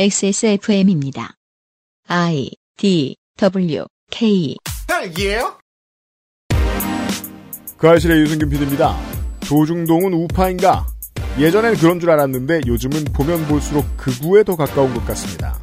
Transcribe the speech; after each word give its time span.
XSFM입니다. 0.00 1.34
I 2.06 2.52
D 2.76 3.16
W 3.36 3.84
K 4.12 4.54
딸기예요? 4.86 5.58
그 7.76 7.88
아실의 7.90 8.20
유승균 8.20 8.48
PD입니다. 8.48 8.96
조중동은 9.40 10.12
우파인가? 10.12 10.86
예전엔 11.40 11.74
그런 11.78 11.98
줄 11.98 12.10
알았는데 12.10 12.60
요즘은 12.68 13.06
보면 13.06 13.48
볼수록 13.48 13.84
극우에 13.96 14.44
더 14.44 14.54
가까운 14.54 14.94
것 14.94 15.04
같습니다. 15.04 15.58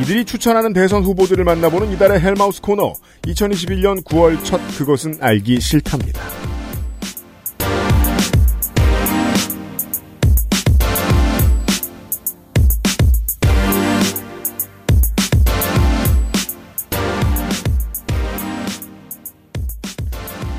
이들이 0.00 0.24
추천하는 0.24 0.72
대선 0.72 1.02
후보들을 1.02 1.44
만나보는 1.44 1.92
이달의 1.92 2.18
헬마우스 2.18 2.62
코너 2.62 2.94
2021년 3.24 4.02
9월 4.04 4.42
첫 4.42 4.58
그것은 4.78 5.18
알기 5.20 5.60
싫답니다. 5.60 6.22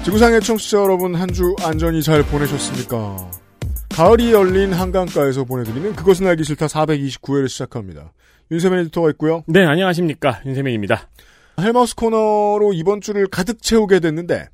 지구상의 0.04 0.42
청취자 0.42 0.78
여러분 0.80 1.16
한 1.16 1.32
주 1.32 1.56
안전히 1.62 2.02
잘 2.02 2.24
보내셨습니까? 2.24 3.32
가을이 3.90 4.32
열린 4.32 4.74
한강가에서 4.74 5.44
보내드리는 5.44 5.96
그것은 5.96 6.28
알기 6.28 6.44
싫다 6.44 6.68
429회를 6.68 7.48
시작합니다. 7.50 8.12
윤세민 8.52 8.80
에디터가 8.80 9.10
있고요. 9.12 9.44
네, 9.48 9.66
안녕하십니까. 9.66 10.42
윤세민입니다. 10.46 11.10
헬마우스 11.60 11.96
코너로 11.96 12.72
이번 12.74 13.02
주를 13.02 13.28
가득 13.28 13.62
채우게 13.62 14.00
됐는데 14.00 14.48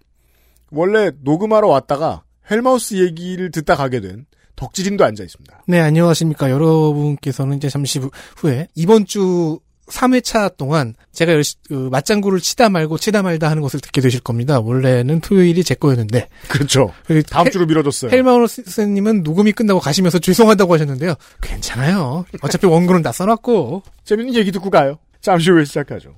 원래 0.71 1.11
녹음하러 1.23 1.67
왔다가 1.67 2.23
헬마우스 2.51 2.95
얘기를 2.95 3.49
듣다 3.51 3.75
가게 3.75 4.01
된 4.01 4.25
덕질인도 4.55 5.05
앉아 5.05 5.23
있습니다. 5.23 5.63
네, 5.67 5.79
안녕하십니까. 5.79 6.49
여러분께서는 6.51 7.57
이제 7.57 7.69
잠시 7.69 7.99
후- 7.99 8.09
후에 8.37 8.67
이번 8.75 9.05
주 9.05 9.59
3회차 9.89 10.57
동안 10.57 10.93
제가 11.13 11.31
열시, 11.33 11.55
그 11.67 11.89
맞장구를 11.91 12.39
치다 12.39 12.69
말고 12.69 12.97
치다 12.97 13.23
말다 13.23 13.49
하는 13.49 13.61
것을 13.61 13.79
듣게 13.79 14.01
되실 14.01 14.19
겁니다. 14.19 14.59
원래는 14.59 15.21
토요일이 15.21 15.63
제 15.63 15.75
거였는데. 15.75 16.27
그렇죠. 16.49 16.93
그 17.05 17.23
다음 17.23 17.45
헬- 17.47 17.51
주로 17.51 17.65
미뤄졌어요. 17.65 18.11
헬마우스님은 18.11 19.23
녹음이 19.23 19.51
끝나고 19.53 19.79
가시면서 19.79 20.19
죄송하다고 20.19 20.73
하셨는데요. 20.73 21.15
괜찮아요. 21.41 22.25
어차피 22.41 22.67
원고는 22.67 23.01
다 23.01 23.11
써놨고. 23.11 23.83
재밌는 24.03 24.35
얘기 24.35 24.51
듣고 24.51 24.69
가요. 24.69 24.99
잠시 25.21 25.49
후에 25.51 25.65
시작하죠. 25.65 26.15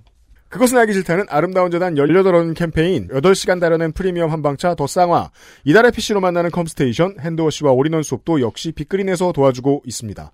그것은 0.49 0.77
알기 0.79 0.93
싫다는 0.93 1.25
아름다운 1.29 1.69
재단 1.69 1.93
18 1.93 2.09
어른 2.09 2.55
캠페인 2.55 3.07
8시간 3.09 3.59
다려낸 3.61 3.91
프리미엄 3.91 4.31
한방차 4.31 4.73
더 4.73 4.87
쌍화 4.87 5.29
이달의 5.63 5.91
PC로 5.91 6.21
만나는 6.21 6.49
컴스테이션 6.49 7.17
hand 7.21 7.41
wash와 7.41 7.71
all-in-one 7.71 8.01
soap도 8.01 8.41
역시 8.41 8.71
빅그린에서 8.71 9.31
도와주고 9.31 9.83
있습니다. 9.85 10.31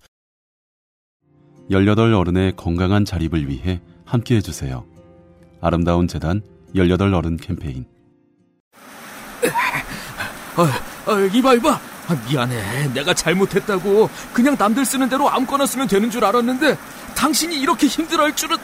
18 1.70 2.12
어른의 2.14 2.54
건강한 2.56 3.04
자립을 3.04 3.48
위해 3.48 3.80
함께 4.04 4.36
해주세요. 4.36 4.84
아름다운 5.60 6.06
재단 6.06 6.42
18 6.74 7.12
어른 7.12 7.36
캠페인. 7.36 7.86
아, 10.56 11.20
이봐 11.32 11.54
이봐. 11.54 11.80
아, 12.08 12.16
미안해. 12.28 12.92
내가 12.94 13.12
잘못했다고 13.12 14.08
그냥 14.32 14.56
남들 14.58 14.84
쓰는 14.84 15.08
대로 15.08 15.28
아무거나 15.28 15.66
쓰면 15.66 15.88
되는 15.88 16.10
줄 16.10 16.24
알았는데 16.24 16.78
당신이 17.16 17.58
이렇게 17.58 17.86
힘들어 17.88 18.24
할 18.24 18.34
줄은 18.36 18.56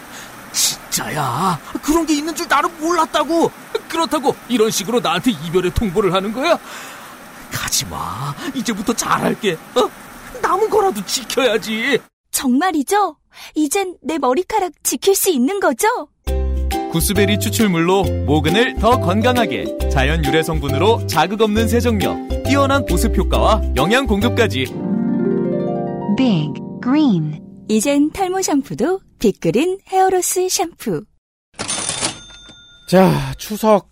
진짜야. 0.53 1.58
그런 1.83 2.06
게 2.06 2.14
있는 2.14 2.34
줄 2.34 2.47
나는 2.48 2.70
몰랐다고. 2.78 3.50
그렇다고 3.89 4.36
이런 4.48 4.70
식으로 4.70 5.00
나한테 5.00 5.33
이별의 5.33 5.73
통보를 5.75 6.14
하는 6.14 6.33
거야? 6.33 6.58
가지 7.50 7.84
마. 7.86 8.33
이제부터 8.55 8.92
잘할게. 8.92 9.58
어? 9.75 9.91
남은 10.41 10.70
거라도 10.70 11.05
지켜야지 11.05 11.98
정말이죠? 12.33 13.16
이젠 13.55 13.97
내 14.02 14.19
머리카락 14.19 14.72
지킬 14.83 15.14
수 15.14 15.30
있는 15.30 15.61
거죠? 15.61 15.86
구스베리 16.91 17.39
추출물로 17.39 18.05
모근을 18.27 18.74
더 18.74 19.00
건강하게 19.00 19.89
자연 19.90 20.24
유래 20.24 20.42
성분으로 20.42 21.06
자극 21.06 21.40
없는 21.40 21.68
세정력 21.68 22.45
뛰어난 22.45 22.84
보습 22.84 23.17
효과와 23.17 23.62
영양 23.77 24.06
공급까지 24.06 24.67
Big 26.18 26.52
Green 26.83 27.40
이젠 27.68 28.11
탈모 28.11 28.42
샴푸도 28.42 29.01
빅그린 29.18 29.79
hair 29.89 30.18
loss 30.18 30.48
샴푸. 30.51 31.05
자, 32.90 33.33
추석 33.39 33.92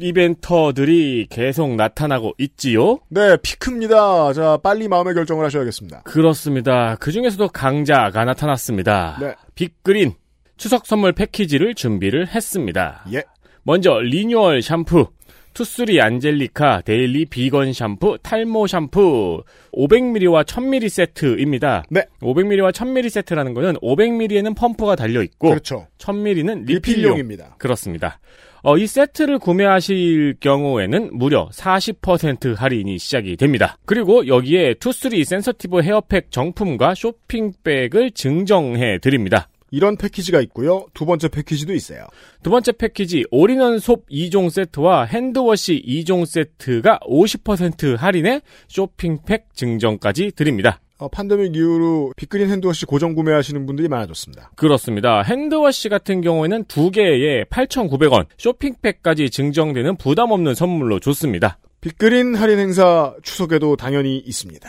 이벤트들이 0.00 1.26
계속 1.30 1.74
나타나고 1.74 2.34
있지요? 2.38 2.98
네, 3.08 3.36
피크입니다. 3.42 4.32
자, 4.32 4.58
빨리 4.62 4.88
마음의 4.88 5.14
결정을 5.14 5.44
하셔야겠습니다. 5.44 6.02
그렇습니다. 6.02 6.96
그 7.00 7.12
중에서도 7.12 7.48
강자가 7.48 8.24
나타났습니다. 8.24 9.18
네. 9.20 9.34
빅그린 9.54 10.12
추석 10.56 10.86
선물 10.86 11.12
패키지를 11.12 11.74
준비를 11.74 12.28
했습니다. 12.28 13.04
예. 13.12 13.22
먼저 13.62 13.98
리뉴얼 14.00 14.62
샴푸, 14.62 15.08
투쓰리 15.54 16.00
안젤리카 16.00 16.82
daily 16.84 17.26
vegan 17.26 17.72
샴푸, 17.72 18.16
탈모 18.22 18.66
샴푸 18.66 19.42
500ml와 19.72 20.44
1000ml 20.44 20.88
세트입니다. 20.88 21.84
네. 21.90 22.02
500ml와 22.20 22.72
1000ml 22.72 23.10
세트라는 23.10 23.54
거는 23.54 23.74
500ml에는 23.74 24.56
펌프가 24.56 24.96
달려 24.96 25.22
있고 25.22 25.50
그렇죠. 25.50 25.86
1000ml는 25.98 26.64
리필용. 26.64 26.74
리필용입니다. 27.02 27.56
그렇습니다. 27.58 28.20
어, 28.62 28.76
이 28.76 28.86
세트를 28.86 29.38
구매하실 29.38 30.36
경우에는 30.40 31.10
무려 31.12 31.48
40% 31.52 32.56
할인이 32.56 32.98
시작이 32.98 33.36
됩니다. 33.36 33.78
그리고 33.84 34.26
여기에 34.26 34.74
투쓰리 34.74 35.24
sensitive 35.24 35.82
hair 35.82 36.06
pack 36.06 36.30
정품과 36.30 36.94
쇼핑백을 36.94 38.10
증정해 38.12 38.98
드립니다. 38.98 39.48
이런 39.70 39.96
패키지가 39.96 40.40
있고요. 40.42 40.86
두 40.94 41.04
번째 41.04 41.28
패키지도 41.28 41.74
있어요. 41.74 42.06
두 42.42 42.50
번째 42.50 42.72
패키지 42.72 43.24
all-in-one 43.30 43.78
soap 43.78 44.06
2종 44.08 44.50
세트와 44.50 45.04
hand 45.04 45.43
wash 45.43 45.82
2종 45.86 46.24
세트가 46.26 47.00
50% 47.00 47.96
할인에 47.96 48.40
쇼핑백 48.68 49.54
증정까지 49.54 50.32
드립니다. 50.34 50.80
어, 50.98 51.08
팬데믹 51.08 51.54
이후로 51.54 52.12
빅그린 52.16 52.50
hand 52.50 52.67
wash 52.67 52.84
고정 52.84 53.14
구매하시는 53.14 53.66
분들이 53.66 53.86
많아졌습니다. 53.86 54.50
그렇습니다. 54.56 55.22
hand 55.22 55.55
wash 55.55 55.88
같은 55.88 56.20
경우에는 56.20 56.64
두 56.64 56.90
개에 56.90 57.44
8,900원, 57.44 58.26
쇼핑백까지 58.36 59.30
증정되는 59.30 59.96
부담 59.96 60.32
없는 60.32 60.54
선물로 60.54 60.98
좋습니다. 60.98 61.58
빅그린 61.80 62.34
할인 62.34 62.58
행사 62.58 63.14
추석에도 63.22 63.76
당연히 63.76 64.18
있습니다. 64.18 64.68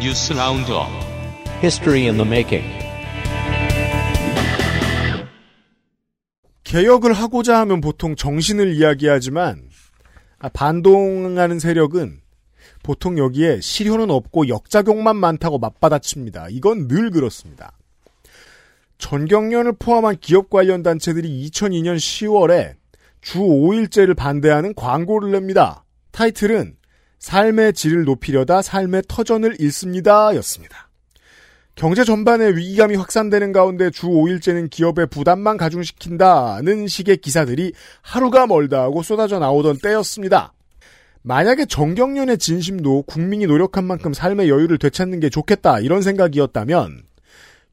뉴스 0.00 0.32
roundup 0.34 0.86
History 1.62 2.02
in 2.02 2.16
the 2.16 2.26
making. 2.28 2.84
개혁을 6.62 7.12
하고자 7.12 7.58
하면 7.60 7.80
보통 7.80 8.14
정신을 8.14 8.74
이야기하지만 8.74 9.56
아, 9.56 9.73
반동하는 10.48 11.58
세력은 11.58 12.20
보통 12.82 13.18
여기에 13.18 13.60
실효는 13.60 14.10
없고 14.10 14.48
역작용만 14.48 15.16
많다고 15.16 15.58
맞받아칩니다. 15.58 16.48
이건 16.50 16.86
늘 16.88 17.10
그렇습니다. 17.10 17.72
전경련을 18.98 19.74
포함한 19.78 20.16
기업 20.20 20.50
관련 20.50 20.82
단체들이 20.82 21.48
2002년 21.48 21.96
10월에 21.96 22.74
주 23.20 23.38
5일제를 23.40 24.16
반대하는 24.16 24.74
광고를 24.74 25.32
냅니다. 25.32 25.84
타이틀은 26.10 26.76
삶의 27.18 27.72
질을 27.72 28.04
높이려다 28.04 28.60
삶의 28.60 29.04
터전을 29.08 29.56
잃습니다. 29.58 30.34
였습니다. 30.36 30.83
경제 31.74 32.04
전반에 32.04 32.50
위기감이 32.54 32.94
확산되는 32.94 33.52
가운데 33.52 33.90
주 33.90 34.06
5일제는 34.06 34.70
기업의 34.70 35.08
부담만 35.08 35.56
가중시킨다는 35.56 36.86
식의 36.86 37.16
기사들이 37.16 37.72
하루가 38.00 38.46
멀다 38.46 38.82
하고 38.82 39.02
쏟아져 39.02 39.40
나오던 39.40 39.78
때였습니다. 39.82 40.52
만약에 41.22 41.66
정경련의 41.66 42.38
진심도 42.38 43.02
국민이 43.02 43.46
노력한 43.46 43.84
만큼 43.84 44.12
삶의 44.12 44.48
여유를 44.48 44.78
되찾는 44.78 45.20
게 45.20 45.30
좋겠다 45.30 45.80
이런 45.80 46.02
생각이었다면 46.02 47.02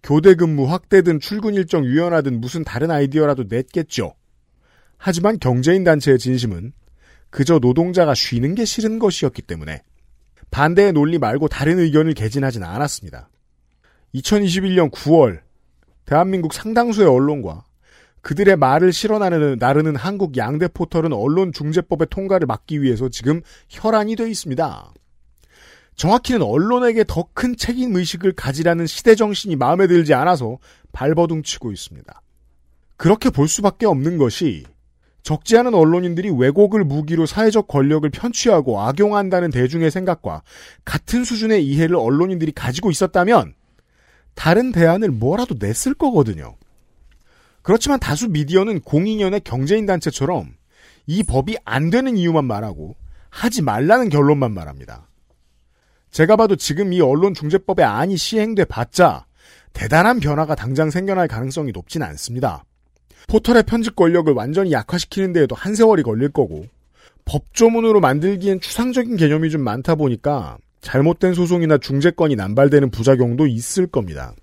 교대 0.02 0.34
근무 0.34 0.72
확대든 0.72 1.20
출근 1.20 1.54
일정 1.54 1.86
유연하든 1.86 2.42
무슨 2.42 2.64
다른 2.64 2.90
아이디어라도 2.90 3.46
냈겠죠. 3.50 4.16
하지만 4.98 5.38
경제인 5.38 5.84
단체의 5.84 6.18
진심은 6.18 6.74
그저 7.30 7.60
노동자가 7.60 8.16
쉬는 8.16 8.56
게 8.56 8.66
싫은 8.66 8.98
것이었기 8.98 9.44
때문에 9.44 9.84
반대의 10.50 10.94
논리 10.94 11.20
말고 11.20 11.50
다른 11.50 11.78
의견을 11.78 12.14
개진하진 12.14 12.64
않았습니다. 12.64 13.31
2021년 14.16 14.92
9월 14.92 15.40
대한민국 16.06 16.54
상당수의 16.54 17.08
언론과 17.08 17.64
그들의 18.22 18.56
말을 18.56 18.94
실어 18.94 19.18
나르는, 19.18 19.58
나르는 19.60 19.96
한국 19.96 20.38
양대 20.38 20.68
포털은 20.68 21.12
언론 21.14 21.52
중재법의 21.54 22.08
통과를 22.10 22.46
막기 22.46 22.82
위해서 22.82 23.10
지금 23.10 23.42
혈안이 23.70 24.16
돼 24.16 24.30
있습니다. 24.30 24.94
정확히는 25.96 26.42
언론에게 26.42 27.04
더 27.08 27.28
큰 27.34 27.56
책임 27.56 27.96
의식을 27.96 28.34
가지라는 28.34 28.86
시대 28.86 29.16
정신이 29.16 29.56
마음에 29.56 29.88
들지 29.88 30.14
않아서 30.14 30.58
발버둥 30.92 31.44
치고 31.44 31.72
있습니다. 31.72 32.22
그렇게 32.98 33.30
볼 33.30 33.48
수밖에 33.48 33.86
없는 33.88 34.18
것이 34.18 34.64
적지 35.24 35.58
않은 35.58 35.74
언론인들이 35.74 36.30
왜곡을 36.30 36.84
무기로 36.84 37.26
사회적 37.26 37.68
권력을 37.68 38.08
편취하고 38.10 38.82
악용한다는 38.82 39.50
대중의 39.50 39.90
생각과 39.92 40.44
같은 40.86 41.24
수준의 41.24 41.66
이해를 41.66 41.96
언론인들이 41.96 42.52
가지고 42.52 42.92
있었다면 42.92 43.54
다른 44.36 44.72
대안을 44.72 45.10
뭐라도 45.10 45.56
냈을 45.60 45.94
거거든요. 45.94 46.56
그렇지만 47.62 48.00
다수 48.00 48.28
미디어는 48.28 48.82
공인연의 48.82 49.42
경제인 49.44 49.86
단체처럼 49.86 50.54
이 51.08 51.24
법이 51.24 51.58
안 51.66 51.90
되는 51.90 52.18
이유만 52.18 52.46
말하고 52.46 52.96
하지 53.30 53.62
말라는 53.62 54.10
결론만 54.10 54.54
말합니다. 54.54 55.08
제가 56.12 56.36
봐도 56.36 56.56
지금 56.56 56.92
이 56.92 57.00
언론중재법의 57.02 57.86
안이 57.86 58.18
시행돼 58.18 58.66
봤자 58.66 59.26
대단한 59.74 60.20
변화가 60.20 60.56
당장 60.56 60.90
생겨날 60.90 61.28
가능성이 61.28 61.72
높진 61.72 62.04
않습니다. 62.04 62.66
포털의 63.28 63.64
편집 63.64 63.96
권력을 63.96 64.32
완전히 64.34 64.72
약화시키는 64.74 65.32
데에도 65.32 65.56
한 65.56 65.76
세월이 65.76 66.04
걸릴 66.04 66.30
거고 66.30 66.66
법조문으로 67.26 68.02
만들기엔 68.02 68.60
추상적인 68.60 69.16
개념이 69.16 69.50
좀 69.50 69.62
많다 69.62 69.96
보니까 69.96 70.58
잘못된 70.82 71.34
소송이나 71.34 71.78
중재권이 71.78 72.36
남발되는 72.36 72.90
부작용도 72.92 73.48
있을 73.48 73.88
겁니다. 73.88 74.34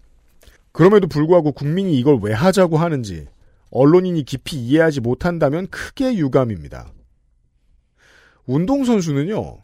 그럼에도 0.73 1.09
불구하고 1.09 1.53
국민이 1.53 1.99
이걸 1.99 2.19
왜 2.23 2.33
하자고 2.33 2.79
하는지 2.79 3.27
언론인이 3.71 4.23
깊이 4.25 4.57
이해하지 4.57 5.01
못한다면 5.01 5.67
크게 5.69 6.15
유감입니다. 6.15 6.93
운동선수는요, 8.47 9.59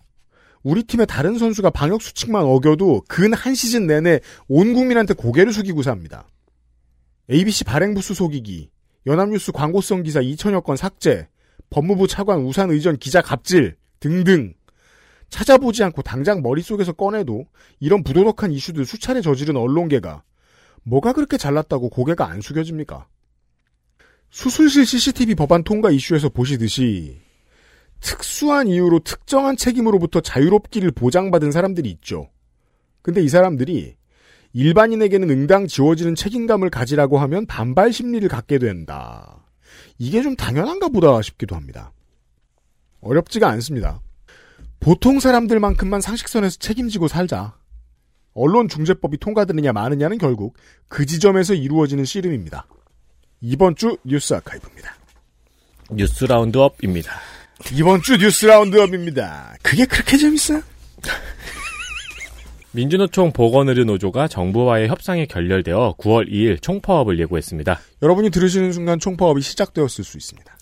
우리 0.63 0.83
팀의 0.83 1.07
다른 1.07 1.39
선수가 1.39 1.71
방역 1.71 2.03
수칙만 2.03 2.43
어겨도 2.45 3.03
근 3.09 3.33
한 3.33 3.55
시즌 3.55 3.87
내내 3.87 4.21
온 4.49 4.75
국민한테 4.75 5.15
고개를 5.15 5.53
숙이고 5.53 5.83
삽니다. 5.83 6.27
ABC 7.31 7.65
발행부수 7.65 8.15
속이기, 8.15 8.71
연합뉴스 9.07 9.53
광고성 9.53 10.03
기사 10.03 10.21
2천여 10.21 10.65
건 10.65 10.77
삭제, 10.77 11.29
법무부 11.71 12.09
차관 12.09 12.41
우산 12.41 12.71
의전 12.71 12.97
기자 12.97 13.23
갑질 13.23 13.77
등등 14.01 14.55
찾아보지 15.35 15.83
않고 15.83 16.03
당장 16.03 16.43
머릿속에서 16.43 16.93
꺼내도 16.93 17.47
이런 17.81 18.05
부도덕한 18.05 18.53
이슈들 18.53 18.87
수차례 18.87 19.21
저지른 19.21 19.57
언론계가 19.57 20.23
뭐가 20.85 21.13
그렇게 21.13 21.37
잘났다고 21.37 21.89
고개가 21.91 22.29
안 22.29 22.41
숙여집니까? 22.41 23.09
수술실 24.31 24.87
CCTV 24.87 25.35
법안 25.35 25.65
통과 25.65 25.91
이슈에서 25.91 26.29
보시듯이 26.29 27.21
특수한 27.99 28.69
이유로 28.69 29.01
특정한 29.01 29.57
책임으로부터 29.57 30.21
자유롭기를 30.21 30.93
보장받은 30.93 31.51
사람들이 31.51 31.91
있죠. 31.91 32.31
근데 33.03 33.21
이 33.21 33.29
사람들이 33.29 33.97
일반인에게는 34.53 35.31
응당 35.31 35.67
지워지는 35.67 36.15
책임감을 36.15 36.71
가지라고 36.71 37.19
하면 37.19 37.47
반발 37.47 37.93
심리를 37.93 38.29
갖게 38.29 38.61
된다. 38.61 39.45
이게 39.99 40.23
좀 40.23 40.37
당연한가 40.37 40.91
보다 40.91 41.21
싶기도 41.23 41.57
합니다. 41.57 41.93
어렵지가 43.01 43.49
않습니다. 43.49 44.01
보통 44.85 45.19
사람들만큼만 45.19 46.03
상식선에서 46.03 46.59
책임지고 46.59 47.09
살자. 47.09 47.55
언론 48.35 48.69
중재법이 48.69 49.17
통과되느냐 49.17 49.73
마느냐는 49.73 50.19
결국 50.19 50.59
그 50.89 51.07
지점에서 51.07 51.55
이루어지는 51.55 52.05
씨름입니다. 52.05 52.67
이번 53.41 53.77
주 53.77 53.97
뉴스 54.05 54.35
아카이브입니다. 54.35 54.95
뉴스 55.91 56.27
라운드업입니다. 56.27 57.13
이번 57.73 58.03
주 58.03 58.19
뉴스 58.19 58.45
라운드업입니다. 58.45 59.57
그게 59.63 59.87
그렇게 59.87 60.19
재밌어요? 60.19 60.61
민주노총 62.73 63.33
보건의료 63.33 63.85
노조가 63.85 64.29
정부와의 64.29 64.89
협상이 64.89 65.27
결렬되어 65.27 65.95
9월 65.97 66.31
2일 66.31 66.61
총파업을 66.61 67.19
예고했습니다. 67.21 67.81
여러분이 68.03 68.29
들으시는 68.29 68.73
순간 68.73 68.99
총파업이 68.99 69.41
시작되었을 69.41 70.05
수 70.05 70.19
있습니다. 70.19 70.54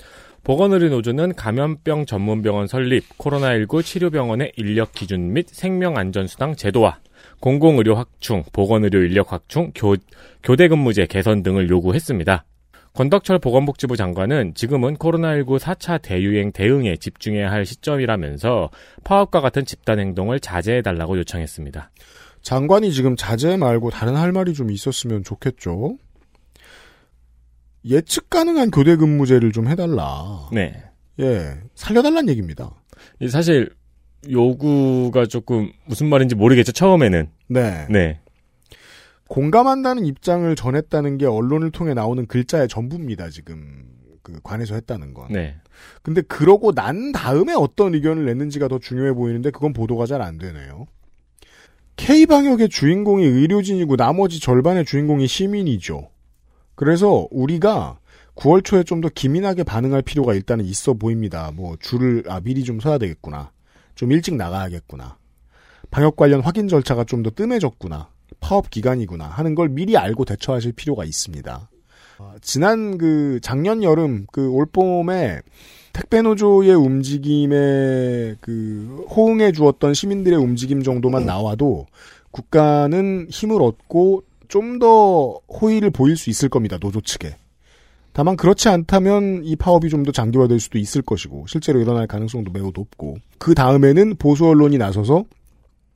보건의료 0.44 0.88
노조는 0.88 1.34
감염병 1.34 2.04
전문병원 2.04 2.66
설립, 2.66 3.08
코로나19 3.16 3.84
치료병원의 3.84 4.52
인력 4.56 4.92
기준 4.92 5.32
및 5.32 5.46
생명안전수당 5.48 6.56
제도화, 6.56 6.98
공공의료 7.38 7.94
확충, 7.94 8.42
보건의료 8.52 9.02
인력 9.04 9.32
확충, 9.32 9.70
교, 9.72 9.94
교대 10.42 10.66
근무제 10.66 11.06
개선 11.06 11.44
등을 11.44 11.70
요구했습니다. 11.70 12.44
권덕철 12.94 13.38
보건복지부 13.38 13.96
장관은 13.96 14.54
지금은 14.54 14.96
코로나19 14.96 15.60
4차 15.60 16.02
대유행 16.02 16.50
대응에 16.50 16.96
집중해야 16.96 17.50
할 17.50 17.64
시점이라면서 17.64 18.70
파업과 19.04 19.40
같은 19.40 19.64
집단 19.64 20.00
행동을 20.00 20.40
자제해달라고 20.40 21.18
요청했습니다. 21.18 21.90
장관이 22.42 22.92
지금 22.92 23.14
자제 23.14 23.56
말고 23.56 23.90
다른 23.90 24.16
할 24.16 24.32
말이 24.32 24.54
좀 24.54 24.72
있었으면 24.72 25.22
좋겠죠. 25.22 25.98
예측 27.84 28.30
가능한 28.30 28.70
교대 28.70 28.96
근무제를 28.96 29.52
좀 29.52 29.68
해달라. 29.68 30.48
네. 30.52 30.82
예, 31.20 31.56
살려달란 31.74 32.28
얘기입니다. 32.28 32.70
사실 33.30 33.70
요구가 34.30 35.26
조금 35.26 35.72
무슨 35.86 36.08
말인지 36.08 36.34
모르겠죠 36.34 36.72
처음에는. 36.72 37.28
네. 37.48 37.86
네. 37.90 38.20
공감한다는 39.28 40.04
입장을 40.04 40.54
전했다는 40.54 41.18
게 41.18 41.26
언론을 41.26 41.70
통해 41.70 41.94
나오는 41.94 42.26
글자의 42.26 42.68
전부입니다. 42.68 43.30
지금 43.30 43.84
그 44.22 44.38
관에서 44.42 44.74
했다는 44.74 45.14
건. 45.14 45.28
네. 45.30 45.56
근데 46.02 46.20
그러고 46.20 46.72
난 46.72 47.12
다음에 47.12 47.54
어떤 47.54 47.94
의견을 47.94 48.26
냈는지가 48.26 48.68
더 48.68 48.78
중요해 48.78 49.14
보이는데 49.14 49.50
그건 49.50 49.72
보도가 49.72 50.06
잘 50.06 50.22
안 50.22 50.38
되네요. 50.38 50.86
K 51.96 52.26
방역의 52.26 52.68
주인공이 52.68 53.24
의료진이고 53.24 53.96
나머지 53.96 54.38
절반의 54.40 54.84
주인공이 54.84 55.26
시민이죠. 55.26 56.08
그래서 56.74 57.26
우리가 57.30 57.98
9월 58.34 58.64
초에 58.64 58.82
좀 58.82 59.00
더 59.02 59.08
기민하게 59.08 59.62
반응할 59.62 60.02
필요가 60.02 60.32
일단은 60.34 60.64
있어 60.64 60.94
보입니다. 60.94 61.50
뭐 61.54 61.76
줄을 61.80 62.24
아 62.28 62.40
미리 62.40 62.64
좀 62.64 62.80
서야 62.80 62.98
되겠구나. 62.98 63.50
좀 63.94 64.10
일찍 64.12 64.34
나가야겠구나. 64.36 65.16
방역 65.90 66.16
관련 66.16 66.40
확인 66.40 66.68
절차가 66.68 67.04
좀 67.04 67.22
더 67.22 67.30
뜸해졌구나. 67.30 68.08
파업 68.40 68.70
기간이구나 68.70 69.26
하는 69.26 69.54
걸 69.54 69.68
미리 69.68 69.96
알고 69.96 70.24
대처하실 70.24 70.72
필요가 70.72 71.04
있습니다. 71.04 71.68
어, 72.18 72.34
지난 72.40 72.96
그 72.98 73.38
작년 73.42 73.82
여름 73.82 74.26
그 74.32 74.48
올봄에 74.50 75.40
택배 75.92 76.22
노조의 76.22 76.74
움직임에 76.74 78.36
그 78.40 79.04
호응해 79.10 79.52
주었던 79.52 79.92
시민들의 79.94 80.38
움직임 80.38 80.82
정도만 80.82 81.26
나와도 81.26 81.86
국가는 82.30 83.26
힘을 83.30 83.60
얻고 83.62 84.22
좀 84.52 84.78
더 84.78 85.40
호의를 85.48 85.90
보일 85.90 86.16
수 86.16 86.28
있을 86.28 86.48
겁니다. 86.50 86.76
노조 86.78 87.00
측에. 87.00 87.36
다만 88.12 88.36
그렇지 88.36 88.68
않다면 88.68 89.42
이 89.44 89.56
파업이 89.56 89.88
좀 89.88 90.04
더 90.04 90.12
장기화될 90.12 90.60
수도 90.60 90.78
있을 90.78 91.00
것이고 91.00 91.46
실제로 91.48 91.80
일어날 91.80 92.06
가능성도 92.06 92.52
매우 92.52 92.70
높고 92.74 93.16
그 93.38 93.54
다음에는 93.54 94.16
보수 94.16 94.46
언론이 94.46 94.76
나서서 94.76 95.24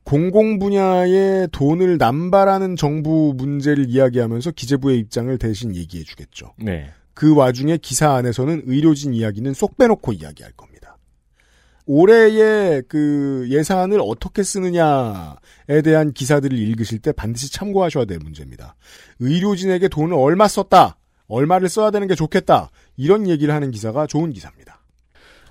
공공 0.04 0.58
분야에 0.58 1.48
돈을 1.52 1.98
남발하는 1.98 2.76
정부 2.76 3.34
문제를 3.36 3.90
이야기하면서 3.90 4.52
기재부의 4.52 4.98
입장을 5.00 5.36
대신 5.38 5.74
얘기해 5.74 6.04
주겠죠. 6.04 6.52
네. 6.58 6.86
그 7.12 7.34
와중에 7.34 7.76
기사 7.78 8.12
안에서는 8.12 8.62
의료진 8.66 9.12
이야기는 9.12 9.52
쏙 9.52 9.76
빼놓고 9.76 10.12
이야기할 10.12 10.52
겁니다. 10.52 10.75
올해의 11.86 12.82
그 12.88 13.46
예산을 13.48 14.00
어떻게 14.02 14.42
쓰느냐에 14.42 15.82
대한 15.84 16.12
기사들을 16.12 16.56
읽으실 16.56 16.98
때 16.98 17.12
반드시 17.12 17.52
참고하셔야 17.52 18.04
될 18.04 18.18
문제입니다. 18.18 18.74
의료진에게 19.20 19.88
돈을 19.88 20.14
얼마 20.14 20.48
썼다, 20.48 20.98
얼마를 21.28 21.68
써야 21.68 21.90
되는 21.90 22.08
게 22.08 22.14
좋겠다, 22.14 22.70
이런 22.96 23.28
얘기를 23.28 23.54
하는 23.54 23.70
기사가 23.70 24.06
좋은 24.06 24.32
기사입니다. 24.32 24.80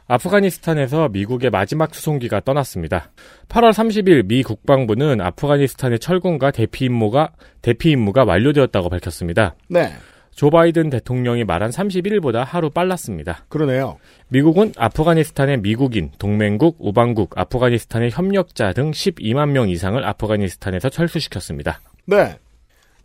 아프가니스탄에서 0.08 1.10
미국의 1.10 1.50
마지막 1.50 1.96
수송기가 1.96 2.42
떠났습니다. 2.42 3.12
8월 3.50 3.72
30일 3.72 4.27
미 4.27 4.44
국방부는 4.44 5.20
아프가니스탄의 5.20 6.00
철군과 6.00 6.51
대피 6.51 6.86
임무가 6.86 7.32
대피 7.62 7.92
임무가 7.92 8.24
완료되었다고 8.24 8.89
밝혔습니다. 8.89 9.56
네. 9.68 9.92
조 10.36 10.50
바이든 10.50 10.89
대통령이 10.89 11.46
말한 11.46 11.72
31일보다 11.72 12.44
하루 12.44 12.70
빨랐습니다. 12.70 13.46
그러네요. 13.48 13.98
미국은 14.27 14.74
아프가니스탄의 14.75 15.62
미국인, 15.62 16.12
동맹국, 16.20 16.75
우방국, 16.80 17.38
아프가니스탄의 17.38 18.12
협력자 18.12 18.74
등 18.74 18.92
12만 18.92 19.51
명 19.51 19.70
이상을 19.70 20.04
아프가니스탄에서 20.06 20.89
철수시켰습니다. 20.89 21.80
네. 22.06 22.38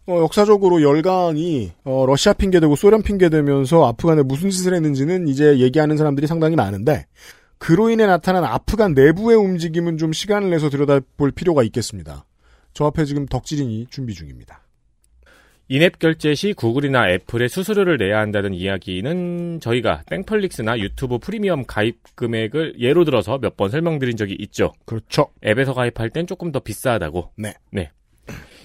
어, 0.08 0.18
역사적으로 0.22 0.82
열강이 0.82 1.70
어, 1.84 2.04
러시아 2.04 2.32
핑계대고 2.32 2.74
소련 2.74 3.02
핑계대면서 3.02 3.86
아프간에 3.86 4.22
무슨 4.22 4.50
짓을 4.50 4.74
했는지는 4.74 5.28
이제 5.28 5.58
얘기하는 5.58 5.96
사람들이 5.96 6.26
상당히 6.26 6.56
많은데 6.56 7.06
그로 7.58 7.90
인해 7.90 8.06
나타난 8.06 8.42
아프간 8.42 8.94
내부의 8.94 9.36
움직임은 9.36 9.98
좀 9.98 10.12
시간을 10.12 10.50
내서 10.50 10.68
들여다볼 10.68 11.30
필요가 11.30 11.62
있겠습니다. 11.62 12.24
저 12.72 12.86
앞에 12.86 13.04
지금 13.04 13.26
덕질인이 13.26 13.86
준비 13.90 14.14
중입니다. 14.14 14.62
인앱 15.72 16.00
결제 16.00 16.34
시 16.34 16.52
구글이나 16.52 17.10
애플에 17.10 17.46
수수료를 17.46 17.96
내야 17.96 18.18
한다는 18.18 18.54
이야기는 18.54 19.60
저희가 19.60 20.02
땡플릭스나 20.06 20.80
유튜브 20.80 21.18
프리미엄 21.18 21.64
가입 21.64 21.98
금액을 22.16 22.80
예로 22.80 23.04
들어서 23.04 23.38
몇 23.38 23.56
번 23.56 23.70
설명드린 23.70 24.16
적이 24.16 24.36
있죠. 24.40 24.72
그렇죠. 24.84 25.28
앱에서 25.46 25.72
가입할 25.72 26.10
땐 26.10 26.26
조금 26.26 26.50
더 26.50 26.58
비싸다고. 26.58 27.30
네. 27.36 27.54
네. 27.70 27.92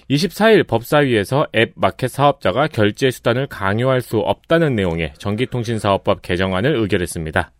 24일 0.09 0.65
법사위에서 0.65 1.45
앱 1.55 1.73
마켓 1.75 2.07
사업자가 2.07 2.67
결제 2.67 3.11
수단을 3.11 3.45
강요할 3.45 4.01
수 4.01 4.17
없다는 4.17 4.75
내용의 4.75 5.13
전기통신사업법 5.19 6.23
개정안을 6.23 6.75
의결했습니다. 6.75 7.51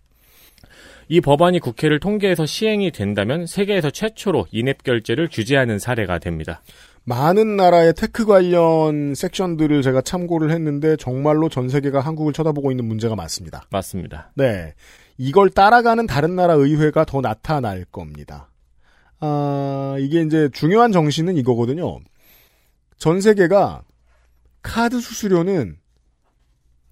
이 1.07 1.21
법안이 1.21 1.59
국회를 1.59 1.99
통계해서 1.99 2.47
시행이 2.47 2.89
된다면 2.89 3.45
세계에서 3.45 3.91
최초로 3.91 4.47
인앱 4.51 4.81
결제를 4.83 5.29
규제하는 5.31 5.77
사례가 5.77 6.17
됩니다. 6.17 6.63
많은 7.05 7.55
나라의 7.55 7.93
tech 7.93 8.25
관련 8.25 9.13
섹션들을 9.13 9.83
제가 9.83 10.01
참고를 10.01 10.51
했는데 10.51 10.97
정말로 10.97 11.49
전 11.49 11.69
세계가 11.69 11.99
한국을 11.99 12.33
쳐다보고 12.33 12.71
있는 12.71 12.85
문제가 12.85 13.15
많습니다. 13.15 13.67
맞습니다. 13.69 14.31
네. 14.35 14.73
이걸 15.17 15.49
따라가는 15.51 16.07
다른 16.07 16.35
나라 16.35 16.55
의회가 16.55 17.05
더 17.05 17.21
나타날 17.21 17.85
겁니다. 17.85 18.49
아, 19.19 19.95
이게 19.99 20.21
이제 20.21 20.49
중요한 20.51 20.91
정신은 20.91 21.37
이거거든요. 21.37 21.99
전 22.97 23.21
세계가 23.21 23.83
카드 24.63 24.99
수수료는 24.99 25.77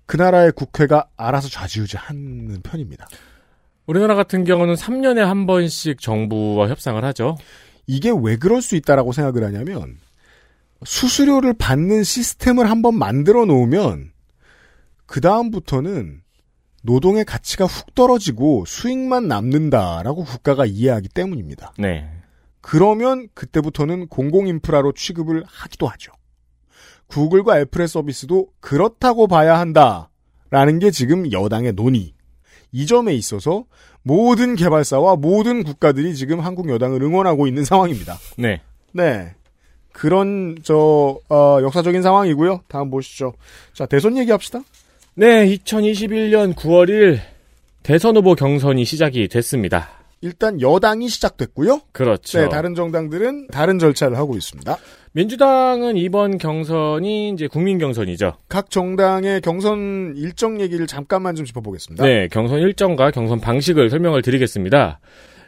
그 0.05 0.17
나라의 0.17 0.51
국회가 0.51 1.07
알아서 1.17 1.49
좌지우지 1.49 1.97
하는 1.97 2.61
편입니다. 2.61 3.07
우리나라 3.87 4.15
같은 4.15 4.43
경우는 4.43 4.75
3년에 4.75 5.19
한 5.19 5.47
번씩 5.47 5.99
정부와 5.99 6.69
협상을 6.69 7.03
하죠. 7.03 7.35
이게 7.87 8.11
왜 8.15 8.37
그럴 8.37 8.61
수 8.61 8.75
있다라고 8.75 9.11
생각을 9.11 9.43
하냐면 9.43 9.97
수수료를 10.85 11.53
받는 11.53 12.03
시스템을 12.03 12.69
한번 12.69 12.97
만들어 12.97 13.45
놓으면 13.45 14.11
그 15.05 15.21
다음부터는 15.21 16.21
노동의 16.83 17.23
가치가 17.23 17.65
훅 17.65 17.95
떨어지고 17.95 18.65
수익만 18.65 19.27
남는다라고 19.27 20.25
국가가 20.25 20.65
이해하기 20.65 21.09
때문입니다. 21.09 21.73
네. 21.77 22.09
그러면 22.61 23.27
그때부터는 23.33 24.07
공공 24.07 24.47
인프라로 24.47 24.93
취급을 24.93 25.43
하기도 25.47 25.87
하죠. 25.87 26.11
구글과 27.07 27.59
애플의 27.59 27.87
서비스도 27.87 28.47
그렇다고 28.59 29.27
봐야 29.27 29.59
한다라는 29.59 30.79
게 30.79 30.91
지금 30.91 31.31
여당의 31.31 31.73
논의. 31.73 32.13
이 32.71 32.85
점에 32.85 33.13
있어서 33.13 33.65
모든 34.03 34.55
개발사와 34.55 35.15
모든 35.15 35.63
국가들이 35.63 36.13
지금 36.15 36.39
한국 36.41 36.69
여당을 36.69 37.01
응원하고 37.01 37.47
있는 37.47 37.63
상황입니다. 37.65 38.17
네. 38.37 38.61
네. 38.91 39.33
그런 39.91 40.57
저 40.63 41.19
어, 41.29 41.59
역사적인 41.61 42.01
상황이고요. 42.01 42.61
다음 42.67 42.89
보시죠. 42.89 43.33
자 43.73 43.85
대선 43.85 44.17
얘기합시다. 44.17 44.61
네, 45.15 45.47
2021년 45.47 46.53
9월 46.55 46.89
1일 46.89 47.19
대선 47.83 48.17
후보 48.17 48.35
경선이 48.35 48.83
시작이 48.85 49.27
됐습니다. 49.27 50.02
일단 50.23 50.61
여당이 50.61 51.09
시작됐고요. 51.09 51.81
그렇죠. 51.91 52.39
네, 52.39 52.47
다른 52.47 52.75
정당들은 52.75 53.47
다른 53.51 53.77
절차를 53.77 54.17
하고 54.17 54.37
있습니다. 54.37 54.77
민주당은 55.11 55.97
이번 55.97 56.37
경선이 56.37 57.31
이제 57.31 57.47
국민 57.47 57.77
경선이죠. 57.77 58.37
각 58.47 58.69
정당의 58.69 59.41
경선 59.41 60.13
일정 60.15 60.61
얘기를 60.61 60.87
잠깐만 60.87 61.35
좀 61.35 61.45
짚어보겠습니다. 61.45 62.05
네, 62.05 62.29
경선 62.29 62.59
일정과 62.59 63.11
경선 63.11 63.41
방식을 63.41 63.89
설명을 63.89 64.21
드리겠습니다. 64.21 65.01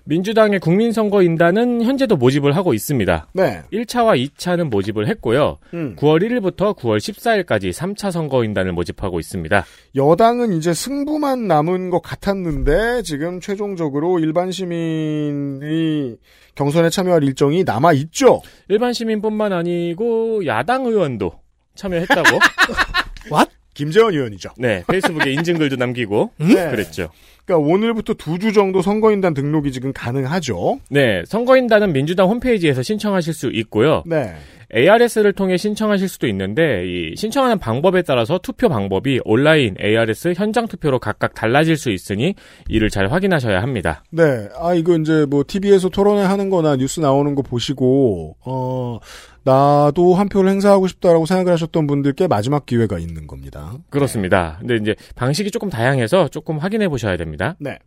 민주당의 0.07 0.59
국민선거인단은 0.59 1.81
현재도 1.81 2.15
모집을 2.15 2.55
하고 2.55 2.73
있습니다. 2.73 3.27
네. 3.33 3.63
1차와 3.73 4.23
2차는 4.29 4.69
모집을 4.69 5.07
했고요. 5.07 5.57
음. 5.73 5.95
9월 5.97 6.21
1일부터 6.21 6.77
9월 6.77 6.97
14일까지 6.97 7.73
3차 7.73 8.11
선거인단을 8.11 8.71
모집하고 8.71 9.19
있습니다. 9.19 9.65
여당은 9.95 10.53
이제 10.53 10.73
승부만 10.73 11.47
남은 11.47 11.89
것 11.89 12.01
같았는데 12.01 13.01
지금 13.01 13.39
최종적으로 13.39 14.19
일반 14.19 14.51
시민이 14.51 16.15
경선에 16.53 16.89
참여할 16.89 17.23
일정이 17.23 17.63
남아 17.63 17.93
있죠. 17.93 18.41
일반 18.69 18.93
시민뿐만 18.93 19.53
아니고 19.53 20.45
야당 20.45 20.85
의원도 20.85 21.33
참여했다고. 21.75 22.39
What? 23.31 23.49
김재원 23.73 24.13
의원이죠. 24.13 24.51
네, 24.57 24.83
페이스북에 24.87 25.31
인증글도 25.33 25.75
남기고 25.75 26.31
네. 26.39 26.69
그랬죠. 26.71 27.09
그러니까 27.45 27.67
오늘부터 27.71 28.13
두 28.15 28.35
주 28.39 28.51
정도 28.53 28.81
선거인단 28.81 29.33
등록이 29.33 29.71
지금 29.71 29.93
가능하죠. 29.93 30.79
네, 30.89 31.23
선거인단은 31.25 31.93
민주당 31.93 32.27
홈페이지에서 32.27 32.81
신청하실 32.83 33.33
수 33.33 33.49
있고요. 33.53 34.03
네. 34.05 34.33
ARS를 34.75 35.31
통해 35.33 35.55
신청하실 35.57 36.09
수도 36.09 36.27
있는데 36.27 36.83
이 36.85 37.15
신청하는 37.15 37.59
방법에 37.59 38.01
따라서 38.01 38.39
투표 38.39 38.67
방법이 38.67 39.21
온라인, 39.23 39.75
ARS, 39.79 40.33
현장 40.35 40.67
투표로 40.67 40.99
각각 40.99 41.33
달라질 41.33 41.77
수 41.77 41.91
있으니 41.91 42.33
이를 42.67 42.89
잘 42.89 43.11
확인하셔야 43.11 43.61
합니다. 43.61 44.03
네. 44.11 44.49
아, 44.59 44.73
이거 44.73 44.97
이제 44.97 45.25
뭐 45.29 45.43
TV에서 45.47 45.89
토론회 45.89 46.23
하는 46.23 46.49
거나 46.49 46.75
뉴스 46.75 46.99
나오는 46.99 47.35
거 47.35 47.41
보시고, 47.43 48.35
어, 48.43 48.99
나도 49.45 50.15
한 50.15 50.27
표를 50.27 50.49
행사하고 50.49 50.87
싶다라고 50.87 51.27
생각을 51.27 51.53
하셨던 51.53 51.85
분들께 51.85 52.27
마지막 52.27 52.65
기회가 52.65 52.97
있는 52.97 53.27
겁니다. 53.27 53.73
그렇습니다. 53.91 54.57
근데 54.59 54.75
이제 54.75 54.95
방식이 55.15 55.51
조금 55.51 55.69
다양해서 55.69 56.27
조금 56.29 56.57
확인해 56.57 56.89
보셔야 56.89 57.15
됩니다. 57.15 57.55
네. 57.59 57.77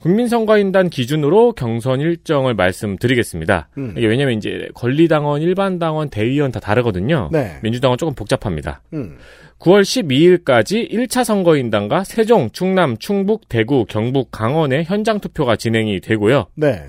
국민선거인단 0.00 0.90
기준으로 0.90 1.52
경선 1.52 2.00
일정을 2.00 2.54
말씀드리겠습니다. 2.54 3.68
음. 3.78 3.94
이게 3.96 4.06
왜냐면 4.06 4.36
이제 4.38 4.68
권리당원, 4.74 5.42
일반당원, 5.42 6.08
대의원 6.08 6.52
다 6.52 6.58
다르거든요. 6.58 7.28
네. 7.30 7.58
민주당은 7.62 7.98
조금 7.98 8.14
복잡합니다. 8.14 8.82
음. 8.94 9.18
9월 9.58 9.82
12일까지 9.82 10.90
1차 10.90 11.24
선거인단과 11.24 12.04
세종, 12.04 12.50
충남, 12.50 12.96
충북, 12.98 13.48
대구, 13.48 13.84
경북, 13.86 14.30
강원의 14.30 14.84
현장 14.84 15.20
투표가 15.20 15.56
진행이 15.56 16.00
되고요. 16.00 16.46
네. 16.54 16.82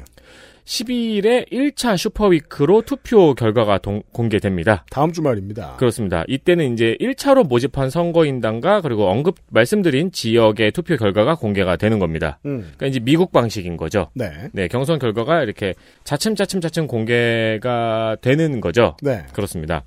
12일에 0.66 1.50
1차 1.52 1.96
super 1.98 2.36
week로 2.36 2.82
투표 2.82 3.34
결과가 3.36 3.78
동- 3.78 4.02
공개됩니다. 4.12 4.84
다음 4.90 5.12
주말입니다. 5.12 5.76
그렇습니다. 5.78 6.24
이때는 6.28 6.74
이제 6.74 6.98
1차로 7.00 7.48
모집한 7.48 7.90
선거인단과 7.90 8.82
그리고 8.82 9.08
언급 9.10 9.36
말씀드린 9.52 10.12
지역의 10.12 10.72
투표 10.72 10.98
결과가 10.98 11.36
공개가 11.36 11.76
되는 11.78 12.00
겁니다. 12.00 12.40
음. 12.46 12.62
그러니까 12.78 12.88
이제 12.88 13.00
미국 13.00 13.32
방식인 13.32 13.78
거죠. 13.78 14.10
네. 14.16 14.32
네, 14.54 14.68
경선 14.68 15.00
결과가 15.00 15.44
이렇게 15.44 15.74
차츰차츰차츰 16.04 16.88
공개가 16.88 18.18
되는 18.22 18.60
거죠. 18.60 18.98
네. 19.02 19.24
그렇습니다. 19.34 19.84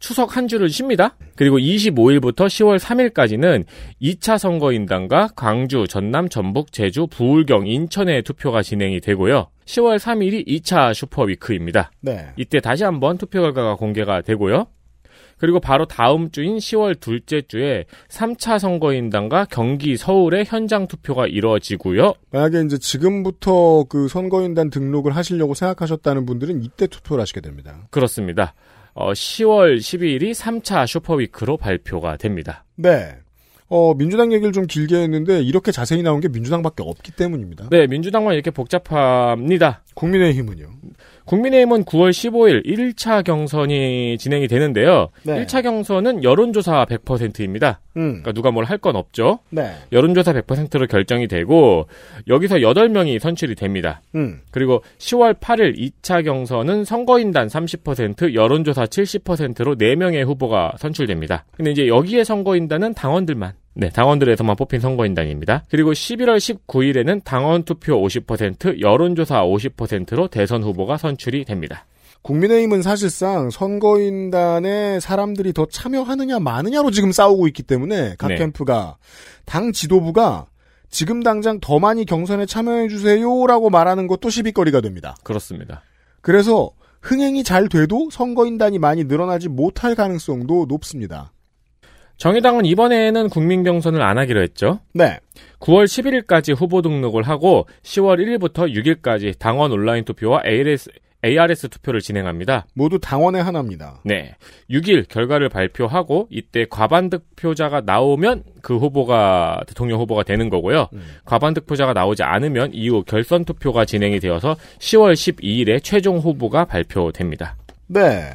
추석 0.00 0.36
한 0.36 0.48
주를 0.48 0.68
쉽니다. 0.70 1.14
그리고 1.36 1.58
25일부터 1.58 2.46
10월 2.46 2.78
3일까지는 2.78 3.64
2차 4.02 4.38
선거인단과 4.38 5.30
광주, 5.36 5.86
전남, 5.86 6.28
전북, 6.28 6.72
제주, 6.72 7.06
부울경, 7.06 7.66
인천의 7.66 8.22
투표가 8.22 8.62
진행이 8.62 9.00
되고요. 9.00 9.48
10월 9.66 9.98
3일이 9.98 10.46
2차 10.48 10.94
super 10.94 11.25
week입니다. 11.25 11.92
네. 12.00 12.30
이때 12.36 12.60
다시 12.60 12.82
한번 12.82 13.18
투표 13.18 13.42
결과가 13.42 13.76
공개가 13.76 14.22
되고요. 14.22 14.66
그리고 15.36 15.58
바로 15.58 15.86
다음 15.86 16.30
주인 16.30 16.58
10월 16.58 17.00
둘째 17.00 17.40
주에 17.40 17.86
3차 18.08 18.58
선거인단과 18.58 19.46
경기 19.50 19.96
서울의 19.96 20.44
현장 20.46 20.86
투표가 20.86 21.26
이루어지고요. 21.26 22.12
만약에 22.30 22.62
이제 22.66 22.76
지금부터 22.76 23.84
그 23.88 24.06
선거인단 24.08 24.68
등록을 24.68 25.16
하시려고 25.16 25.54
생각하셨다는 25.54 26.26
분들은 26.26 26.62
이때 26.62 26.86
투표를 26.86 27.22
하시게 27.22 27.40
됩니다. 27.40 27.86
그렇습니다. 27.90 28.54
어, 28.94 29.12
10월 29.12 29.78
12일이 29.78 30.32
3차 30.32 30.86
슈퍼위크로 30.86 31.56
발표가 31.56 32.16
됩니다. 32.16 32.64
네. 32.76 33.16
어, 33.68 33.94
민주당 33.94 34.32
얘기를 34.32 34.52
좀 34.52 34.66
길게 34.66 34.96
했는데 34.96 35.40
이렇게 35.40 35.70
자세히 35.70 36.02
나온 36.02 36.20
게 36.20 36.28
민주당밖에 36.28 36.82
없기 36.84 37.12
때문입니다. 37.12 37.68
네, 37.70 37.86
민주당만 37.86 38.34
이렇게 38.34 38.50
복잡합니다. 38.50 39.84
국민의힘은요? 40.00 40.66
국민의힘은 41.26 41.84
9월 41.84 42.10
15일 42.10 42.66
1차 42.66 43.22
경선이 43.22 44.16
진행이 44.18 44.48
되는데요. 44.48 45.10
네. 45.22 45.44
1차 45.44 45.62
경선은 45.62 46.24
여론조사 46.24 46.86
100%입니다. 46.86 47.80
음. 47.96 48.22
그러니까 48.22 48.32
누가 48.32 48.50
뭘 48.50 48.64
할 48.64 48.78
건 48.78 48.96
없죠. 48.96 49.38
네. 49.50 49.70
여론조사 49.92 50.32
100%로 50.32 50.86
결정이 50.86 51.28
되고 51.28 51.86
여기서 52.28 52.56
8명이 52.56 53.18
선출이 53.20 53.54
됩니다. 53.54 54.00
음. 54.14 54.40
그리고 54.50 54.82
10월 54.98 55.34
8일 55.38 55.76
2차 55.78 56.24
경선은 56.24 56.84
선거인단 56.84 57.46
30%, 57.48 58.34
여론조사 58.34 58.86
70%로 58.86 59.76
4명의 59.76 60.24
후보가 60.26 60.74
선출됩니다. 60.78 61.44
근데 61.52 61.70
이제 61.70 61.86
여기에 61.86 62.24
선거인단은 62.24 62.94
당원들만 62.94 63.52
네, 63.74 63.88
당원들에서만 63.88 64.56
뽑힌 64.56 64.80
선거인단입니다. 64.80 65.64
그리고 65.70 65.92
11월 65.92 66.38
19일에는 66.38 67.22
당원 67.24 67.62
투표 67.62 67.94
50%, 68.02 68.80
여론조사 68.80 69.42
50%로 69.42 70.28
대선 70.28 70.62
후보가 70.62 70.96
선출이 70.96 71.44
됩니다. 71.44 71.86
국민의힘은 72.22 72.82
사실상 72.82 73.48
선거인단에 73.50 75.00
사람들이 75.00 75.52
더 75.52 75.66
참여하느냐 75.66 76.38
마느냐로 76.38 76.90
지금 76.90 77.12
싸우고 77.12 77.46
있기 77.48 77.62
때문에 77.62 78.16
각 78.18 78.28
네. 78.28 78.36
캠프가 78.36 78.98
당 79.46 79.72
지도부가 79.72 80.46
지금 80.90 81.22
당장 81.22 81.60
더 81.60 81.78
많이 81.78 82.04
경선에 82.04 82.46
참여해 82.46 82.88
주세요라고 82.88 83.70
말하는 83.70 84.06
것도 84.06 84.28
시비거리가 84.28 84.80
됩니다. 84.80 85.16
그렇습니다. 85.22 85.82
그래서 86.20 86.72
흥행이 87.00 87.44
잘 87.44 87.68
돼도 87.68 88.10
선거인단이 88.10 88.78
많이 88.78 89.04
늘어나지 89.04 89.48
못할 89.48 89.94
가능성도 89.94 90.66
높습니다. 90.68 91.32
정의당은 92.20 92.66
이번에는 92.66 93.30
국민 93.30 93.64
경선을 93.64 94.02
안 94.02 94.18
하기로 94.18 94.42
했죠. 94.42 94.80
네. 94.92 95.18
9월 95.58 95.86
11일까지 95.86 96.54
후보 96.54 96.82
등록을 96.82 97.22
하고 97.22 97.66
10월 97.82 98.18
1일부터 98.18 98.70
6일까지 98.70 99.38
당원 99.38 99.72
온라인 99.72 100.04
투표와 100.04 100.42
ARS, 100.46 100.90
ARS 101.24 101.68
투표를 101.70 102.00
진행합니다. 102.00 102.66
모두 102.74 102.98
당원의 102.98 103.42
하나입니다. 103.42 104.02
네. 104.04 104.36
6일 104.68 105.08
결과를 105.08 105.48
발표하고 105.48 106.28
이때 106.30 106.66
과반 106.68 107.08
득표자가 107.08 107.80
나오면 107.86 108.44
그 108.60 108.76
후보가 108.76 109.62
대통령 109.66 109.98
후보가 110.00 110.22
되는 110.24 110.50
거고요. 110.50 110.88
과반 111.24 111.54
득표자가 111.54 111.94
나오지 111.94 112.22
않으면 112.22 112.74
이후 112.74 113.02
결선 113.02 113.46
투표가 113.46 113.86
진행이 113.86 114.20
되어서 114.20 114.56
10월 114.78 115.14
12일에 115.14 115.82
최종 115.82 116.18
후보가 116.18 116.66
발표됩니다. 116.66 117.56
네. 117.86 118.32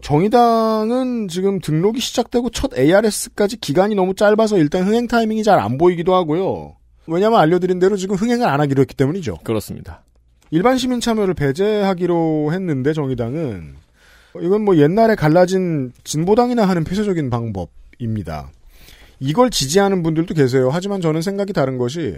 정의당은 0.00 1.28
지금 1.28 1.60
등록이 1.60 2.00
시작되고 2.00 2.50
첫 2.50 2.76
ARS까지 2.76 3.58
기간이 3.58 3.94
너무 3.94 4.14
짧아서 4.14 4.58
일단 4.58 4.86
흥행 4.86 5.06
타이밍이 5.06 5.42
잘 5.42 5.58
안 5.58 5.78
보이기도 5.78 6.14
하고요. 6.14 6.76
왜냐하면 7.06 7.40
알려드린 7.40 7.78
대로 7.78 7.96
지금 7.96 8.16
흥행을 8.16 8.46
안 8.46 8.60
하기로 8.60 8.82
했기 8.82 8.94
때문이죠. 8.94 9.38
그렇습니다. 9.44 10.04
일반 10.50 10.78
시민 10.78 11.00
참여를 11.00 11.34
배제하기로 11.34 12.52
했는데 12.52 12.92
정의당은 12.92 13.74
이건 14.40 14.62
뭐 14.64 14.76
옛날에 14.76 15.14
갈라진 15.14 15.92
진보당이나 16.04 16.66
하는 16.68 16.84
폐쇄적인 16.84 17.30
방법입니다. 17.30 18.50
이걸 19.20 19.50
지지하는 19.50 20.02
분들도 20.02 20.34
계세요. 20.34 20.68
하지만 20.70 21.00
저는 21.00 21.22
생각이 21.22 21.52
다른 21.52 21.76
것이 21.76 22.16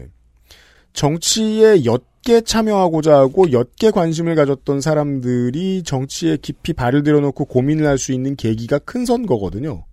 정치에 0.92 1.84
옅게 1.84 2.42
참여하고자 2.42 3.16
하고 3.16 3.50
옅게 3.50 3.90
관심을 3.90 4.34
가졌던 4.34 4.80
사람들이 4.80 5.82
정치에 5.84 6.36
깊이 6.36 6.72
발을 6.72 7.02
들여놓고 7.02 7.44
고민을 7.46 7.86
할 7.86 7.98
수 7.98 8.12
있는 8.12 8.36
계기가 8.36 8.78
큰 8.78 9.04
선거거든요. 9.04 9.84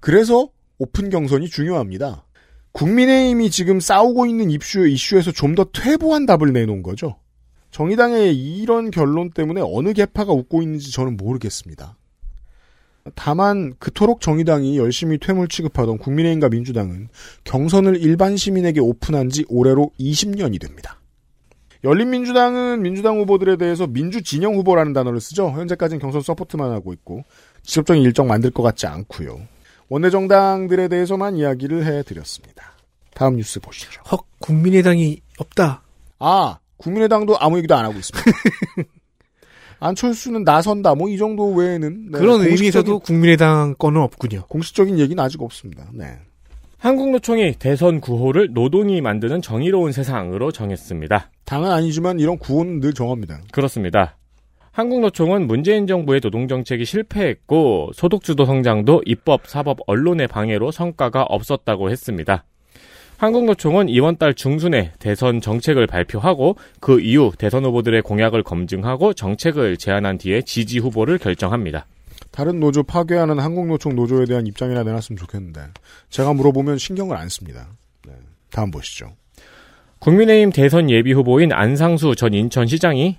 그래서 0.00 0.48
오픈 0.78 1.10
경선이 1.10 1.48
중요합니다. 1.48 2.24
국민의힘이 2.72 3.50
지금 3.50 3.80
싸우고 3.80 4.26
있는 4.26 4.50
이슈, 4.50 4.86
이슈에서 4.86 5.32
좀 5.32 5.54
더 5.54 5.64
퇴보한 5.72 6.26
답을 6.26 6.52
내놓은 6.52 6.82
거죠. 6.82 7.16
정의당의 7.70 8.36
이런 8.36 8.90
결론 8.90 9.30
때문에 9.30 9.62
어느 9.64 9.92
계파가 9.92 10.32
웃고 10.32 10.62
있는지 10.62 10.92
저는 10.92 11.16
모르겠습니다. 11.16 11.96
다만 13.14 13.74
그토록 13.78 14.20
정의당이 14.20 14.78
열심히 14.78 15.18
퇴물 15.18 15.48
취급하던 15.48 15.98
국민의힘과 15.98 16.48
민주당은 16.48 17.08
경선을 17.44 18.00
일반 18.02 18.36
시민에게 18.36 18.80
오픈한 18.80 19.30
지 19.30 19.44
올해로 19.48 19.90
20년이 19.98 20.60
됩니다. 20.60 20.98
열린민주당은 21.84 22.82
민주당 22.82 23.18
후보들에 23.18 23.56
대해서 23.56 23.86
민주진영 23.86 24.54
후보라는 24.56 24.92
단어를 24.92 25.20
쓰죠. 25.20 25.50
현재까지는 25.50 26.00
경선 26.00 26.22
support만 26.22 26.72
하고 26.72 26.92
있고 26.92 27.24
직접적인 27.62 28.02
일정 28.02 28.26
만들 28.26 28.50
것 28.50 28.62
같지 28.62 28.86
않고요. 28.86 29.40
원내정당들에 29.88 30.88
대해서만 30.88 31.36
이야기를 31.36 31.84
해드렸습니다. 31.84 32.72
다음 33.14 33.36
뉴스 33.36 33.60
보시죠. 33.60 34.02
헉, 34.10 34.26
국민의당이 34.40 35.20
없다. 35.38 35.82
아, 36.18 36.58
국민의당도 36.76 37.38
아무 37.38 37.58
얘기도 37.58 37.76
안 37.76 37.84
하고 37.84 37.94
있습니다. 37.98 38.30
안철수는 39.78 40.44
나선다. 40.44 40.94
뭐 40.94 41.08
이 41.08 41.18
정도 41.18 41.52
외에는 41.52 42.10
네, 42.12 42.18
그런 42.18 42.40
공식적인- 42.40 42.50
의미에서도 42.50 42.98
국민의당 43.00 43.74
거는 43.78 44.00
없군요. 44.00 44.44
공식적인 44.48 44.98
얘기는 44.98 45.22
아직 45.22 45.42
없습니다. 45.42 45.86
네. 45.92 46.06
한국노총이 46.78 47.54
대선 47.58 48.00
구호를 48.00 48.50
노동이 48.52 49.00
만드는 49.00 49.40
정의로운 49.42 49.92
세상으로 49.92 50.52
정했습니다. 50.52 51.30
당은 51.44 51.70
아니지만 51.70 52.20
이런 52.20 52.38
구호는 52.38 52.80
늘 52.80 52.92
정합니다. 52.92 53.40
그렇습니다. 53.50 54.16
한국노총은 54.72 55.46
문재인 55.46 55.86
정부의 55.86 56.20
노동정책이 56.22 56.84
실패했고 56.84 57.90
소득주도 57.94 58.44
성장도 58.44 59.02
입법, 59.06 59.46
사법, 59.46 59.78
언론의 59.86 60.28
방해로 60.28 60.70
성과가 60.70 61.22
없었다고 61.22 61.90
했습니다. 61.90 62.44
한국노총은 63.18 63.88
이번 63.88 64.16
달 64.18 64.34
중순에 64.34 64.92
대선 64.98 65.40
정책을 65.40 65.86
발표하고 65.86 66.56
그 66.80 67.00
이후 67.00 67.32
대선 67.36 67.64
후보들의 67.64 68.02
공약을 68.02 68.42
검증하고 68.42 69.14
정책을 69.14 69.78
제안한 69.78 70.18
뒤에 70.18 70.42
지지 70.42 70.78
후보를 70.78 71.18
결정합니다. 71.18 71.86
다른 72.30 72.60
노조 72.60 72.82
파괴하는 72.82 73.38
한국노총 73.38 73.96
노조에 73.96 74.26
대한 74.26 74.46
입장이나 74.46 74.82
내놨으면 74.82 75.16
좋겠는데 75.16 75.62
제가 76.10 76.34
물어보면 76.34 76.76
신경을 76.76 77.16
안 77.16 77.28
씁니다. 77.28 77.68
네. 78.06 78.12
다음 78.50 78.70
보시죠. 78.70 79.12
국민의힘 80.00 80.52
대선 80.52 80.90
예비 80.90 81.12
후보인 81.14 81.52
안상수 81.52 82.14
전 82.16 82.34
인천시장이 82.34 83.16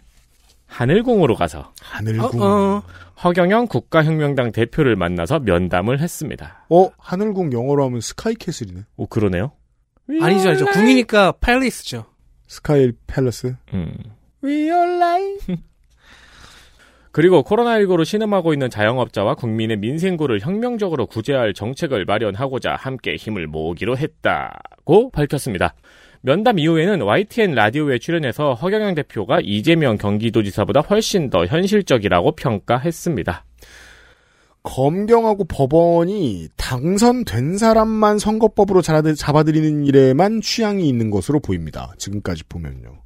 하늘궁으로 0.68 1.36
가서 1.36 1.74
하늘궁. 1.82 2.42
어, 2.42 2.84
허경영 3.24 3.67
국가혁명당 3.67 4.52
대표를 4.52 4.95
만나서 4.95 5.39
면담을 5.39 6.00
했습니다. 6.00 6.65
어, 6.69 6.91
하늘궁 7.00 7.52
영어로 7.54 7.86
하면 7.86 8.02
스카이캐슬이네. 8.02 8.82
오 8.98 9.08
그러네요. 9.08 9.54
아니죠, 10.22 10.50
아니죠. 10.50 10.65
궁이니까 10.65 11.34
팰리스죠. 11.34 12.06
스카이 12.48 12.91
팰러스. 13.08 13.56
음. 13.74 13.93
그리고 17.12 17.43
코로나19로 17.43 18.06
신음하고 18.06 18.54
있는 18.54 18.70
자영업자와 18.70 19.34
국민의 19.36 19.78
민생구를 19.78 20.39
혁명적으로 20.39 21.08
구제할 21.08 21.54
정책을 21.54 22.06
마련하고자 22.06 22.76
함께 22.76 23.15
힘을 23.15 23.48
모으기로 23.48 23.98
했다고 23.98 25.10
밝혔습니다. 25.10 25.74
면담 26.22 26.60
이후에는 26.60 27.02
YTN 27.02 27.56
라디오에 27.56 27.98
출연해서 27.98 28.54
허경영 28.54 28.93
대표가 28.96 29.39
이재명 29.41 29.98
경기도지사보다 29.98 30.82
훨씬 30.82 31.30
더 31.30 31.46
현실적이라고 31.46 32.34
평가했습니다. 32.34 33.46
검경하고 34.67 35.45
법원이 35.45 36.49
당선된 36.58 37.58
사람만 37.58 38.19
선거법으로 38.19 38.82
잡아들- 38.82 39.15
잡아들이는 39.15 39.86
일에만 39.86 40.41
취향이 40.41 40.88
있는 40.89 41.10
것으로 41.10 41.39
보입니다. 41.39 41.93
지금까지 41.97 42.43
보면요. 42.43 43.01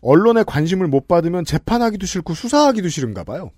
언론의 0.00 0.44
관심을 0.46 0.88
못 0.88 1.06
받으면 1.06 1.44
재판하기도 1.44 2.06
싫고 2.06 2.32
수사하기도 2.32 2.88
싫은가 2.88 3.24
봐요. 3.24 3.50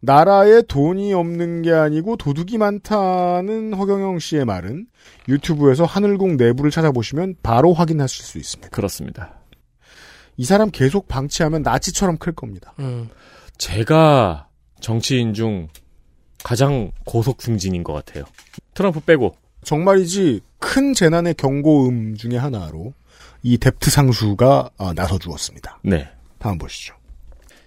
나라에 0.00 0.62
돈이 0.62 1.14
없는 1.14 1.62
게 1.62 1.72
아니고 1.72 2.16
도둑이 2.16 2.58
많다는 2.58 3.72
허경영 3.72 4.18
씨의 4.18 4.44
말은 4.44 4.88
유튜브에서 5.28 5.84
하늘궁 5.84 6.36
내부를 6.36 6.70
찾아보시면 6.70 7.36
바로 7.42 7.72
확인하실 7.72 8.24
수 8.24 8.36
있습니다. 8.38 8.68
그렇습니다. 8.70 9.38
이 10.36 10.44
사람 10.44 10.70
계속 10.70 11.08
방치하면 11.08 11.62
나치처럼 11.62 12.18
클 12.18 12.32
겁니다. 12.32 12.74
음. 12.80 13.08
제가 13.58 14.48
정치인 14.80 15.34
중 15.34 15.68
가장 16.44 16.92
고속 17.04 17.42
승진인 17.42 17.84
것 17.84 17.92
같아요. 17.92 18.24
트럼프 18.74 19.00
빼고 19.00 19.36
정말이지 19.64 20.40
큰 20.58 20.92
재난의 20.94 21.34
경고음 21.34 22.16
중의 22.16 22.38
하나로 22.38 22.94
이 23.42 23.58
뎁트 23.58 23.90
상수가 23.90 24.70
아, 24.78 24.92
나서 24.94 25.18
주었습니다. 25.18 25.78
네. 25.82 26.08
다음 26.38 26.58
보시죠. 26.58 26.94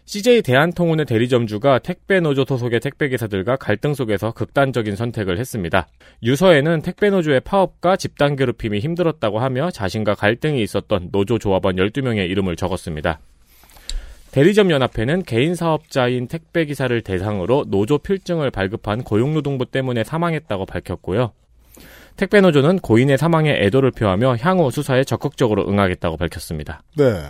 CJ 0.07 0.43
대한통운의 0.43 1.07
대리점주가 1.07 1.79
택배노조 1.79 2.45
소속의 2.47 2.79
택배기사들과 2.79 3.55
갈등 3.55 3.95
속에서 3.95 4.31
극단적인 4.31 4.95
선택을 4.95 5.39
했습니다. 5.39 5.87
유서에는 6.21 6.83
택배노조의 6.83 7.39
파업과 7.39 7.95
집단 7.95 8.35
괴롭힘이 8.35 8.79
힘들었다고 8.79 9.39
하며 9.39 9.71
자신과 9.71 10.13
갈등이 10.13 10.61
있었던 10.61 11.09
노조 11.11 11.39
조합원 11.39 11.77
12명의 11.77 12.29
이름을 12.29 12.55
적었습니다. 12.55 13.19
대리점 14.35 14.69
연합회는 14.69 15.23
개인 15.23 15.55
사업자인 15.55 16.27
택배 16.27 16.65
기사를 16.65 17.01
대상으로 17.01 17.63
노조 17.69 17.97
필증을 17.97 18.51
발급한 18.51 19.01
고용노동부 19.01 19.67
때문에 19.71 20.03
사망했다고 20.03 20.65
밝혔고요. 20.65 21.31
택배 22.17 22.41
노조는 22.41 22.79
고인의 22.79 23.17
사망에 23.17 23.51
애도를 23.51 23.91
표하며 23.91 24.35
향후 24.41 24.71
수사에 24.71 25.05
적극적으로 25.05 25.65
응하겠다고 25.69 26.17
밝혔습니다. 26.17 26.83
네. 26.97 27.23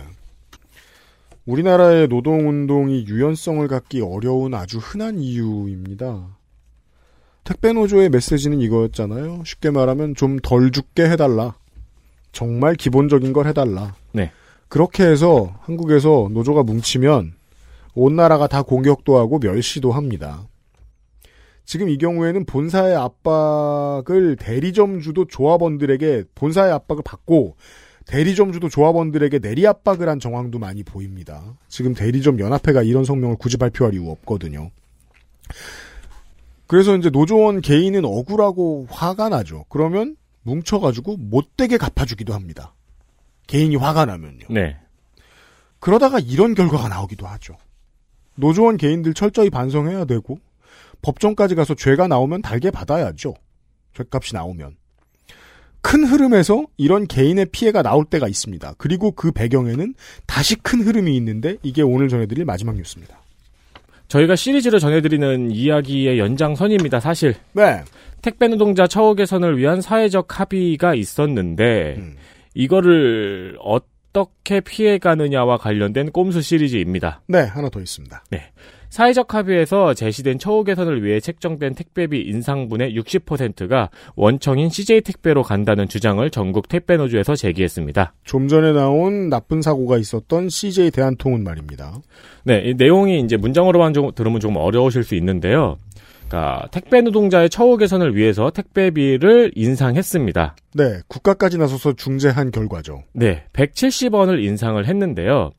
우리나라의 1.44 2.08
노동운동이 2.08 3.06
유연성을 3.06 3.68
갖기 3.68 4.00
어려운 4.00 4.54
아주 4.54 4.78
흔한 4.78 5.20
이유입니다. 5.20 6.36
택배노조의 7.44 8.08
메시지는 8.08 8.60
이거였잖아요. 8.62 9.44
쉽게 9.44 9.70
말하면 9.70 10.16
좀 10.16 10.40
덜 10.42 10.72
죽게 10.72 11.04
해달라. 11.04 11.54
정말 12.32 12.74
기본적인 12.74 13.32
걸 13.32 13.46
해달라. 13.46 13.94
네. 14.10 14.32
그렇게 14.68 15.04
해서 15.04 15.54
한국에서 15.60 16.28
노조가 16.32 16.62
뭉치면 16.64 17.34
온 17.94 18.16
나라가 18.16 18.46
다 18.46 18.62
공격도 18.62 19.16
하고 19.16 19.38
멸시도 19.38 19.92
합니다. 19.92 20.46
지금 21.64 21.88
이 21.88 21.98
경우에는 21.98 22.44
본사의 22.44 22.94
압박을 22.94 24.36
대리점주도 24.36 25.26
조합원들에게 25.26 26.24
본사의 26.34 26.72
압박을 26.72 27.02
받고 27.04 27.56
대리점주도 28.06 28.68
조합원들에게 28.68 29.40
내리 29.40 29.66
압박을 29.66 30.08
한 30.08 30.20
정황도 30.20 30.60
많이 30.60 30.84
보입니다. 30.84 31.42
지금 31.68 31.92
대리점 31.92 32.38
연합회가 32.38 32.82
이런 32.82 33.04
성명을 33.04 33.36
굳이 33.36 33.56
발표할 33.56 33.94
이유 33.94 34.08
없거든요. 34.10 34.70
그래서 36.68 36.96
이제 36.96 37.10
노조원 37.10 37.60
개인은 37.60 38.04
억울하고 38.04 38.86
화가 38.90 39.28
나죠. 39.28 39.64
그러면 39.68 40.16
뭉쳐가지고 40.42 41.16
못되게 41.16 41.78
갚아주기도 41.78 42.32
합니다. 42.32 42.75
개인이 43.46 43.74
화가 43.76 44.06
나면요. 44.06 44.46
네. 44.50 44.76
그러다가 45.78 46.18
이런 46.18 46.54
결과가 46.54 46.88
나오기도 46.88 47.26
하죠. 47.26 47.56
노조원 48.34 48.76
개인들 48.76 49.14
철저히 49.14 49.50
반성해야 49.50 50.04
되고 50.04 50.38
법정까지 51.02 51.54
가서 51.54 51.74
죄가 51.74 52.08
나오면 52.08 52.42
달게 52.42 52.70
받아야죠. 52.70 53.34
죄값이 53.94 54.34
나오면. 54.34 54.76
큰 55.80 56.04
흐름에서 56.04 56.66
이런 56.76 57.06
개인의 57.06 57.46
피해가 57.52 57.82
나올 57.82 58.04
때가 58.04 58.26
있습니다. 58.26 58.74
그리고 58.76 59.12
그 59.12 59.30
배경에는 59.30 59.94
다시 60.26 60.56
큰 60.56 60.80
흐름이 60.80 61.16
있는데 61.16 61.56
이게 61.62 61.82
오늘 61.82 62.08
전해드릴 62.08 62.44
마지막 62.44 62.74
뉴스입니다. 62.74 63.20
저희가 64.08 64.36
시리즈로 64.36 64.78
전해드리는 64.78 65.50
이야기의 65.50 66.18
연장선입니다, 66.18 67.00
사실. 67.00 67.34
네. 67.52 67.82
택배 68.22 68.48
노동자 68.48 68.86
처우 68.86 69.14
개선을 69.14 69.58
위한 69.58 69.80
사회적 69.80 70.40
합의가 70.40 70.94
있었는데, 70.94 71.96
음. 71.98 72.16
이거를 72.56 73.58
어떻게 73.60 74.60
피해가느냐와 74.60 75.58
관련된 75.58 76.10
꼼수 76.10 76.40
시리즈입니다. 76.40 77.20
네, 77.28 77.40
하나 77.40 77.68
더 77.68 77.80
있습니다. 77.80 78.24
사회적 78.88 79.34
합의에서 79.34 79.92
제시된 79.92 80.38
처우 80.38 80.64
개선을 80.64 81.04
위해 81.04 81.20
책정된 81.20 81.74
택배비 81.74 82.22
인상분의 82.22 82.96
60%가 82.96 83.90
원청인 84.14 84.70
CJ 84.70 85.02
택배로 85.02 85.42
간다는 85.42 85.86
주장을 85.86 86.28
전국 86.30 86.68
택배 86.68 86.96
노조에서 86.96 87.34
제기했습니다. 87.34 88.14
좀 88.24 88.48
전에 88.48 88.72
나온 88.72 89.28
나쁜 89.28 89.60
사고가 89.60 89.98
있었던 89.98 90.48
CJ 90.48 90.92
대한통운 90.92 91.44
말입니다. 91.44 91.98
네, 92.44 92.62
이 92.64 92.74
내용이 92.74 93.20
이제 93.20 93.36
문장으로만 93.36 93.92
좀 93.92 94.12
들으면 94.14 94.40
좀 94.40 94.56
어려우실 94.56 95.02
수 95.02 95.14
있는데요. 95.16 95.78
그러니까 96.36 96.68
택배 96.70 97.00
노동자의 97.00 97.48
처우 97.48 97.78
개선을 97.78 98.14
위해서 98.14 98.50
택배비를 98.50 99.52
인상했습니다. 99.54 100.56
네, 100.74 101.00
국가까지 101.08 101.56
나서서 101.56 101.94
중재한 101.94 102.50
결과죠. 102.50 103.02
네, 103.14 103.44
170원을 103.54 104.44
인상을 104.44 104.84
했는데요. 104.86 105.50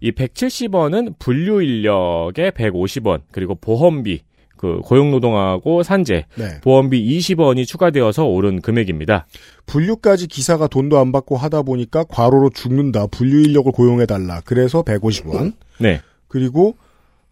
이 0.00 0.10
170원은 0.10 1.18
분류 1.18 1.62
인력에 1.62 2.50
150원, 2.50 3.20
그리고 3.30 3.54
보험비, 3.54 4.22
그 4.56 4.80
고용노동하고 4.80 5.82
산재, 5.82 6.24
네. 6.36 6.60
보험비 6.62 7.18
20원이 7.18 7.66
추가되어서 7.66 8.24
오른 8.24 8.60
금액입니다. 8.60 9.26
분류까지 9.66 10.28
기사가 10.28 10.66
돈도 10.66 10.98
안 10.98 11.12
받고 11.12 11.36
하다 11.36 11.62
보니까 11.62 12.04
과로로 12.04 12.50
죽는다. 12.50 13.06
분류 13.08 13.42
인력을 13.42 13.70
고용해 13.70 14.06
달라. 14.06 14.40
그래서 14.44 14.82
150원. 14.82 15.54
네. 15.78 16.00
그리고 16.28 16.76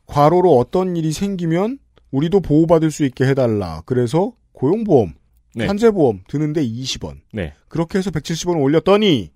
과로로 0.06 0.56
어떤 0.56 0.96
일이 0.96 1.12
생기면 1.12 1.78
우리도 2.10 2.40
보호받을 2.40 2.90
수 2.90 3.04
있게 3.04 3.24
해달라. 3.26 3.82
그래서 3.86 4.32
고용보험, 4.52 5.12
네. 5.54 5.66
산재보험 5.66 6.22
드는데 6.28 6.62
20원. 6.64 7.16
네. 7.32 7.54
그렇게 7.68 7.98
해서 7.98 8.10
170원 8.10 8.60
올렸더니 8.62 9.30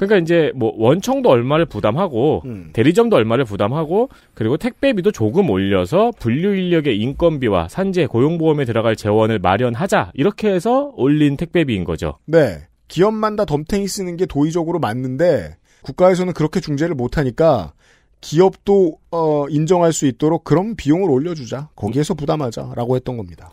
그러니까 0.00 0.16
이제 0.16 0.50
뭐 0.54 0.72
원청도 0.78 1.28
얼마를 1.28 1.66
부담하고 1.66 2.42
음. 2.46 2.70
대리점도 2.72 3.16
얼마를 3.16 3.44
부담하고 3.44 4.08
그리고 4.32 4.56
택배비도 4.56 5.12
조금 5.12 5.50
올려서 5.50 6.12
분류 6.18 6.54
인력의 6.54 6.98
인건비와 6.98 7.68
산재 7.68 8.06
고용보험에 8.06 8.64
들어갈 8.64 8.96
재원을 8.96 9.38
마련하자 9.38 10.12
이렇게 10.14 10.48
해서 10.48 10.90
올린 10.96 11.36
택배비인 11.36 11.84
거죠. 11.84 12.18
네. 12.24 12.62
기업만 12.88 13.36
다 13.36 13.44
덤탱이 13.44 13.86
쓰는 13.88 14.16
게 14.16 14.24
도의적으로 14.24 14.78
맞는데 14.78 15.56
국가에서는 15.82 16.32
그렇게 16.32 16.60
중재를 16.60 16.94
못 16.94 17.18
하니까 17.18 17.74
기업도 18.20 18.98
어, 19.10 19.46
인정할 19.48 19.92
수 19.92 20.06
있도록 20.06 20.44
그럼 20.44 20.74
비용을 20.76 21.10
올려주자. 21.10 21.70
거기에서 21.74 22.14
부담하자라고 22.14 22.96
했던 22.96 23.16
겁니다. 23.16 23.50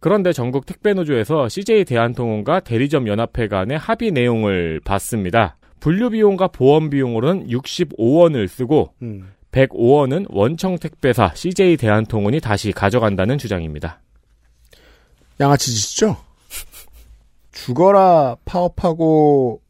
그런데 0.00 0.32
전국 0.32 0.66
택배노조에서 0.66 1.48
CJ 1.48 1.84
대한통운과 1.84 2.60
대리점 2.60 3.06
연합회 3.06 3.48
간의 3.48 3.78
합의 3.78 4.10
내용을 4.10 4.80
봤습니다. 4.84 5.56
분류 5.78 6.10
비용과 6.10 6.48
보험 6.48 6.90
비용으로는 6.90 7.46
65원을 7.48 8.48
쓰고 8.48 8.94
음. 9.02 9.32
105원은 9.52 10.26
원청 10.30 10.78
택배사 10.78 11.32
CJ 11.34 11.76
대한통운이 11.76 12.40
다시 12.40 12.72
가져간다는 12.72 13.38
주장입니다. 13.38 14.00
양아치 15.38 15.72
짓이죠? 15.72 16.16
죽어라 17.52 18.36
파업하고 18.44 19.60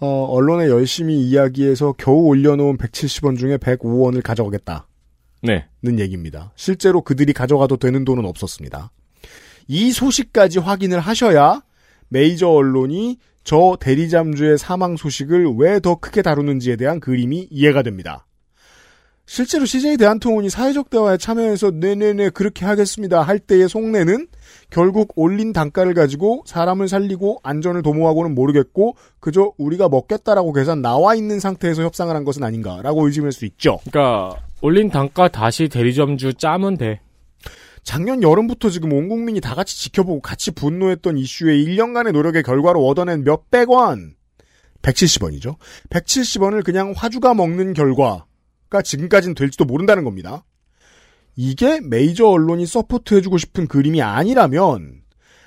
어, 0.00 0.24
언론에 0.24 0.68
열심히 0.68 1.20
이야기해서 1.20 1.94
겨우 1.98 2.24
올려놓은 2.26 2.78
170원 2.78 3.38
중에 3.38 3.56
105원을 3.58 4.22
가져가겠다는 4.22 4.82
네. 5.42 5.66
얘기입니다. 5.84 6.52
실제로 6.56 7.02
그들이 7.02 7.32
가져가도 7.32 7.76
되는 7.76 8.04
돈은 8.04 8.24
없었습니다. 8.24 8.90
이 9.68 9.92
소식까지 9.92 10.58
확인을 10.58 11.00
하셔야 11.00 11.62
메이저 12.08 12.48
언론이 12.48 13.18
저 13.44 13.76
대리잠주의 13.80 14.58
사망 14.58 14.96
소식을 14.96 15.54
왜 15.58 15.80
더 15.80 15.94
크게 15.96 16.22
다루는지에 16.22 16.76
대한 16.76 16.98
그림이 17.00 17.48
이해가 17.50 17.82
됩니다. 17.82 18.26
실제로 19.32 19.64
CJ 19.64 19.96
대한통운이 19.96 20.50
사회적 20.50 20.90
대화에 20.90 21.16
참여해서 21.16 21.70
네네네 21.70 22.30
그렇게 22.30 22.64
하겠습니다 22.64 23.22
할 23.22 23.38
때의 23.38 23.68
속내는 23.68 24.26
결국 24.70 25.12
올린 25.14 25.52
단가를 25.52 25.94
가지고 25.94 26.42
사람을 26.46 26.88
살리고 26.88 27.38
안전을 27.44 27.82
도모하고는 27.82 28.34
모르겠고 28.34 28.96
그저 29.20 29.52
우리가 29.56 29.88
먹겠다라고 29.88 30.52
계산 30.52 30.82
나와 30.82 31.14
있는 31.14 31.38
상태에서 31.38 31.84
협상을 31.84 32.12
한 32.12 32.24
것은 32.24 32.42
아닌가라고 32.42 33.06
의심할 33.06 33.30
수 33.30 33.44
있죠. 33.44 33.78
그러니까 33.88 34.34
올린 34.62 34.90
단가 34.90 35.28
다시 35.28 35.68
대리점주 35.68 36.34
짜면 36.34 36.76
돼. 36.76 37.00
작년 37.84 38.24
여름부터 38.24 38.68
지금 38.68 38.92
온 38.92 39.08
국민이 39.08 39.40
다 39.40 39.54
같이 39.54 39.78
지켜보고 39.80 40.22
같이 40.22 40.50
분노했던 40.50 41.16
이슈의 41.16 41.64
1년간의 41.64 42.10
노력의 42.10 42.42
결과로 42.42 42.84
얻어낸 42.84 43.22
몇백 43.22 43.70
원. 43.70 44.16
170원이죠. 44.82 45.54
170원을 45.90 46.64
그냥 46.64 46.94
화주가 46.96 47.32
먹는 47.34 47.74
결과 47.74 48.24
가 48.70 48.82
지금까지는 48.82 49.34
될지도 49.34 49.64
모른다는 49.64 50.04
겁니다. 50.04 50.44
이게 51.36 51.80
메이저 51.80 52.26
언론이 52.26 52.66
서포트해주고 52.66 53.36
싶은 53.38 53.66
그림이 53.66 54.00
아니라면 54.00 55.02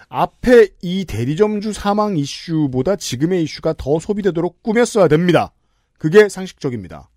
앞에 0.10 0.70
이 0.82 1.06
대리점주 1.06 1.74
사망 1.74 2.18
이슈보다 2.18 2.98
지금의 2.98 3.44
이슈가 3.44 3.74
더 3.78 4.00
소비되도록 4.00 4.62
꾸몄어야 4.62 5.08
됩니다. 5.08 5.54
그게 5.98 6.30
상식적입니다. 6.30 7.10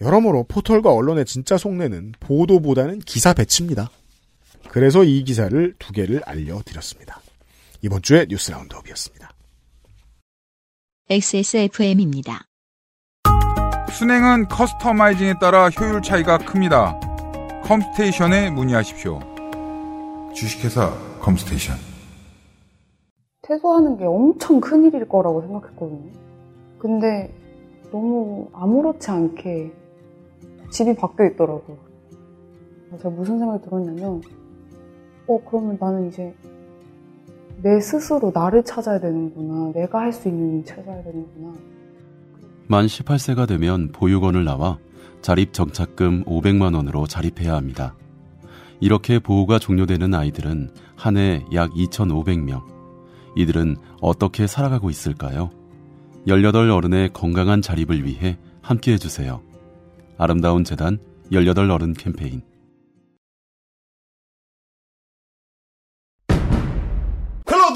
여러모로 0.00 0.44
포털과 0.44 0.92
언론의 0.92 1.24
진짜 1.26 1.58
속내는 1.58 2.12
보도보다는 2.20 3.00
기사 3.00 3.34
배치입니다. 3.34 3.90
그래서 4.68 5.04
이 5.04 5.22
기사를 5.24 5.74
두 5.78 5.92
개를 5.92 6.22
알려드렸습니다. 6.24 7.20
이번 7.82 8.00
주에 8.02 8.26
뉴스 8.26 8.50
roundup이었습니다. 8.50 9.30
XSFM입니다. 11.10 12.46
수냉은 13.92 14.48
customizing에 14.48 15.34
따라 15.40 15.68
효율 15.68 16.00
차이가 16.02 16.38
큽니다. 16.38 16.98
컴스테이션에 17.64 18.50
문의하십시오. 18.50 19.20
주식회사 20.34 20.90
컴스테이션. 21.20 21.76
퇴소하는 23.42 23.98
게 23.98 24.04
엄청 24.04 24.60
큰 24.60 24.84
일일 24.84 25.08
거라고 25.08 25.42
생각했거든요. 25.42 26.10
근데 26.78 27.32
너무 27.90 28.48
아무렇지 28.52 29.10
않게 29.10 29.72
집이 30.70 30.96
바뀌어 30.96 31.26
있더라고요. 31.26 31.76
제가 32.96 33.10
무슨 33.10 33.38
생각이 33.38 33.62
들었냐면, 33.64 34.22
어, 35.26 35.38
그러면 35.48 35.76
나는 35.78 36.08
이제 36.08 36.34
내 37.62 37.78
스스로 37.80 38.32
나를 38.34 38.64
찾아야 38.64 38.98
되는구나. 38.98 39.72
내가 39.72 40.00
할 40.00 40.12
수 40.12 40.28
있는 40.28 40.58
일 40.58 40.64
찾아야 40.64 41.02
되는구나. 41.02 41.52
만 42.72 42.86
18세가 42.86 43.46
되면 43.46 43.92
보육원을 43.92 44.44
나와 44.44 44.78
자립 45.20 45.52
정착금 45.52 46.24
500만 46.24 46.74
원으로 46.74 47.06
자립해야 47.06 47.54
합니다. 47.54 47.94
이렇게 48.80 49.18
보호가 49.18 49.58
종료되는 49.58 50.14
아이들은 50.14 50.70
한 50.96 51.16
해 51.18 51.44
약 51.52 51.70
2,500명. 51.72 52.62
이들은 53.36 53.76
어떻게 54.00 54.46
살아가고 54.46 54.88
있을까요? 54.88 55.50
18 56.26 56.70
어른의 56.70 57.10
건강한 57.12 57.60
자립을 57.60 58.06
위해 58.06 58.38
함께 58.62 58.94
해주세요. 58.94 59.42
아름다운 60.16 60.64
재단 60.64 60.98
18 61.30 61.70
어른 61.70 61.92
캠페인. 61.92 62.40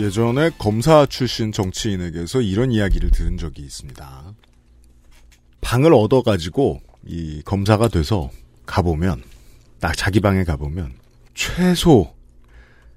예전에 0.00 0.50
검사 0.56 1.04
출신 1.04 1.52
정치인에게서 1.52 2.40
이런 2.40 2.72
이야기를 2.72 3.10
들은 3.10 3.36
적이 3.36 3.62
있습니다. 3.62 4.34
방을 5.60 5.92
얻어가지고 5.92 6.80
이 7.06 7.42
검사가 7.44 7.88
돼서 7.88 8.30
가보면 8.64 9.22
나 9.80 9.92
자기 9.92 10.20
방에 10.20 10.44
가보면 10.44 10.94
최소 11.34 12.14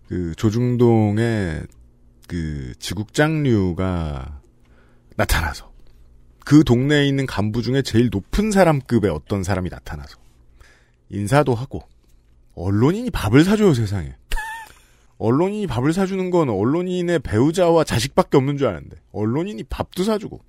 그 0.07 0.33
조중동의 0.37 1.63
그 2.27 2.73
지국장류가 2.79 4.39
나타나서 5.17 5.73
그 6.45 6.63
동네에 6.63 7.05
있는 7.05 7.25
간부 7.25 7.61
중에 7.61 7.81
제일 7.81 8.09
높은 8.11 8.51
사람급의 8.51 9.11
어떤 9.11 9.43
사람이 9.43 9.69
나타나서 9.69 10.17
인사도 11.09 11.53
하고 11.53 11.83
언론인이 12.55 13.09
밥을 13.11 13.43
사줘요 13.43 13.73
세상에. 13.73 14.15
언론인이 15.23 15.67
밥을 15.67 15.93
사주는 15.93 16.31
건 16.31 16.49
언론인의 16.49 17.19
배우자와 17.19 17.85
자식밖에 17.85 18.35
없는 18.35 18.57
줄 18.57 18.67
아는데 18.67 18.97
언론인이 19.13 19.63
밥도 19.63 20.03
사주고 20.03 20.41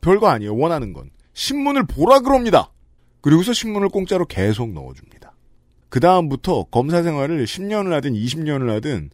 별거 0.00 0.26
아니에요 0.26 0.56
원하는 0.56 0.92
건 0.92 1.10
신문을 1.32 1.86
보라 1.86 2.18
그럽니다. 2.18 2.72
그리고서 3.20 3.52
신문을 3.52 3.88
공짜로 3.88 4.26
계속 4.26 4.72
넣어줍니다. 4.72 5.36
그 5.88 6.00
다음부터 6.00 6.64
검사 6.72 7.04
생활을 7.04 7.44
10년을 7.44 7.90
하든 7.90 8.14
20년을 8.14 8.70
하든 8.74 9.10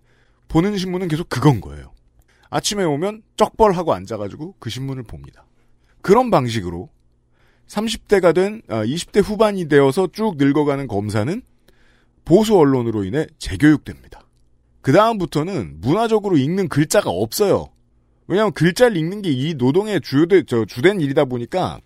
보는 0.49 0.79
신문은 0.79 1.09
계속 1.09 1.29
그건 1.29 1.61
거예요. 1.61 1.93
아침에 2.49 2.83
오면 2.83 3.23
쩍벌하고 3.37 3.93
앉아가지고 3.93 4.55
그 4.59 4.71
신문을 4.71 5.03
봅니다. 5.03 5.45
그런 6.01 6.31
방식으로 6.31 6.89
30대가 7.67 8.35
된 8.35 8.63
20대 8.69 9.23
후반이 9.23 9.69
되어서 9.69 10.09
쭉 10.11 10.39
늙어가는 10.39 10.87
검사는 10.87 11.43
보수 12.25 12.57
언론으로 12.57 13.05
인해 13.05 13.27
재교육됩니다. 13.37 14.23
그 14.87 14.93
다음부터는 14.93 15.81
문화적으로 15.81 16.37
읽는 16.37 16.69
글자가 16.69 17.11
없어요. 17.11 17.71
왜냐하면 18.29 18.53
글자를 18.53 18.97
읽는 18.97 19.21
게 19.21 19.31
이 19.33 19.55
노동의 19.55 20.01
주요된 20.01 20.45
저 20.47 20.65
주된 20.65 21.01
일이다 21.01 21.25
보니까 21.25 21.81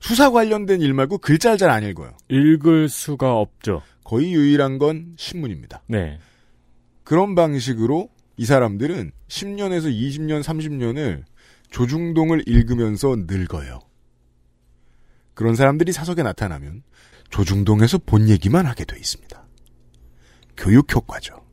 수사 0.00 0.30
관련된 0.30 0.82
일 0.82 0.92
말고 0.92 1.16
글자를 1.16 1.56
잘 1.56 1.70
안 1.70 1.84
읽어요. 1.84 2.14
읽을 2.28 2.90
수가 2.90 3.36
없죠. 3.36 3.80
거의 4.04 4.34
유일한 4.34 4.76
건 4.76 5.14
신문입니다. 5.16 5.84
네. 5.86 6.18
그런 7.02 7.34
방식으로 7.34 8.10
이 8.36 8.44
사람들은 8.44 9.12
10년에서 9.28 9.86
20년, 9.86 10.42
30년을 10.42 11.24
조중동을 11.70 12.42
읽으면서 12.46 13.16
늙어요. 13.26 13.80
그런 15.32 15.54
사람들이 15.54 15.92
사석에 15.92 16.22
나타나면 16.22 16.82
조중동에서 17.30 17.96
본 18.04 18.28
얘기만 18.28 18.66
하게 18.66 18.84
돼 18.84 18.98
있습니다. 18.98 19.46
교육 20.58 20.94
효과죠. 20.94 21.45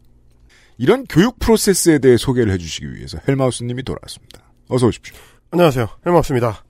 이런 0.77 1.05
교육 1.05 1.39
프로세스에 1.39 1.99
대해 1.99 2.17
소개를 2.17 2.51
해주시기 2.53 2.93
위해서 2.95 3.17
헬마우스님이 3.27 3.83
돌아왔습니다. 3.83 4.39
어서 4.69 4.87
오십시오. 4.87 5.15
안녕하세요. 5.51 5.87
헬마우스입니다. 6.05 6.63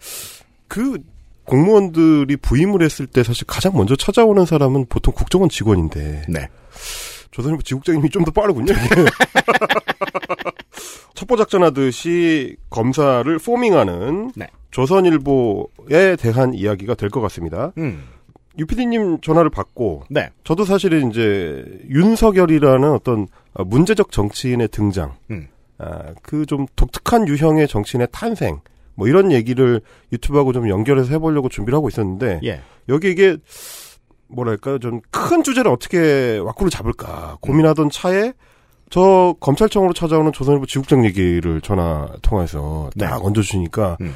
그 0.67 0.97
공무원들이 1.45 2.37
부임을 2.37 2.81
했을 2.83 3.05
때 3.07 3.23
사실 3.23 3.45
가장 3.47 3.73
먼저 3.75 3.95
찾아오는 3.95 4.45
사람은 4.45 4.85
보통 4.87 5.13
국정원 5.13 5.49
직원인데. 5.49 6.23
네. 6.29 6.49
조선일보 7.31 7.63
지국장님이 7.63 8.09
좀 8.09 8.23
더 8.25 8.31
빠르군요. 8.31 8.73
첩보작전 11.15 11.63
하듯이 11.63 12.55
검사를 12.69 13.37
포밍하는 13.39 14.31
네. 14.35 14.47
조선일보에 14.71 16.15
대한 16.17 16.53
이야기가 16.53 16.95
될 16.95 17.09
것 17.09 17.21
같습니다. 17.21 17.71
음. 17.77 18.03
유피디님 18.57 19.21
전화를 19.21 19.49
받고 19.49 20.03
네. 20.09 20.29
저도 20.43 20.63
사실은 20.65 21.09
이제 21.11 21.63
윤석열이라는 21.89 22.91
어떤 22.91 23.27
문제적 23.55 24.11
정치인의 24.11 24.69
등장, 24.69 25.15
음. 25.31 25.47
아, 25.77 26.13
그 26.21 26.45
좀 26.45 26.65
독특한 26.75 27.27
유형의 27.27 27.67
정치인의 27.67 28.07
탄생, 28.11 28.61
뭐 28.95 29.07
이런 29.07 29.31
얘기를 29.31 29.81
유튜브하고 30.11 30.53
좀 30.53 30.69
연결해서 30.69 31.09
해보려고 31.11 31.49
준비를 31.49 31.75
하고 31.77 31.87
있었는데 31.89 32.39
예. 32.43 32.61
여기 32.89 33.09
이게 33.11 33.37
뭐랄까요, 34.27 34.79
좀 34.79 35.01
큰 35.11 35.43
주제를 35.43 35.71
어떻게 35.71 36.37
와꾸를 36.39 36.69
잡을까 36.69 37.37
고민하던 37.41 37.89
차에 37.89 38.33
저 38.89 39.35
검찰청으로 39.39 39.93
찾아오는 39.93 40.31
조선일보 40.31 40.65
지국장 40.67 41.05
얘기를 41.05 41.61
전화 41.61 42.07
통화해서 42.21 42.89
네. 42.95 43.05
딱 43.07 43.23
얹어주니까 43.25 43.97
음. 44.01 44.13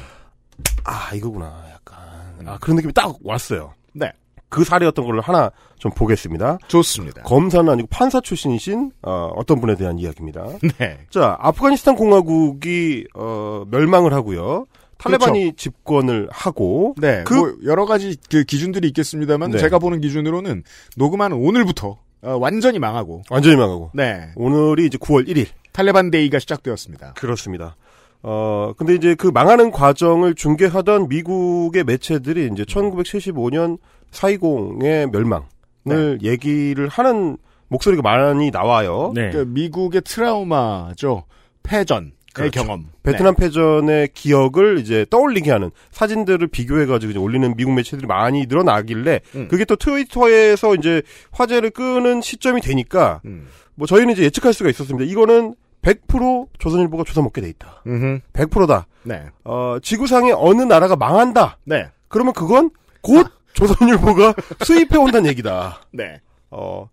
아 0.84 1.14
이거구나 1.14 1.64
약간 1.72 1.98
아 2.46 2.58
그런 2.60 2.76
느낌이 2.76 2.92
딱 2.92 3.16
왔어요. 3.24 3.74
네. 3.92 4.12
그 4.48 4.64
사례였던 4.64 5.04
걸로 5.04 5.20
하나 5.20 5.50
좀 5.78 5.92
보겠습니다. 5.92 6.58
좋습니다. 6.68 7.22
검사는 7.22 7.70
아니고 7.70 7.88
판사 7.90 8.20
출신이신 8.20 8.92
어, 9.02 9.30
어떤 9.36 9.60
분에 9.60 9.76
대한 9.76 9.98
이야기입니다. 9.98 10.46
네. 10.78 10.98
자, 11.10 11.36
아프가니스탄 11.40 11.96
공화국이 11.96 13.06
어, 13.14 13.64
멸망을 13.70 14.12
하고요. 14.12 14.66
탈레반이 14.98 15.52
집권을 15.54 16.28
하고 16.32 16.94
네. 16.98 17.22
그 17.24 17.34
뭐 17.34 17.54
여러 17.64 17.86
가지 17.86 18.16
그 18.30 18.42
기준들이 18.42 18.88
있겠습니다만 18.88 19.52
네. 19.52 19.58
제가 19.58 19.78
보는 19.78 20.00
기준으로는 20.00 20.64
녹음하는 20.96 21.36
오늘부터 21.36 21.98
어, 22.22 22.36
완전히 22.40 22.80
망하고 22.80 23.22
완전히 23.30 23.54
망하고 23.54 23.90
네. 23.94 24.30
오늘이 24.34 24.86
이제 24.86 24.98
9월 24.98 25.28
1일 25.28 25.46
탈레반 25.72 26.10
데이가 26.10 26.40
시작되었습니다. 26.40 27.12
그렇습니다. 27.14 27.76
어, 28.24 28.72
근데 28.76 28.96
이제 28.96 29.14
그 29.14 29.28
망하는 29.28 29.70
과정을 29.70 30.34
중계하던 30.34 31.08
미국의 31.08 31.84
매체들이 31.84 32.50
이제 32.52 32.64
1975년 32.64 33.78
4.20의 34.10 35.10
멸망을 35.10 36.18
얘기를 36.22 36.88
하는 36.88 37.36
목소리가 37.68 38.02
많이 38.02 38.50
나와요. 38.50 39.12
네. 39.14 39.30
그 39.30 39.44
미국의 39.46 40.02
트라우마죠. 40.02 41.24
패전의 41.62 42.12
그렇죠. 42.32 42.62
경험. 42.62 42.86
베트남 43.02 43.34
패전의 43.34 44.10
기억을 44.14 44.78
이제 44.78 45.04
떠올리게 45.10 45.50
하는 45.50 45.70
사진들을 45.90 46.46
비교해가지고 46.48 47.10
이제 47.10 47.18
올리는 47.18 47.54
미국 47.56 47.72
매체들이 47.72 48.06
많이 48.06 48.46
늘어나길래 48.46 49.20
음. 49.34 49.48
그게 49.48 49.64
또 49.64 49.76
트위터에서 49.76 50.74
이제 50.74 51.02
화제를 51.32 51.70
끄는 51.70 52.20
시점이 52.22 52.60
되니까 52.60 53.20
음. 53.24 53.48
뭐 53.74 53.86
저희는 53.86 54.12
이제 54.14 54.24
예측할 54.24 54.52
수가 54.52 54.70
있었습니다. 54.70 55.10
이거는 55.10 55.54
100% 55.82 56.48
조선일보가 56.58 57.04
조사 57.04 57.22
먹게 57.22 57.40
돼 57.40 57.48
있다. 57.48 57.82
음흠. 57.86 58.20
100%다. 58.32 58.86
네. 59.04 59.26
어, 59.44 59.78
지구상의 59.82 60.34
어느 60.36 60.62
나라가 60.62 60.96
망한다. 60.96 61.58
네. 61.64 61.88
그러면 62.08 62.32
그건 62.32 62.70
곧 63.00 63.30
조선일보가 63.54 64.34
수입해 64.64 64.96
온다는 64.96 65.28
얘기다. 65.30 65.82
네. 65.92 66.20
어, 66.50 66.88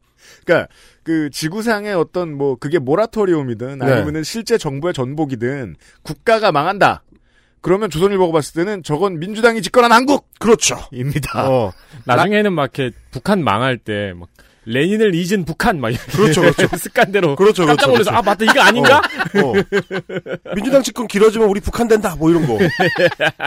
그러니까 0.46 0.68
그 1.04 1.30
지구상의 1.30 1.94
어떤 1.94 2.36
뭐 2.36 2.56
그게 2.56 2.80
모라토리움이든 2.80 3.80
네. 3.80 3.86
아니면은 3.86 4.24
실제 4.24 4.58
정부의 4.58 4.94
전복이든 4.94 5.76
국가가 6.02 6.52
망한다. 6.52 7.04
그러면 7.62 7.90
조선일보가 7.90 8.32
봤을 8.32 8.54
때는 8.64 8.84
저건 8.84 9.18
민주당이 9.20 9.62
집권한 9.62 9.92
한국. 9.92 10.28
그렇죠. 10.40 10.78
입니다. 10.92 11.50
어, 11.50 11.72
나중에는 12.06 12.54
막 12.54 12.78
이렇게 12.78 12.96
북한 13.12 13.44
망할 13.44 13.78
때 13.78 14.14
막 14.14 14.30
레닌을 14.66 15.14
잊은 15.16 15.46
북한 15.46 15.80
막 15.80 15.92
이렇게 15.92 16.12
그렇죠, 16.12 16.42
그렇죠. 16.42 16.68
습관대로 16.78 17.36
그렇죠, 17.36 17.66
깜짝 17.66 17.88
그렇죠, 17.88 17.92
놀라서 17.92 18.12
그렇죠. 18.12 18.18
아 18.18 18.22
맞다 18.22 18.46
이거 18.46 18.62
아닌가? 18.62 19.02
어. 19.44 20.54
민주당 20.56 20.82
집권 20.84 21.08
길어지면 21.08 21.48
우리 21.48 21.60
북한 21.60 21.88
된다. 21.88 22.16
뭐 22.18 22.30
이런 22.30 22.46
거. 22.48 22.58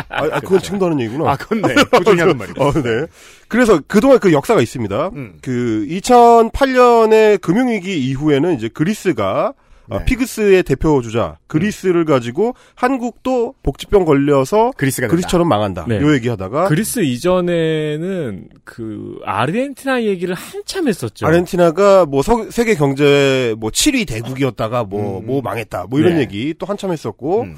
아, 0.09 0.24
아, 0.33 0.40
그건 0.40 0.61
지금도 0.61 0.87
하는 0.87 1.00
얘기구나. 1.00 1.33
아, 1.33 1.37
그건 1.37 1.62
네. 1.62 1.74
꾸준히 1.90 2.20
하는 2.20 2.37
말이죠. 2.38 2.61
어, 2.62 2.72
네. 2.72 3.07
그래서 3.48 3.81
그동안 3.87 4.18
그 4.18 4.33
역사가 4.33 4.61
있습니다. 4.61 5.11
음. 5.14 5.35
그 5.42 5.87
2008년의 5.88 7.40
금융위기 7.40 7.98
이후에는 8.09 8.54
이제 8.57 8.68
그리스가 8.68 9.48
어, 9.48 9.67
네. 9.90 10.05
피그스의 10.05 10.62
대표 10.64 11.01
주자 11.03 11.37
그리스를 11.46 12.05
가지고 12.05 12.55
한국도 12.74 13.55
복지병 13.62 14.05
걸려서 14.05 14.72
그리스가. 14.77 15.09
그리스처럼 15.09 15.48
망한다. 15.48 15.87
네. 15.88 16.01
요 16.01 16.12
얘기하다가 16.14 16.68
그리스 16.68 17.01
이전에는 17.01 18.48
그 18.64 19.18
아르헨티나 19.24 20.03
얘기를 20.05 20.35
한참 20.35 20.88
했었죠. 20.88 21.27
아르헨티나가 21.27 22.07
뭐 22.07 22.22
서- 22.22 22.51
세계 22.51 22.74
경제 22.74 23.55
뭐 23.59 23.70
7위 23.70 24.07
대국이었다가 24.07 24.85
뭐뭐 24.85 25.40
망했다. 25.42 25.87
뭐 25.88 25.98
이런 26.01 26.14
네. 26.14 26.20
얘기 26.20 26.55
또 26.59 26.66
한참 26.66 26.92
했었고 26.92 27.42
음. 27.42 27.57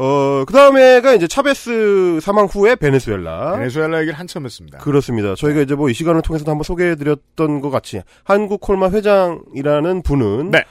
어 0.00 0.44
그 0.46 0.52
다음에가 0.52 1.14
이제 1.14 1.26
차베스 1.26 2.20
사망 2.22 2.46
후에 2.46 2.76
베네수엘라. 2.76 3.56
베네수엘라 3.56 3.98
얘기를 4.02 4.16
한참 4.18 4.44
했습니다. 4.44 4.78
그렇습니다. 4.78 5.34
저희가 5.34 5.60
이제 5.60 5.74
뭐 5.74 5.88
이 5.90 5.94
시간을 5.94 6.22
통해서도 6.22 6.50
한번 6.50 6.62
소개해드렸던 6.64 7.60
것 7.60 7.70
같이 7.70 8.02
한국 8.22 8.60
콜마 8.60 8.90
회장이라는 8.90 10.02
분은 10.02 10.50
네. 10.52 10.64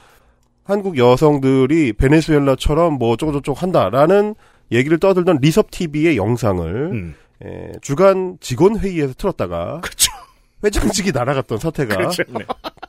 한국 0.68 0.98
여성들이 0.98 1.94
베네수엘라처럼 1.94 2.98
뭐 2.98 3.12
어쩌고저쩌고 3.12 3.58
한다라는 3.58 4.34
얘기를 4.70 4.98
떠들던 4.98 5.38
리섭 5.40 5.70
TV의 5.70 6.18
영상을 6.18 6.90
음. 6.92 7.14
에, 7.42 7.72
주간 7.80 8.36
직원 8.40 8.78
회의에서 8.78 9.14
틀었다가 9.14 9.80
그렇죠. 9.80 10.12
회장직이 10.62 11.12
날아갔던 11.12 11.56
사태가 11.56 11.96
그렇죠. 11.96 12.22
네. 12.28 12.44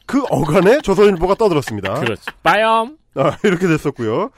그 0.05 0.21
어간에 0.29 0.81
조선일보가 0.81 1.35
떠들었습니다. 1.35 1.93
그렇죠. 2.01 2.21
빠염. 2.43 2.97
아, 3.15 3.37
이렇게 3.45 3.67
됐었고요. 3.67 4.31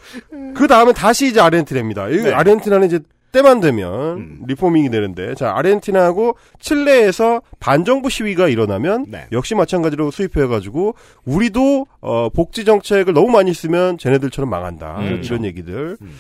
그 0.53 0.67
다음에 0.67 0.93
다시 0.93 1.27
이제 1.27 1.39
아르헨티나입니다. 1.41 2.09
이 2.09 2.17
네. 2.17 2.31
아르헨티나는 2.33 2.87
이제 2.87 2.99
때만 3.31 3.59
되면 3.61 4.17
음. 4.17 4.43
리포밍이 4.47 4.89
되는데 4.89 5.35
자 5.35 5.53
아르헨티나하고 5.55 6.35
칠레에서 6.59 7.41
반정부 7.59 8.09
시위가 8.09 8.47
일어나면 8.47 9.05
네. 9.07 9.27
역시 9.31 9.55
마찬가지로 9.55 10.11
수입해가지고 10.11 10.95
우리도 11.25 11.87
어, 12.01 12.29
복지 12.29 12.65
정책을 12.65 13.13
너무 13.13 13.29
많이 13.29 13.53
쓰면 13.53 13.97
쟤네들처럼 13.97 14.49
망한다 14.49 14.99
음. 14.99 15.21
이런 15.23 15.45
얘기들 15.45 15.97
음. 16.01 16.17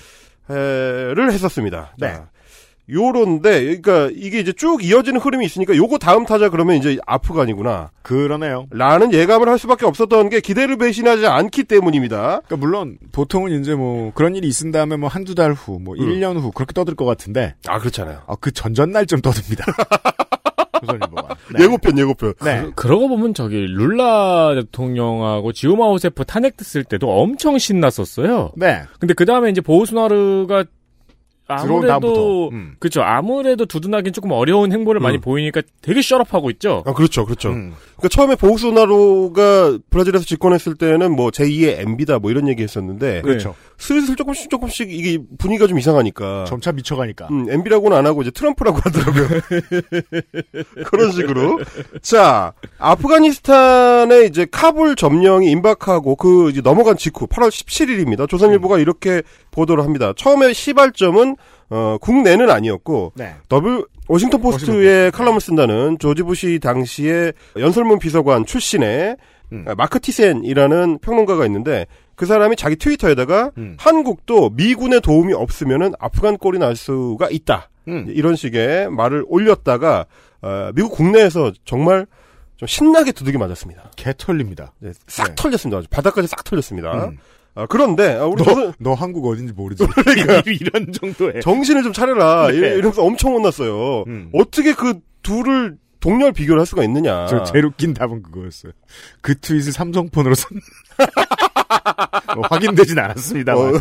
를 0.53 1.31
했었습니다. 1.31 1.93
네. 1.97 2.07
자, 2.07 2.29
요런데 2.91 3.79
그러니까 3.79 4.09
이게 4.15 4.39
이제 4.39 4.51
쭉 4.53 4.83
이어지는 4.83 5.19
흐름이 5.19 5.45
있으니까 5.45 5.75
요거 5.75 5.97
다음 5.97 6.25
타자 6.25 6.49
그러면 6.49 6.75
이제 6.75 6.97
아프간이구나. 7.05 7.91
그러네요. 8.01 8.67
라는 8.71 9.13
예감을 9.13 9.47
할 9.47 9.57
수밖에 9.57 9.85
없었던 9.85 10.29
게 10.29 10.39
기대를 10.41 10.77
배신하지 10.77 11.25
않기 11.25 11.63
때문입니다. 11.63 12.41
그러니까 12.45 12.55
물론 12.57 12.97
보통은 13.11 13.59
이제 13.61 13.75
뭐 13.75 14.11
그런 14.13 14.35
일이 14.35 14.47
있은 14.47 14.71
다음에 14.71 14.97
뭐 14.97 15.09
한두 15.09 15.35
달 15.35 15.53
후, 15.53 15.79
뭐 15.79 15.95
음. 15.95 15.99
1년 15.99 16.39
후 16.39 16.51
그렇게 16.51 16.73
떠들 16.73 16.95
것 16.95 17.05
같은데 17.05 17.55
아 17.67 17.79
그렇잖아요. 17.79 18.21
아, 18.27 18.35
그 18.39 18.51
전전날 18.51 19.05
좀 19.05 19.21
떠듭니다. 19.21 19.65
조선일보가. 20.81 21.35
예고편 21.59 21.97
예고편. 21.97 22.33
네. 22.43 22.71
그, 22.75 22.87
러고 22.87 23.07
보면 23.07 23.33
저기 23.33 23.55
룰라 23.55 24.55
대통령하고 24.55 25.53
지오마우세프 25.53 26.25
탄핵 26.25 26.57
됐을 26.57 26.83
때도 26.83 27.09
엄청 27.11 27.57
신났었어요. 27.57 28.51
네. 28.55 28.83
근데 28.99 29.13
그 29.13 29.25
다음에 29.25 29.49
이제 29.49 29.61
보우스나르가. 29.61 30.65
아무래도 31.51 32.49
음. 32.51 32.75
그렇죠. 32.79 33.01
아무래도 33.01 33.65
두둔하기는 33.65 34.13
조금 34.13 34.31
어려운 34.31 34.71
행보를 34.71 35.01
많이 35.01 35.17
음. 35.17 35.21
보이니까 35.21 35.61
되게 35.81 36.01
셔럽하고 36.01 36.49
있죠. 36.51 36.83
아 36.85 36.93
그렇죠, 36.93 37.25
그렇죠. 37.25 37.49
음. 37.49 37.73
그러니까 37.97 38.09
처음에 38.09 38.35
보우소나로가 38.35 39.77
브라질에서 39.89 40.25
집권했을 40.25 40.75
때는 40.75 41.15
뭐 41.15 41.29
제2의 41.29 41.79
MB다 41.79 42.19
뭐 42.19 42.31
이런 42.31 42.47
얘기했었는데 42.47 43.21
그렇죠. 43.21 43.55
슬슬 43.77 44.15
조금씩 44.15 44.49
조금씩 44.49 44.91
이게 44.91 45.17
분위기가 45.39 45.67
좀 45.67 45.79
이상하니까 45.79 46.45
점차 46.45 46.71
미쳐가니까. 46.71 47.27
음, 47.31 47.49
MB라고는 47.49 47.97
안 47.97 48.05
하고 48.05 48.21
이제 48.21 48.31
트럼프라고 48.31 48.77
하더라고요. 48.83 49.27
그런 50.85 51.11
식으로. 51.11 51.59
자, 52.01 52.53
아프가니스탄의 52.77 54.27
이제 54.27 54.45
카불 54.49 54.95
점령이 54.95 55.49
임박하고 55.51 56.15
그 56.15 56.49
이제 56.49 56.61
넘어간 56.61 56.97
직후 56.97 57.27
8월 57.27 57.49
17일입니다. 57.49 58.29
조선일보가 58.29 58.77
이렇게 58.79 59.23
보도를 59.51 59.83
합니다. 59.83 60.13
처음에 60.15 60.53
시발점은 60.53 61.35
어, 61.69 61.97
국내는 62.01 62.49
아니었고 62.49 63.13
네. 63.15 63.35
더 63.47 63.85
워싱턴 64.07 64.41
포스트에 64.41 65.09
칼럼을 65.11 65.39
쓴다는 65.39 65.97
조지 65.99 66.23
부시 66.23 66.59
당시의 66.59 67.33
연설문 67.57 67.99
비서관 67.99 68.45
출신의 68.45 69.15
음. 69.53 69.65
아, 69.67 69.75
마크 69.75 69.99
티센이라는 69.99 70.99
평론가가 70.99 71.45
있는데 71.45 71.85
그 72.15 72.25
사람이 72.25 72.55
자기 72.55 72.75
트위터에다가 72.75 73.51
음. 73.57 73.75
한국도 73.79 74.51
미군의 74.51 75.01
도움이 75.01 75.33
없으면은 75.33 75.93
아프간 75.99 76.37
꼴이 76.37 76.59
날 76.59 76.75
수가 76.75 77.29
있다. 77.29 77.69
음. 77.87 78.05
이런 78.09 78.35
식의 78.35 78.89
말을 78.91 79.25
올렸다가 79.27 80.05
어, 80.41 80.71
미국 80.75 80.91
국내에서 80.91 81.51
정말 81.65 82.05
좀 82.57 82.67
신나게 82.67 83.11
두들겨 83.11 83.39
맞았습니다. 83.39 83.91
개 83.95 84.13
털립니다. 84.15 84.73
네, 84.79 84.91
싹 85.07 85.29
네. 85.29 85.35
털렸습니다. 85.35 85.81
바닥까지 85.89 86.27
싹 86.27 86.43
털렸습니다. 86.43 87.05
음. 87.05 87.17
아, 87.53 87.65
그런데 87.67 88.15
아, 88.15 88.25
우리 88.25 88.43
너, 88.43 88.49
조선- 88.49 88.73
너 88.79 88.93
한국 88.93 89.25
어딘지 89.27 89.53
모르지. 89.53 89.85
그러니까. 90.05 90.41
이런 90.49 90.91
정도의. 90.93 91.41
정신을 91.41 91.83
좀 91.83 91.91
차려라. 91.93 92.47
네. 92.47 92.57
이러- 92.57 92.67
이러면서 92.75 93.03
엄청 93.03 93.33
혼났어요. 93.33 94.03
음. 94.07 94.29
어떻게 94.33 94.73
그 94.73 94.99
둘을 95.23 95.77
동렬 95.99 96.31
비교를 96.31 96.59
할 96.61 96.65
수가 96.65 96.83
있느냐. 96.85 97.27
저 97.27 97.43
제일 97.43 97.65
웃긴 97.65 97.93
답은 97.93 98.23
그거였어요. 98.23 98.71
그 99.21 99.37
트윗을 99.39 99.71
삼성폰으로 99.73 100.33
썼. 100.33 100.49
뭐 102.35 102.43
확인되진 102.49 102.97
않았습니다. 102.97 103.55
어, 103.55 103.71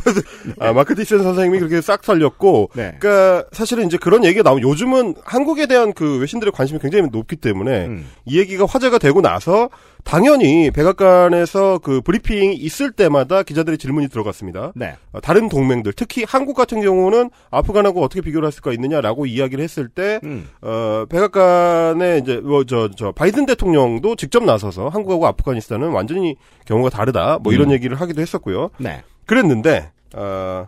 아, 0.58 0.72
마크 0.72 0.94
티센 0.94 1.22
선생님이 1.22 1.58
그렇게 1.60 1.80
싹 1.80 2.02
털렸고, 2.02 2.70
네. 2.74 2.94
그러니까 2.98 3.46
사실은 3.52 3.86
이제 3.86 3.96
그런 3.96 4.24
얘기가 4.24 4.42
나오면 4.42 4.62
요즘은 4.62 5.14
한국에 5.24 5.66
대한 5.66 5.92
그 5.92 6.18
외신들의 6.18 6.52
관심이 6.52 6.78
굉장히 6.80 7.08
높기 7.10 7.36
때문에 7.36 7.86
음. 7.86 8.06
이 8.26 8.38
얘기가 8.38 8.66
화제가 8.66 8.98
되고 8.98 9.20
나서 9.20 9.70
당연히 10.04 10.70
백악관에서 10.70 11.78
그 11.78 12.00
브리핑이 12.00 12.54
있을 12.54 12.90
때마다 12.92 13.42
기자들의 13.42 13.78
질문이 13.78 14.08
들어갔습니다. 14.08 14.72
네. 14.74 14.96
어, 15.12 15.20
다른 15.20 15.48
동맹들, 15.48 15.92
특히 15.94 16.24
한국 16.26 16.54
같은 16.54 16.80
경우는 16.80 17.30
아프간하고 17.50 18.02
어떻게 18.02 18.20
비교를 18.20 18.46
할 18.46 18.52
수가 18.52 18.72
있느냐라고 18.72 19.26
이야기를 19.26 19.62
했을 19.62 19.88
때, 19.88 20.20
음. 20.24 20.48
어, 20.62 21.04
백악관에 21.08 22.18
이제 22.18 22.36
뭐 22.36 22.64
저 22.64 22.88
저 22.96 23.12
바이든 23.12 23.46
대통령도 23.46 24.16
직접 24.16 24.44
나서서 24.44 24.88
한국하고 24.88 25.26
아프가니스탄은 25.28 25.90
완전히 25.90 26.36
경우가 26.66 26.90
다르다. 26.90 27.38
뭐 27.42 27.52
이런 27.52 27.68
음. 27.68 27.72
얘기를 27.72 28.00
하기도 28.00 28.20
했었고요. 28.20 28.70
네. 28.78 29.02
그랬는데 29.26 29.90
어, 30.14 30.66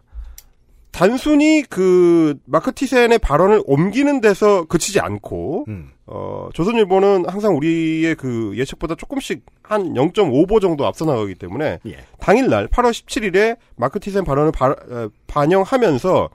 단순히 0.92 1.62
그 1.68 2.34
마크 2.44 2.72
티센의 2.72 3.18
발언을 3.18 3.62
옮기는 3.66 4.20
데서 4.20 4.64
그치지 4.66 5.00
않고 5.00 5.64
음. 5.68 5.90
어, 6.14 6.50
조선일보는 6.52 7.24
항상 7.26 7.56
우리의 7.56 8.14
그 8.16 8.52
예측보다 8.56 8.94
조금씩 8.96 9.46
한 9.62 9.94
0.5보 9.94 10.60
정도 10.60 10.84
앞서 10.86 11.06
나가기 11.06 11.36
때문에 11.36 11.78
예. 11.86 11.96
당일날 12.20 12.68
8월 12.68 12.90
17일에 12.90 13.56
마크 13.76 13.98
티센 13.98 14.22
발언을 14.22 14.52
바- 14.52 14.72
어, 14.90 15.08
반영하면서 15.26 16.28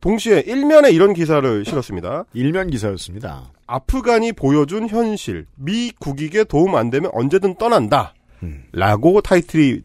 동시에 0.00 0.44
일면에 0.46 0.90
이런 0.92 1.14
기사를 1.14 1.64
실었습니다. 1.64 2.26
일면 2.32 2.70
기사였습니다. 2.70 3.50
아프간이 3.66 4.32
보여준 4.32 4.88
현실, 4.88 5.46
미 5.56 5.90
국익에 5.98 6.44
도움 6.44 6.76
안 6.76 6.90
되면 6.90 7.10
언제든 7.12 7.56
떠난다. 7.56 8.14
음. 8.44 8.62
라고 8.70 9.20
타이틀이 9.20 9.82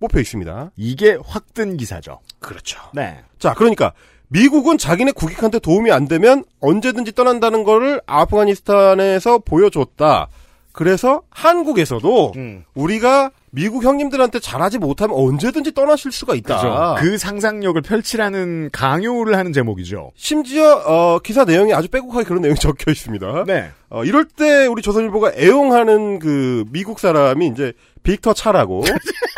뽑혀 0.00 0.18
있습니다. 0.18 0.72
이게 0.76 1.16
확 1.24 1.54
뜬 1.54 1.76
기사죠. 1.76 2.18
그렇죠. 2.40 2.80
네. 2.92 3.18
자, 3.38 3.54
그러니까 3.54 3.92
미국은 4.28 4.78
자기네 4.78 5.12
국익한테 5.12 5.58
도움이 5.58 5.90
안 5.90 6.06
되면 6.06 6.44
언제든지 6.60 7.12
떠난다는 7.12 7.64
거를 7.64 8.00
아프가니스탄에서 8.06 9.38
보여줬다. 9.38 10.28
그래서 10.72 11.22
한국에서도 11.30 12.32
음. 12.36 12.64
우리가 12.74 13.30
미국 13.50 13.82
형님들한테 13.82 14.38
잘하지 14.38 14.78
못하면 14.78 15.16
언제든지 15.16 15.72
떠나실 15.72 16.12
수가 16.12 16.34
있다. 16.34 16.56
그죠. 16.56 16.94
그 16.98 17.18
상상력을 17.18 17.80
펼치라는 17.82 18.68
강요를 18.72 19.36
하는 19.36 19.52
제목이죠. 19.52 20.12
심지어 20.14 20.74
어, 20.86 21.18
기사 21.18 21.44
내용이 21.44 21.72
아주 21.72 21.88
빼곡하게 21.88 22.24
그런 22.24 22.42
내용이 22.42 22.58
적혀 22.60 22.90
있습니다. 22.92 23.44
네. 23.46 23.70
어, 23.90 24.04
이럴 24.04 24.26
때 24.26 24.66
우리 24.66 24.82
조선일보가 24.82 25.32
애용하는 25.36 26.18
그 26.18 26.64
미국 26.70 27.00
사람이 27.00 27.48
이제 27.48 27.72
빅터 28.02 28.34
차라고 28.34 28.84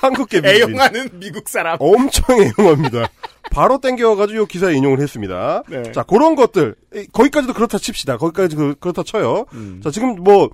한국계 0.00 0.40
미국인. 0.42 0.68
애용하는 0.70 1.08
미국 1.14 1.48
사람. 1.48 1.76
엄청 1.80 2.36
애용합니다. 2.40 3.08
바로 3.50 3.78
땡겨가지고 3.80 4.44
이 4.44 4.46
기사에 4.46 4.74
인용을 4.74 5.00
했습니다. 5.00 5.62
네. 5.68 5.92
자, 5.92 6.02
그런 6.02 6.34
것들. 6.36 6.74
이- 6.94 7.06
거기까지도 7.12 7.54
그렇다 7.54 7.78
칩시다. 7.78 8.16
거기까지 8.18 8.56
그, 8.56 8.74
그렇다 8.78 9.02
쳐요. 9.02 9.46
음. 9.54 9.80
자, 9.82 9.90
지금 9.90 10.16
뭐, 10.22 10.50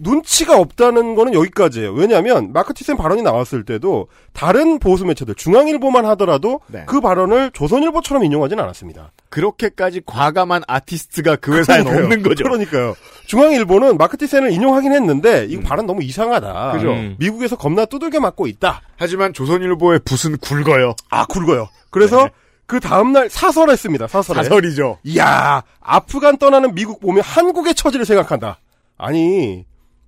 눈치가 0.00 0.56
없다는 0.60 1.16
거는 1.16 1.34
여기까지예요. 1.34 1.92
왜냐하면 1.92 2.52
마크 2.52 2.72
티센 2.72 2.96
발언이 2.96 3.22
나왔을 3.22 3.64
때도 3.64 4.06
다른 4.32 4.78
보수 4.78 5.04
매체들 5.04 5.34
중앙일보만 5.34 6.06
하더라도 6.06 6.60
네. 6.68 6.84
그 6.86 7.00
발언을 7.00 7.50
조선일보처럼 7.50 8.22
인용하진 8.22 8.60
않았습니다. 8.60 9.10
그렇게까지 9.28 10.02
과감한 10.06 10.62
아티스트가 10.68 11.34
그 11.36 11.50
그러니까요. 11.64 12.04
없는 12.04 12.22
거죠. 12.22 12.44
그러니까요. 12.44 12.94
중앙일보는 13.28 13.98
마크 13.98 14.16
티센을 14.16 14.52
인용하긴 14.52 14.92
했는데 14.94 15.44
이거 15.50 15.60
발언 15.60 15.86
너무 15.86 16.02
이상하다. 16.02 16.72
그죠. 16.72 16.92
음. 16.92 17.14
미국에서 17.18 17.56
겁나 17.56 17.84
두들겨 17.84 18.20
맞고 18.20 18.46
있다. 18.46 18.80
하지만 18.96 19.34
조선일보의 19.34 20.00
붓은 20.04 20.38
굵어요. 20.38 20.94
아 21.10 21.26
굵어요. 21.26 21.68
그래서 21.90 22.24
네. 22.24 22.30
그 22.64 22.80
다음날 22.80 23.28
사설했습니다. 23.28 24.08
사설에. 24.08 24.42
사설이죠. 24.42 24.98
이야, 25.04 25.62
아프간 25.80 26.38
떠나는 26.38 26.74
미국 26.74 27.00
보면 27.00 27.22
한국의 27.22 27.74
처지를 27.74 28.06
생각한다. 28.06 28.60
아니, 28.96 29.64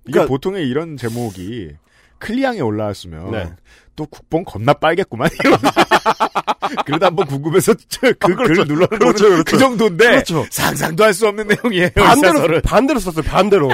이게 0.07 0.11
그러니까 0.11 0.27
보통의 0.27 0.67
이런 0.67 0.97
제목이 0.97 1.71
클리앙에 2.17 2.59
올라왔으면 2.59 3.31
네. 3.31 3.49
또 4.01 4.05
국뽕 4.07 4.43
겁나 4.43 4.73
빨겠구만. 4.73 5.29
그러다 6.85 7.07
한번 7.07 7.27
궁금해서 7.27 7.73
저- 7.87 8.11
그 8.19 8.35
글을 8.35 8.65
눌러보는 8.67 8.99
그렇죠, 8.99 9.25
그렇죠. 9.29 9.43
그 9.45 9.57
정도인데 9.57 10.05
그렇죠. 10.09 10.45
상상도 10.49 11.03
할 11.03 11.11
수 11.13 11.27
없는 11.27 11.47
내용이에요. 11.47 11.87
이 11.87 11.91
반대로. 11.93 12.61
반대로 12.61 12.99
썼어요. 12.99 13.23
반대로. 13.23 13.69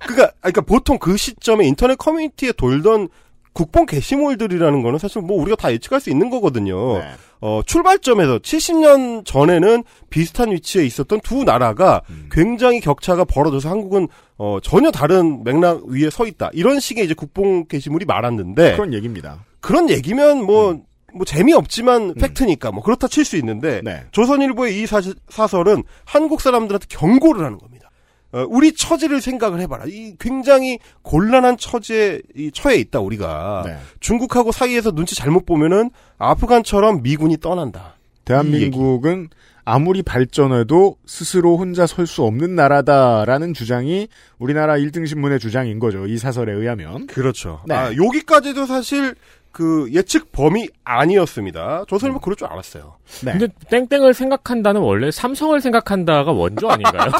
그러니까 0.00 0.32
그러니까 0.40 0.60
보통 0.60 0.98
그 0.98 1.16
시점에 1.16 1.66
인터넷 1.66 1.96
커뮤니티에 1.96 2.52
돌던 2.52 3.08
국뽕 3.54 3.86
게시물들이라는 3.86 4.82
거는 4.82 4.98
사실 4.98 5.22
뭐 5.22 5.40
우리가 5.40 5.56
다 5.56 5.72
예측할 5.72 6.00
수 6.00 6.10
있는 6.10 6.28
거거든요. 6.28 6.98
네. 6.98 7.10
어, 7.40 7.60
출발점에서 7.64 8.38
70년 8.40 9.24
전에는 9.24 9.82
비슷한 10.10 10.50
위치에 10.52 10.84
있었던 10.84 11.20
두 11.20 11.44
나라가 11.44 12.02
음. 12.10 12.28
굉장히 12.30 12.80
격차가 12.80 13.24
벌어져서 13.24 13.70
한국은 13.70 14.08
어, 14.38 14.58
전혀 14.62 14.90
다른 14.90 15.42
맥락 15.44 15.84
위에 15.86 16.10
서 16.10 16.26
있다. 16.26 16.50
이런 16.52 16.80
식의 16.80 17.04
이제 17.06 17.14
국뽕 17.14 17.66
게시물이 17.66 18.04
많았는데 18.04 18.72
그런 18.72 18.92
얘기입니다. 18.92 19.44
그런 19.64 19.88
얘기면 19.88 20.44
뭐, 20.44 20.78
뭐 21.14 21.24
재미없지만 21.24 22.14
팩트니까 22.14 22.70
뭐 22.70 22.82
그렇다 22.82 23.08
칠 23.08 23.24
수 23.24 23.36
있는데 23.38 23.80
네. 23.82 24.04
조선일보의 24.12 24.80
이 24.82 24.86
사, 24.86 25.00
사설은 25.30 25.82
한국 26.04 26.42
사람들한테 26.42 26.86
경고를 26.90 27.44
하는 27.44 27.56
겁니다. 27.58 27.90
어, 28.32 28.44
우리 28.48 28.74
처지를 28.74 29.20
생각을 29.22 29.60
해봐라. 29.60 29.84
이 29.86 30.16
굉장히 30.18 30.78
곤란한 31.02 31.56
처지에 31.56 32.20
이 32.36 32.50
처해 32.52 32.76
있다 32.76 33.00
우리가 33.00 33.62
네. 33.64 33.78
중국하고 34.00 34.52
사이에서 34.52 34.90
눈치 34.90 35.14
잘못 35.14 35.46
보면은 35.46 35.90
아프간처럼 36.18 37.02
미군이 37.02 37.38
떠난다. 37.38 37.94
대한민국은 38.26 39.28
아무리 39.64 40.02
발전해도 40.02 40.96
스스로 41.06 41.56
혼자 41.56 41.86
설 41.86 42.06
수 42.06 42.22
없는 42.24 42.54
나라다라는 42.54 43.54
주장이 43.54 44.08
우리나라 44.38 44.74
1등 44.76 45.06
신문의 45.06 45.38
주장인 45.38 45.78
거죠. 45.78 46.06
이 46.06 46.18
사설에 46.18 46.52
의하면. 46.52 47.06
그렇죠. 47.06 47.62
네. 47.66 47.74
아, 47.74 47.94
여기까지도 47.94 48.66
사실 48.66 49.14
그 49.54 49.88
예측 49.92 50.32
범위 50.32 50.68
아니었습니다. 50.82 51.84
조선일보 51.86 52.18
그럴 52.18 52.34
줄 52.34 52.48
알았어요. 52.48 52.96
네. 53.24 53.38
근데 53.38 53.48
땡땡을 53.70 54.12
생각한다는 54.12 54.80
원래 54.80 55.12
삼성을 55.12 55.58
생각한다가 55.60 56.32
원조 56.32 56.68
아닌가요? 56.68 57.12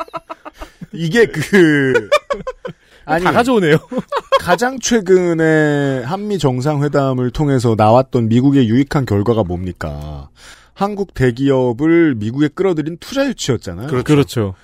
이게 0.92 1.26
그 1.26 2.08
아니 3.04 3.22
다 3.22 3.32
가져오네요. 3.32 3.76
가장 4.40 4.78
최근에 4.78 6.02
한미 6.04 6.38
정상회담을 6.38 7.30
통해서 7.32 7.74
나왔던 7.76 8.28
미국의 8.28 8.70
유익한 8.70 9.04
결과가 9.04 9.44
뭡니까? 9.44 10.30
한국 10.72 11.12
대기업을 11.12 12.14
미국에 12.14 12.48
끌어들인 12.48 12.96
투자 12.96 13.26
유치였잖아요. 13.26 13.88
그렇죠. 13.88 14.04
그렇죠. 14.04 14.54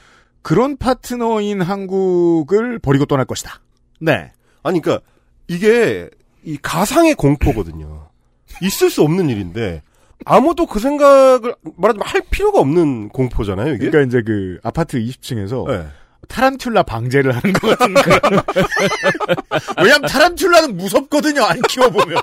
그런 0.40 0.78
파트너인 0.78 1.60
한국을 1.60 2.78
버리고 2.78 3.04
떠날 3.04 3.26
것이다. 3.26 3.60
네. 4.00 4.32
아니, 4.62 4.80
그니까, 4.80 5.02
이게, 5.48 6.08
이 6.48 6.56
가상의 6.62 7.14
공포거든요. 7.14 8.08
있을 8.62 8.88
수 8.88 9.02
없는 9.02 9.28
일인데, 9.28 9.82
아무도 10.24 10.64
그 10.64 10.80
생각을, 10.80 11.54
말하자면 11.76 12.06
할 12.06 12.22
필요가 12.30 12.58
없는 12.60 13.10
공포잖아요, 13.10 13.74
이게? 13.74 13.90
그러니까 13.90 14.08
이제 14.08 14.22
그 14.26 14.58
아파트 14.62 14.98
20층에서 14.98 15.68
네. 15.68 15.86
타란툴라 16.26 16.84
방제를 16.84 17.32
하는 17.36 17.52
것 17.52 17.78
같은 17.78 17.92
그런. 17.92 18.20
왜냐면 19.76 20.08
타란툴라는 20.08 20.76
무섭거든요, 20.78 21.42
안 21.42 21.60
키워보면. 21.60 22.16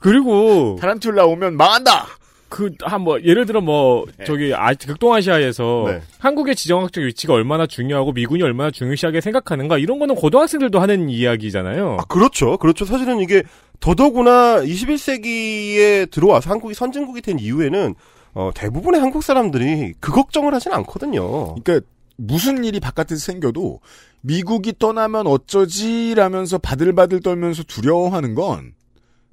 그리고 0.00 0.76
타란툴라 0.78 1.24
오면 1.24 1.56
망한다! 1.56 2.06
그한뭐 2.48 3.22
예를 3.22 3.46
들어 3.46 3.60
뭐 3.60 4.06
저기 4.26 4.52
아 4.54 4.72
극동아시아에서 4.74 5.84
네. 5.86 6.00
한국의 6.18 6.56
지정학적 6.56 7.04
위치가 7.04 7.34
얼마나 7.34 7.66
중요하고 7.66 8.12
미군이 8.12 8.42
얼마나 8.42 8.70
중요시하게 8.70 9.20
생각하는가 9.20 9.78
이런 9.78 9.98
거는 9.98 10.14
고등학생들도 10.14 10.80
하는 10.80 11.08
이야기잖아요. 11.08 11.98
아, 12.00 12.04
그렇죠. 12.04 12.56
그렇죠. 12.58 12.84
사실은 12.84 13.20
이게, 13.20 13.42
더더구나 13.80 14.62
21세기에 14.62 16.10
들어와서 16.10 16.50
한국이 16.50 16.74
선진국이 16.74 17.20
된 17.20 17.38
이후에는, 17.38 17.94
어, 18.34 18.50
대부분의 18.54 19.00
한국 19.00 19.22
사람들이 19.22 19.94
그 20.00 20.12
걱정을 20.12 20.54
하진 20.54 20.72
않거든요. 20.72 21.54
그러니까 21.56 21.86
무슨 22.16 22.64
일이 22.64 22.80
바깥에서 22.80 23.20
생겨도 23.20 23.80
미국이 24.20 24.74
떠나면 24.78 25.26
어쩌지라면서 25.26 26.58
바들바들 26.58 27.20
떨면서 27.20 27.62
두려워하는 27.62 28.34
건 28.34 28.72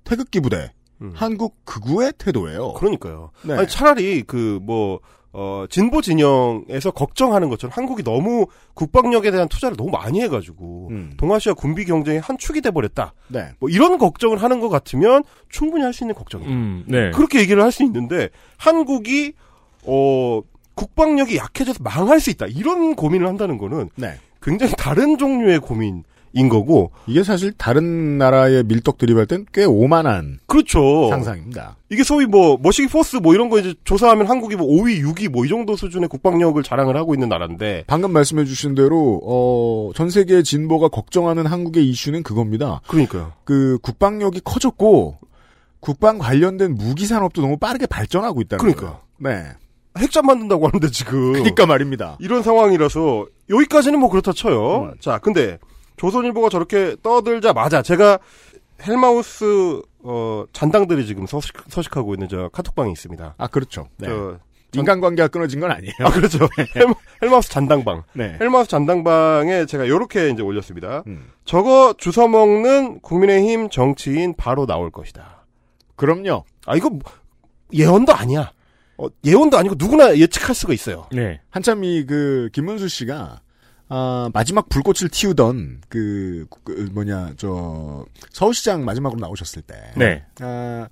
태극기 0.03 0.39
부대, 0.39 0.71
한국 1.13 1.63
극우의 1.65 2.13
태도예요. 2.17 2.73
그러니까요. 2.73 3.31
네. 3.43 3.53
아니, 3.53 3.67
차라리 3.67 4.23
그, 4.23 4.59
뭐, 4.61 4.99
어, 5.33 5.65
진보 5.69 6.01
진영에서 6.01 6.91
걱정하는 6.91 7.49
것처럼 7.49 7.73
한국이 7.73 8.03
너무 8.03 8.47
국방력에 8.73 9.31
대한 9.31 9.49
투자를 9.49 9.75
너무 9.75 9.89
많이 9.91 10.21
해가지고, 10.21 10.91
동아시아 11.17 11.53
군비 11.53 11.83
경쟁의 11.83 12.21
한 12.21 12.37
축이 12.37 12.61
돼버렸다. 12.61 13.13
네. 13.27 13.49
뭐 13.59 13.69
이런 13.69 13.97
걱정을 13.97 14.41
하는 14.41 14.61
것 14.61 14.69
같으면 14.69 15.23
충분히 15.49 15.83
할 15.83 15.91
수 15.91 16.03
있는 16.05 16.15
걱정이에요. 16.15 16.49
음, 16.51 16.85
네. 16.87 17.11
그렇게 17.11 17.39
얘기를 17.41 17.61
할 17.61 17.71
수 17.71 17.83
있는데, 17.83 18.29
한국이, 18.57 19.33
어, 19.83 20.41
국방력이 20.75 21.37
약해져서 21.37 21.83
망할 21.83 22.19
수 22.19 22.29
있다. 22.29 22.47
이런 22.47 22.95
고민을 22.95 23.27
한다는 23.27 23.57
거는 23.57 23.89
네. 23.95 24.15
굉장히 24.41 24.73
다른 24.77 25.17
종류의 25.17 25.59
고민 25.59 26.03
인 26.37 26.49
거고. 26.49 26.91
이게 27.07 27.23
사실 27.23 27.53
다른 27.57 28.17
나라의 28.17 28.63
밀떡 28.65 28.97
드립할 28.97 29.25
땐 29.25 29.45
꽤 29.53 29.63
오만한 29.63 30.39
그렇죠. 30.47 31.07
상상입니다. 31.09 31.77
이게 31.89 32.03
소위 32.03 32.25
뭐 32.25 32.57
머시기 32.61 32.89
포스 32.89 33.15
뭐 33.15 33.33
이런 33.33 33.49
거 33.49 33.57
이제 33.57 33.73
조사하면 33.85 34.27
한국이 34.27 34.55
뭐 34.57 34.67
5위, 34.67 35.01
6위 35.01 35.29
뭐 35.29 35.45
이 35.45 35.47
정도 35.47 35.75
수준의 35.77 36.09
국방력을 36.09 36.61
자랑을 36.61 36.97
하고 36.97 37.13
있는 37.13 37.29
나라인데 37.29 37.85
방금 37.87 38.11
말씀해 38.11 38.43
주신 38.45 38.75
대로 38.75 39.21
어, 39.23 39.91
전 39.95 40.09
세계 40.09 40.43
진보가 40.43 40.89
걱정하는 40.89 41.45
한국의 41.45 41.87
이슈는 41.89 42.21
그겁니다. 42.23 42.81
그러니까요. 42.87 43.31
그 43.45 43.77
국방력이 43.81 44.41
커졌고 44.43 45.17
국방 45.79 46.17
관련된 46.17 46.75
무기 46.75 47.05
산업도 47.05 47.41
너무 47.41 47.57
빠르게 47.57 47.85
발전하고 47.85 48.41
있다는 48.41 48.59
그러니까요. 48.59 48.99
거예요. 49.19 49.35
네. 49.43 49.51
핵잠 49.97 50.25
만든다고 50.25 50.67
하는데 50.67 50.89
지금 50.89 51.31
그러니까 51.33 51.65
말입니다. 51.65 52.17
이런 52.19 52.43
상황이라서 52.43 53.27
여기까지는 53.49 53.97
뭐 53.99 54.09
그렇다 54.09 54.33
쳐요. 54.33 54.91
자, 54.99 55.19
근데 55.19 55.57
조선일보가 55.97 56.49
저렇게 56.49 56.95
떠들자마자 57.01 57.81
제가 57.81 58.19
헬마우스 58.85 59.81
어, 60.03 60.45
잔당들이 60.53 61.05
지금 61.05 61.25
서식, 61.25 61.53
서식하고 61.69 62.13
있는 62.13 62.27
저 62.27 62.49
카톡방이 62.49 62.91
있습니다. 62.91 63.35
아 63.37 63.47
그렇죠. 63.47 63.87
네. 63.97 64.07
저, 64.07 64.37
인간관계가 64.75 65.29
끊어진 65.29 65.61
건 65.61 65.71
아니에요. 65.71 65.93
아, 66.01 66.09
그렇죠. 66.11 66.49
헬마, 66.75 66.93
헬마우스 67.21 67.49
잔당방. 67.49 68.03
네. 68.13 68.37
헬마우스 68.41 68.69
잔당방에 68.69 69.65
제가 69.65 69.87
요렇게 69.87 70.31
이제 70.31 70.41
올렸습니다. 70.41 71.01
음. 71.07 71.27
저거 71.45 71.93
주워 71.97 72.27
먹는 72.27 72.99
국민의힘 72.99 73.69
정치인 73.69 74.33
바로 74.35 74.65
나올 74.65 74.91
것이다. 74.91 75.45
그럼요. 75.95 76.43
아, 76.65 76.75
이거 76.75 76.89
뭐 76.89 76.99
예언도 77.73 78.13
아니야. 78.13 78.51
어, 78.97 79.07
예언도 79.23 79.57
아니고 79.57 79.75
누구나 79.77 80.17
예측할 80.17 80.53
수가 80.53 80.73
있어요. 80.73 81.07
네. 81.11 81.39
한참 81.49 81.83
이 81.85 82.05
그 82.05 82.49
김문수 82.51 82.89
씨가 82.89 83.39
아, 83.87 84.29
마지막 84.33 84.67
불꽃을 84.69 85.09
튀우던 85.11 85.81
그, 85.89 86.45
그 86.63 86.89
뭐냐 86.91 87.33
저 87.37 88.05
서울시장 88.31 88.83
마지막으로 88.85 89.19
나오셨을 89.19 89.61
때, 89.61 89.75
네. 89.95 90.23
아, 90.39 90.87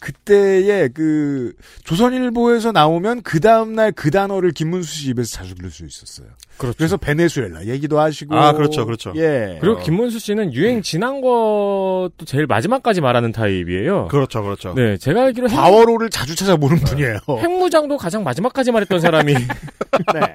그때의 0.00 0.90
그 0.92 1.54
조선일보에서 1.84 2.72
나오면 2.72 3.22
그 3.22 3.40
다음 3.40 3.74
날 3.74 3.90
그 3.92 4.10
단어를 4.10 4.50
김문수 4.50 4.94
씨 4.94 5.10
입에서 5.10 5.30
자주 5.38 5.54
들을 5.54 5.70
수 5.70 5.86
있었어요. 5.86 6.26
그렇죠. 6.58 6.76
그래서 6.76 6.96
베네수엘라 6.98 7.64
얘기도 7.66 7.98
하시고, 7.98 8.34
아, 8.36 8.52
그렇죠, 8.52 8.84
그렇죠. 8.84 9.14
예. 9.16 9.56
그리고 9.62 9.80
김문수 9.80 10.18
씨는 10.18 10.52
유행 10.52 10.82
지난 10.82 11.22
것도 11.22 12.12
제일 12.26 12.46
마지막까지 12.46 13.00
말하는 13.00 13.32
타입이에요. 13.32 14.08
그렇죠, 14.08 14.42
그렇죠. 14.42 14.74
네, 14.74 14.98
제가 14.98 15.22
알기로 15.22 15.48
핵, 15.48 15.56
과거로를 15.56 16.10
자주 16.10 16.36
찾아보는 16.36 16.78
분이에요. 16.80 17.18
핵무장도 17.28 17.96
가장 17.96 18.24
마지막까지 18.24 18.72
말했던 18.72 19.00
사람이 19.00 19.32
네. 20.12 20.34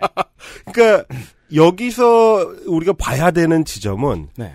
그러니까 0.71 1.05
여기서 1.53 2.55
우리가 2.65 2.93
봐야 2.93 3.31
되는 3.31 3.65
지점은 3.65 4.29
네. 4.37 4.53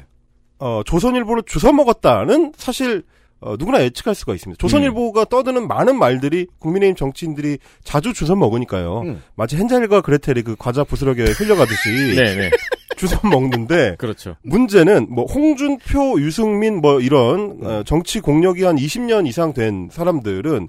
어, 0.58 0.82
조선일보를 0.84 1.42
주워 1.46 1.72
먹었다는 1.72 2.52
사실 2.56 3.02
어, 3.40 3.56
누구나 3.58 3.82
예측할 3.82 4.14
수가 4.14 4.32
있습니다. 4.32 4.58
조선일보가 4.58 5.26
떠드는 5.26 5.68
많은 5.68 5.98
말들이 5.98 6.46
국민의힘 6.60 6.96
정치인들이 6.96 7.58
자주 7.82 8.14
주워 8.14 8.34
먹으니까요. 8.36 9.00
음. 9.00 9.22
마치 9.34 9.56
헨젤과 9.56 10.00
그레텔이 10.00 10.42
그 10.42 10.56
과자 10.58 10.82
부스러기에 10.82 11.26
흘려가듯이 11.26 11.90
네, 12.16 12.34
네. 12.36 12.50
주워 12.96 13.20
먹는데 13.22 13.96
그렇죠. 13.98 14.36
문제는 14.42 15.08
뭐 15.10 15.26
홍준표, 15.26 16.18
유승민 16.20 16.80
뭐 16.80 17.00
이런 17.00 17.58
어, 17.62 17.82
정치 17.84 18.20
공력이 18.20 18.64
한 18.64 18.76
20년 18.76 19.26
이상 19.26 19.52
된 19.52 19.90
사람들은 19.92 20.68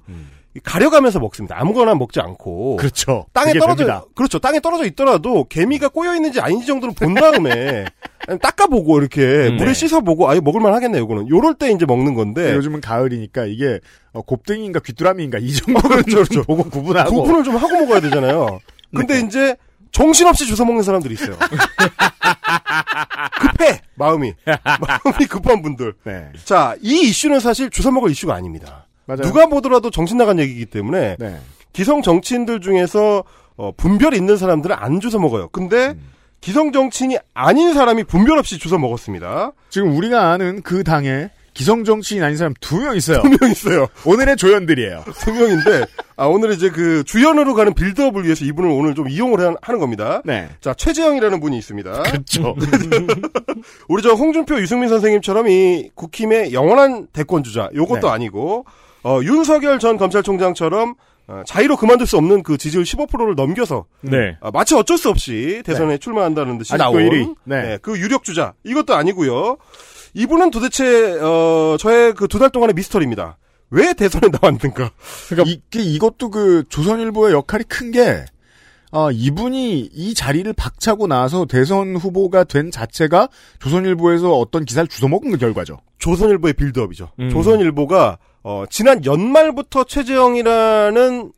가려가면서 0.63 1.19
먹습니다. 1.19 1.57
아무거나 1.59 1.95
먹지 1.95 2.19
않고 2.19 2.77
그렇죠. 2.77 3.25
땅에 3.33 3.53
떨어져 3.53 3.85
됩니다. 3.85 4.03
그렇죠. 4.15 4.39
땅에 4.39 4.59
떨어져 4.59 4.85
있더라도 4.85 5.45
개미가 5.45 5.89
꼬여 5.89 6.15
있는지 6.15 6.39
아닌지 6.39 6.65
정도는 6.65 6.95
본 6.95 7.13
다음에 7.13 7.85
닦아보고 8.41 8.99
이렇게 8.99 9.49
음, 9.49 9.57
물에 9.57 9.67
네. 9.67 9.73
씻어보고 9.73 10.29
아예 10.29 10.39
먹을만 10.39 10.73
하겠네 10.73 10.97
요거는 10.99 11.29
요럴 11.29 11.55
때 11.55 11.71
이제 11.71 11.85
먹는 11.85 12.13
건데 12.15 12.53
요즘은 12.53 12.81
가을이니까 12.81 13.45
이게 13.45 13.79
어, 14.13 14.21
곱등인가 14.21 14.79
귀뚜라미인가 14.79 15.39
이 15.39 15.51
정도는 15.53 16.03
좀 16.31 16.43
보고 16.43 16.63
구분하고 16.63 17.11
구분을 17.11 17.43
좀 17.43 17.57
하고 17.57 17.73
먹어야 17.81 17.99
되잖아요. 17.99 18.61
근데 18.95 19.19
이제 19.19 19.55
정신없이 19.91 20.45
주워 20.45 20.65
먹는 20.65 20.83
사람들이 20.83 21.13
있어요. 21.13 21.37
급해 23.39 23.81
마음이 23.95 24.33
마음이 24.45 25.25
급한 25.29 25.61
분들. 25.61 25.93
네. 26.03 26.31
자, 26.43 26.75
이 26.81 27.09
이슈는 27.09 27.39
사실 27.39 27.69
주워 27.69 27.91
먹을 27.91 28.11
이슈가 28.11 28.33
아닙니다. 28.33 28.84
맞아요. 29.05 29.21
누가 29.21 29.45
보더라도 29.47 29.89
정신 29.91 30.17
나간 30.17 30.39
얘기이기 30.39 30.65
때문에 30.65 31.15
네. 31.19 31.37
기성 31.73 32.01
정치인들 32.01 32.61
중에서 32.61 33.23
어, 33.57 33.71
분별 33.75 34.13
있는 34.13 34.37
사람들은 34.37 34.75
안 34.77 34.99
주워 34.99 35.21
먹어요. 35.21 35.49
근데 35.49 35.87
음. 35.89 36.11
기성 36.41 36.71
정치인이 36.71 37.17
아닌 37.33 37.73
사람이 37.73 38.03
분별 38.03 38.37
없이 38.37 38.59
주워 38.59 38.77
먹었습니다. 38.79 39.51
지금 39.69 39.95
우리가 39.95 40.31
아는 40.31 40.61
그 40.61 40.83
당에 40.83 41.29
기성 41.53 41.85
정치인 41.85 42.21
아닌 42.21 42.35
사람 42.37 42.53
두 42.59 42.77
명 42.81 42.97
있어요. 42.97 43.21
두 43.21 43.29
명 43.29 43.49
있어요. 43.49 43.87
오늘의 44.05 44.35
조연들이에요. 44.35 45.05
두 45.23 45.31
명인데 45.33 45.85
아 46.17 46.25
오늘 46.25 46.51
이제 46.51 46.69
그 46.69 47.03
주연으로 47.05 47.53
가는 47.53 47.73
빌드업을 47.73 48.25
위해서 48.25 48.43
이분을 48.43 48.69
오늘 48.69 48.93
좀 48.93 49.07
이용을 49.09 49.39
하- 49.39 49.55
하는 49.61 49.79
겁니다. 49.79 50.21
네. 50.25 50.49
자 50.59 50.73
최재형이라는 50.73 51.39
분이 51.39 51.57
있습니다. 51.57 52.03
그렇죠. 52.03 52.55
우리 53.87 54.03
저 54.03 54.11
홍준표 54.13 54.59
유승민 54.59 54.89
선생님처럼 54.89 55.47
이 55.47 55.89
국힘의 55.95 56.53
영원한 56.53 57.07
대권 57.13 57.43
주자 57.43 57.69
요것도 57.73 58.07
네. 58.07 58.13
아니고 58.13 58.65
어, 59.05 59.19
윤석열 59.23 59.79
전 59.79 59.97
검찰총장처럼 59.97 60.95
어, 61.27 61.41
자의로 61.45 61.77
그만둘 61.77 62.05
수 62.07 62.17
없는 62.17 62.43
그 62.43 62.57
지지율 62.57 62.83
15%를 62.83 63.35
넘겨서 63.35 63.85
네. 64.01 64.37
아, 64.41 64.51
마치 64.51 64.75
어쩔 64.75 64.97
수 64.97 65.09
없이 65.09 65.61
대선에 65.65 65.97
출마한다는 65.97 66.57
듯이 66.57 66.73
아직도 66.73 66.83
나온 66.91 67.03
1위. 67.09 67.35
네. 67.45 67.61
네, 67.61 67.77
그 67.81 67.97
유력 67.99 68.23
주자 68.23 68.53
이것도 68.63 68.93
아니고요. 68.95 69.57
이분은 70.13 70.51
도대체 70.51 71.19
어, 71.19 71.77
저의 71.79 72.13
그 72.13 72.27
두 72.27 72.39
달 72.39 72.49
동안의 72.49 72.73
미스터리입니다. 72.75 73.37
왜 73.71 73.93
대선에 73.93 74.27
나왔는가? 74.41 74.91
그러니까 75.29 75.49
이게 75.51 75.81
이것도 75.83 76.29
그 76.29 76.63
조선일보의 76.69 77.33
역할이 77.33 77.63
큰 77.65 77.91
게 77.91 78.25
어, 78.91 79.11
이분이 79.11 79.89
이 79.93 80.13
자리를 80.13 80.51
박차고 80.53 81.07
나서 81.07 81.45
대선 81.45 81.95
후보가 81.97 82.45
된 82.45 82.71
자체가 82.71 83.27
조선일보에서 83.59 84.31
어떤 84.37 84.63
기사를 84.63 84.87
주워먹은 84.87 85.37
결과죠. 85.37 85.79
조선일보의 85.97 86.53
빌드업이죠. 86.53 87.09
음. 87.19 87.29
조선일보가 87.29 88.19
어, 88.47 88.63
지난 88.69 89.03
연말부터 89.03 89.85
최재형이라는 89.85 91.31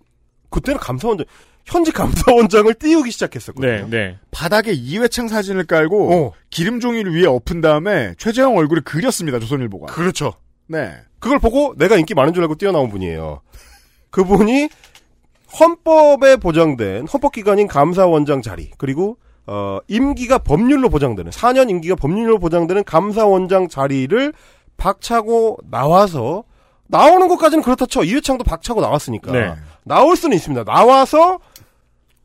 그때는 0.49 0.78
감사원장 0.78 1.26
현직 1.64 1.93
감사원장을 1.93 2.74
띄우기 2.74 3.12
시작했었거든요. 3.12 3.88
네, 3.88 3.89
네. 3.89 4.18
바닥에 4.32 4.74
이회창 4.74 5.30
사진을 5.30 5.68
깔고 5.68 6.14
어. 6.14 6.34
기름 6.49 6.82
종이를 6.82 7.16
위에 7.16 7.26
엎은 7.26 7.62
다음에 7.62 8.14
최재형 8.18 8.58
얼굴을 8.58 8.84
그렸습니다. 8.84 9.39
조선일보가. 9.39 9.93
그렇죠. 9.93 10.34
네. 10.68 10.95
그걸 11.20 11.39
보고 11.39 11.74
내가 11.78 11.95
인기 11.95 12.14
많은 12.14 12.34
줄 12.34 12.43
알고 12.43 12.55
뛰어나온 12.55 12.89
분이에요. 12.89 13.39
그분이 14.10 14.68
헌법에 15.62 16.36
보장된 16.36 17.08
헌법기관인 17.08 17.68
감사원장 17.68 18.41
자리 18.41 18.70
그리고 18.78 19.18
어, 19.45 19.80
임기가 19.88 20.39
법률로 20.39 20.89
보장되는 20.89 21.32
4년 21.32 21.70
임기가 21.70 21.95
법률로 21.95 22.38
보장되는 22.38 22.84
감사원장 22.84 23.70
자리를 23.70 24.34
박차고 24.76 25.60
나와서 25.72 26.43
나오는 26.88 27.28
것까지는 27.28 27.64
그렇다 27.64 27.86
쳐 27.86 28.04
이회창도 28.04 28.44
박차고 28.44 28.82
나왔으니까 28.82 29.32
네. 29.32 29.54
나올 29.84 30.16
수는 30.16 30.36
있습니다. 30.36 30.64
나와서 30.64 31.40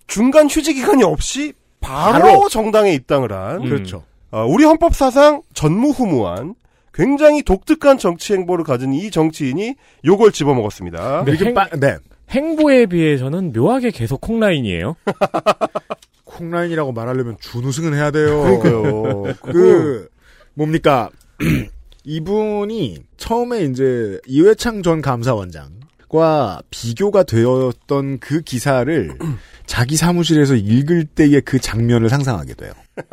중간 0.06 0.48
휴지 0.48 0.74
기간이 0.74 1.02
없이 1.04 1.52
바로, 1.80 2.22
바로. 2.24 2.48
정당에 2.48 2.92
입당을 2.92 3.32
한 3.32 3.62
음. 3.62 3.68
그렇죠. 3.68 4.04
어, 4.30 4.44
우리 4.46 4.64
헌법 4.64 4.94
사상 4.94 5.42
전무후무한 5.54 6.54
굉장히 6.94 7.42
독특한 7.42 7.98
정치 7.98 8.34
행보를 8.34 8.64
가진 8.64 8.92
이 8.92 9.10
정치인이 9.10 9.74
요걸 10.04 10.32
집어먹었습니다. 10.32 11.24
네. 11.24 11.32
행- 11.36 11.54
빠, 11.54 11.68
네. 11.70 11.96
행보에 12.30 12.86
비해서는 12.86 13.52
묘하게 13.52 13.90
계속 13.90 14.20
콩라인이에요. 14.20 14.96
콩라인이라고 16.24 16.92
말하려면 16.92 17.36
준우승은 17.40 17.94
해야 17.94 18.10
돼요. 18.10 18.42
그러니까요. 18.62 19.22
그 19.42 20.08
뭡니까 20.54 21.10
이분이 22.04 22.98
처음에 23.16 23.64
이제 23.64 24.18
이회창 24.26 24.82
전 24.82 25.00
감사원장과 25.00 26.62
비교가 26.70 27.22
되었던 27.22 28.18
그 28.18 28.40
기사를 28.42 29.12
자기 29.66 29.96
사무실에서 29.96 30.54
읽을 30.56 31.04
때의 31.04 31.40
그 31.42 31.58
장면을 31.60 32.08
상상하게 32.08 32.54
돼요. 32.54 32.72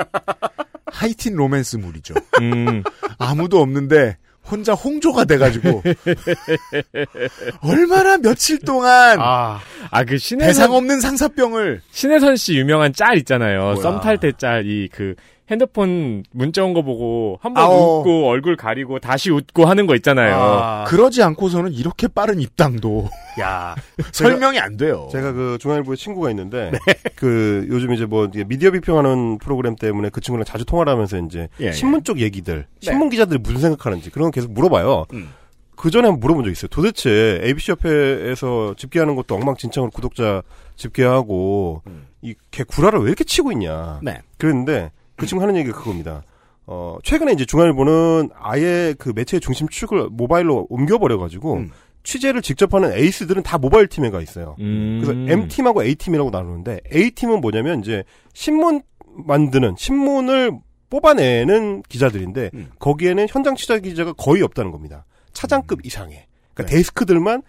하이틴 0.92 1.36
로맨스물이죠. 1.36 2.16
음. 2.42 2.84
아무도 3.20 3.62
없는데 3.62 4.18
혼자 4.50 4.74
홍조가 4.74 5.26
돼가지고 5.26 5.84
얼마나 7.62 8.18
며칠 8.18 8.58
동안 8.60 9.18
아, 9.20 9.60
아, 9.92 10.04
그 10.04 10.18
신혜선, 10.18 10.48
대상 10.48 10.74
없는 10.74 11.00
상사병을 11.02 11.82
신혜선 11.92 12.36
씨 12.36 12.56
유명한 12.58 12.92
짤 12.94 13.18
있잖아요. 13.20 13.76
썸 13.76 14.00
탈 14.02 14.18
때 14.18 14.32
짤, 14.32 14.66
이 14.66 14.90
그, 14.92 15.14
핸드폰 15.50 16.24
문자 16.32 16.64
온 16.64 16.74
거 16.74 16.82
보고 16.84 17.40
한 17.42 17.54
번. 17.54 17.66
웃고 17.66 18.28
얼굴 18.28 18.56
가리고 18.56 19.00
다시 19.00 19.32
웃고 19.32 19.66
하는 19.66 19.88
거 19.88 19.96
있잖아요. 19.96 20.36
아, 20.36 20.84
그러지 20.86 21.24
않고서는 21.24 21.74
이렇게 21.74 22.08
빠른 22.08 22.40
입당도 22.40 23.10
야. 23.42 23.76
설명이 24.14 24.60
안 24.60 24.78
돼요. 24.78 25.08
제가 25.12 25.32
그 25.32 25.58
중앙일보에 25.60 25.96
친구가 25.96 26.30
있는데 26.32 26.72
그 27.16 27.66
요즘 27.70 27.94
이제 27.94 28.06
뭐 28.06 28.30
미디어 28.48 28.72
비평하는 28.72 29.40
프로그램 29.40 29.76
때문에 29.76 30.10
그 30.10 30.22
친구랑 30.22 30.46
자주 30.46 30.66
통화를 30.66 30.92
하면서 30.94 31.18
이제 31.18 31.48
예, 31.60 31.68
예. 31.68 31.72
신문 31.72 32.04
쪽 32.04 32.20
얘기들, 32.20 32.68
신문 32.82 33.10
기자들이 33.10 33.40
무슨 33.40 33.60
생각하는지 33.62 34.10
그런 34.12 34.28
거 34.28 34.32
계속 34.32 34.52
물어봐요. 34.52 35.06
음. 35.14 35.30
그 35.76 35.90
전에 35.90 36.08
한번 36.08 36.20
물어본 36.20 36.44
적 36.44 36.52
있어요. 36.52 36.68
도대체 36.68 37.40
ABC 37.44 37.72
협회에서 37.72 38.76
집계하는 38.78 39.16
것도 39.16 39.34
엉망진창으로 39.36 39.90
구독자 39.92 40.44
집계하고 40.76 41.82
이개 42.22 42.64
구라를 42.66 43.00
왜 43.00 43.08
이렇게 43.08 43.24
치고 43.24 43.52
있냐. 43.54 44.00
네. 44.04 44.20
그랬는데 44.38 44.92
그 45.20 45.26
친구 45.26 45.44
하는 45.44 45.56
얘기가 45.58 45.78
그겁니다. 45.78 46.24
어, 46.66 46.98
최근에 47.04 47.32
이제 47.34 47.46
중앙일보는 47.46 48.30
아예 48.36 48.94
그 48.98 49.12
매체의 49.16 49.42
중심축을 49.42 50.10
모바일로 50.12 50.68
옮겨버려가지고 50.70 51.54
음. 51.56 51.72
취재를 52.04 52.42
직접 52.42 52.74
하는 52.74 52.94
에이스들은 52.94 53.44
다 53.44 53.58
모바일 53.58 53.88
팀에 53.88 54.10
가 54.10 54.22
있어요. 54.22 54.56
음. 54.60 55.02
그래서 55.04 55.20
M팀하고 55.20 55.84
A팀이라고 55.84 56.30
나누는데 56.30 56.82
A팀은 56.94 57.42
뭐냐면 57.42 57.82
이제 57.82 58.04
신문 58.34 58.82
만드는 59.16 59.76
신문을 59.78 60.60
뽑아내는 60.90 61.84
기자들인데 61.90 62.52
음. 62.54 62.70
거기에는 62.80 63.28
현장 63.30 63.56
취재 63.56 63.80
기자가 63.80 64.14
거의 64.14 64.42
없다는 64.42 64.72
겁니다. 64.72 65.06
차장급 65.34 65.86
이상의. 65.86 66.26
그러니까 66.54 66.72
네. 66.72 66.78
데스크들만 66.78 67.44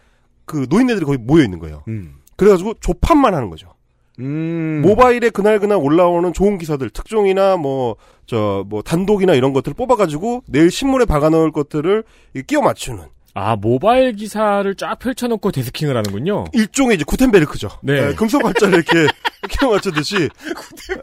그 0.44 0.66
노인네들이 0.68 1.04
거의 1.04 1.18
모여 1.18 1.44
있는 1.44 1.58
거예요. 1.58 1.82
음. 1.88 2.16
그래가지고 2.36 2.74
조판만 2.80 3.34
하는 3.34 3.50
거죠. 3.50 3.74
음. 4.20 4.82
모바일에 4.82 5.30
그날그날 5.30 5.78
올라오는 5.78 6.32
좋은 6.32 6.58
기사들, 6.58 6.90
특종이나 6.90 7.56
뭐, 7.56 7.96
저, 8.26 8.64
뭐, 8.68 8.82
단독이나 8.82 9.34
이런 9.34 9.52
것들을 9.52 9.74
뽑아가지고 9.74 10.44
내일 10.46 10.70
신문에 10.70 11.04
박아놓을 11.04 11.52
것들을 11.52 12.04
끼워 12.46 12.62
맞추는 12.62 13.04
아, 13.32 13.56
모바일 13.56 14.14
기사를 14.14 14.74
쫙 14.74 14.98
펼쳐놓고 14.98 15.52
데스킹을 15.52 15.96
하는군요. 15.96 16.46
일종의 16.52 16.96
이제 16.96 17.04
구텐베르크죠. 17.04 17.68
네. 17.82 18.14
금속 18.14 18.44
활자를 18.44 18.74
이렇게 18.90 19.06
끼워 19.48 19.72
맞추듯이. 19.72 20.28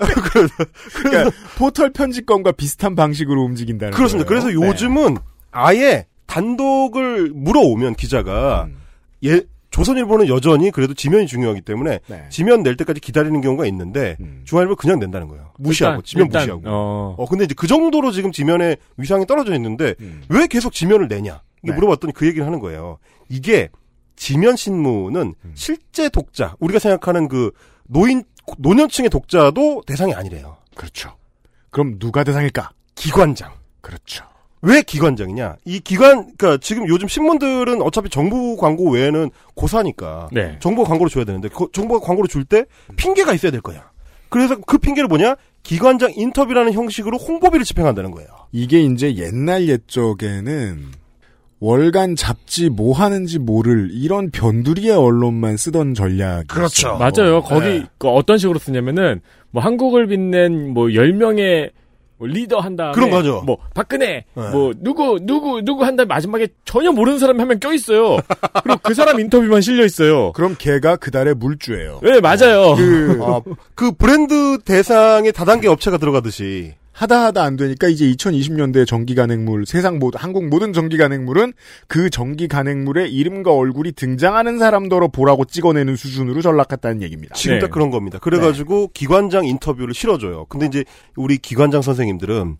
그러니까 0.95 1.32
포털 1.57 1.91
편집권과 1.91 2.51
비슷한 2.51 2.95
방식으로 2.95 3.41
움직인다는 3.43 3.93
그렇습니다. 3.93 4.28
거예요. 4.28 4.43
그래서 4.43 4.59
네. 4.59 4.68
요즘은 4.68 5.18
아예 5.51 6.05
단독을 6.26 7.32
물어오면 7.34 7.95
기자가 7.95 8.65
음. 8.65 8.78
예 9.24 9.41
조선일보는 9.78 10.28
여전히 10.28 10.71
그래도 10.71 10.93
지면이 10.95 11.28
중요하기 11.28 11.61
때문에 11.61 11.99
네. 12.07 12.25
지면 12.30 12.63
낼 12.63 12.75
때까지 12.75 12.99
기다리는 12.99 13.39
경우가 13.41 13.67
있는데 13.67 14.17
음. 14.19 14.41
중앙일보 14.43 14.75
그냥 14.75 14.97
낸다는 14.99 15.28
거예요. 15.28 15.51
무시하고 15.59 15.97
일단- 15.97 16.03
지면 16.03 16.25
일단, 16.28 16.41
무시하고. 16.41 16.61
어. 16.65 17.15
어 17.17 17.25
근데 17.28 17.43
이제 17.45 17.53
그 17.55 17.67
정도로 17.67 18.11
지금 18.11 18.32
지면의 18.32 18.78
위상이 18.97 19.25
떨어져 19.28 19.53
있는데 19.55 19.93
음. 20.01 20.23
왜 20.30 20.47
계속 20.47 20.73
지면을 20.73 21.07
내냐? 21.07 21.41
이게 21.61 21.71
네. 21.71 21.75
물어봤더니 21.75 22.13
그 22.13 22.25
얘기를 22.25 22.45
하는 22.45 22.59
거예요. 22.59 22.97
이게 23.30 23.69
지면 24.15 24.55
신문은 24.55 25.36
음. 25.45 25.51
실제 25.53 26.09
독자 26.09 26.55
우리가 26.59 26.80
생각하는 26.80 27.28
그 27.28 27.51
노인 27.86 28.23
노년층의 28.57 29.09
독자도 29.11 29.84
대상이 29.86 30.13
아니래요. 30.13 30.57
그렇죠. 30.75 31.15
그럼 31.69 31.99
누가 31.99 32.23
대상일까? 32.23 32.71
기관장. 32.95 33.51
그렇죠. 33.82 34.25
왜 34.62 34.82
기관장이냐? 34.82 35.58
이 35.66 35.80
기관, 35.80 36.34
그니까 36.36 36.58
지금 36.60 36.88
요즘 36.88 37.08
신문들은 37.08 37.82
어차피 37.82 38.10
정부 38.10 38.58
광고 38.58 38.91
외에는 38.91 39.30
고사니까. 39.55 40.30
네. 40.32 40.58
정부가 40.60 40.89
광고를 40.89 41.10
줘야 41.10 41.26
되는데, 41.26 41.49
그 41.49 41.68
정부가 41.74 42.05
광고를 42.05 42.28
줄 42.28 42.43
때 42.43 42.66
핑계가 42.95 43.34
있어야 43.34 43.51
될 43.51 43.62
거야. 43.62 43.91
그래서 44.30 44.58
그 44.60 44.78
핑계를 44.78 45.08
뭐냐? 45.08 45.36
기관장 45.64 46.12
인터뷰라는 46.16 46.74
형식으로 46.74 47.18
홍보비를 47.18 47.66
집행한다는 47.66 48.12
거예요. 48.12 48.30
이게 48.51 48.82
이제 48.82 49.16
옛날 49.16 49.68
옛적에는 49.68 50.86
월간 51.60 52.16
잡지 52.16 52.70
뭐 52.70 52.93
하는지 52.93 53.39
모를 53.39 53.89
이런 53.91 54.30
변두리의 54.32 54.91
언론만 54.91 55.58
쓰던 55.58 55.93
전략이 55.93 56.47
그렇죠. 56.47 56.97
맞아요. 56.97 57.41
거기 57.41 57.66
네. 57.66 57.84
그 57.97 58.08
어떤 58.08 58.38
식으로 58.38 58.60
쓰냐면은 58.60 59.22
뭐 59.49 59.62
한국을 59.64 60.08
빛낸 60.08 60.74
뭐 60.74 60.88
10명의 60.88 61.72
리더 62.26 62.59
한 62.59 62.76
다음에 62.76 62.93
그런 62.93 63.09
거죠. 63.11 63.41
뭐 63.45 63.57
박근혜 63.74 64.26
네. 64.34 64.49
뭐 64.51 64.74
누구 64.78 65.20
누구 65.22 65.61
누구 65.61 65.84
한 65.86 65.95
다음에 65.95 66.07
마지막에 66.07 66.47
전혀 66.65 66.91
모르는 66.91 67.20
사람이 67.20 67.38
한 67.39 67.47
명 67.47 67.59
껴 67.59 67.74
있어요. 67.74 68.18
그리고 68.63 68.80
그 68.84 68.93
사람 68.93 69.20
인터뷰만 69.20 69.61
실려 69.61 69.86
있어요. 69.86 70.32
그럼 70.34 70.55
걔가 70.57 70.95
그 70.95 71.11
달의 71.11 71.36
물주예요. 71.36 71.99
네, 72.03 72.20
맞아요. 72.20 72.76
그 72.76 73.20
아, 73.24 73.41
그 73.76 73.91
브랜드 73.91 74.57
대상의 74.63 75.32
다단계 75.32 75.68
업체가 75.68 75.97
들어가듯이. 75.97 76.74
하다 76.98 77.26
하다 77.26 77.43
안 77.43 77.58
되니까 77.58 77.88
이제 77.88 78.06
2020년대 78.06 78.88
전기 78.88 79.14
간행물 79.14 79.68
세상 79.68 80.00
모든 80.00 80.20
한국 80.20 80.48
모든 80.48 80.74
전기 80.74 80.98
간행물은 80.98 81.54
그 81.88 82.10
전기 82.10 82.48
간행물의 82.48 83.14
이름과 83.14 83.54
얼굴이 83.54 83.91
등장하는 83.91 84.58
사람더러 84.58 85.10
보라고 85.10 85.45
찍어내는 85.45 85.95
수준으로 85.95 86.41
전락했다는 86.41 87.04
얘기입니다. 87.04 87.36
지금 87.36 87.58
네. 87.58 87.60
딱 87.60 87.70
그런 87.70 87.91
겁니다. 87.91 88.18
그래가지고 88.18 88.89
기관장 88.95 89.45
인터뷰를 89.45 89.93
실어줘요. 89.93 90.45
근데 90.45 90.66
이제 90.66 90.86
우리 91.16 91.38
기관장 91.38 91.84
선생님들은 91.84 92.58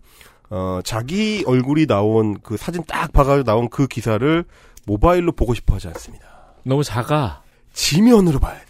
어 0.50 0.80
자기 0.84 1.42
얼굴이 1.44 1.86
나온 1.86 2.38
그 2.40 2.56
사진 2.56 2.84
딱 2.86 3.12
봐가지고 3.12 3.42
나온 3.42 3.68
그 3.68 3.88
기사를 3.88 4.44
모바일로 4.86 5.32
보고 5.32 5.52
싶어하지 5.52 5.88
않습니다. 5.88 6.26
너무 6.62 6.84
작아. 6.84 7.42
지면으로 7.72 8.38
봐야 8.38 8.54
돼. 8.54 8.67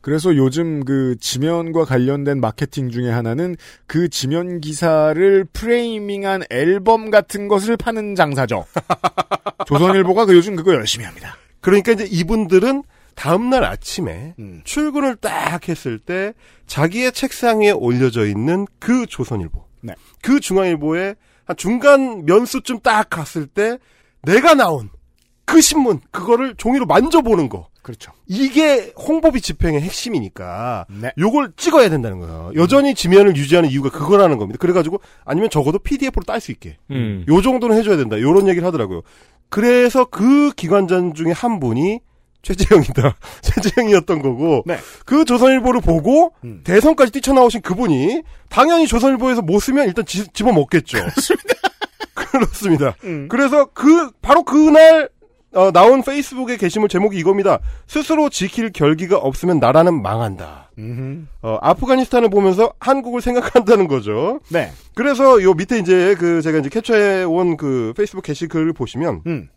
그래서 0.00 0.34
요즘 0.36 0.84
그 0.84 1.16
지면과 1.20 1.84
관련된 1.84 2.40
마케팅 2.40 2.90
중에 2.90 3.10
하나는 3.10 3.56
그 3.86 4.08
지면 4.08 4.60
기사를 4.60 5.44
프레이밍한 5.52 6.44
앨범 6.50 7.10
같은 7.10 7.48
것을 7.48 7.76
파는 7.76 8.14
장사죠. 8.14 8.64
조선일보가 9.66 10.26
그 10.26 10.34
요즘 10.34 10.56
그거 10.56 10.72
열심히 10.72 11.04
합니다. 11.04 11.36
그러니까 11.60 11.92
이제 11.92 12.06
이분들은 12.10 12.82
다음날 13.14 13.64
아침에 13.64 14.34
음. 14.38 14.62
출근을 14.64 15.16
딱 15.16 15.68
했을 15.68 15.98
때 15.98 16.32
자기의 16.66 17.12
책상에 17.12 17.70
올려져 17.70 18.24
있는 18.24 18.66
그 18.78 19.04
조선일보, 19.04 19.62
네. 19.82 19.94
그 20.22 20.40
중앙일보에 20.40 21.16
한 21.44 21.56
중간 21.56 22.24
면수쯤 22.24 22.80
딱 22.80 23.10
갔을 23.10 23.46
때 23.46 23.78
내가 24.22 24.54
나온 24.54 24.88
그 25.50 25.60
신문 25.60 26.00
그거를 26.10 26.54
종이로 26.56 26.86
만져보는 26.86 27.48
거. 27.48 27.68
그렇죠. 27.82 28.12
이게 28.26 28.92
홍보비 28.96 29.40
집행의 29.40 29.80
핵심이니까 29.80 30.86
네. 30.90 31.12
요걸 31.18 31.54
찍어야 31.56 31.88
된다는 31.88 32.20
거예요. 32.20 32.52
여전히 32.54 32.94
지면을 32.94 33.34
유지하는 33.36 33.68
이유가 33.70 33.90
그거라는 33.90 34.36
겁니다. 34.38 34.58
그래가지고 34.60 35.00
아니면 35.24 35.50
적어도 35.50 35.78
PDF로 35.78 36.22
딸 36.24 36.40
수 36.40 36.52
있게 36.52 36.76
음. 36.90 37.24
요 37.28 37.42
정도는 37.42 37.76
해줘야 37.76 37.96
된다. 37.96 38.20
요런 38.20 38.48
얘기를 38.48 38.66
하더라고요. 38.66 39.02
그래서 39.48 40.04
그 40.04 40.52
기관장 40.54 41.14
중에 41.14 41.32
한 41.32 41.58
분이 41.58 42.00
최재형이다. 42.42 43.16
최재형이었던 43.42 44.22
거고 44.22 44.62
네. 44.66 44.78
그 45.04 45.24
조선일보를 45.24 45.80
보고 45.80 46.32
음. 46.44 46.60
대선까지 46.64 47.10
뛰쳐나오신 47.12 47.62
그분이 47.62 48.22
당연히 48.50 48.86
조선일보에서 48.86 49.42
못 49.42 49.58
쓰면 49.58 49.86
일단 49.88 50.04
지- 50.06 50.28
집어먹겠죠. 50.32 50.98
그렇습니다. 52.14 52.94
음. 53.04 53.26
그래서 53.28 53.66
그 53.66 54.10
바로 54.22 54.44
그날 54.44 55.08
어, 55.52 55.72
나온 55.72 56.02
페이스북의 56.02 56.58
게시물 56.58 56.88
제목이 56.88 57.18
이겁니다. 57.18 57.58
스스로 57.88 58.28
지킬 58.30 58.70
결기가 58.72 59.16
없으면 59.18 59.58
나라는 59.58 60.00
망한다. 60.00 60.70
어, 61.42 61.58
아프가니스탄을 61.60 62.30
보면서 62.30 62.72
한국을 62.78 63.20
생각한다는 63.20 63.88
거죠. 63.88 64.40
네. 64.48 64.70
그래서 64.94 65.42
요 65.42 65.54
밑에 65.54 65.78
이제 65.78 66.14
그 66.18 66.40
제가 66.42 66.58
이제 66.58 66.68
캡처해 66.68 67.24
온 67.24 67.56
그 67.56 67.92
페이스북 67.96 68.22
게시글을 68.22 68.72
보시면 68.72 69.22
음. 69.26 69.48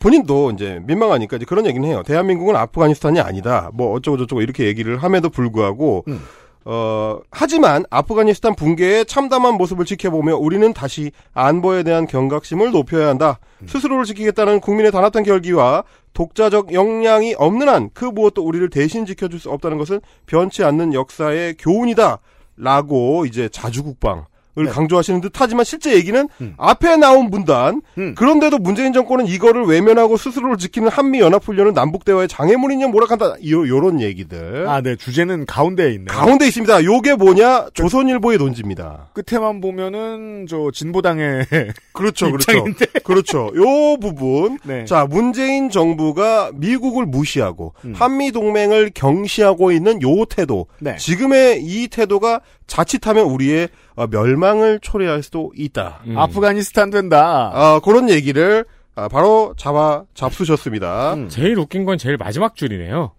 본인도 0.00 0.50
이제 0.50 0.80
민망하니까 0.84 1.36
이제 1.36 1.46
그런 1.46 1.64
얘기는 1.64 1.86
해요. 1.88 2.02
대한민국은 2.04 2.54
아프가니스탄이 2.56 3.20
아니다. 3.20 3.70
뭐 3.72 3.92
어쩌고 3.94 4.18
저쩌고 4.18 4.42
이렇게 4.42 4.64
얘기를 4.66 5.02
함에도 5.02 5.30
불구하고 5.30 6.04
음. 6.08 6.20
어 6.68 7.20
하지만 7.30 7.84
아프가니스탄 7.90 8.56
붕괴의 8.56 9.06
참담한 9.06 9.54
모습을 9.54 9.84
지켜보며 9.84 10.36
우리는 10.36 10.72
다시 10.72 11.12
안보에 11.32 11.84
대한 11.84 12.08
경각심을 12.08 12.72
높여야 12.72 13.06
한다. 13.08 13.38
음. 13.62 13.68
스스로를 13.68 14.04
지키겠다는 14.04 14.58
국민의 14.60 14.90
단합한 14.90 15.22
결기와 15.22 15.84
독자적 16.12 16.72
역량이 16.72 17.34
없는 17.38 17.68
한 17.68 17.90
그 17.94 18.04
무엇도 18.04 18.42
우리를 18.44 18.68
대신 18.70 19.06
지켜줄 19.06 19.38
수 19.38 19.50
없다는 19.50 19.78
것은 19.78 20.00
변치 20.26 20.64
않는 20.64 20.92
역사의 20.92 21.54
교훈이다. 21.58 22.18
라고 22.56 23.26
이제 23.26 23.48
자주국방을 23.48 24.24
네. 24.64 24.70
강조하시는 24.70 25.20
듯 25.20 25.32
하지만 25.34 25.64
실제 25.64 25.94
얘기는 25.94 26.28
음. 26.40 26.54
앞에 26.56 26.96
나온 26.96 27.30
분단 27.30 27.82
음. 27.98 28.14
그런데도 28.14 28.58
문재인 28.58 28.92
정권은 28.92 29.26
이거를 29.26 29.64
외면하고 29.64 30.16
스스로를 30.16 30.56
지키는 30.56 30.88
한미 30.88 31.20
연합훈련은 31.20 31.74
남북 31.74 32.04
대화의 32.04 32.28
장애물이냐 32.28 32.88
뭐라한다 32.88 33.36
요 33.48 33.68
요런 33.68 34.00
얘기들 34.00 34.66
아, 34.68 34.80
네. 34.80 34.96
주제는 34.96 35.46
가운데에 35.46 35.90
있네요. 35.92 36.06
가운데 36.06 36.46
있습니다. 36.46 36.84
요게 36.84 37.16
뭐냐 37.16 37.68
조선일보의 37.74 38.38
논지입니다. 38.38 39.10
끝에만 39.12 39.60
보면은 39.60 40.46
저 40.48 40.70
진보당의 40.72 41.46
그렇죠, 41.92 42.30
그렇죠. 42.30 42.64
그렇죠. 43.04 43.50
요 43.56 43.96
부분 44.00 44.58
네. 44.64 44.84
자 44.84 45.06
문재인 45.06 45.70
정부가 45.70 46.50
미국을 46.54 47.06
무시하고 47.06 47.74
음. 47.84 47.92
한미 47.94 48.32
동맹을 48.32 48.90
경시하고 48.94 49.72
있는 49.72 50.00
요 50.02 50.24
태도 50.24 50.66
네. 50.78 50.96
지금의 50.96 51.62
이 51.62 51.88
태도가 51.88 52.40
자칫하면 52.66 53.26
우리의 53.26 53.64
어, 53.64 53.85
멸망을 54.10 54.78
초래할 54.80 55.22
수도 55.22 55.52
있다. 55.56 56.02
음. 56.06 56.18
아프가니스탄 56.18 56.90
된다. 56.90 57.50
아, 57.54 57.80
그런 57.82 58.10
얘기를 58.10 58.64
아, 58.94 59.08
바로 59.08 59.54
잡아 59.56 60.04
잡수셨습니다. 60.14 61.14
음. 61.14 61.28
제일 61.28 61.58
웃긴 61.58 61.84
건 61.84 61.98
제일 61.98 62.16
마지막 62.16 62.56
줄이네요. 62.56 63.12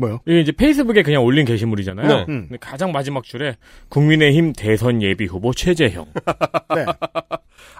뭐요? 0.00 0.20
이게 0.26 0.40
이제 0.40 0.52
페이스북에 0.52 1.02
그냥 1.02 1.22
올린 1.22 1.44
게시물이잖아요. 1.44 2.08
네. 2.08 2.24
음. 2.28 2.46
근데 2.48 2.56
가장 2.58 2.90
마지막 2.90 3.22
줄에 3.22 3.56
국민의힘 3.90 4.54
대선 4.54 5.02
예비 5.02 5.26
후보 5.26 5.52
최재형. 5.52 6.06
네. 6.74 6.86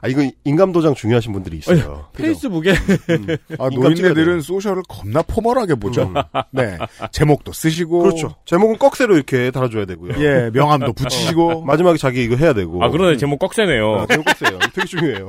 아, 0.03 0.09
이거 0.09 0.22
인감도장 0.45 0.95
중요하신 0.95 1.33
분들이 1.33 1.59
있어요. 1.59 2.07
페이스북에 2.14 2.70
아, 3.59 3.68
인감 3.70 3.95
찍어야 3.95 4.12
노인네들은. 4.12 4.41
소셜을 4.41 4.83
겁나 4.89 5.22
포멀하게 5.22 5.74
보죠. 5.74 6.05
음. 6.05 6.14
네. 6.53 6.78
제목도 7.12 7.53
쓰시고. 7.53 7.99
그렇죠. 8.03 8.35
제목은 8.47 8.78
꺽쇠로 8.78 9.14
이렇게 9.14 9.51
달아줘야 9.51 9.85
되고요. 9.85 10.14
예, 10.18 10.51
명함도 10.53 10.93
붙이시고. 10.95 11.62
마지막에 11.64 11.99
자기 11.99 12.24
이거 12.24 12.37
해야 12.37 12.53
되고. 12.55 12.83
아 12.83 12.89
그러네 12.91 13.16
제목 13.18 13.39
꺽쇠네요. 13.39 13.97
아, 14.01 14.07
제목 14.07 14.24
꺽쇠요. 14.24 14.59
되게 14.74 14.87
중요해요. 14.87 15.28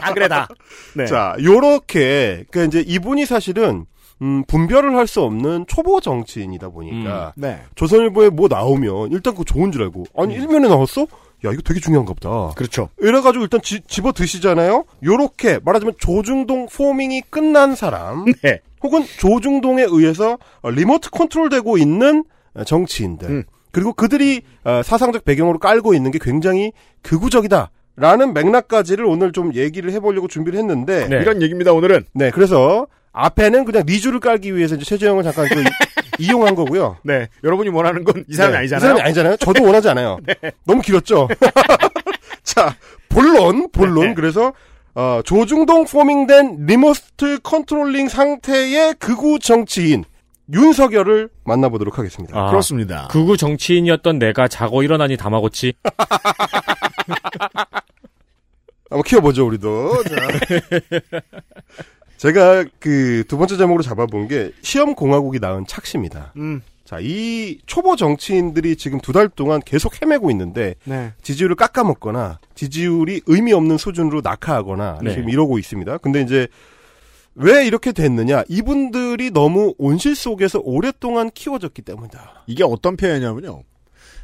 다 0.00 0.12
그래, 0.14 0.28
다. 0.28 0.46
네. 0.94 1.06
자, 1.06 1.34
요렇게, 1.42 2.44
그 2.52 2.64
이제 2.66 2.84
이분이 2.86 3.26
사실은, 3.26 3.86
음, 4.22 4.44
분별을 4.44 4.94
할 4.94 5.06
수 5.08 5.22
없는 5.22 5.64
초보 5.66 6.00
정치인이다 6.00 6.68
보니까, 6.68 7.32
네. 7.36 7.60
조선일보에 7.74 8.30
뭐 8.30 8.46
나오면 8.48 9.10
일단 9.10 9.32
그거 9.34 9.44
좋은 9.44 9.72
줄 9.72 9.82
알고, 9.82 10.04
아니, 10.16 10.34
일면에 10.34 10.68
나왔어? 10.68 11.06
야, 11.44 11.50
이거 11.52 11.62
되게 11.62 11.80
중요한가 11.80 12.12
보다. 12.14 12.54
그렇죠. 12.54 12.90
이래가지고 13.00 13.44
일단 13.44 13.60
지- 13.62 13.80
집어 13.86 14.12
드시잖아요? 14.12 14.84
요렇게, 15.04 15.60
말하자면 15.64 15.94
조중동 15.98 16.66
포밍이 16.66 17.22
끝난 17.30 17.74
사람, 17.74 18.24
네. 18.42 18.60
혹은 18.82 19.04
조중동에 19.18 19.82
의해서 19.88 20.38
어, 20.62 20.70
리모트 20.70 21.10
컨트롤되고 21.10 21.78
있는 21.78 22.24
어, 22.54 22.64
정치인들, 22.64 23.28
음. 23.30 23.42
그리고 23.72 23.92
그들이 23.92 24.42
어, 24.64 24.82
사상적 24.84 25.24
배경으로 25.24 25.58
깔고 25.58 25.94
있는 25.94 26.10
게 26.10 26.18
굉장히 26.20 26.72
극우적이다. 27.02 27.70
라는 27.96 28.32
맥락까지를 28.32 29.04
오늘 29.04 29.32
좀 29.32 29.54
얘기를 29.54 29.92
해보려고 29.92 30.26
준비를 30.28 30.58
했는데, 30.58 31.06
네. 31.08 31.16
이런 31.20 31.42
얘기입니다, 31.42 31.72
오늘은. 31.72 32.04
네, 32.14 32.30
그래서 32.30 32.86
앞에는 33.12 33.64
그냥 33.66 33.82
리주를 33.86 34.20
깔기 34.20 34.56
위해서 34.56 34.76
이제 34.76 34.84
최재형을 34.84 35.22
잠깐 35.22 35.46
그 35.48 35.54
이- 36.20 36.26
이용한 36.26 36.54
거고요. 36.54 36.96
네. 37.04 37.28
여러분이 37.44 37.70
원하는 37.70 38.04
건 38.04 38.24
이 38.28 38.34
사람이 38.34 38.52
네, 38.52 38.58
아니잖아요. 38.58 38.78
이 38.78 38.80
사람이 38.80 39.00
아니잖아요. 39.02 39.36
저도 39.38 39.64
원하지 39.64 39.88
않아요. 39.90 40.18
너무 40.66 40.80
길었죠. 40.82 41.28
자, 42.44 42.74
본론, 43.08 43.70
본론. 43.72 44.08
네. 44.08 44.14
그래서 44.14 44.52
어, 44.94 45.20
조중동 45.24 45.84
forming된 45.86 46.66
remote 46.66 47.38
controlling 47.42 48.08
상태의 48.08 48.94
극우 48.98 49.38
정치인 49.38 50.04
윤석열을 50.52 51.28
만나보도록 51.44 51.96
하겠습니다. 51.98 52.36
아, 52.38 52.50
그렇습니다. 52.50 53.06
극우 53.10 53.36
정치인이었던 53.36 54.18
내가 54.18 54.48
자고 54.48 54.82
일어나니 54.82 55.16
다마고치. 55.16 55.74
한번 58.90 59.04
키워보죠, 59.04 59.46
우리도. 59.46 59.92
자. 62.20 62.28
제가 62.28 62.64
그 62.78 63.24
두 63.28 63.38
번째 63.38 63.56
제목으로 63.56 63.82
잡아본 63.82 64.28
게 64.28 64.52
시험 64.62 64.94
공화국이 64.94 65.38
낳은 65.40 65.66
착시입니다. 65.66 66.32
음. 66.36 66.60
자, 66.84 66.98
이 67.00 67.58
초보 67.66 67.94
정치인들이 67.96 68.76
지금 68.76 69.00
두 69.00 69.12
달 69.12 69.28
동안 69.28 69.60
계속 69.64 70.00
헤매고 70.02 70.30
있는데 70.32 70.74
네. 70.84 71.12
지지율을 71.22 71.54
깎아먹거나 71.56 72.40
지지율이 72.54 73.22
의미 73.26 73.52
없는 73.52 73.78
수준으로 73.78 74.20
낙하하거나 74.22 74.98
네. 75.02 75.10
지금 75.14 75.28
이러고 75.30 75.58
있습니다. 75.58 75.98
근데 75.98 76.20
이제 76.22 76.48
왜 77.36 77.64
이렇게 77.64 77.92
됐느냐? 77.92 78.42
이분들이 78.48 79.30
너무 79.30 79.74
온실 79.78 80.16
속에서 80.16 80.60
오랫동안 80.64 81.30
키워졌기 81.30 81.82
때문이다. 81.82 82.42
이게 82.48 82.64
어떤 82.64 82.96
표현이냐면요. 82.96 83.62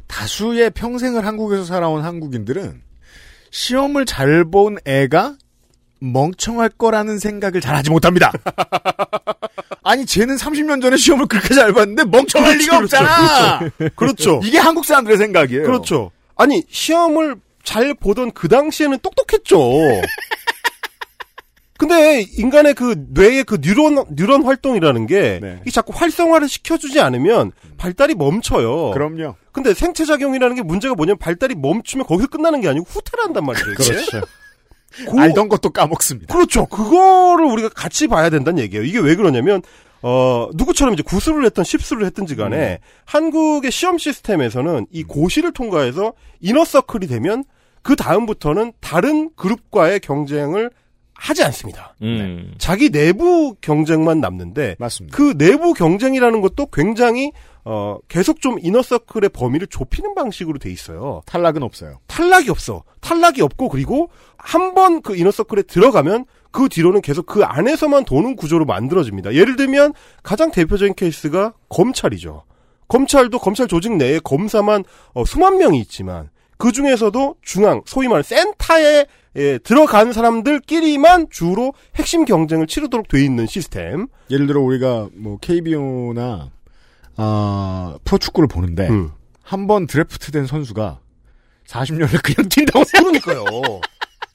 다수의 0.08 0.70
평생을 0.70 1.24
한국에서 1.24 1.64
살아온 1.64 2.02
한국인들은 2.04 2.82
시험을 3.52 4.06
잘 4.06 4.44
본 4.50 4.76
애가 4.84 5.36
멍청할 5.98 6.70
거라는 6.70 7.18
생각을 7.18 7.60
잘 7.60 7.76
하지 7.76 7.90
못합니다. 7.90 8.32
아니, 9.82 10.04
쟤는 10.04 10.36
30년 10.36 10.82
전에 10.82 10.96
시험을 10.96 11.26
그렇게 11.26 11.54
잘 11.54 11.72
봤는데 11.72 12.04
멍청할 12.04 12.58
리가 12.58 12.78
그렇죠, 12.78 12.96
없잖아! 12.96 13.60
그렇죠. 13.94 14.40
이게 14.44 14.58
한국 14.58 14.84
사람들의 14.84 15.16
생각이에요. 15.18 15.62
그렇죠. 15.62 16.10
아니, 16.36 16.62
시험을 16.68 17.36
잘 17.62 17.94
보던 17.94 18.32
그 18.32 18.48
당시에는 18.48 18.98
똑똑했죠. 18.98 19.58
근데 21.78 22.22
인간의 22.22 22.74
그 22.74 22.94
뇌의 23.10 23.44
그 23.44 23.58
뉴런 23.60 24.02
뉴런 24.14 24.44
활동이라는 24.44 25.06
게 25.06 25.38
네. 25.42 25.60
이 25.66 25.70
자꾸 25.70 25.92
활성화를 25.94 26.48
시켜주지 26.48 27.00
않으면 27.00 27.52
발달이 27.76 28.14
멈춰요. 28.14 28.92
그럼요. 28.92 29.34
근데 29.52 29.74
생체 29.74 30.06
작용이라는 30.06 30.56
게 30.56 30.62
문제가 30.62 30.94
뭐냐면 30.94 31.18
발달이 31.18 31.54
멈추면 31.54 32.06
거기서 32.06 32.28
끝나는 32.28 32.62
게 32.62 32.68
아니고 32.68 32.86
후퇴를 32.88 33.24
한단 33.24 33.44
말이에요. 33.44 33.74
그렇죠. 33.74 34.22
그- 35.10 35.18
알던 35.20 35.48
것도 35.48 35.70
까먹습니다. 35.70 36.34
그렇죠. 36.34 36.66
그거를 36.66 37.44
우리가 37.46 37.68
같이 37.70 38.06
봐야 38.06 38.30
된다는 38.30 38.62
얘기예요. 38.62 38.84
이게 38.84 38.98
왜 38.98 39.14
그러냐면 39.16 39.62
어 40.02 40.48
누구처럼 40.54 40.94
이제 40.94 41.02
구수를 41.02 41.44
했던 41.46 41.64
십수를 41.64 42.04
했든지 42.06 42.36
간에 42.36 42.78
한국의 43.06 43.70
시험 43.70 43.98
시스템에서는 43.98 44.86
이 44.90 45.02
고시를 45.02 45.52
통과해서 45.52 46.12
이너서클이 46.40 47.06
되면 47.08 47.44
그 47.82 47.96
다음부터는 47.96 48.72
다른 48.80 49.30
그룹과의 49.36 50.00
경쟁을 50.00 50.70
하지 51.18 51.42
않습니다. 51.44 51.94
음. 52.02 52.54
자기 52.58 52.90
내부 52.90 53.54
경쟁만 53.60 54.20
남는데 54.20 54.76
맞습니다. 54.78 55.16
그 55.16 55.36
내부 55.36 55.72
경쟁이라는 55.74 56.40
것도 56.40 56.66
굉장히 56.66 57.32
어 57.64 57.98
계속 58.08 58.40
좀 58.40 58.58
이너서클의 58.60 59.30
범위를 59.30 59.66
좁히는 59.66 60.14
방식으로 60.14 60.58
돼 60.58 60.70
있어요. 60.70 61.22
탈락은 61.26 61.62
없어요. 61.62 61.98
탈락이 62.06 62.48
없어. 62.50 62.84
탈락이 63.00 63.42
없고 63.42 63.68
그리고 63.70 64.10
한 64.36 64.74
번 64.74 65.00
그 65.02 65.16
이너서클에 65.16 65.62
들어가면 65.62 66.26
그 66.52 66.68
뒤로는 66.68 67.00
계속 67.00 67.26
그 67.26 67.42
안에서만 67.44 68.04
도는 68.04 68.36
구조로 68.36 68.64
만들어집니다. 68.66 69.34
예를 69.34 69.56
들면 69.56 69.94
가장 70.22 70.50
대표적인 70.50 70.94
케이스가 70.94 71.54
검찰이죠. 71.68 72.44
검찰도 72.88 73.40
검찰 73.40 73.66
조직 73.66 73.96
내에 73.96 74.20
검사만 74.20 74.84
어, 75.14 75.24
수만 75.24 75.58
명이 75.58 75.80
있지만 75.80 76.30
그 76.58 76.72
중에서도 76.72 77.36
중앙, 77.42 77.82
소위 77.86 78.06
말하는 78.08 78.22
센터에 78.22 79.06
예, 79.36 79.58
들어간 79.58 80.12
사람들끼리만 80.14 81.26
주로 81.30 81.74
핵심 81.96 82.24
경쟁을 82.24 82.66
치르도록 82.66 83.08
돼 83.08 83.22
있는 83.22 83.46
시스템. 83.46 84.06
예를 84.30 84.46
들어 84.46 84.60
우리가 84.62 85.08
뭐 85.12 85.36
KBO나 85.38 86.50
아 87.16 87.98
프로축구를 88.04 88.48
보는데 88.48 88.88
음. 88.88 89.12
한번 89.42 89.86
드래프트된 89.86 90.46
선수가 90.46 91.00
40년을 91.68 92.22
그냥 92.22 92.48
뛴다고 92.48 92.84
그러니까요. 92.84 93.44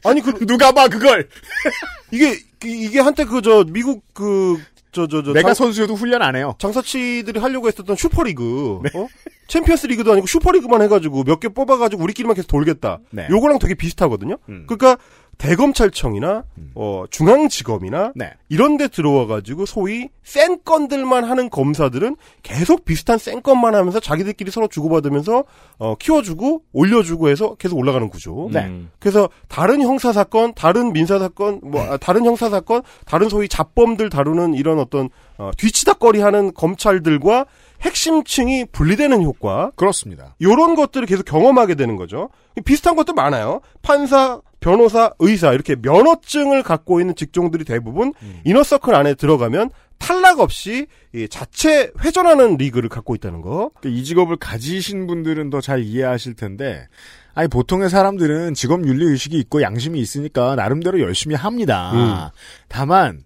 아니 0.04 0.22
그 0.22 0.46
누가 0.46 0.72
봐 0.72 0.88
그걸 0.88 1.28
이게 2.12 2.38
이게 2.64 3.00
한때 3.00 3.26
그 3.26 3.42
저 3.42 3.64
미국 3.68 4.04
그 4.14 4.58
저 4.92 5.08
저저 5.08 5.34
내가 5.34 5.54
선수여도 5.54 5.96
훈련 5.96 6.22
안 6.22 6.36
해요. 6.36 6.56
장사치들이 6.60 7.40
하려고 7.40 7.68
했었던 7.68 7.96
슈퍼리그, 7.96 8.82
어? 8.94 9.08
챔피언스 9.52 9.88
리그도 9.88 10.14
아니고 10.14 10.28
슈퍼리그만 10.28 10.82
해가지고 10.84 11.26
몇 11.26 11.42
개 11.42 11.50
뽑아가지고 11.50 12.02
우리끼리만 12.04 12.36
계속 12.36 12.48
돌겠다. 12.48 13.00
네. 13.10 13.28
요거랑 13.30 13.60
되게 13.60 13.74
비슷하거든요. 13.76 14.38
음. 14.48 14.66
그러니까 14.68 14.98
대검찰청이나 15.38 16.44
어 16.76 17.04
중앙지검이나 17.10 18.14
네. 18.16 18.32
이런 18.48 18.78
데 18.78 18.88
들어와가지고 18.88 19.66
소위 19.66 20.08
센 20.24 20.60
건들만 20.64 21.24
하는 21.26 21.50
검사들은 21.50 22.16
계속 22.44 22.86
비슷한 22.86 23.18
센 23.18 23.42
건만 23.42 23.74
하면서 23.76 24.00
자기들끼리 24.00 24.52
서로 24.52 24.68
주고받으면서 24.68 25.44
어 25.80 25.96
키워주고 25.96 26.62
올려주고 26.72 27.30
해서 27.30 27.56
계속 27.56 27.78
올라가는 27.78 28.08
구조. 28.08 28.50
네. 28.54 28.66
음. 28.66 28.92
그래서 29.00 29.30
다른 29.48 29.82
형사 29.82 30.14
사건, 30.14 30.54
다른 30.54 30.94
민사 30.94 31.18
사건, 31.20 31.60
뭐 31.64 31.82
아, 31.82 31.98
다른 31.98 32.24
형사 32.24 32.50
사건, 32.50 32.84
다른 33.06 33.28
소위 33.28 33.50
잡범들 33.50 34.10
다루는 34.10 34.54
이런 34.54 34.80
어떤 34.80 35.10
어, 35.38 35.52
뒤치다거리하는 35.58 36.54
검찰들과 36.54 37.46
핵심층이 37.82 38.66
분리되는 38.72 39.24
효과. 39.24 39.72
그렇습니다. 39.76 40.36
요런 40.42 40.76
것들을 40.76 41.08
계속 41.08 41.24
경험하게 41.26 41.76
되는 41.76 41.96
거죠. 41.96 42.30
비슷한 42.66 42.96
것도 42.96 43.14
많아요. 43.14 43.62
판사, 43.82 44.40
변호사, 44.60 45.12
의사 45.20 45.52
이렇게 45.54 45.76
면허증을 45.76 46.64
갖고 46.64 47.00
있는 47.00 47.16
직종들이 47.16 47.66
대부분 47.66 48.14
이너서클 48.46 48.94
안에 48.94 49.16
들어가면 49.16 49.72
탈락 49.98 50.40
없이 50.40 50.88
이 51.14 51.28
자체 51.30 51.92
회전하는 52.04 52.58
리그를 52.58 52.90
갖고 52.90 53.14
있다는 53.16 53.42
거. 53.42 53.70
그이 53.82 54.04
직업을 54.04 54.38
가지신 54.38 55.06
분들은 55.08 55.50
더 55.52 55.62
잘 55.62 55.84
이해하실 55.84 56.34
텐데, 56.36 56.88
아니 57.36 57.48
보통의 57.48 57.90
사람들은 57.90 58.56
직업 58.56 58.86
윤리 58.88 59.06
의식이 59.06 59.38
있고 59.38 59.62
양심이 59.62 60.00
있으니까 60.00 60.56
나름대로 60.56 61.00
열심히 61.00 61.36
합니다. 61.36 61.92
음. 61.94 62.30
다만 62.68 63.22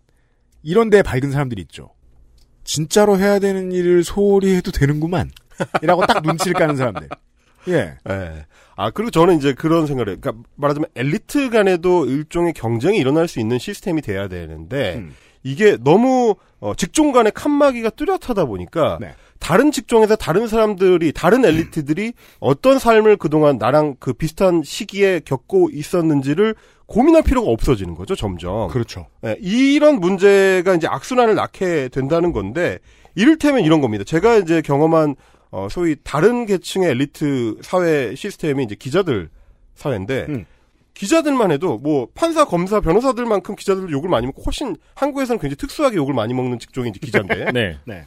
이런 0.64 0.89
데에 0.89 1.01
밝은 1.01 1.32
사람들이 1.32 1.62
있죠. 1.62 1.91
진짜로 2.66 3.18
해야 3.18 3.39
되는 3.39 3.72
일을 3.72 4.03
소홀히 4.03 4.55
해도 4.55 4.72
되는구만. 4.72 5.32
이라고 5.82 6.05
딱 6.05 6.22
눈치를 6.22 6.53
까는 6.53 6.76
사람들. 6.76 7.07
예. 7.70 7.97
예. 8.09 8.45
아, 8.76 8.91
그리고 8.91 9.09
저는 9.11 9.38
이제 9.38 9.53
그런 9.53 9.88
생각을 9.88 10.09
해요. 10.09 10.18
그러니까 10.20 10.45
말하자면 10.55 10.89
엘리트 10.95 11.49
간에도 11.49 12.05
일종의 12.05 12.51
경쟁이 12.51 12.97
일어날 12.97 13.30
수 13.30 13.39
있는 13.39 13.57
시스템이 13.57 14.01
돼야 14.01 14.28
되는데, 14.28 14.95
음. 14.95 15.16
이게 15.43 15.78
너무 15.80 16.36
어, 16.59 16.74
직종 16.76 17.11
간의 17.11 17.32
칸막이가 17.32 17.91
뚜렷하다 17.91 18.45
보니까 18.45 18.97
네. 18.99 19.13
다른 19.46 19.72
직종에서 19.72 20.16
다른 20.16 20.48
사람들이 20.48 21.12
다른 21.12 21.46
엘리트들이 21.46 22.14
어떤 22.39 22.80
삶을 22.80 23.18
그동안 23.18 23.60
나랑 23.60 23.98
그 24.00 24.12
비슷한 24.12 24.64
시기에 24.64 25.22
겪고 25.24 25.70
있었는지를 25.72 26.56
고민할 26.88 27.22
필요가 27.22 27.52
없어지는 27.52 27.93
거죠 27.93 28.16
점점. 28.16 28.70
그렇죠. 28.70 29.06
예, 29.24 29.38
이런 29.39 30.00
문제가 30.00 30.74
이제 30.74 30.88
악순환을 30.88 31.36
낳게 31.36 31.89
된다는 31.89 32.32
건데 32.34 32.80
이를테면 33.14 33.64
이런 33.64 33.82
겁니다. 33.82 34.04
제가 34.04 34.38
이제 34.38 34.64
경험한 34.64 35.16
어, 35.52 35.68
소위 35.70 35.96
다른 36.04 36.48
계층의 36.48 36.89
엘리트 36.89 37.60
사회 37.62 38.16
시스템이 38.16 38.64
이제 38.64 38.74
기자들 38.74 39.30
사회인데 39.76 40.26
음. 40.28 40.46
기자들만 40.96 41.52
해도 41.52 41.78
뭐 41.78 42.08
판사, 42.16 42.46
검사, 42.46 42.80
변호사들만큼 42.80 43.56
기자들 43.56 43.91
욕을 43.91 44.10
많이 44.10 44.26
먹고 44.26 44.41
훨씬 44.41 44.76
한국에서는 44.96 45.38
굉장히 45.38 45.58
특수하게 45.58 45.98
욕을 45.98 46.16
많이 46.16 46.34
먹는 46.34 46.58
직종이 46.58 46.89
이제 46.89 47.00
기자인데 47.00 47.52
네. 47.54 47.78
네. 47.86 48.06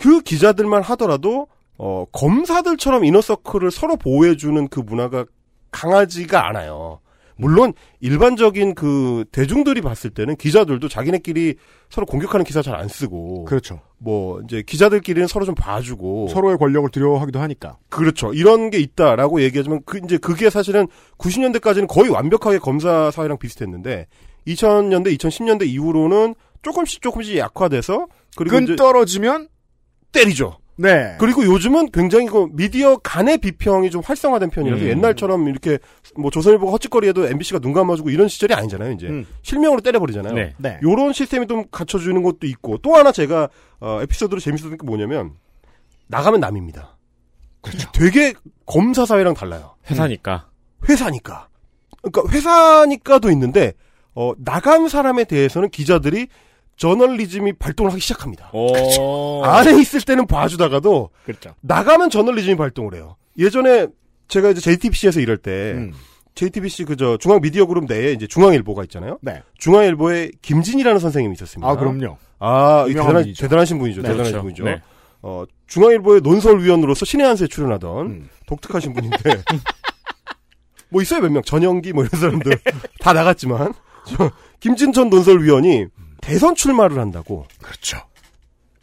그 0.00 0.20
기자들만 0.22 0.82
하더라도 0.82 1.46
어, 1.76 2.06
검사들처럼 2.12 3.04
이너서클을 3.04 3.70
서로 3.70 3.96
보호해주는 3.96 4.68
그 4.68 4.80
문화가 4.80 5.26
강하지가 5.70 6.48
않아요. 6.48 7.00
물론 7.36 7.72
일반적인 8.00 8.74
그 8.74 9.24
대중들이 9.32 9.80
봤을 9.80 10.10
때는 10.10 10.36
기자들도 10.36 10.88
자기네끼리 10.88 11.54
서로 11.88 12.06
공격하는 12.06 12.44
기사 12.44 12.60
잘 12.60 12.74
안 12.74 12.88
쓰고 12.88 13.44
그렇죠. 13.44 13.80
뭐 13.98 14.40
이제 14.42 14.62
기자들끼리는 14.62 15.26
서로 15.26 15.44
좀 15.46 15.54
봐주고 15.54 16.28
서로의 16.28 16.56
권력을 16.58 16.88
두려워하기도 16.90 17.38
하니까. 17.38 17.76
그렇죠. 17.88 18.32
이런 18.34 18.70
게 18.70 18.78
있다라고 18.78 19.42
얘기하지만 19.42 19.80
그 19.86 20.00
이제 20.04 20.16
그게 20.18 20.48
사실은 20.50 20.86
90년대까지는 21.18 21.88
거의 21.88 22.10
완벽하게 22.10 22.58
검사 22.58 23.10
사회랑 23.10 23.38
비슷했는데 23.38 24.06
2000년대, 24.46 25.16
2010년대 25.18 25.66
이후로는 25.66 26.34
조금씩 26.62 27.00
조금씩 27.02 27.36
약화돼서 27.36 28.06
그리고 28.36 28.56
끈 28.56 28.76
떨어지면 28.76 29.48
때리죠. 30.12 30.58
네. 30.76 31.16
그리고 31.18 31.44
요즘은 31.44 31.90
굉장히 31.90 32.26
그 32.26 32.48
미디어 32.52 32.96
간의 32.96 33.38
비평이 33.38 33.90
좀 33.90 34.00
활성화된 34.02 34.48
편이라서 34.48 34.82
음. 34.82 34.88
옛날처럼 34.88 35.46
이렇게 35.48 35.78
뭐 36.16 36.30
조선일보가 36.30 36.72
헛짓거리해도 36.72 37.26
MBC가 37.28 37.58
눈 37.58 37.74
감아주고 37.74 38.08
이런 38.08 38.28
시절이 38.28 38.54
아니잖아요. 38.54 38.92
이제 38.92 39.06
음. 39.08 39.26
실명으로 39.42 39.82
때려버리잖아요. 39.82 40.32
네. 40.32 40.54
네. 40.56 40.80
요런 40.82 41.12
시스템이 41.12 41.46
좀 41.46 41.64
갖춰주는 41.70 42.22
것도 42.22 42.46
있고 42.46 42.78
또 42.78 42.94
하나 42.94 43.12
제가 43.12 43.50
어, 43.80 44.00
에피소드로 44.02 44.40
재밌었던 44.40 44.78
게 44.78 44.86
뭐냐면 44.86 45.32
나가면 46.06 46.40
남입니다. 46.40 46.96
그렇죠. 47.60 47.90
되게 47.92 48.32
검사 48.64 49.04
사회랑 49.04 49.34
달라요. 49.34 49.74
회사니까. 49.90 50.48
회사니까. 50.88 51.48
그러니까 52.02 52.32
회사니까도 52.34 53.30
있는데 53.32 53.74
어, 54.14 54.32
나간 54.38 54.88
사람에 54.88 55.24
대해서는 55.24 55.68
기자들이 55.68 56.28
저널리즘이 56.80 57.52
발동을 57.54 57.92
하기 57.92 58.00
시작합니다. 58.00 58.50
오. 58.54 59.44
안에 59.44 59.78
있을 59.80 60.00
때는 60.00 60.26
봐주다가도 60.26 61.10
그렇죠. 61.26 61.54
나가면 61.60 62.08
저널리즘이 62.08 62.56
발동을 62.56 62.94
해요. 62.94 63.16
예전에 63.38 63.86
제가 64.28 64.48
이제 64.50 64.60
JTBC에서 64.62 65.20
일할 65.20 65.36
때 65.36 65.74
음. 65.76 65.92
JTBC 66.34 66.86
그저 66.86 67.18
중앙 67.18 67.42
미디어 67.42 67.66
그룹 67.66 67.84
내에 67.84 68.12
이제 68.12 68.26
중앙일보가 68.26 68.82
있잖아요. 68.84 69.18
네. 69.20 69.42
중앙일보에 69.58 70.30
김진이라는 70.40 70.98
선생님이 70.98 71.34
있었습니다. 71.34 71.68
아, 71.70 71.76
그럼요. 71.76 72.16
아, 72.38 72.86
대단한, 72.88 73.14
분이죠. 73.24 73.42
대단하신 73.42 73.78
분이죠. 73.78 74.00
네, 74.00 74.08
대단하신 74.08 74.32
그렇죠. 74.32 74.42
분이죠. 74.44 74.64
네. 74.64 74.82
어, 75.20 75.44
중앙일보의 75.66 76.22
논설위원으로서 76.22 77.04
신의 77.04 77.26
한수에 77.26 77.46
출연하던 77.46 78.06
음. 78.06 78.28
독특하신 78.46 78.94
분인데 78.94 79.18
뭐 80.88 81.02
있어요 81.02 81.20
몇 81.20 81.30
명 81.30 81.42
전영기 81.42 81.92
뭐 81.92 82.04
이런 82.06 82.18
사람들 82.18 82.58
다 83.00 83.12
나갔지만 83.12 83.74
저 84.06 84.30
김진 84.60 84.94
전 84.94 85.10
논설위원이 85.10 85.86
대선 86.20 86.54
출마를 86.54 86.98
한다고 86.98 87.46
그렇죠. 87.62 87.98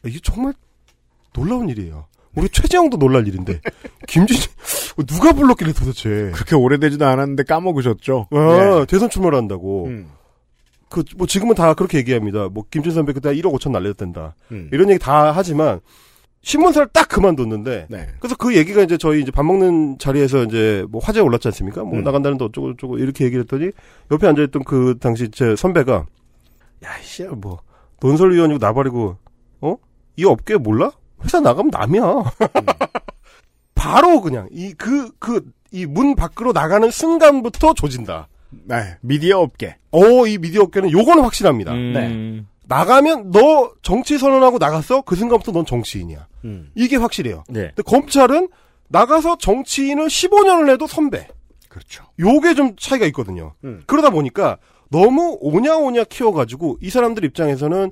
이게 0.06 0.20
정말 0.24 0.54
놀라운 1.34 1.70
일이에요. 1.70 2.06
우리 2.36 2.50
최재형도 2.50 2.98
놀랄 2.98 3.28
일인데 3.28 3.62
김진 4.08 4.38
누가 5.08 5.34
불렀길래 5.34 5.74
도대체 5.74 6.32
그렇게 6.34 6.56
오래되지도 6.56 7.06
않았는데 7.06 7.44
까먹으셨죠? 7.44 8.28
아, 8.32 8.86
대선 8.88 9.10
출마를 9.10 9.38
한다고 9.38 9.86
예. 9.88 9.92
음. 9.92 10.10
그뭐 10.90 11.28
지금은 11.28 11.56
다 11.56 11.74
그렇게 11.74 11.98
얘기합니다. 11.98 12.48
뭐 12.50 12.64
김진 12.72 12.94
선배 12.94 13.12
그때 13.14 13.34
1억 13.34 13.54
5천 13.54 13.72
날렸댄다 13.72 14.36
음. 14.52 14.70
이런 14.72 14.90
얘기 14.90 15.00
다 15.00 15.32
하지만 15.32 15.82
신문사를 16.42 16.88
딱 16.94 17.10
그만뒀는데 17.10 17.88
네. 17.90 18.08
그래서 18.20 18.36
그 18.36 18.56
얘기가 18.56 18.82
이제 18.84 18.98
저희 18.98 19.22
이제 19.22 19.32
밥 19.32 19.44
먹는 19.44 19.98
자리에서 19.98 20.44
이제 20.44 20.86
뭐 20.90 21.02
화제가 21.04 21.26
올랐지 21.26 21.48
않습니까? 21.50 21.84
뭐 21.84 21.96
음. 22.00 22.04
나간다는데 22.04 22.46
어쩌고 22.46 22.74
저쩌고 22.74 23.00
이렇게 23.00 23.26
얘기를 23.26 23.44
했더니 23.44 23.72
옆에 24.12 24.28
앉아있던 24.28 24.64
그 24.64 24.96
당시 25.00 25.30
제 25.30 25.56
선배가 25.56 26.06
야, 26.84 26.90
씨, 27.02 27.24
뭐 27.24 27.60
논설위원이고 28.02 28.58
나발이고 28.60 29.18
어? 29.62 29.76
이 30.16 30.26
업계 30.26 30.56
몰라? 30.58 30.92
회사 31.24 31.40
나가면 31.40 31.72
남이야. 31.72 32.04
바로 33.76 34.22
그냥 34.22 34.48
이 34.52 34.74
그 34.74 35.12
그 35.20 35.42
이 35.74 35.86
문 35.86 36.16
밖으로 36.16 36.54
나가는 36.54 36.90
순간부터 36.90 37.74
조진다. 37.74 38.30
네. 38.50 38.96
미디어 39.02 39.40
업계. 39.42 39.76
어, 39.92 40.26
이 40.26 40.38
미디어 40.38 40.62
업계는 40.64 40.92
요거는 40.92 41.22
확실합니다. 41.24 41.74
음. 41.74 41.94
네. 41.94 42.46
나가면 42.68 43.32
너 43.32 43.74
정치 43.82 44.18
선언하고 44.18 44.60
나갔어? 44.60 45.02
그 45.02 45.16
순간부터 45.18 45.52
넌 45.52 45.66
정치인이야. 45.66 46.26
음. 46.46 46.72
이게 46.74 46.96
확실해요. 46.96 47.44
네. 47.50 47.68
근데 47.76 47.82
검찰은 47.84 48.48
나가서 48.88 49.38
정치인을 49.40 50.08
15년을 50.08 50.72
해도 50.72 50.88
선배. 50.88 51.28
그렇죠. 51.68 52.06
요게 52.18 52.54
좀 52.56 52.76
차이가 52.78 53.06
있거든요. 53.08 53.54
음. 53.66 53.84
그러다 53.88 54.10
보니까 54.10 54.58
너무 54.90 55.38
오냐오냐 55.42 56.06
키워가지고 56.06 56.78
이 56.82 56.90
사람들 56.90 57.26
입장에서는 57.26 57.92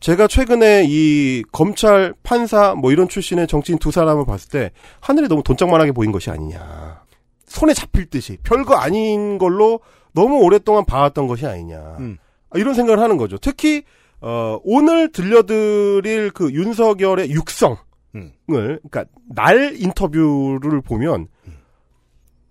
제가 0.00 0.26
최근에 0.26 0.84
이 0.86 1.42
검찰, 1.52 2.14
판사 2.22 2.74
뭐 2.74 2.92
이런 2.92 3.08
출신의 3.08 3.46
정치인 3.46 3.78
두 3.78 3.90
사람을 3.90 4.26
봤을 4.26 4.50
때 4.50 4.70
하늘이 5.00 5.28
너무 5.28 5.42
돈짝만하게 5.42 5.92
보인 5.92 6.12
것이 6.12 6.30
아니냐. 6.30 7.02
손에 7.46 7.72
잡힐 7.72 8.06
듯이 8.10 8.36
별거 8.42 8.74
아닌 8.74 9.38
걸로 9.38 9.80
너무 10.12 10.38
오랫동안 10.42 10.84
봐왔던 10.84 11.26
것이 11.26 11.46
아니냐. 11.46 11.96
음. 12.00 12.18
아, 12.50 12.58
이런 12.58 12.74
생각을 12.74 13.02
하는 13.02 13.16
거죠. 13.16 13.38
특히 13.38 13.84
어, 14.20 14.58
오늘 14.64 15.10
들려드릴 15.12 16.30
그 16.30 16.52
윤석열의 16.52 17.30
육성을 17.30 17.76
음. 18.14 18.32
그러니까 18.46 19.04
날 19.28 19.76
인터뷰를 19.76 20.80
보면 20.80 21.28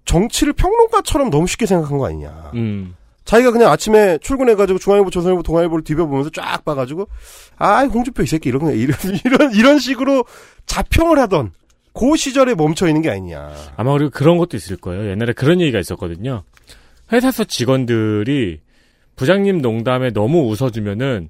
정치를 0.06 0.54
평론가처럼 0.54 1.30
너무 1.30 1.48
쉽게 1.48 1.66
생각한 1.66 1.98
거 1.98 2.08
아니냐. 2.08 2.52
음. 2.56 2.96
자기가 3.26 3.52
그냥 3.52 3.72
아침에 3.72 4.20
출근해가지고 4.20 4.80
중앙일보, 4.80 5.10
조선일보, 5.10 5.44
동아일보를 5.44 5.84
뒤벼보면서 5.84 6.30
쫙 6.30 6.64
봐가지고 6.64 7.08
아 7.58 7.84
홍준표 7.84 8.24
이 8.24 8.28
새끼 8.28 8.50
이런 8.50 8.62
이런 8.76 8.98
이런 9.26 9.54
이런 9.54 9.80
식으로 9.80 10.26
자평을 10.66 11.20
하던 11.20 11.52
그 11.94 12.16
시절에 12.16 12.56
멈춰 12.56 12.88
있는 12.88 13.02
게 13.02 13.10
아니냐. 13.10 13.52
아마 13.78 13.94
그리고 13.94 14.12
그런 14.12 14.38
것도 14.38 14.56
있을 14.58 14.78
거예요. 14.78 15.10
옛날에 15.10 15.34
그런 15.34 15.60
얘기가 15.62 15.80
있었거든요. 15.80 16.44
회사서 17.12 17.46
직원들이 17.46 18.60
부장님 19.16 19.60
농담에 19.60 20.12
너무 20.12 20.50
웃어주면은 20.50 21.30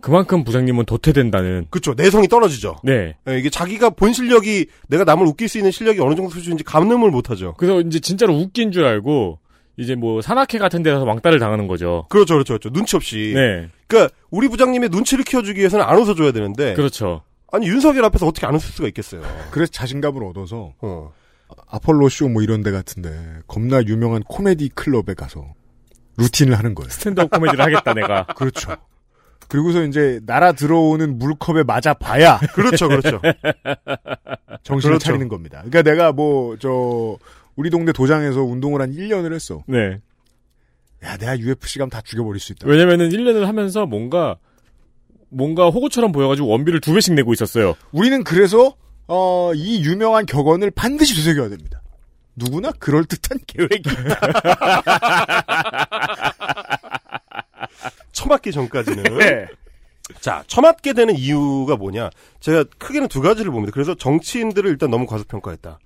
그만큼 0.00 0.44
부장님은 0.44 0.86
도태된다는. 0.86 1.66
그쵸 1.68 1.92
내성이 1.94 2.26
떨어지죠. 2.26 2.76
네. 2.82 3.16
예, 3.28 3.38
이게 3.38 3.50
자기가 3.50 3.90
본 3.90 4.14
실력이 4.14 4.66
내가 4.88 5.04
남을 5.04 5.26
웃길 5.26 5.48
수 5.48 5.58
있는 5.58 5.70
실력이 5.70 6.00
어느 6.00 6.14
정도 6.14 6.30
수준인지 6.30 6.64
감늠을 6.64 7.10
못하죠. 7.10 7.54
그래서 7.58 7.80
이제 7.82 8.00
진짜로 8.00 8.34
웃긴 8.34 8.72
줄 8.72 8.86
알고 8.86 9.39
이제 9.80 9.94
뭐 9.94 10.20
산악회 10.20 10.58
같은 10.58 10.82
데서 10.82 11.04
왕따를 11.04 11.38
당하는 11.38 11.66
거죠. 11.66 12.04
그렇죠, 12.10 12.34
그렇죠, 12.34 12.52
그렇죠. 12.52 12.70
눈치 12.70 12.96
없이. 12.96 13.32
네. 13.34 13.68
그러니까 13.86 14.14
우리 14.30 14.46
부장님의 14.48 14.90
눈치를 14.90 15.24
키워주기 15.24 15.58
위해서는 15.58 15.84
안 15.86 15.96
웃어줘야 15.96 16.32
되는데. 16.32 16.74
그렇죠. 16.74 17.22
아니 17.50 17.66
윤석열 17.66 18.04
앞에서 18.04 18.26
어떻게 18.26 18.46
안 18.46 18.54
웃을 18.54 18.70
수가 18.70 18.88
있겠어요. 18.88 19.22
그래서 19.50 19.72
자신감을 19.72 20.22
얻어서 20.24 20.74
어. 20.82 21.12
아폴로 21.66 22.08
쇼 22.10 22.28
뭐 22.28 22.42
이런 22.42 22.62
데 22.62 22.70
같은데 22.70 23.10
겁나 23.48 23.82
유명한 23.82 24.22
코미디 24.22 24.68
클럽에 24.74 25.14
가서 25.16 25.54
루틴을 26.18 26.56
하는 26.56 26.74
거예요. 26.74 26.90
스탠드업 26.90 27.30
코미디를 27.30 27.64
하겠다 27.64 27.94
내가. 27.94 28.26
그렇죠. 28.36 28.76
그리고서 29.48 29.82
이제 29.82 30.20
날아 30.26 30.52
들어오는 30.52 31.18
물컵에 31.18 31.64
맞아 31.64 31.94
봐야 31.94 32.38
그렇죠, 32.54 32.86
그렇죠. 32.86 33.20
정신을 34.62 34.92
그렇죠. 34.92 34.98
차리는 35.06 35.26
겁니다. 35.28 35.62
그러니까 35.64 35.82
내가 35.82 36.12
뭐 36.12 36.56
저 36.60 37.16
우리 37.60 37.68
동네 37.68 37.92
도장에서 37.92 38.42
운동을 38.42 38.80
한 38.80 38.90
1년을 38.90 39.34
했어. 39.34 39.62
네. 39.66 40.00
야, 41.04 41.18
내가 41.18 41.38
UFC 41.38 41.78
가면 41.78 41.90
다 41.90 42.00
죽여버릴 42.00 42.40
수 42.40 42.52
있다. 42.52 42.66
왜냐면은 42.66 43.10
1년을 43.10 43.44
하면서 43.44 43.84
뭔가 43.84 44.38
뭔가 45.28 45.68
호구처럼 45.68 46.10
보여가지고 46.10 46.48
원비를 46.48 46.80
두 46.80 46.94
배씩 46.94 47.12
내고 47.12 47.34
있었어요. 47.34 47.76
우리는 47.92 48.24
그래서 48.24 48.74
어, 49.08 49.52
이 49.54 49.84
유명한 49.84 50.24
격언을 50.24 50.70
반드시 50.70 51.14
되새겨야 51.16 51.50
됩니다. 51.50 51.82
누구나 52.34 52.72
그럴 52.78 53.04
듯한 53.04 53.38
계획이 53.46 53.82
처맞기 58.12 58.52
전까지는. 58.52 59.02
네. 59.18 59.48
자, 60.22 60.42
처맞게 60.46 60.94
되는 60.94 61.14
이유가 61.14 61.76
뭐냐? 61.76 62.08
제가 62.40 62.64
크게는 62.78 63.08
두 63.08 63.20
가지를 63.20 63.52
봅니다. 63.52 63.70
그래서 63.74 63.94
정치인들을 63.94 64.70
일단 64.70 64.90
너무 64.90 65.04
과소평가했다. 65.04 65.78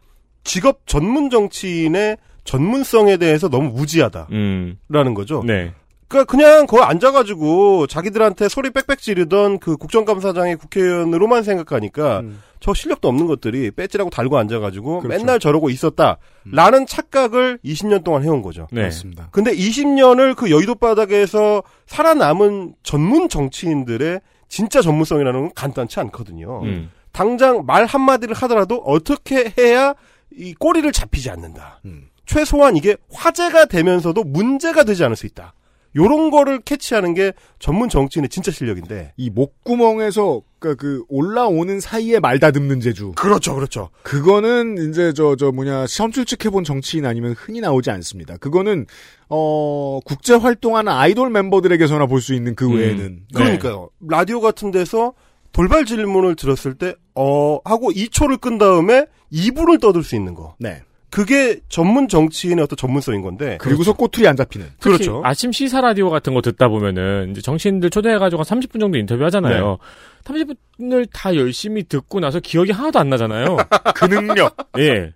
직업 0.45 0.87
전문 0.87 1.31
정치인의 1.31 2.19
전문성에 2.45 3.17
대해서 3.17 3.49
너무 3.49 3.71
무지하다. 3.71 4.29
음. 4.31 4.79
라는 4.89 5.15
거죠. 5.15 5.43
네. 5.45 5.73
그러니까 6.07 6.31
그냥 6.31 6.67
거기 6.67 6.83
앉아가지고 6.83 7.87
자기들한테 7.87 8.49
소리 8.49 8.71
빽빽 8.71 9.01
지르던 9.01 9.59
그 9.59 9.77
국정감사장의 9.77 10.57
국회의원으로만 10.57 11.43
생각하니까 11.43 12.23
저 12.61 12.73
실력도 12.73 13.09
없는 13.09 13.27
것들이 13.27 13.71
배지라고 13.71 14.11
달고 14.11 14.39
앉아가지고 14.39 15.01
그렇죠. 15.01 15.19
맨날 15.19 15.39
저러고 15.41 15.71
있었다라는 15.71 16.87
착각을 16.87 17.59
20년 17.65 18.05
동안 18.05 18.23
해온 18.23 18.43
거죠. 18.43 18.69
네. 18.71 18.83
맞습니다. 18.85 19.29
근데 19.33 19.53
20년을 19.53 20.37
그 20.37 20.51
여의도 20.51 20.77
바닥에서 20.77 21.63
살아남은 21.87 22.75
전문 22.83 23.29
정치인들의 23.29 24.21
진짜 24.49 24.83
전문성이라는 24.83 25.41
건 25.41 25.51
간단치 25.55 25.99
않거든요. 26.01 26.63
음. 26.63 26.91
당장 27.13 27.65
말 27.67 27.87
한마디를 27.87 28.35
하더라도 28.35 28.77
어떻게 28.85 29.53
해야 29.59 29.95
이 30.37 30.55
꼬리를 30.55 30.91
잡히지 30.93 31.31
않는다. 31.31 31.81
음. 31.85 32.09
최소한 32.27 32.77
이게 32.77 32.97
화제가 33.13 33.67
되면서도 33.67 34.25
문제가 34.25 34.85
되지 34.85 35.05
않을 35.05 35.17
수 35.17 35.27
있다. 35.27 35.55
요런 35.97 36.31
거를 36.33 36.59
캐치하는 36.61 37.15
게 37.15 37.33
전문 37.61 37.89
정치인의 37.89 38.29
진짜 38.29 38.51
실력인데. 38.51 39.13
이 39.17 39.31
목구멍에서 39.31 40.43
그 40.59 40.75
그 40.77 41.05
올라오는 41.09 41.79
사이에 41.79 42.19
말 42.21 42.39
다듬는 42.41 42.81
재주. 42.81 43.13
그렇죠, 43.13 43.55
그렇죠. 43.55 43.91
그거는 44.03 44.89
이제 44.91 45.13
저 45.13 45.37
저 45.37 45.53
뭐냐 45.53 45.87
시험 45.87 46.11
출첵해본 46.11 46.65
정치인 46.65 47.05
아니면 47.07 47.35
흔히 47.39 47.61
나오지 47.61 47.91
않습니다. 47.91 48.39
그거는 48.39 48.87
어 49.29 50.01
국제 50.05 50.35
활동하는 50.35 50.91
아이돌 50.91 51.31
멤버들에게서나 51.31 52.07
볼 52.07 52.21
수 52.21 52.33
있는 52.35 52.55
그 52.57 52.69
외에는 52.73 53.27
그러니까요. 53.35 53.91
라디오 54.09 54.41
같은 54.41 54.71
데서 54.71 55.13
돌발 55.53 55.85
질문을 55.85 56.35
들었을 56.35 56.75
때, 56.75 56.97
어, 57.15 57.61
하고 57.65 57.93
2초를 57.93 58.41
끈 58.41 58.59
다음에 58.59 59.07
2분을 59.35 59.81
떠들 59.81 60.03
수 60.03 60.15
있는 60.15 60.35
거. 60.35 60.55
네. 60.59 60.83
그게 61.11 61.61
전문 61.69 62.09
정치인의 62.09 62.65
어떤 62.65 62.77
전문성인 62.77 63.23
건데. 63.23 63.57
그리고서 63.61 63.93
꼬투리 63.93 64.27
안 64.27 64.35
잡히는. 64.35 64.67
특히 64.81 64.97
그렇죠. 64.97 65.21
아침 65.25 65.53
시사 65.53 65.81
라디오 65.81 66.11
같은 66.11 66.35
거 66.35 66.41
듣다 66.41 66.69
보면은 66.69 67.31
이제 67.31 67.41
정치인들 67.41 67.91
초대해가지고 67.91 68.43
한 68.43 68.61
30분 68.61 68.81
정도 68.81 68.99
인터뷰 68.99 69.25
하잖아요. 69.27 69.79
30분을 70.25 71.07
다 71.13 71.37
열심히 71.37 71.85
듣고 71.85 72.19
나서 72.19 72.41
기억이 72.41 72.73
하나도 72.73 72.99
안 72.99 73.11
나잖아요. 73.11 73.59
그 73.95 74.05
능력. 74.07 74.57
예. 74.79 75.13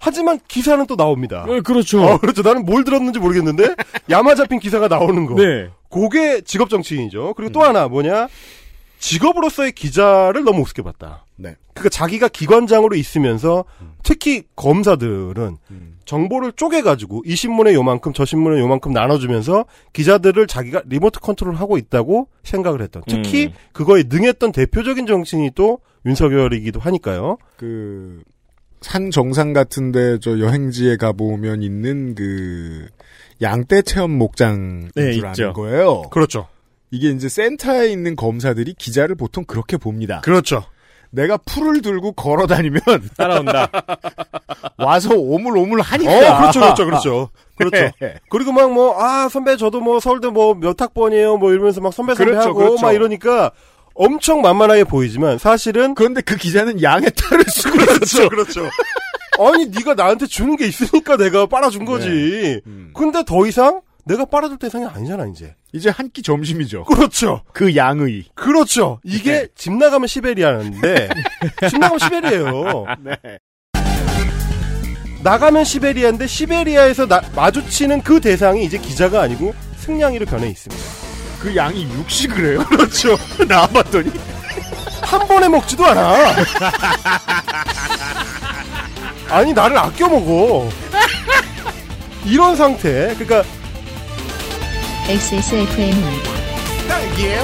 하지만 0.00 0.40
기사는 0.48 0.84
또 0.86 0.96
나옵니다. 0.96 1.44
어, 1.46 1.60
그렇죠. 1.60 2.02
어, 2.02 2.18
그렇죠. 2.18 2.42
나는 2.42 2.64
뭘 2.64 2.82
들었는지 2.82 3.20
모르겠는데 3.20 3.76
야마 4.10 4.34
잡힌 4.34 4.58
기사가 4.58 4.88
나오는 4.88 5.26
거. 5.26 5.34
네. 5.34 5.68
그게 5.90 6.40
직업 6.40 6.70
정치인이죠. 6.70 7.34
그리고 7.36 7.52
또 7.52 7.62
하나 7.62 7.86
뭐냐? 7.86 8.26
직업으로서의 8.98 9.72
기자를 9.72 10.42
너무 10.42 10.62
우습게 10.62 10.82
봤다. 10.82 11.24
네. 11.40 11.56
그러니까 11.74 11.88
자기가 11.88 12.28
기관장으로 12.28 12.94
있으면서 12.96 13.64
특히 14.02 14.42
검사들은 14.56 15.56
정보를 16.04 16.52
쪼개가지고 16.52 17.22
이 17.24 17.34
신문에 17.36 17.72
요만큼 17.72 18.12
저 18.12 18.24
신문에 18.24 18.60
요만큼 18.60 18.92
나눠주면서 18.92 19.64
기자들을 19.92 20.46
자기가 20.46 20.82
리모트 20.86 21.20
컨트롤하고 21.20 21.78
있다고 21.78 22.28
생각을 22.42 22.82
했던. 22.82 23.02
특히 23.08 23.46
음. 23.46 23.52
그거에 23.72 24.04
능했던 24.08 24.52
대표적인 24.52 25.06
정치인이 25.06 25.52
또 25.54 25.78
윤석열이기도 26.06 26.80
하니까요. 26.80 27.38
그, 27.56 28.22
산 28.80 29.10
정상 29.10 29.52
같은데 29.52 30.18
저 30.20 30.38
여행지에 30.38 30.96
가보면 30.96 31.62
있는 31.62 32.14
그, 32.14 32.88
양떼 33.40 33.82
체험 33.82 34.10
목장인 34.10 34.90
네, 34.94 35.12
줄. 35.12 35.26
아는 35.26 35.52
거예요. 35.52 36.02
그렇죠. 36.10 36.48
이게 36.90 37.10
이제 37.10 37.28
센터에 37.28 37.92
있는 37.92 38.16
검사들이 38.16 38.74
기자를 38.74 39.14
보통 39.14 39.44
그렇게 39.44 39.76
봅니다. 39.76 40.20
그렇죠. 40.22 40.64
내가 41.10 41.36
풀을 41.38 41.82
들고 41.82 42.12
걸어 42.12 42.46
다니면 42.46 42.80
따라온다. 43.16 43.68
와서 44.78 45.14
오물오물 45.14 45.80
하니까. 45.80 46.10
어, 46.12 46.38
그렇죠, 46.38 46.60
그렇죠, 46.60 46.84
그렇죠. 46.84 47.28
그렇죠. 47.56 47.90
네. 48.00 48.14
그리고 48.30 48.52
막 48.52 48.72
뭐, 48.72 49.02
아, 49.02 49.28
선배, 49.28 49.56
저도 49.56 49.80
뭐, 49.80 50.00
서울대 50.00 50.28
뭐, 50.28 50.54
몇 50.54 50.80
학번이에요, 50.80 51.36
뭐, 51.36 51.52
이러면서 51.52 51.80
막 51.80 51.92
선배, 51.92 52.14
선배 52.14 52.30
그렇죠, 52.32 52.48
하고, 52.48 52.58
그렇죠. 52.58 52.82
막 52.82 52.92
이러니까 52.92 53.50
엄청 53.94 54.40
만만하게 54.40 54.84
보이지만, 54.84 55.36
사실은. 55.38 55.94
그런데 55.94 56.22
그 56.22 56.36
기자는 56.36 56.82
양의 56.82 57.10
탈을 57.16 57.44
쓰고 57.44 57.76
그렇죠, 57.76 58.28
그렇죠. 58.30 58.62
아니, 59.38 59.66
네가 59.66 59.94
나한테 59.94 60.26
주는 60.26 60.56
게 60.56 60.66
있으니까 60.66 61.16
내가 61.16 61.46
빨아준 61.46 61.84
거지. 61.84 62.08
네. 62.08 62.60
음. 62.66 62.92
근데 62.94 63.22
더 63.24 63.46
이상 63.46 63.82
내가 64.04 64.24
빨아줄 64.24 64.58
대상이 64.58 64.86
아니잖아, 64.86 65.26
이제. 65.26 65.54
이제 65.72 65.90
한 65.90 66.10
끼 66.10 66.22
점심이죠. 66.22 66.84
그렇죠. 66.84 67.42
그 67.52 67.76
양의. 67.76 68.24
그렇죠. 68.34 69.00
이게 69.04 69.46
집 69.54 69.72
나가면 69.72 70.06
시베리아인데, 70.08 71.08
집 71.70 71.78
나가면 71.78 71.98
시베리아예요. 72.00 72.84
네. 73.04 73.16
나가면 75.22 75.64
시베리아인데, 75.64 76.26
시베리아에서 76.26 77.06
나- 77.06 77.22
마주치는 77.36 78.02
그 78.02 78.20
대상이 78.20 78.64
이제 78.64 78.78
기자가 78.78 79.20
아니고 79.22 79.54
승냥이로 79.78 80.26
변해 80.26 80.48
있습니다. 80.48 80.82
그 81.40 81.54
양이 81.56 81.84
육식을 81.84 82.52
해요? 82.52 82.64
그렇죠. 82.68 83.16
나와봤더니. 83.48 84.10
한 85.02 85.26
번에 85.28 85.48
먹지도 85.48 85.84
않아. 85.86 86.34
아니 89.28 89.52
나를 89.52 89.76
아껴 89.78 90.08
먹어. 90.08 90.68
이런 92.26 92.56
상태. 92.56 93.14
그러니까 93.18 93.42
XSFM입니다. 95.08 96.30
딸기예요? 96.88 97.42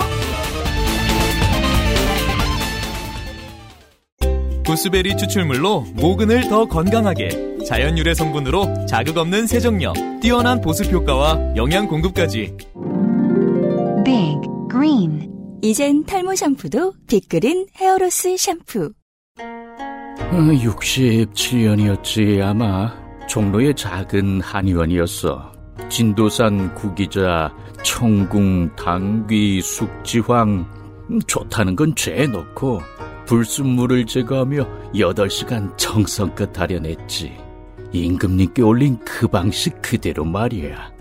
구스베리 4.65 5.17
추출물로 5.17 5.81
모근을 5.95 6.49
더 6.49 6.67
건강하게 6.67 7.57
자연 7.67 7.99
유래 7.99 8.15
성분으로 8.15 8.87
자극 8.87 9.19
없는 9.19 9.47
세정력, 9.47 9.95
뛰어난 10.21 10.61
보습 10.61 10.93
효과와 10.93 11.55
영양 11.57 11.89
공급까지 11.89 12.57
Big 14.05 14.41
Green 14.71 15.29
이젠 15.63 16.05
탈모 16.05 16.37
샴푸도 16.37 16.93
빅그린 17.09 17.67
헤어로스 17.77 18.37
샴푸 18.37 18.93
67년이었지 20.31 22.43
아마 22.43 22.95
종로의 23.29 23.75
작은 23.75 24.41
한의원이었어. 24.41 25.56
진도산 25.89 26.75
구기자, 26.75 27.53
청궁, 27.83 28.75
당귀, 28.77 29.61
숙지황 29.63 30.67
음, 31.11 31.21
좋다는 31.27 31.77
건 31.77 31.95
죄에 31.95 32.27
넣고 32.27 32.81
불순물을 33.27 34.07
제거하며 34.07 34.93
8시간 34.95 35.77
정성껏 35.77 36.53
다려냈지. 36.53 37.37
임금님께 37.93 38.63
올린 38.63 38.99
그 39.05 39.29
방식 39.29 39.81
그대로 39.81 40.25
말이야. 40.25 40.93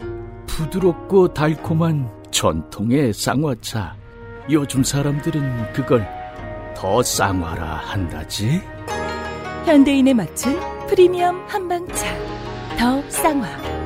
부드럽고 0.47 1.33
달콤한 1.33 2.09
전통의 2.31 3.13
쌍화차. 3.13 3.95
요즘 4.49 4.83
사람들은 4.83 5.73
그걸 5.73 6.07
더 6.75 7.01
쌍화라 7.01 7.77
한다지. 7.77 8.61
현대인에 9.65 10.13
맞춘 10.13 10.59
프리미엄 10.87 11.43
한방차. 11.47 12.05
더 12.77 13.01
쌍화. 13.09 13.84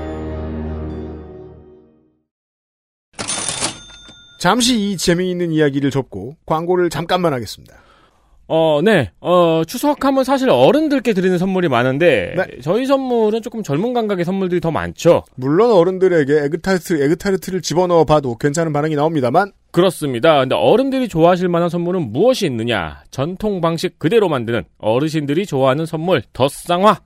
잠시 4.39 4.79
이 4.79 4.97
재미있는 4.97 5.51
이야기를 5.51 5.91
접고 5.91 6.35
광고를 6.45 6.89
잠깐만 6.89 7.33
하겠습니다. 7.33 7.75
어, 8.51 8.81
네. 8.83 9.11
어, 9.21 9.61
추석하면 9.67 10.23
사실 10.23 10.49
어른들께 10.49 11.13
드리는 11.13 11.37
선물이 11.37 11.69
많은데 11.69 12.33
저희 12.63 12.87
선물은 12.87 13.43
조금 13.43 13.61
젊은 13.61 13.93
감각의 13.93 14.25
선물들이 14.25 14.59
더 14.59 14.71
많죠. 14.71 15.23
물론 15.35 15.71
어른들에게 15.71 16.45
에그타르트, 16.45 17.03
에그타르트를 17.03 17.61
집어넣어 17.61 18.05
봐도 18.05 18.35
괜찮은 18.37 18.73
반응이 18.73 18.95
나옵니다만 18.95 19.51
그렇습니다. 19.71 20.39
근데 20.39 20.55
어른들이 20.55 21.07
좋아하실 21.07 21.47
만한 21.47 21.69
선물은 21.69 22.11
무엇이 22.11 22.47
있느냐? 22.47 23.03
전통 23.11 23.61
방식 23.61 23.99
그대로 23.99 24.29
만드는 24.29 24.63
어르신들이 24.79 25.45
좋아하는 25.45 25.85
선물 25.85 26.23
덧쌍화. 26.33 27.01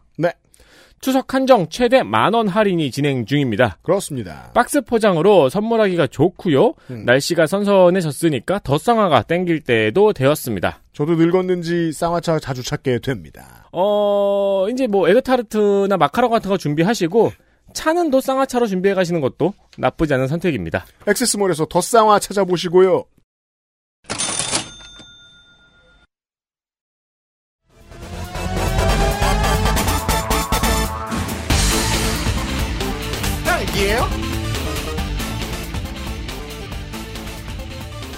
네. 1.04 1.06
추석 1.06 1.34
한정 1.34 1.68
최대 1.70 2.02
만원 2.02 2.48
할인이 2.48 2.90
진행 2.90 3.26
중입니다. 3.26 3.78
그렇습니다. 3.82 4.52
박스 4.54 4.80
포장으로 4.82 5.50
선물하기가 5.50 6.08
좋고요. 6.08 6.76
음. 6.92 7.04
날씨가 7.06 7.46
선선해졌으니까 7.46 8.60
덧쌍화가 8.64 9.24
땡길 9.24 9.62
때도 9.62 10.14
되었습니다. 10.14 10.80
저도 10.94 11.16
늙었는지 11.16 11.92
쌍화차 11.92 12.40
자주 12.40 12.64
찾게 12.64 13.00
됩니다. 13.00 13.68
어, 13.74 14.68
이제 14.72 14.88
뭐 14.88 15.10
에그타르트나 15.10 15.98
마카롱 15.98 16.32
같은 16.32 16.50
거 16.50 16.58
준비하시고 16.58 17.34
차는 17.74 18.10
또 18.10 18.22
쌍화차로 18.22 18.68
준비해 18.68 18.96
가시는 18.96 19.20
것도 19.20 19.54
나쁘지 19.78 20.14
않은 20.14 20.28
선택입니다. 20.28 20.86
액세스몰에서 21.08 21.66
더 21.66 21.82
쌍화 21.82 22.20
찾아보시고요. 22.20 23.04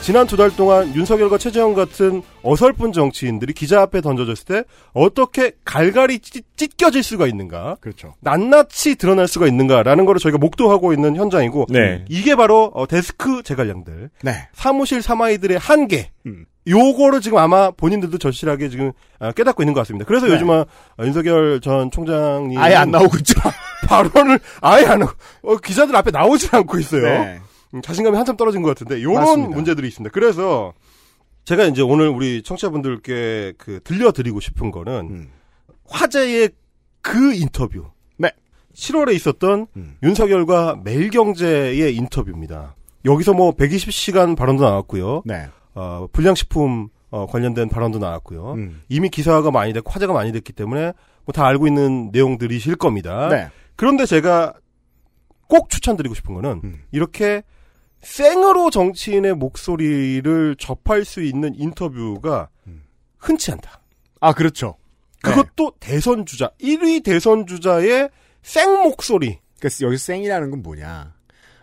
지난 0.05 0.27
두 0.27 0.37
달 0.37 0.55
동안 0.55 0.93
윤석열과 0.93 1.39
최재형 1.39 1.73
같은 1.73 2.21
어설픈 2.43 2.91
정치인들이 2.91 3.53
기자 3.53 3.81
앞에 3.81 4.01
던져졌을 4.01 4.45
때 4.45 4.63
어떻게 4.93 5.53
갈갈이 5.65 6.19
찢, 6.19 6.43
찢겨질 6.55 7.01
수가 7.01 7.25
있는가? 7.25 7.77
그렇죠. 7.81 8.13
낱낱이 8.19 8.97
드러날 8.97 9.27
수가 9.27 9.47
있는가라는 9.47 10.05
거를 10.05 10.19
저희가 10.19 10.37
목도하고 10.37 10.93
있는 10.93 11.15
현장이고 11.15 11.65
네. 11.69 12.05
이게 12.07 12.35
바로 12.35 12.71
어, 12.75 12.85
데스크 12.85 13.41
제갈량들 13.41 14.11
네. 14.21 14.47
사무실 14.53 15.01
사마이들의 15.01 15.57
한계 15.57 16.11
음. 16.27 16.45
요거를 16.67 17.21
지금 17.21 17.39
아마 17.39 17.71
본인들도 17.71 18.19
절실하게 18.19 18.69
지금 18.69 18.91
아, 19.17 19.31
깨닫고 19.31 19.63
있는 19.63 19.73
것 19.73 19.79
같습니다. 19.81 20.05
그래서 20.05 20.27
네. 20.27 20.33
요즘은 20.33 20.55
어, 20.99 21.03
윤석열 21.03 21.59
전 21.61 21.89
총장이 21.89 22.55
아예 22.59 22.75
안 22.75 22.91
나오고 22.91 23.17
있죠. 23.17 23.39
발언을 23.89 24.39
아예 24.61 24.85
안 24.85 25.01
하고 25.01 25.13
어, 25.41 25.57
기자들 25.57 25.95
앞에 25.95 26.11
나오질 26.11 26.55
않고 26.55 26.77
있어요. 26.77 27.01
네. 27.05 27.39
음, 27.75 27.81
자신감이 27.81 28.15
한참 28.17 28.37
떨어진 28.37 28.61
것 28.61 28.69
같은데 28.69 29.01
요런 29.03 29.15
맞습니다. 29.19 29.55
문제들이 29.55 29.87
있습니다. 29.87 30.13
그래서 30.13 30.73
제가 31.43 31.65
이제 31.65 31.81
오늘 31.81 32.07
우리 32.09 32.41
청취자분들께 32.41 33.53
그 33.57 33.79
들려드리고 33.83 34.39
싶은 34.39 34.71
거는 34.71 34.93
음. 35.11 35.29
화제의 35.87 36.49
그 37.01 37.33
인터뷰. 37.33 37.85
네. 38.17 38.31
7월에 38.73 39.13
있었던 39.13 39.67
음. 39.75 39.97
윤석열과 40.01 40.81
매일경제의 40.83 41.95
인터뷰입니다. 41.95 42.75
여기서 43.05 43.33
뭐 43.33 43.51
120시간 43.51 44.35
발언도 44.35 44.63
나왔고요. 44.63 45.21
네. 45.25 45.47
어, 45.75 46.07
불량식품 46.11 46.89
어, 47.11 47.27
관련된 47.27 47.69
발언도 47.69 47.99
나왔고요. 47.99 48.53
음. 48.53 48.81
이미 48.89 49.09
기사가 49.09 49.51
많이 49.51 49.71
됐고 49.73 49.91
화제가 49.91 50.11
많이 50.13 50.31
됐기 50.31 50.53
때문에 50.53 50.93
뭐 51.25 51.33
다 51.33 51.45
알고 51.45 51.67
있는 51.67 52.09
내용들이실 52.11 52.75
겁니다. 52.75 53.29
네. 53.29 53.49
그런데 53.75 54.05
제가 54.05 54.53
꼭 55.47 55.69
추천드리고 55.69 56.15
싶은 56.15 56.33
거는 56.33 56.61
음. 56.63 56.81
이렇게 56.91 57.43
생으로 58.05 58.69
정치인의 58.69 59.33
목소리를 59.35 60.55
접할 60.59 61.03
수 61.05 61.21
있는 61.23 61.53
인터뷰가 61.55 62.49
음. 62.67 62.83
흔치 63.17 63.51
않다. 63.51 63.81
아, 64.21 64.31
그렇죠. 64.33 64.75
그것도 65.23 65.73
대선 65.79 66.25
주자 66.25 66.51
1위 66.61 67.03
대선 67.03 67.47
주자의 67.47 68.09
생 68.43 68.83
목소리. 68.83 69.39
그러니까 69.59 69.85
여기 69.87 69.97
쌩이라는 69.97 70.51
건 70.51 70.61
뭐냐. 70.61 71.15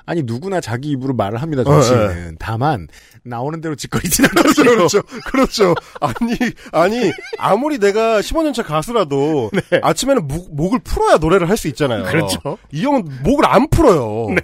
아니 0.05 0.25
누구나 0.25 0.61
자기 0.61 0.91
입으로 0.91 1.15
말을 1.15 1.41
합니다 1.41 1.63
정치인은 1.63 2.37
다만 2.41 2.89
나오는 3.23 3.61
대로 3.61 3.77
짓거리진 3.77 4.25
않거든요. 4.25 4.71
그렇죠, 4.75 5.03
그렇죠. 5.31 5.75
아니, 6.01 6.35
아니 6.73 7.13
아무리 7.39 7.79
내가 7.79 8.19
15년 8.21 8.53
차 8.53 8.65
가수라도 8.65 9.49
아침에는 9.81 10.27
목, 10.27 10.53
목을 10.57 10.81
풀어야 10.81 11.19
노래를 11.19 11.49
할 11.49 11.57
수 11.57 11.69
있잖아요. 11.69 12.03
그렇죠. 12.03 12.59
이 12.73 12.85
형은 12.85 13.05
목을 13.23 13.47
안 13.47 13.69
풀어요. 13.69 14.35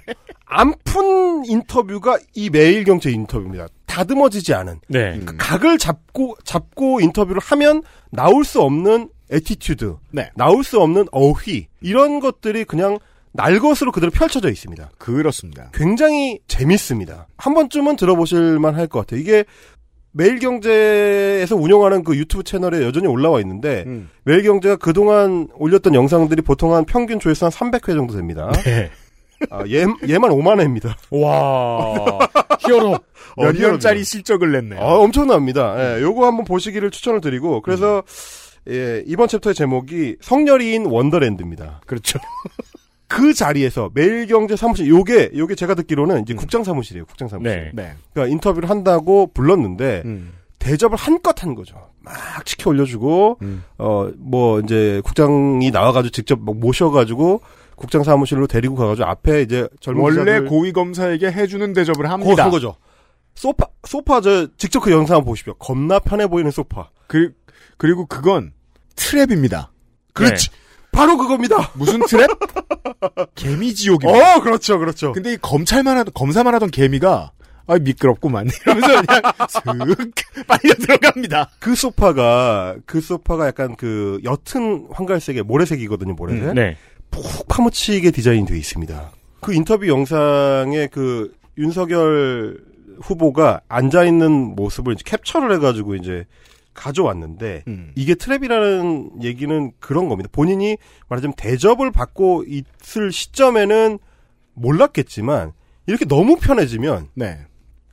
안 0.50 0.72
푼 0.84 1.44
인터뷰가 1.44 2.18
이 2.34 2.50
매일경제 2.50 3.10
인터뷰입니다. 3.10 3.68
다듬어지지 3.86 4.54
않은 4.54 4.80
네. 4.88 5.20
그 5.24 5.36
각을 5.36 5.78
잡고 5.78 6.36
잡고 6.44 7.00
인터뷰를 7.00 7.40
하면 7.40 7.82
나올 8.10 8.44
수 8.44 8.60
없는 8.62 9.10
attitude, 9.30 9.96
네. 10.10 10.30
나올 10.36 10.64
수 10.64 10.80
없는 10.80 11.06
어휘 11.12 11.66
이런 11.80 12.20
것들이 12.20 12.64
그냥 12.64 12.98
날 13.32 13.58
것으로 13.60 13.92
그대로 13.92 14.10
펼쳐져 14.10 14.50
있습니다. 14.50 14.90
그렇습니다. 14.98 15.70
굉장히 15.74 16.38
재밌습니다. 16.48 17.26
한 17.36 17.54
번쯤은 17.54 17.96
들어보실 17.96 18.58
만할 18.58 18.86
것 18.86 19.00
같아요. 19.00 19.20
이게 19.20 19.44
매일경제에서 20.12 21.54
운영하는 21.54 22.02
그 22.02 22.16
유튜브 22.16 22.42
채널에 22.42 22.82
여전히 22.82 23.06
올라와 23.06 23.40
있는데 23.40 23.84
음. 23.86 24.08
매일경제가 24.24 24.76
그동안 24.76 25.48
올렸던 25.54 25.94
영상들이 25.94 26.42
보통 26.42 26.74
한 26.74 26.84
평균 26.84 27.20
조회수 27.20 27.44
한 27.44 27.52
300회 27.52 27.94
정도 27.94 28.14
됩니다. 28.14 28.50
네. 28.64 28.90
아, 29.50 29.64
얘, 29.68 29.84
얘만 30.08 30.30
5만 30.30 30.60
회입니다. 30.60 30.96
와. 31.10 32.18
히어로. 32.60 32.90
몇 32.90 32.98
히어로입니다. 33.36 33.68
년짜리 33.68 34.04
실적을 34.04 34.52
냈네요. 34.52 34.80
아, 34.80 34.98
엄청납니다. 34.98 35.98
예, 35.98 36.02
요거 36.02 36.26
한번 36.26 36.44
보시기를 36.44 36.90
추천을 36.90 37.20
드리고 37.20 37.62
그래서 37.62 38.02
예, 38.68 39.02
이번 39.06 39.28
챕터의 39.28 39.54
제목이 39.54 40.16
성렬이인 40.20 40.86
원더랜드입니다. 40.86 41.80
그렇죠. 41.86 42.18
그 43.08 43.32
자리에서 43.32 43.90
매일경제 43.94 44.54
사무실 44.56 44.86
요게 44.88 45.30
요게 45.34 45.54
제가 45.54 45.74
듣기로는 45.74 46.22
이제 46.22 46.34
국장 46.34 46.62
사무실이에요. 46.62 47.06
국장 47.06 47.28
사무실. 47.28 47.72
네. 47.74 47.82
네. 47.82 47.92
그러니까 48.12 48.32
인터뷰를 48.32 48.68
한다고 48.68 49.30
불렀는데 49.32 50.02
음. 50.04 50.32
대접을 50.58 50.96
한껏 50.96 51.42
한 51.42 51.54
거죠. 51.54 51.76
막 52.00 52.14
치켜 52.44 52.68
올려주고 52.68 53.38
음. 53.40 53.64
어뭐 53.78 54.60
이제 54.60 55.00
국장이 55.04 55.70
나와가지고 55.70 56.10
직접 56.10 56.38
막 56.40 56.56
모셔가지고 56.58 57.40
국장 57.78 58.02
사무실로 58.02 58.46
데리고 58.46 58.74
가가지고 58.74 59.06
앞에 59.08 59.42
이제 59.42 59.68
젊은 59.80 60.02
원래 60.02 60.40
고위 60.40 60.72
검사에게 60.72 61.30
해주는 61.30 61.72
대접을 61.72 62.10
합니다. 62.10 62.44
한 62.44 62.50
거죠. 62.50 62.76
소파 63.34 63.68
소파 63.86 64.20
저 64.20 64.48
직접 64.56 64.80
그 64.80 64.90
영상 64.90 65.24
보십시오. 65.24 65.54
겁나 65.54 66.00
편해 66.00 66.26
보이는 66.26 66.50
소파. 66.50 66.90
그, 67.06 67.32
그리고 67.76 68.06
그건 68.06 68.52
트랩입니다. 68.96 69.68
그렇지. 70.12 70.50
바로 70.90 71.16
그겁니다. 71.16 71.70
무슨 71.74 72.00
트랩? 72.00 72.28
개미 73.36 73.72
지옥입니다. 73.72 74.36
어, 74.36 74.40
그렇죠, 74.40 74.78
그렇죠. 74.80 75.12
근데 75.12 75.34
이 75.34 75.36
검찰만 75.36 75.96
하던, 75.98 76.12
검사만 76.14 76.52
하던 76.54 76.72
개미가, 76.72 77.30
아, 77.68 77.78
미끄럽구만. 77.78 78.48
이러면서 78.66 79.02
그냥 79.02 79.22
슥 79.48 80.46
빨려 80.48 80.74
들어갑니다. 80.74 81.50
그 81.60 81.76
소파가 81.76 82.74
그 82.86 83.00
소파가 83.00 83.46
약간 83.46 83.76
그 83.76 84.20
옅은 84.24 84.88
황갈색의 84.90 85.44
모래색이거든요, 85.44 86.14
모래색. 86.14 86.42
음, 86.42 86.54
네. 86.54 86.76
푹 87.10 87.48
파묻히게 87.48 88.10
디자인되어 88.10 88.56
있습니다. 88.56 89.10
그 89.40 89.54
인터뷰 89.54 89.86
영상에 89.88 90.88
그 90.88 91.32
윤석열 91.56 92.60
후보가 93.00 93.60
앉아 93.68 94.04
있는 94.04 94.30
모습을 94.56 94.96
캡처를 94.96 95.52
해가지고 95.54 95.94
이제 95.94 96.26
가져왔는데 96.74 97.64
음. 97.66 97.92
이게 97.96 98.14
트랩이라는 98.14 99.22
얘기는 99.22 99.72
그런 99.80 100.08
겁니다. 100.08 100.28
본인이 100.32 100.76
말하자면 101.08 101.34
대접을 101.36 101.90
받고 101.90 102.44
있을 102.46 103.10
시점에는 103.12 103.98
몰랐겠지만 104.54 105.52
이렇게 105.86 106.04
너무 106.04 106.36
편해지면 106.36 107.08
네. 107.14 107.38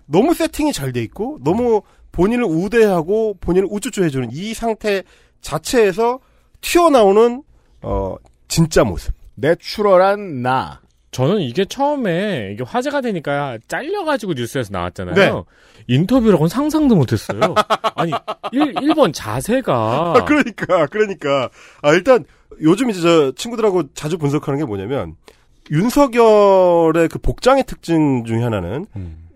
너무 0.05 0.33
세팅이 0.33 0.73
잘 0.73 0.91
돼 0.91 1.01
있고 1.01 1.39
너무 1.43 1.81
본인을 2.11 2.45
우대하고 2.45 3.37
본인을 3.39 3.67
우쭈쭈 3.71 4.03
해주는 4.03 4.29
이 4.31 4.53
상태 4.53 5.03
자체에서 5.41 6.19
튀어나오는 6.61 7.43
어 7.81 8.15
진짜 8.47 8.83
모습. 8.83 9.13
내추럴한 9.35 10.41
나. 10.41 10.81
저는 11.11 11.39
이게 11.39 11.63
처음에 11.63 12.51
이게 12.53 12.63
화제가 12.65 12.99
되니까 12.99 13.57
잘려가지고 13.69 14.33
뉴스에서 14.33 14.69
나왔잖아요. 14.73 15.15
네. 15.15 15.31
인터뷰라고는 15.87 16.49
상상도 16.49 16.95
못했어요. 16.95 17.39
아니, 17.95 18.11
1, 18.51 18.73
1번 18.73 19.13
자세가. 19.13 19.73
아, 19.73 20.25
그러니까, 20.25 20.87
그러니까. 20.87 21.49
아, 21.81 21.93
일단, 21.93 22.25
요즘 22.61 22.89
이제 22.89 23.01
저 23.01 23.31
친구들하고 23.33 23.93
자주 23.93 24.17
분석하는 24.17 24.59
게 24.59 24.65
뭐냐면 24.65 25.15
윤석열의 25.71 27.09
그 27.09 27.19
복장의 27.19 27.63
특징 27.65 28.23
중에 28.25 28.43
하나는 28.43 28.85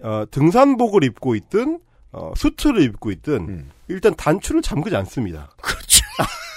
어, 0.01 0.23
등산복을 0.31 1.03
입고 1.03 1.35
있든 1.35 1.79
어, 2.11 2.31
수트를 2.35 2.81
입고 2.83 3.11
있든 3.11 3.65
일단 3.87 4.15
단추를 4.15 4.61
잠그지 4.61 4.95
않습니다. 4.95 5.49
그렇죠. 5.61 6.05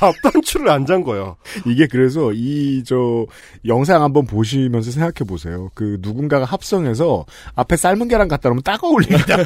앞단추를 0.00 0.68
안 0.70 0.86
잠궈요. 0.86 1.36
이게 1.66 1.86
그래서 1.86 2.32
이 2.32 2.82
저 2.86 3.26
영상 3.66 4.02
한번 4.02 4.26
보시면서 4.26 4.90
생각해 4.90 5.26
보세요. 5.28 5.70
그 5.74 5.98
누군가가 6.00 6.44
합성해서 6.44 7.26
앞에 7.54 7.76
삶은 7.76 8.08
계란 8.08 8.26
갖다 8.28 8.48
놓으면 8.48 8.62
딱 8.62 8.82
어울립니다. 8.82 9.36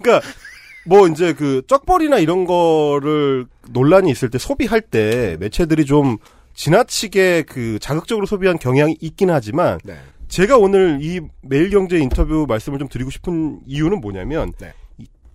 그러니까 0.00 0.26
뭐 0.86 1.06
이제 1.08 1.32
그 1.32 1.62
쩍벌이나 1.66 2.18
이런 2.18 2.44
거를 2.44 3.46
논란이 3.70 4.10
있을 4.10 4.30
때 4.30 4.38
소비할 4.38 4.80
때 4.80 5.36
매체들이 5.40 5.84
좀 5.84 6.18
지나치게 6.54 7.42
그 7.42 7.78
자극적으로 7.80 8.26
소비한 8.26 8.58
경향이 8.58 8.96
있긴 9.00 9.30
하지만 9.30 9.78
네. 9.84 9.96
제가 10.28 10.56
오늘 10.56 10.98
이 11.02 11.20
매일경제 11.42 11.98
인터뷰 11.98 12.46
말씀을 12.48 12.78
좀 12.78 12.88
드리고 12.88 13.10
싶은 13.10 13.60
이유는 13.66 14.00
뭐냐면 14.00 14.52
네. 14.58 14.72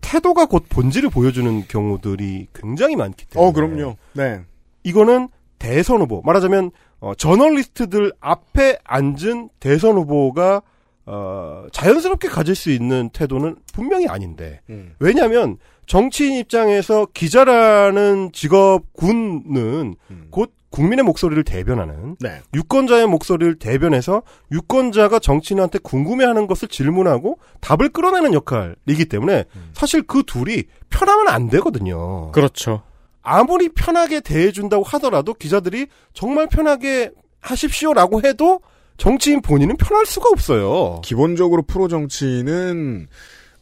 이 0.08 0.12
태도가 0.12 0.46
곧 0.46 0.66
본질을 0.70 1.10
보여주는 1.10 1.68
경우들이 1.68 2.48
굉장히 2.54 2.96
많기 2.96 3.26
때문에 3.28 3.50
어, 3.50 3.52
그럼요. 3.52 3.98
네. 4.14 4.42
이거는 4.84 5.28
대선 5.60 6.02
후보 6.02 6.22
말하자면 6.22 6.72
어, 7.00 7.14
저널리스트들 7.16 8.14
앞에 8.20 8.80
앉은 8.84 9.50
대선 9.60 9.98
후보가 9.98 10.62
어, 11.06 11.68
자연스럽게 11.72 12.28
가질 12.28 12.56
수 12.56 12.72
있는 12.72 13.10
태도는 13.10 13.58
분명히 13.74 14.08
아닌데 14.08 14.62
음. 14.70 14.96
왜냐하면 15.00 15.58
정치인 15.86 16.34
입장에서 16.34 17.08
기자라는 17.14 18.32
직업군은 18.34 19.96
곧 20.30 20.54
국민의 20.70 21.04
목소리를 21.04 21.44
대변하는 21.44 22.18
네. 22.20 22.42
유권자의 22.54 23.08
목소리를 23.08 23.56
대변해서 23.56 24.24
유권자가 24.52 25.20
정치인한테 25.20 25.80
궁금해하는 25.80 26.48
것을 26.48 26.68
질문하고 26.68 27.40
답을 27.62 27.90
끌어내는 27.90 28.34
역할이기 28.34 29.06
때문에 29.06 29.46
사실 29.74 30.04
그 30.04 30.24
둘이 30.26 30.64
편하면 30.90 31.30
안 31.30 31.50
되거든요. 31.50 32.32
그렇죠. 32.32 32.84
아무리 33.22 33.70
편하게 33.70 34.20
대해준다고 34.22 34.84
하더라도 34.84 35.34
기자들이 35.34 35.88
정말 36.14 36.48
편하게 36.48 37.12
하십시오라고 37.40 38.22
해도 38.24 38.62
정치인 38.98 39.42
본인은 39.42 39.78
편할 39.78 40.06
수가 40.06 40.30
없어요. 40.30 41.02
기본적으로 41.04 41.64
프로 41.64 41.88
정치는 41.88 43.08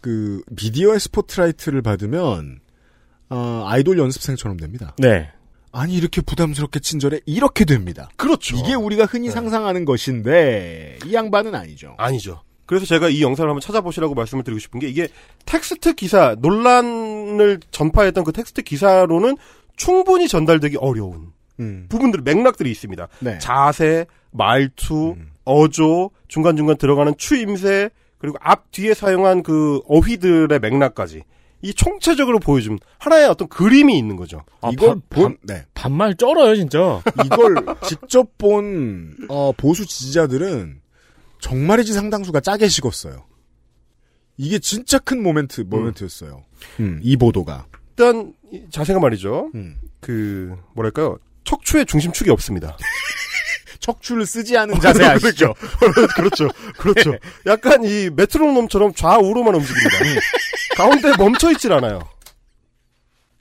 그 0.01 0.41
미디어의 0.51 0.99
스포트라이트를 0.99 1.81
받으면 1.81 2.59
어, 3.29 3.63
아이돌 3.65 3.97
연습생처럼 3.97 4.57
됩니다. 4.57 4.95
네. 4.99 5.31
아니 5.75 5.93
이렇게 5.95 6.21
부담스럽게 6.21 6.79
친절해 6.79 7.19
이렇게 7.25 7.65
됩니다. 7.65 8.09
그렇죠. 8.15 8.55
이게 8.55 8.73
우리가 8.73 9.05
흔히 9.05 9.29
상상하는 9.29 9.83
것인데 9.83 10.99
이 11.05 11.13
양반은 11.13 11.53
아니죠. 11.53 11.95
아니죠. 11.97 12.41
그래서 12.65 12.85
제가 12.85 13.09
이 13.09 13.21
영상을 13.21 13.49
한번 13.49 13.59
찾아보시라고 13.59 14.15
말씀을 14.15 14.45
드리고 14.45 14.59
싶은 14.59 14.79
게 14.79 14.87
이게 14.87 15.09
텍스트 15.45 15.93
기사 15.93 16.35
논란을 16.39 17.59
전파했던 17.71 18.23
그 18.23 18.31
텍스트 18.31 18.61
기사로는 18.61 19.37
충분히 19.75 20.29
전달되기 20.29 20.77
어려운 20.77 21.33
음. 21.59 21.87
부분들 21.89 22.21
맥락들이 22.21 22.71
있습니다. 22.71 23.07
네. 23.19 23.37
자세, 23.39 24.05
말투, 24.31 25.15
어조, 25.43 26.11
중간 26.29 26.55
중간 26.55 26.77
들어가는 26.77 27.15
추임새 27.17 27.89
그리고 28.17 28.37
앞 28.39 28.71
뒤에 28.71 28.93
사용한 28.93 29.43
그 29.43 29.81
어휘들의 29.87 30.57
맥락까지 30.59 31.23
이 31.65 31.73
총체적으로 31.73 32.39
보여준 32.39 32.77
하나의 32.99 33.27
어떤 33.27 33.47
그림이 33.47 33.97
있는 33.97 34.15
거죠. 34.15 34.43
아, 34.61 34.69
이걸 34.71 34.89
반- 34.89 35.01
본 35.09 35.23
반- 35.23 35.37
네. 35.43 35.65
반말 35.73 36.15
쩔어요, 36.15 36.55
진짜. 36.55 37.01
이걸 37.25 37.55
직접 37.87 38.37
본 38.37 39.15
어, 39.29 39.51
보수 39.57 39.85
지지자들은 39.85 40.79
정말이지 41.39 41.93
상당수가 41.93 42.39
짜게 42.41 42.67
식었어요. 42.67 43.25
이게 44.37 44.59
진짜 44.59 44.99
큰 44.99 45.23
모멘트 45.23 45.61
모멘트였어요. 45.61 46.43
음, 46.81 46.99
이 47.01 47.15
보도가 47.17 47.65
일단 47.97 48.33
이 48.51 48.63
자세가 48.69 48.99
말이죠. 48.99 49.49
음. 49.55 49.77
그 50.01 50.55
뭐랄까요? 50.75 51.17
척추의 51.45 51.85
중심축이 51.85 52.29
없습니다. 52.31 52.77
척추를 53.79 54.25
쓰지 54.25 54.57
않은 54.57 54.79
자세 54.79 55.03
아시죠? 55.05 55.53
그렇죠. 56.15 56.47
그렇죠. 56.77 57.13
약간 57.45 57.83
이 57.83 58.09
메트로놈처럼 58.15 58.93
좌우로만 58.93 59.53
움직입니다. 59.55 59.97
가운데 60.75 61.11
멈춰 61.17 61.51
있질 61.51 61.73
않아요. 61.73 61.99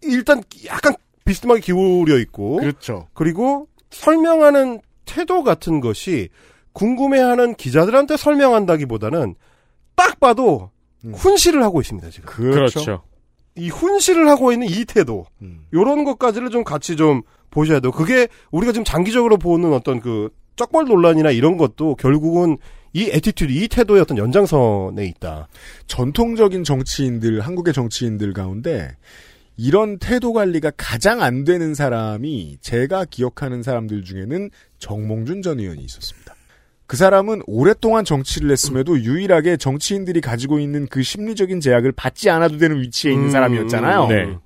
일단 0.03 0.43
약간 0.66 0.95
비스듬하게 1.24 1.61
기울여 1.61 2.18
있고 2.18 2.57
그렇죠. 2.57 3.09
그리고 3.14 3.68
설명하는 3.91 4.80
태도 5.05 5.43
같은 5.43 5.80
것이 5.80 6.28
궁금해하는 6.72 7.55
기자들한테 7.55 8.16
설명한다기보다는 8.16 9.35
딱 9.95 10.20
봐도 10.20 10.70
훈시를 11.12 11.62
하고 11.62 11.80
있습니다 11.80 12.11
지금. 12.11 12.26
그렇죠. 12.26 13.03
이 13.57 13.68
훈시를 13.68 14.28
하고 14.28 14.51
있는 14.51 14.68
이 14.68 14.85
태도, 14.85 15.26
요런 15.72 16.05
것까지를 16.05 16.51
좀 16.51 16.64
같이 16.64 16.97
좀 16.97 17.22
보셔야 17.51 17.78
돼요. 17.78 17.93
그게 17.93 18.26
우리가 18.51 18.72
지금 18.72 18.85
장기적으로 18.85 19.37
보는 19.39 19.72
어떤 19.72 20.01
그 20.01 20.30
쩍벌 20.57 20.87
논란이나 20.87 21.30
이런 21.30 21.57
것도 21.57 21.95
결국은 21.95 22.59
이 22.95 23.11
attitude, 23.12 23.53
이 23.53 23.69
태도의 23.69 24.01
어떤 24.01 24.17
연장선에 24.17 25.05
있다. 25.05 25.49
전통적인 25.89 26.63
정치인들, 26.63 27.41
한국의 27.41 27.75
정치인들 27.75 28.33
가운데 28.33 28.97
이런 29.57 29.99
태도 29.99 30.33
관리가 30.33 30.73
가장 30.77 31.21
안 31.21 31.45
되는 31.45 31.75
사람이 31.75 32.59
제가 32.61 33.05
기억하는 33.05 33.63
사람들 33.63 34.05
중에는 34.05 34.51
정몽준 34.79 35.43
전 35.43 35.59
의원이 35.59 35.83
있었습니다. 35.85 36.35
그 36.87 36.97
사람은 36.97 37.43
오랫동안 37.47 38.05
정치를 38.05 38.51
했음에도 38.51 39.01
유일하게 39.01 39.57
정치인들이 39.57 40.21
가지고 40.21 40.61
있는 40.61 40.87
그 40.87 41.03
심리적인 41.03 41.61
제약을 41.61 41.93
받지 41.93 42.31
않아도 42.31 42.59
되는 42.59 42.81
위치에 42.81 43.11
있는 43.11 43.27
음, 43.27 43.31
사람이었잖아요. 43.31 44.07
네. 44.07 44.39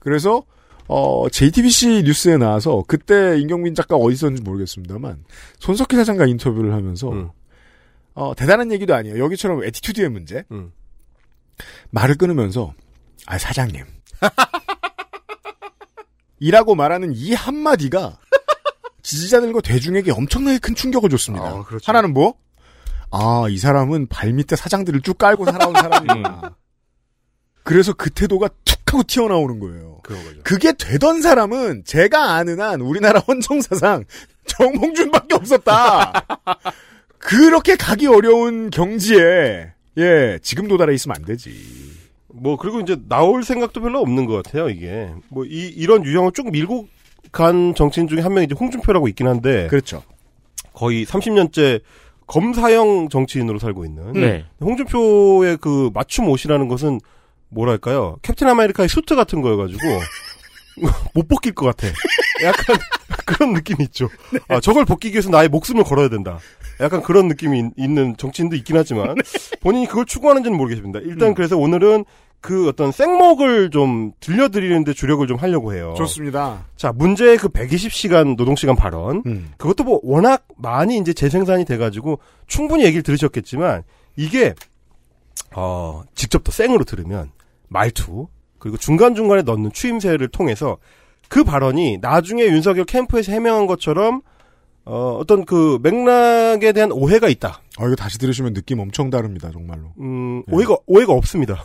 그래서 0.00 0.42
어, 0.88 1.28
JTBC 1.28 2.02
뉴스에 2.04 2.38
나와서 2.38 2.82
그때 2.88 3.38
임경빈 3.38 3.74
작가 3.74 3.96
어디 3.96 4.14
있었는지 4.14 4.42
모르겠습니다만 4.42 5.24
손석희 5.58 5.96
사장과 5.96 6.26
인터뷰를 6.26 6.72
하면서 6.72 7.10
음. 7.10 7.30
어, 8.14 8.34
대단한 8.34 8.72
얘기도 8.72 8.94
아니에요. 8.94 9.22
여기처럼 9.22 9.64
attitude의 9.64 10.08
문제. 10.08 10.44
음. 10.50 10.72
말을 11.90 12.16
끊으면서 12.16 12.74
아 13.26 13.38
사장님 13.38 13.84
이라고 16.40 16.74
말하는 16.74 17.12
이 17.14 17.32
한마디가 17.32 18.18
지지자들과 19.02 19.60
대중에게 19.60 20.10
엄청나게 20.10 20.58
큰 20.58 20.74
충격을 20.74 21.10
줬습니다. 21.10 21.46
아, 21.46 21.62
그렇죠. 21.62 21.84
하나는 21.86 22.12
뭐? 22.12 22.34
아, 23.10 23.46
이 23.48 23.58
사람은 23.58 24.08
발밑에 24.08 24.56
사장들을 24.56 25.02
쭉 25.02 25.16
깔고 25.16 25.44
살아온 25.44 25.74
사람이구나. 25.74 26.56
그래서 27.62 27.92
그 27.92 28.10
태도가 28.10 28.48
툭 28.64 28.84
하고 28.94 29.02
튀어나오는 29.02 29.58
거예요. 29.58 30.00
그게 30.44 30.72
되던 30.72 31.20
사람은 31.20 31.82
제가 31.84 32.34
아는 32.34 32.60
한 32.60 32.80
우리나라 32.80 33.18
헌정사상 33.20 34.04
정몽준밖에 34.46 35.34
없었다. 35.34 36.12
그렇게 37.24 37.74
가기 37.76 38.06
어려운 38.06 38.68
경지에 38.68 39.72
예 39.96 40.38
지금 40.42 40.68
도달해 40.68 40.92
있으면 40.94 41.16
안 41.16 41.24
되지. 41.24 41.50
뭐 42.28 42.56
그리고 42.58 42.80
이제 42.80 42.96
나올 43.08 43.42
생각도 43.44 43.80
별로 43.80 44.00
없는 44.00 44.26
것 44.26 44.42
같아요. 44.42 44.68
이게 44.68 45.08
뭐 45.30 45.44
이 45.46 45.68
이런 45.74 46.04
유형을 46.04 46.32
쭉 46.32 46.50
밀고 46.50 46.86
간 47.32 47.74
정치인 47.74 48.08
중에 48.08 48.20
한 48.20 48.34
명이 48.34 48.44
이제 48.46 48.54
홍준표라고 48.58 49.08
있긴 49.08 49.26
한데 49.26 49.68
그렇죠. 49.68 50.02
거의 50.74 51.06
30년째 51.06 51.80
검사형 52.26 53.08
정치인으로 53.08 53.58
살고 53.58 53.84
있는 53.86 54.12
네. 54.12 54.44
홍준표의 54.60 55.56
그 55.58 55.90
맞춤 55.94 56.28
옷이라는 56.28 56.68
것은 56.68 57.00
뭐랄까요 57.48 58.16
캡틴 58.22 58.48
아메리카의 58.48 58.88
수트 58.88 59.14
같은 59.16 59.40
거여가지고 59.40 59.80
못 61.14 61.26
벗길 61.28 61.54
것 61.54 61.66
같아. 61.66 61.86
약간 62.44 62.76
그런 63.24 63.52
느낌이 63.54 63.84
있죠. 63.84 64.08
아, 64.48 64.60
저걸 64.60 64.84
벗기기 64.84 65.14
위해서 65.14 65.30
나의 65.30 65.48
목숨을 65.48 65.84
걸어야 65.84 66.08
된다. 66.10 66.38
약간 66.84 67.02
그런 67.02 67.28
느낌이 67.28 67.58
있- 67.58 67.64
있는 67.76 68.16
정치인도 68.16 68.54
있긴 68.56 68.76
하지만 68.76 69.14
본인이 69.60 69.86
그걸 69.86 70.04
추구하는지는 70.04 70.56
모르겠습니다. 70.56 71.00
일단 71.00 71.34
그래서 71.34 71.56
오늘은 71.56 72.04
그 72.40 72.68
어떤 72.68 72.92
생목을 72.92 73.70
좀 73.70 74.12
들려드리는데 74.20 74.92
주력을 74.92 75.26
좀 75.26 75.38
하려고 75.38 75.72
해요. 75.74 75.94
좋습니다. 75.96 76.66
자, 76.76 76.92
문제의 76.92 77.38
그 77.38 77.48
120시간 77.48 78.36
노동시간 78.36 78.76
발언. 78.76 79.22
음. 79.24 79.50
그것도 79.56 79.84
뭐 79.84 79.98
워낙 80.02 80.46
많이 80.58 80.98
이제 80.98 81.14
재생산이 81.14 81.64
돼가지고 81.64 82.18
충분히 82.46 82.84
얘기를 82.84 83.02
들으셨겠지만 83.02 83.82
이게, 84.16 84.54
어, 85.56 86.02
직접 86.14 86.44
더 86.44 86.52
생으로 86.52 86.84
들으면 86.84 87.30
말투, 87.68 88.28
그리고 88.58 88.76
중간중간에 88.76 89.42
넣는 89.42 89.72
추임새를 89.72 90.28
통해서 90.28 90.76
그 91.28 91.44
발언이 91.44 91.98
나중에 92.02 92.44
윤석열 92.44 92.84
캠프에서 92.84 93.32
해명한 93.32 93.66
것처럼 93.66 94.20
어, 94.86 95.16
어떤 95.18 95.44
그 95.44 95.78
맥락에 95.82 96.72
대한 96.72 96.92
오해가 96.92 97.28
있다. 97.28 97.62
아 97.78 97.86
이거 97.86 97.94
다시 97.96 98.18
들으시면 98.18 98.52
느낌 98.54 98.80
엄청 98.80 99.10
다릅니다 99.10 99.50
정말로. 99.50 99.92
음, 99.98 100.42
오해가, 100.48 100.76
오해가 100.86 101.12
없습니다. 101.14 101.64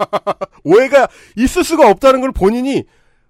오해가 0.64 1.08
있을 1.36 1.62
수가 1.64 1.88
없다는 1.90 2.20
걸 2.20 2.32
본인이 2.32 2.84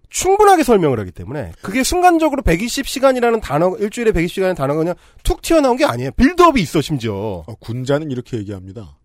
충분하게 0.08 0.62
설명을 0.62 0.98
하기 1.00 1.10
때문에 1.12 1.52
그게 1.60 1.82
순간적으로 1.82 2.42
120시간이라는 2.42 3.42
단어 3.42 3.76
일주일에 3.76 4.12
120시간의 4.12 4.56
단어가 4.56 4.78
그냥 4.78 4.94
툭 5.22 5.42
튀어나온 5.42 5.76
게 5.76 5.84
아니에요. 5.84 6.12
빌드업이 6.12 6.60
있어 6.62 6.80
심지어. 6.80 7.44
어, 7.46 7.54
군자는 7.60 8.10
이렇게 8.10 8.38
얘기합니다. 8.38 8.96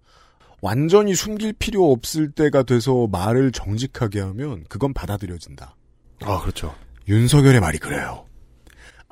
완전히 0.61 1.13
숨길 1.13 1.51
필요 1.51 1.91
없을 1.91 2.31
때가 2.31 2.63
돼서 2.63 3.07
말을 3.11 3.51
정직하게 3.51 4.21
하면 4.21 4.63
그건 4.69 4.93
받아들여진다. 4.93 5.75
아 6.21 6.39
그렇죠. 6.39 6.73
윤석열의 7.09 7.59
말이 7.59 7.77
그래요. 7.79 8.25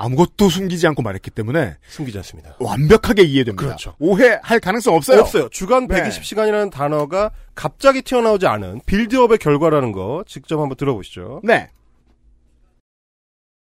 아무것도 0.05 0.49
숨기지 0.49 0.87
않고 0.87 1.03
말했기 1.03 1.29
때문에 1.29 1.77
숨기지 1.87 2.17
않습니다. 2.19 2.55
완벽하게 2.59 3.21
이해됩니다. 3.23 3.63
그렇죠. 3.63 3.93
오해할 3.99 4.59
가능성 4.59 4.95
없어요. 4.95 5.19
없어요. 5.21 5.47
주간 5.49 5.87
네. 5.87 6.01
120시간이라는 6.01 6.71
단어가 6.71 7.29
갑자기 7.53 8.01
튀어나오지 8.01 8.47
않은 8.47 8.81
빌드업의 8.87 9.37
결과라는 9.37 9.91
거 9.91 10.23
직접 10.27 10.59
한번 10.59 10.75
들어보시죠. 10.75 11.41
네. 11.43 11.69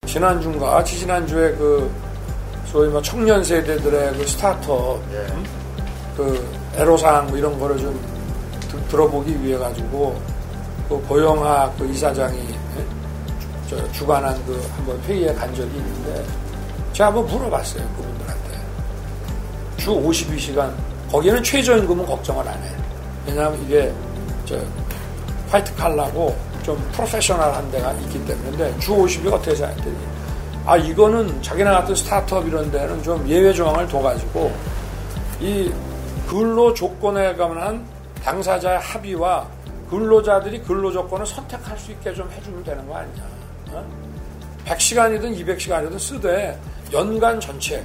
지난주인가 0.06 0.84
지지난주에 0.84 1.52
그 1.52 1.90
소위 2.66 2.88
뭐 2.90 3.00
청년 3.00 3.42
세대들의 3.42 4.12
그 4.14 4.26
스타트업 4.26 5.02
그 6.16 6.58
애로사항 6.76 7.28
뭐 7.28 7.38
이런 7.38 7.58
거를 7.58 7.78
좀 7.78 7.98
들- 8.70 8.88
들어보기 8.88 9.42
위해 9.42 9.56
가지고 9.56 10.20
그 10.88 11.00
고영학 11.08 11.76
그 11.78 11.86
이사장이 11.86 12.38
예? 12.38 12.57
저 13.68 13.92
주관한 13.92 14.34
그 14.46 14.66
한번 14.76 14.98
회의에 15.02 15.32
간 15.34 15.54
적이 15.54 15.76
있는데 15.76 16.24
제가 16.92 17.08
한번 17.08 17.26
물어봤어요 17.26 17.82
그분들한테 17.96 18.60
주 19.76 19.90
52시간 19.90 20.72
거기는 21.10 21.42
최저임금은 21.42 22.04
걱정을 22.06 22.46
안 22.46 22.54
해. 22.62 22.70
왜냐하면 23.26 23.62
이게 23.62 23.92
저 24.44 24.58
화이트 25.50 25.74
칼라고 25.74 26.36
좀 26.62 26.76
프로페셔널한 26.92 27.70
데가 27.70 27.92
있기 27.92 28.24
때문에 28.26 28.78
주 28.78 28.92
50이 28.92 29.32
어떻게 29.32 29.54
생각했더니 29.54 29.96
아 30.66 30.76
이거는 30.76 31.42
자기네 31.42 31.70
같은 31.70 31.94
스타트업 31.94 32.46
이런 32.46 32.70
데는 32.70 33.02
좀 33.02 33.26
예외 33.28 33.52
조항을 33.52 33.88
둬가지고 33.88 34.52
이 35.40 35.72
근로 36.26 36.74
조건에 36.74 37.34
관한 37.36 37.86
당사자의 38.22 38.78
합의와 38.80 39.46
근로자들이 39.88 40.60
근로 40.62 40.92
조건을 40.92 41.24
선택할 41.24 41.78
수 41.78 41.92
있게 41.92 42.12
좀 42.12 42.30
해주면 42.30 42.62
되는 42.64 42.86
거 42.86 42.96
아니냐. 42.96 43.37
어? 44.68 44.74
100시간이든 44.74 45.44
200시간이든 45.44 45.98
쓰되 45.98 46.58
연간 46.92 47.40
전체 47.40 47.84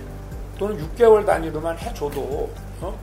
또는 0.57 0.77
6개월 0.95 1.25
단위로만 1.25 1.77
해줘도 1.79 2.49
어? 2.81 2.97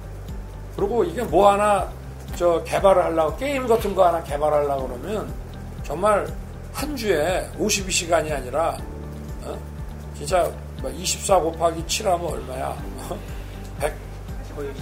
그리고 0.77 1.05
이게 1.05 1.23
뭐 1.23 1.51
하나 1.51 1.89
저 2.36 2.62
개발을 2.65 3.05
하려고 3.05 3.36
게임 3.36 3.66
같은 3.66 3.94
거 3.94 4.07
하나 4.07 4.23
개발하려고 4.23 4.89
그러면 4.89 5.32
정말 5.82 6.27
한 6.73 6.97
주에 6.97 7.48
52시간이 7.59 8.32
아니라 8.32 8.77
어? 9.43 9.59
진짜 10.16 10.51
24 10.82 11.39
곱하기 11.40 11.85
7하면 11.85 12.32
얼마야? 12.32 12.77
100, 13.81 13.94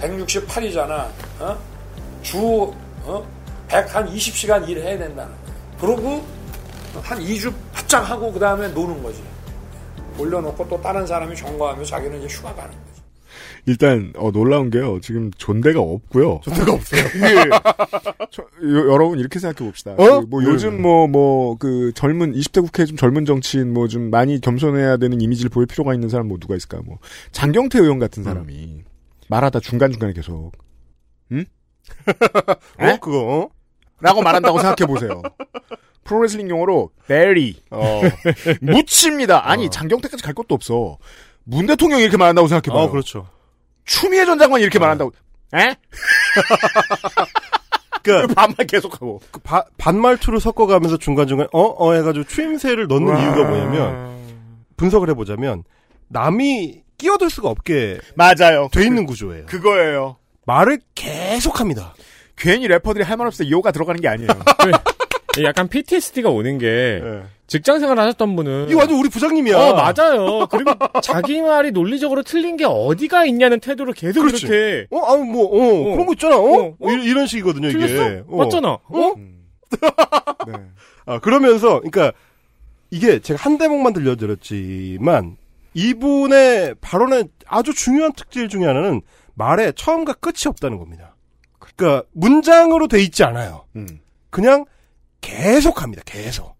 168이잖아. 0.01 1.07
어? 1.39 1.57
주 2.21 2.73
어? 3.03 3.25
100 3.67 3.95
한 3.95 4.07
20시간 4.13 4.67
일해야 4.67 4.97
된다는 4.97 5.31
거야. 5.31 5.55
그러고 5.79 6.23
한 7.01 7.19
2주 7.19 7.53
바짝 7.73 7.99
하고 8.09 8.31
그 8.31 8.39
다음에 8.39 8.67
노는 8.69 9.01
거지. 9.03 9.21
올려놓고 10.17 10.67
또 10.67 10.81
다른 10.81 11.05
사람이 11.07 11.35
점거하면 11.35 11.85
자기는 11.85 12.19
이제 12.23 12.27
휴가 12.35 12.53
가는 12.53 12.71
거지. 12.71 13.01
일단 13.65 14.11
어, 14.17 14.31
놀라운 14.31 14.69
게요. 14.69 14.99
지금 15.01 15.31
존대가 15.37 15.79
없고요. 15.79 16.41
존대가 16.43 16.73
없어요. 16.73 17.01
저, 18.31 18.41
여, 18.63 18.91
여러분 18.91 19.19
이렇게 19.19 19.39
생각해 19.39 19.67
봅시다. 19.69 19.91
어? 19.93 20.21
그뭐 20.25 20.41
네. 20.41 20.47
요즘 20.47 20.81
뭐 20.81 21.07
뭐 21.07 21.55
그 21.57 21.91
젊은 21.93 22.33
20대 22.33 22.61
국회 22.61 22.85
좀 22.85 22.97
젊은 22.97 23.25
정치인 23.25 23.73
뭐 23.73 23.87
좀 23.87 24.09
많이 24.09 24.41
겸손해야 24.41 24.97
되는 24.97 25.21
이미지를 25.21 25.49
보일 25.49 25.67
필요가 25.67 25.93
있는 25.93 26.09
사람 26.09 26.27
뭐 26.27 26.37
누가 26.39 26.55
있을까? 26.55 26.79
뭐 26.85 26.97
장경태 27.31 27.79
의원 27.79 27.99
같은 27.99 28.23
사람이 28.23 28.83
말하다 29.29 29.59
중간 29.61 29.91
중간에 29.91 30.13
계속 30.13 30.51
응? 31.31 31.45
어 32.79 32.97
그거 33.01 33.49
라고 34.01 34.21
말한다고 34.21 34.59
생각해 34.59 34.85
보세요. 34.87 35.21
프로레슬링 36.09 36.49
용어로 36.49 36.89
베리 37.07 37.61
어. 37.69 38.01
묻힙니다. 38.61 39.47
아니 39.49 39.69
장경태까지 39.69 40.23
갈 40.23 40.33
것도 40.33 40.55
없어. 40.55 40.97
문 41.43 41.67
대통령이 41.67 42.01
이렇게 42.03 42.17
말한다고 42.17 42.47
생각해 42.47 42.73
봐요. 42.75 42.87
어 42.87 42.89
그렇죠. 42.89 43.27
추미애 43.85 44.25
전 44.25 44.39
장관이 44.39 44.63
이렇게 44.63 44.79
말한다고. 44.79 45.11
에? 45.55 45.75
그러니까 48.03 48.33
반말 48.33 48.65
계속하고. 48.67 49.21
그 49.31 49.39
바- 49.41 49.65
반말투를 49.77 50.39
섞어가면서 50.39 50.97
중간중간 50.97 51.47
어? 51.53 51.61
어 51.77 51.93
해가지고 51.93 52.25
추임새를 52.25 52.87
넣는 52.87 53.17
이유가 53.19 53.43
뭐냐면 53.47 54.17
분석을 54.77 55.09
해보자면 55.09 55.63
남이 56.07 56.83
끼어들 56.97 57.29
수가 57.29 57.49
없게 57.49 57.99
맞아요. 58.15 58.67
돼 58.71 58.83
있는 58.85 59.05
구조예요. 59.05 59.45
그거예요. 59.45 60.17
말을 60.45 60.79
계속합니다. 60.95 61.93
괜히 62.35 62.67
래퍼들이 62.67 63.03
할 63.03 63.17
말 63.17 63.27
없을 63.27 63.45
때 63.45 63.51
요가 63.51 63.71
들어가는 63.71 63.99
게 64.01 64.07
아니에요. 64.07 64.29
약간 65.43 65.67
PTSD가 65.67 66.29
오는 66.29 66.57
게 66.57 67.01
직장 67.47 67.79
생활 67.79 67.99
하셨던 67.99 68.35
분은 68.35 68.65
네. 68.65 68.71
이거 68.71 68.79
완전 68.79 68.97
우리 68.99 69.09
부장님이야. 69.09 69.57
어 69.57 69.73
맞아요. 69.73 70.47
그리고 70.47 70.71
자기 71.01 71.41
말이 71.41 71.71
논리적으로 71.71 72.23
틀린 72.23 72.57
게 72.57 72.65
어디가 72.65 73.25
있냐는 73.25 73.59
태도로 73.59 73.93
계속 73.93 74.21
그렇지. 74.21 74.45
이렇게 74.47 74.87
어, 74.91 74.99
아, 74.99 75.17
뭐, 75.17 75.45
어, 75.45 75.91
그런 75.93 76.05
거 76.05 76.13
있잖아, 76.13 76.37
어? 76.37 76.75
어, 76.79 76.91
이- 76.91 77.03
이런 77.05 77.25
식이거든요, 77.25 77.69
이게. 77.69 77.77
틀렸어? 77.87 78.23
어. 78.27 78.37
맞잖아. 78.37 78.69
어? 78.69 79.13
네. 80.47 80.53
아, 81.05 81.19
그러면서, 81.19 81.79
그러니까, 81.81 82.11
이게 82.91 83.19
제가 83.19 83.39
한 83.41 83.57
대목만 83.57 83.93
들려드렸지만, 83.93 85.37
이분의 85.73 86.75
발언의 86.81 87.29
아주 87.47 87.73
중요한 87.73 88.13
특질 88.13 88.49
중에 88.49 88.65
하나는 88.65 89.01
말에 89.35 89.71
처음과 89.71 90.13
끝이 90.13 90.43
없다는 90.47 90.77
겁니다. 90.77 91.15
그러니까, 91.59 92.03
문장으로 92.13 92.87
돼 92.87 93.01
있지 93.01 93.23
않아요. 93.23 93.65
음. 93.75 93.87
그냥 94.29 94.65
계속 95.21 95.81
합니다, 95.81 96.01
계속. 96.05 96.55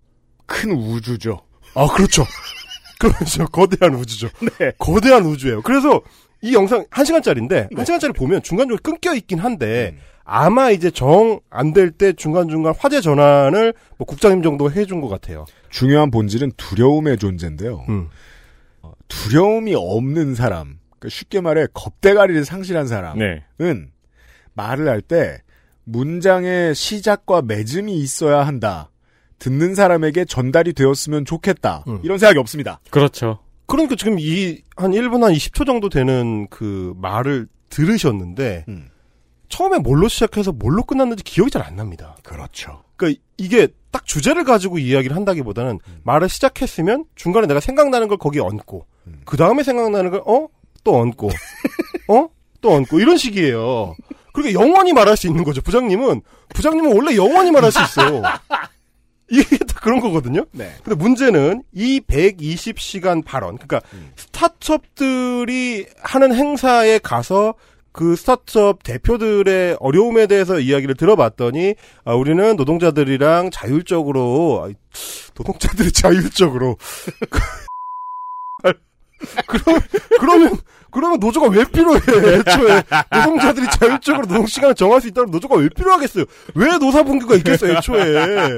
큰 0.45 0.71
우주죠. 0.71 1.41
아, 1.75 1.87
그렇죠. 1.87 2.25
그렇죠. 2.99 3.45
거대한 3.47 3.95
우주죠. 3.95 4.29
네. 4.59 4.71
거대한 4.77 5.23
우주예요. 5.25 5.61
그래서 5.61 6.01
이 6.41 6.53
영상 6.53 6.85
1시간짜리인데 6.87 7.71
1시간짜리 7.71 8.15
보면 8.15 8.41
중간중간 8.43 8.81
끊겨 8.83 9.13
있긴 9.15 9.39
한데 9.39 9.97
아마 10.23 10.69
이제 10.71 10.91
정 10.91 11.39
안 11.49 11.73
될 11.73 11.91
때 11.91 12.13
중간중간 12.13 12.73
화제 12.77 13.01
전환을 13.01 13.73
뭐 13.97 14.05
국장님 14.05 14.43
정도 14.43 14.71
해준 14.71 15.01
것 15.01 15.07
같아요. 15.07 15.45
중요한 15.69 16.11
본질은 16.11 16.51
두려움의 16.57 17.17
존재인데요. 17.17 17.85
음. 17.89 18.09
어, 18.81 18.91
두려움이 19.07 19.73
없는 19.75 20.35
사람, 20.35 20.79
그러니까 20.99 21.09
쉽게 21.09 21.41
말해 21.41 21.67
겁대가리를 21.73 22.43
상실한 22.45 22.87
사람은 22.87 23.41
네. 23.59 23.85
말을 24.53 24.87
할 24.89 25.01
때 25.01 25.39
문장의 25.91 26.75
시작과 26.75 27.41
맺음이 27.43 27.95
있어야 27.97 28.45
한다. 28.45 28.89
듣는 29.39 29.73
사람에게 29.75 30.25
전달이 30.25 30.73
되었으면 30.73 31.25
좋겠다. 31.25 31.83
이런 32.03 32.17
생각이 32.17 32.37
없습니다. 32.39 32.79
그렇죠. 32.89 33.39
그러니까 33.65 33.95
지금 33.95 34.17
이 34.19 34.61
한 34.75 34.91
1분 34.91 35.21
한 35.21 35.33
20초 35.33 35.65
정도 35.65 35.89
되는 35.89 36.47
그 36.49 36.93
말을 36.97 37.47
들으셨는데 37.69 38.65
처음에 39.49 39.77
뭘로 39.79 40.07
시작해서 40.07 40.51
뭘로 40.51 40.83
끝났는지 40.83 41.23
기억이 41.23 41.51
잘 41.51 41.63
안 41.63 41.75
납니다. 41.75 42.15
그렇죠. 42.23 42.83
그러니까 42.95 43.21
이게 43.37 43.67
딱 43.91 44.05
주제를 44.05 44.43
가지고 44.43 44.77
이야기를 44.77 45.15
한다기보다는 45.15 45.79
말을 46.03 46.29
시작했으면 46.29 47.05
중간에 47.15 47.47
내가 47.47 47.59
생각나는 47.59 48.07
걸 48.07 48.17
거기에 48.17 48.41
얹고 48.41 48.85
그 49.25 49.37
다음에 49.37 49.63
생각나는 49.63 50.11
걸 50.11 50.21
어? 50.25 50.47
또 50.83 50.97
얹고 50.97 51.29
어? 52.09 52.27
또 52.61 52.71
얹고 52.73 52.99
이런 52.99 53.17
식이에요. 53.17 53.95
그러니까 54.33 54.59
영원히 54.59 54.93
말할 54.93 55.17
수 55.17 55.27
있는 55.27 55.43
거죠. 55.43 55.61
부장님은 55.61 56.21
부장님은 56.53 56.95
원래 56.95 57.15
영원히 57.15 57.51
말할 57.51 57.71
수 57.71 57.81
있어. 57.81 58.21
이게 59.31 59.57
다 59.59 59.79
그런 59.81 59.99
거거든요. 59.99 60.45
네. 60.51 60.71
근데 60.83 60.95
문제는 60.95 61.63
이 61.71 61.99
120시간 61.99 63.23
발언, 63.23 63.57
그러니까 63.57 63.81
스타트업들이 64.15 65.85
하는 66.01 66.33
행사에 66.33 66.97
가서 66.97 67.53
그 67.91 68.15
스타트업 68.15 68.83
대표들의 68.83 69.77
어려움에 69.79 70.27
대해서 70.27 70.59
이야기를 70.59 70.95
들어봤더니 70.95 71.75
아, 72.05 72.13
우리는 72.13 72.55
노동자들이랑 72.55 73.51
자율적으로 73.51 74.63
아, 74.65 74.69
노동자들이 75.35 75.91
자율적으로 75.93 76.77
그러면 79.47 79.81
그러면 80.19 80.57
그러면 80.91 81.19
노조가 81.19 81.49
왜 81.49 81.63
필요해? 81.65 81.99
애초에 81.99 82.81
노동자들이 83.11 83.67
자율적으로 83.79 84.25
노동 84.25 84.45
시간을 84.47 84.73
정할 84.75 85.01
수 85.01 85.07
있다면 85.07 85.29
노조가 85.31 85.55
왜 85.57 85.69
필요하겠어요? 85.69 86.25
왜 86.55 86.77
노사분규가 86.77 87.35
있겠어요? 87.35 87.77
애초에 87.77 88.57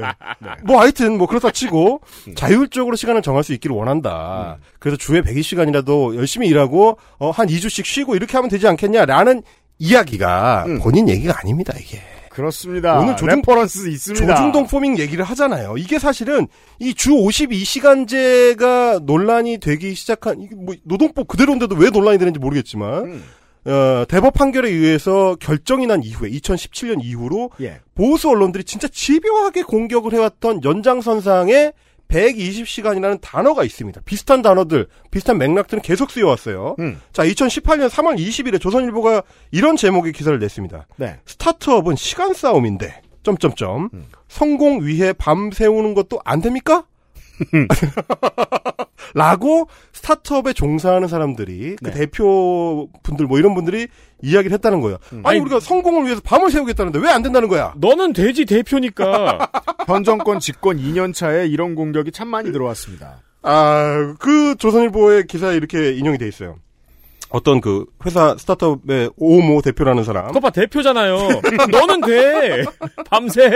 뭐 0.64 0.80
하여튼 0.80 1.18
뭐 1.18 1.26
그렇다 1.26 1.50
치고 1.50 2.00
자율적으로 2.34 2.96
시간을 2.96 3.20
정할 3.22 3.44
수 3.44 3.52
있기를 3.52 3.76
원한다. 3.76 4.58
그래서 4.78 4.96
주에 4.96 5.20
120시간이라도 5.20 6.16
열심히 6.16 6.48
일하고 6.48 6.98
어, 7.18 7.30
한 7.30 7.46
2주씩 7.48 7.84
쉬고 7.84 8.16
이렇게 8.16 8.36
하면 8.38 8.48
되지 8.48 8.66
않겠냐라는 8.66 9.42
이야기가 9.78 10.64
본인 10.82 11.08
얘기가 11.08 11.34
아닙니다 11.38 11.74
이게. 11.78 12.00
그렇습니다. 12.32 12.98
오늘 12.98 13.16
조중, 13.16 13.36
reference 13.36 13.88
있습니다. 13.88 14.34
조중동 14.34 14.66
forming 14.66 14.98
얘기를 14.98 15.24
하잖아요. 15.24 15.76
이게 15.76 15.98
사실은 15.98 16.48
이 16.78 16.94
주 16.94 17.10
52시간제가 17.10 19.00
논란이 19.04 19.58
되기 19.58 19.94
시작한 19.94 20.40
이게 20.40 20.54
뭐 20.54 20.74
노동법 20.84 21.28
그대로인데도 21.28 21.74
왜 21.76 21.90
논란이 21.90 22.18
되는지 22.18 22.38
모르겠지만 22.38 23.04
음. 23.04 23.22
어, 23.64 24.04
대법 24.08 24.34
판결에 24.34 24.68
의해서 24.68 25.36
결정이 25.38 25.86
난 25.86 26.02
이후에 26.02 26.28
2017년 26.30 27.02
이후로 27.04 27.50
예. 27.60 27.80
보수 27.94 28.28
언론들이 28.28 28.64
진짜 28.64 28.88
집요하게 28.88 29.62
공격을 29.62 30.12
해왔던 30.12 30.64
연장선상에 30.64 31.72
120시간이라는 32.12 33.20
단어가 33.20 33.64
있습니다. 33.64 34.02
비슷한 34.04 34.42
단어들, 34.42 34.86
비슷한 35.10 35.38
맥락들은 35.38 35.82
계속 35.82 36.10
쓰여왔어요. 36.10 36.76
음. 36.78 37.00
자, 37.12 37.24
2018년 37.24 37.88
3월 37.88 38.18
20일에 38.18 38.60
조선일보가 38.60 39.22
이런 39.50 39.76
제목의 39.76 40.12
기사를 40.12 40.38
냈습니다. 40.38 40.86
네. 40.96 41.18
스타트업은 41.26 41.96
시간 41.96 42.34
싸움인데, 42.34 43.02
점점점. 43.22 43.90
성공 44.28 44.84
위해 44.84 45.12
밤 45.12 45.50
새우는 45.52 45.94
것도 45.94 46.20
안 46.24 46.40
됩니까? 46.40 46.84
라고 49.14 49.68
스타트업에 49.92 50.52
종사하는 50.52 51.08
사람들이 51.08 51.76
그 51.82 51.90
네. 51.90 51.90
대표 51.92 52.88
분들 53.02 53.26
뭐 53.26 53.38
이런 53.38 53.54
분들이 53.54 53.88
이야기를 54.22 54.52
했다는 54.54 54.80
거예요. 54.80 54.98
아니, 55.10 55.22
아니, 55.24 55.38
우리가 55.40 55.60
성공을 55.60 56.04
위해서 56.04 56.20
밤을 56.24 56.50
새우겠다는데 56.50 56.98
왜 56.98 57.08
안 57.12 57.22
된다는 57.22 57.48
거야? 57.48 57.74
너는 57.76 58.12
돼지 58.14 58.44
대표니까. 58.46 59.50
현 59.86 60.02
정권 60.04 60.38
집권 60.40 60.78
2년 60.78 61.12
차에 61.12 61.46
이런 61.46 61.74
공격이 61.74 62.10
참 62.12 62.28
많이 62.28 62.50
들어왔습니다. 62.52 63.20
아, 63.42 64.14
그 64.18 64.54
조선일보의 64.56 65.26
기사에 65.26 65.56
이렇게 65.56 65.92
인용이 65.92 66.16
돼 66.16 66.26
있어요. 66.26 66.56
어떤 67.32 67.62
그 67.62 67.86
회사 68.04 68.36
스타트업의 68.36 69.12
오모 69.16 69.62
대표라는 69.62 70.04
사람. 70.04 70.26
그거 70.26 70.40
봐 70.40 70.50
대표잖아요. 70.50 71.16
너는 71.70 72.02
돼. 72.02 72.64
밤새. 73.08 73.46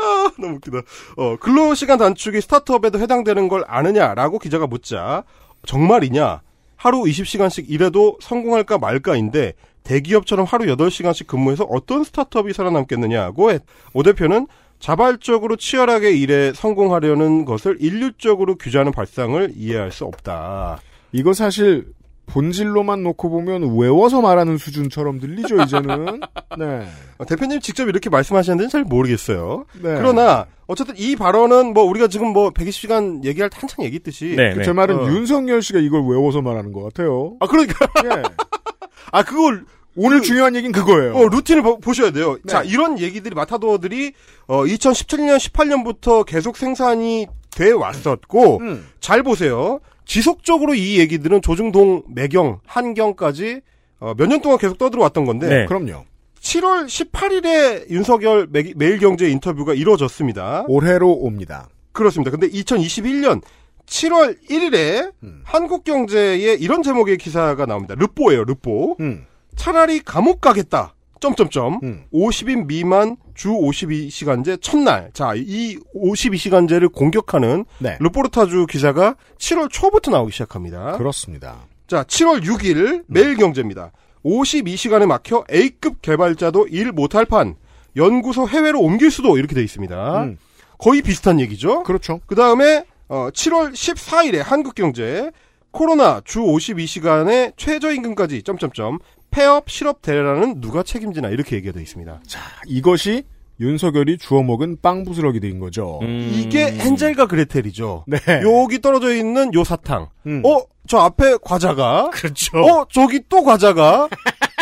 아, 0.00 0.30
너무 0.38 0.56
웃기다. 0.56 0.78
어, 1.16 1.36
근로 1.36 1.74
시간 1.74 1.98
단축이 1.98 2.40
스타트업에도 2.40 3.00
해당되는 3.00 3.48
걸 3.48 3.64
아느냐라고 3.66 4.38
기자가 4.38 4.68
묻자, 4.68 5.24
정말이냐? 5.66 6.42
하루 6.76 7.02
20시간씩 7.02 7.68
일해도 7.68 8.18
성공할까 8.20 8.78
말까인데, 8.78 9.54
대기업처럼 9.82 10.46
하루 10.46 10.66
8시간씩 10.66 11.26
근무해서 11.26 11.64
어떤 11.64 12.04
스타트업이 12.04 12.52
살아남겠느냐고 12.52 13.50
했. 13.50 13.62
오 13.94 14.04
대표는 14.04 14.46
자발적으로 14.78 15.56
치열하게 15.56 16.12
일해 16.12 16.52
성공하려는 16.54 17.44
것을 17.44 17.78
인류적으로 17.80 18.56
규제하는 18.56 18.92
발상을 18.92 19.52
이해할 19.56 19.90
수 19.90 20.04
없다. 20.04 20.78
이거 21.12 21.32
사실 21.32 21.86
본질로만 22.26 23.02
놓고 23.02 23.30
보면 23.30 23.78
외워서 23.78 24.20
말하는 24.20 24.58
수준처럼 24.58 25.20
들리죠, 25.20 25.56
이제는. 25.62 26.20
네. 26.58 26.86
어, 27.18 27.24
대표님 27.24 27.60
직접 27.60 27.88
이렇게 27.88 28.10
말씀하시는지는 28.10 28.68
잘 28.68 28.84
모르겠어요. 28.84 29.64
네. 29.74 29.94
그러나 29.96 30.46
어쨌든 30.66 30.94
이 30.98 31.16
발언은 31.16 31.72
뭐 31.72 31.84
우리가 31.84 32.08
지금 32.08 32.28
뭐 32.28 32.50
120시간 32.50 33.24
얘기할 33.24 33.48
때 33.50 33.56
한창 33.60 33.84
얘기했듯이 33.84 34.36
그제 34.54 34.72
말은 34.72 34.98
어. 34.98 35.06
윤석열 35.06 35.62
씨가 35.62 35.78
이걸 35.78 36.02
외워서 36.02 36.42
말하는 36.42 36.72
것 36.72 36.82
같아요. 36.82 37.36
아 37.40 37.46
그러니까 37.46 37.86
예. 38.04 38.22
아 39.12 39.22
그걸 39.22 39.64
오늘 39.94 40.20
중요한 40.20 40.54
얘기는 40.54 40.72
그거예요. 40.72 41.14
어, 41.14 41.28
루틴을 41.28 41.62
보, 41.62 41.78
보셔야 41.78 42.10
돼요. 42.10 42.34
네. 42.44 42.52
자, 42.52 42.62
이런 42.62 42.98
얘기들이 42.98 43.34
마타도어들이 43.34 44.12
어 44.46 44.64
2017년 44.64 45.38
18년부터 45.38 46.24
계속 46.24 46.56
생산이 46.56 47.26
돼 47.50 47.70
왔었고 47.72 48.58
음. 48.58 48.86
잘 49.00 49.22
보세요. 49.22 49.80
지속적으로 50.06 50.74
이 50.74 50.98
얘기들은 50.98 51.42
조중동, 51.42 52.04
매경, 52.08 52.60
한경까지 52.66 53.60
어, 54.00 54.14
몇 54.16 54.28
년 54.28 54.40
동안 54.40 54.58
계속 54.58 54.78
떠들어왔던 54.78 55.24
건데 55.26 55.48
네. 55.48 55.66
그럼요. 55.66 56.04
7월 56.40 56.86
18일에 56.86 57.90
윤석열 57.90 58.46
매, 58.50 58.72
매일경제 58.76 59.28
인터뷰가 59.28 59.74
이루어졌습니다. 59.74 60.64
올해로 60.68 61.10
옵니다. 61.10 61.68
그렇습니다. 61.92 62.30
근데 62.30 62.48
2021년 62.48 63.40
7월 63.86 64.36
1일에 64.48 65.12
음. 65.22 65.40
한국경제에 65.44 66.54
이런 66.54 66.82
제목의 66.82 67.18
기사가 67.18 67.66
나옵니다. 67.66 67.94
르뽀예요, 67.96 68.44
르뽀. 68.44 68.96
음. 69.00 69.24
차라리 69.56 70.00
감옥 70.00 70.40
가겠다. 70.40 70.94
점점점. 71.26 71.80
음. 71.82 72.04
50인 72.12 72.66
미만 72.66 73.16
주 73.34 73.48
52시간제 73.50 74.62
첫날. 74.62 75.10
자, 75.12 75.32
이 75.34 75.78
52시간제를 75.94 76.92
공격하는 76.92 77.64
네. 77.78 77.96
르포르타주 78.00 78.66
기사가 78.66 79.16
7월 79.38 79.68
초부터 79.70 80.10
나오기 80.10 80.32
시작합니다. 80.32 80.96
그렇습니다. 80.98 81.66
자, 81.86 82.04
7월 82.04 82.42
6일 82.42 83.04
매일경제입니다. 83.06 83.92
52시간에 84.24 85.06
막혀 85.06 85.44
A급 85.52 86.02
개발자도 86.02 86.68
일 86.68 86.92
못할 86.92 87.24
판. 87.24 87.56
연구소 87.96 88.48
해외로 88.48 88.80
옮길 88.80 89.10
수도 89.10 89.38
이렇게 89.38 89.54
돼 89.54 89.62
있습니다. 89.62 90.22
음. 90.24 90.38
거의 90.78 91.02
비슷한 91.02 91.40
얘기죠. 91.40 91.82
그렇죠. 91.84 92.20
그 92.26 92.34
다음에 92.34 92.84
어, 93.08 93.28
7월 93.32 93.72
14일에 93.72 94.38
한국경제 94.42 95.30
코로나 95.70 96.20
주 96.24 96.40
52시간에 96.40 97.52
최저임금까지 97.56 98.42
점점점 98.42 98.98
폐업 99.30 99.70
실업 99.70 100.02
대란은 100.02 100.60
누가 100.60 100.82
책임지나 100.82 101.28
이렇게 101.28 101.56
얘기가 101.56 101.72
돼 101.72 101.82
있습니다. 101.82 102.20
자, 102.26 102.40
이것이 102.66 103.24
윤석열이 103.60 104.18
주워 104.18 104.42
먹은 104.42 104.78
빵 104.82 105.04
부스러기 105.04 105.40
된 105.40 105.58
거죠. 105.58 106.00
이게 106.02 106.76
헨젤과 106.78 107.26
그레텔이죠. 107.26 108.04
네. 108.06 108.18
여기 108.42 108.80
떨어져 108.80 109.14
있는 109.14 109.52
요 109.54 109.64
사탕. 109.64 110.08
음. 110.26 110.42
어, 110.44 110.60
저 110.86 110.98
앞에 110.98 111.38
과자가. 111.42 112.10
그렇죠. 112.12 112.58
어, 112.58 112.86
저기 112.90 113.20
또 113.28 113.42
과자가. 113.42 114.08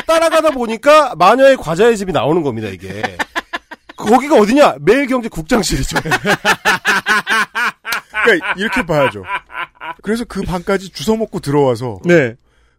따라가다 0.06 0.50
보니까 0.50 1.14
마녀의 1.16 1.56
과자의 1.56 1.96
집이 1.96 2.12
나오는 2.12 2.42
겁니다, 2.42 2.68
이게. 2.68 3.02
거기가 3.96 4.36
어디냐? 4.36 4.76
매일경제 4.80 5.28
국장실이죠. 5.28 5.98
그러니까 8.24 8.54
이렇게 8.56 8.84
봐야죠. 8.84 9.24
그래서 10.02 10.24
그 10.24 10.42
방까지 10.42 10.90
주워 10.90 11.16
먹고 11.16 11.40
들어와서 11.40 11.98
네. 12.04 12.34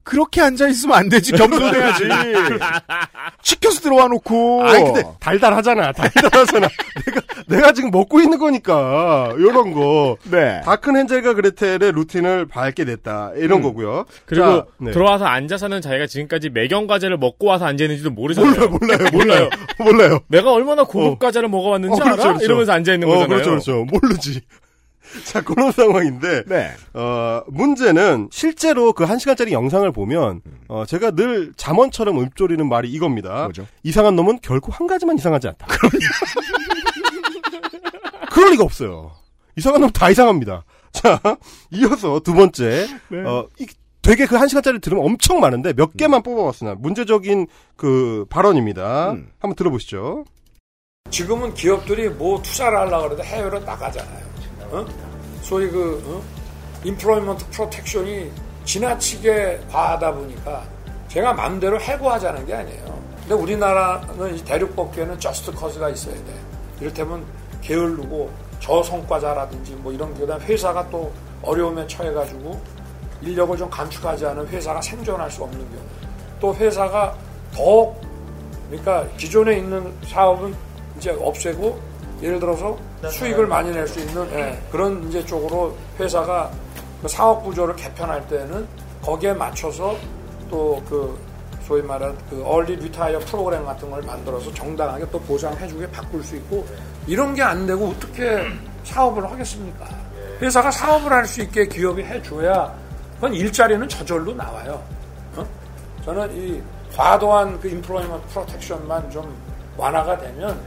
그렇게 0.06 0.40
앉아 0.40 0.68
있으면 0.68 0.96
안 0.98 1.10
되지. 1.10 1.32
겸손해야지. 1.34 2.04
시켜서 3.42 3.82
들어와 3.82 4.08
놓고. 4.08 4.64
아니 4.64 4.84
근데 4.84 5.04
달달하잖아. 5.20 5.92
달달하잖아. 5.92 6.68
내가 7.06 7.22
내가 7.66 7.74
지금 7.74 7.90
먹고 7.90 8.22
있는 8.22 8.38
거니까 8.38 9.34
이런 9.38 9.74
거. 9.74 10.16
네. 10.30 10.62
다큰 10.64 10.96
헨젤과 10.96 11.34
그레텔의 11.34 11.92
루틴을 11.92 12.46
밟게 12.48 12.86
됐다. 12.86 13.32
이런 13.36 13.60
음. 13.60 13.64
거고요. 13.64 14.06
그리고 14.28 14.46
자, 14.46 14.66
네. 14.78 14.92
들어와서 14.92 15.26
앉아서는 15.26 15.82
자기가 15.82 16.06
지금까지 16.06 16.52
매경 16.52 16.86
과자를 16.86 17.18
먹고 17.18 17.48
와서 17.48 17.66
앉아 17.66 17.84
있는지도 17.84 18.12
모르잖아요. 18.12 18.68
몰라요, 18.70 18.70
몰라요, 18.70 19.10
몰라요, 19.12 19.50
몰라요. 19.80 20.20
내가 20.28 20.52
얼마나 20.52 20.84
고급 20.84 21.18
과자를 21.18 21.50
먹어왔는지 21.50 22.00
어, 22.00 22.04
그렇죠, 22.04 22.22
알아? 22.22 22.34
그렇죠. 22.34 22.46
이러면서 22.46 22.74
앉아 22.74 22.94
있는 22.94 23.08
어, 23.08 23.12
거잖아요. 23.12 23.28
그렇죠, 23.28 23.50
그렇죠. 23.50 23.86
모르지. 23.86 24.42
자, 25.26 25.42
그런 25.42 25.72
상황인데, 25.72 26.44
네. 26.46 26.72
어, 26.94 27.42
문제는 27.48 28.30
실제로 28.32 28.94
그 28.94 29.06
한 29.06 29.20
시간짜리 29.20 29.54
영상을 29.54 29.90
보면, 29.92 30.42
어, 30.68 30.86
제가 30.86 31.12
늘 31.12 31.54
잠언처럼 31.56 32.20
읊조리는 32.20 32.68
말이 32.68 32.90
이겁니다. 32.90 33.44
뭐죠? 33.44 33.68
이상한 33.84 34.16
놈은 34.16 34.40
결코 34.42 34.72
한 34.72 34.88
가지만 34.88 35.16
이상하지 35.18 35.48
않다. 35.50 35.68
그럴 38.32 38.52
리가 38.52 38.64
없어요. 38.64 39.12
이상한 39.58 39.82
놈 39.82 39.90
다 39.92 40.10
이상합니다. 40.10 40.64
자, 40.92 41.20
이어서 41.72 42.20
두 42.20 42.34
번째, 42.34 42.88
네. 43.10 43.24
어, 43.24 43.48
이, 43.60 43.68
되게 44.02 44.26
그 44.28 44.36
한 44.38 44.48
시간짜리 44.48 44.80
들으면 44.80 45.04
엄청 45.06 45.40
많은데 45.40 45.74
몇 45.74 45.96
개만 45.98 46.22
뽑아봤으나 46.24 46.76
문제적인 46.78 47.48
그 47.76 48.26
발언입니다. 48.30 49.12
음. 49.14 49.30
한번 49.40 49.56
들어보시죠. 49.56 50.26
지금은 51.10 51.54
기업들이 51.54 52.10
뭐 52.10 52.42
투자를 52.42 52.78
하려고 52.80 53.10
그래도 53.10 53.24
해외로 53.24 53.60
나가잖아요. 53.60 54.26
어? 54.72 54.86
소위 55.46 55.70
그 55.70 56.04
어? 56.08 56.24
employment 56.84 57.48
protection이 57.52 58.32
지나치게 58.66 59.62
과하다 59.72 60.14
보니까 60.16 60.64
제가 61.08 61.34
마음대로 61.34 61.80
해고하자는 61.80 62.48
게 62.48 62.56
아니에요. 62.56 63.00
근데 63.20 63.36
우리나라는 63.36 64.36
이 64.36 64.44
대륙법계는 64.44 65.20
just 65.20 65.52
cause가 65.52 65.90
있어야 65.90 66.16
돼. 66.16 66.34
이를테면 66.82 67.24
게을르고 67.62 68.32
저성과자라든지 68.60 69.74
뭐 69.76 69.94
이런 69.94 70.12
게 70.16 70.22
그다음 70.22 70.42
회사가 70.42 70.90
또 70.90 71.14
어려움에 71.44 71.86
처해가지고 71.86 72.60
인력을 73.22 73.56
좀 73.56 73.70
감축하지 73.70 74.26
않은 74.26 74.48
회사가 74.48 74.82
생존할 74.82 75.30
수 75.30 75.44
없는 75.44 75.60
경우 75.60 75.84
또 76.40 76.56
회사가 76.56 77.16
더 77.54 77.96
그러니까 78.68 79.08
기존에 79.18 79.60
있는 79.60 79.94
사업은 80.08 80.56
이제 80.98 81.12
없애고 81.12 81.80
예를 82.22 82.40
들어서 82.40 82.78
수익을 83.10 83.46
많이 83.48 83.72
낼 83.72 83.88
수 83.88 84.00
있는 84.00 84.28
예, 84.32 84.60
그런 84.72 85.08
이제 85.08 85.24
쪽으로 85.26 85.76
회사가 86.00 86.50
그 87.02 87.08
사업 87.08 87.44
구조를 87.44 87.76
개편할 87.76 88.26
때는 88.28 88.68
거기에 89.02 89.34
맞춰서 89.34 89.96
또 90.50 90.82
그 90.88 91.18
소위 91.66 91.82
말하는 91.82 92.16
그 92.30 92.44
얼리 92.46 92.76
리타이어 92.76 93.18
프로그램 93.20 93.66
같은 93.66 93.90
걸 93.90 94.00
만들어서 94.04 94.54
정당하게 94.54 95.04
또 95.12 95.20
보장해주게 95.22 95.90
바꿀 95.90 96.24
수 96.24 96.36
있고 96.36 96.64
이런 97.08 97.34
게 97.34 97.42
안 97.42 97.66
되고 97.66 97.88
어떻게 97.88 98.46
사업을 98.84 99.30
하겠습니까? 99.32 99.88
회사가 100.42 100.70
사업을 100.70 101.12
할 101.12 101.26
수 101.26 101.42
있게 101.42 101.66
기업이 101.68 102.04
해줘야 102.04 102.72
그건 103.16 103.34
일자리는 103.34 103.88
저절로 103.90 104.34
나와요. 104.36 104.80
어? 105.38 105.46
저는 106.06 106.32
이 106.38 106.62
과도한 106.96 107.60
그 107.60 107.68
employment 107.68 108.28
protection만 108.28 109.10
좀 109.10 109.36
완화가 109.76 110.18
되면 110.20 110.60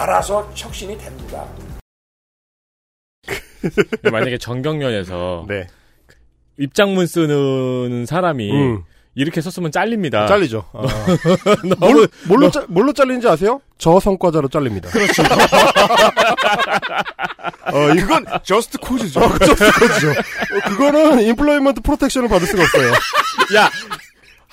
알아서 0.00 0.50
혁신이 0.54 0.98
됩니다. 0.98 1.44
만약에 4.12 4.36
전경련에서 4.38 5.46
네. 5.48 5.66
입장문 6.58 7.06
쓰는 7.06 8.04
사람이 8.06 8.52
음. 8.52 8.82
이렇게 9.14 9.40
썼으면 9.40 9.72
잘립니다. 9.72 10.26
잘리죠. 10.26 10.64
아. 10.74 10.82
너무 11.62 11.76
뭘로, 11.78 12.06
뭘로, 12.28 12.50
짜- 12.50 12.66
뭘로 12.68 12.92
잘리는지 12.92 13.26
아세요? 13.26 13.62
저성과자로 13.78 14.48
잘립니다. 14.48 14.90
그렇죠. 14.90 15.22
어, 17.72 17.90
이건 17.96 18.24
just 18.44 18.76
cause죠. 18.78 19.20
어, 19.20 19.38
just 19.38 19.72
cause죠. 19.80 20.10
어, 20.10 20.68
그거는 20.68 21.22
employment 21.22 21.80
protection을 21.80 22.28
받을 22.28 22.46
수가 22.46 22.62
없어요. 22.62 22.92
야 23.56 23.70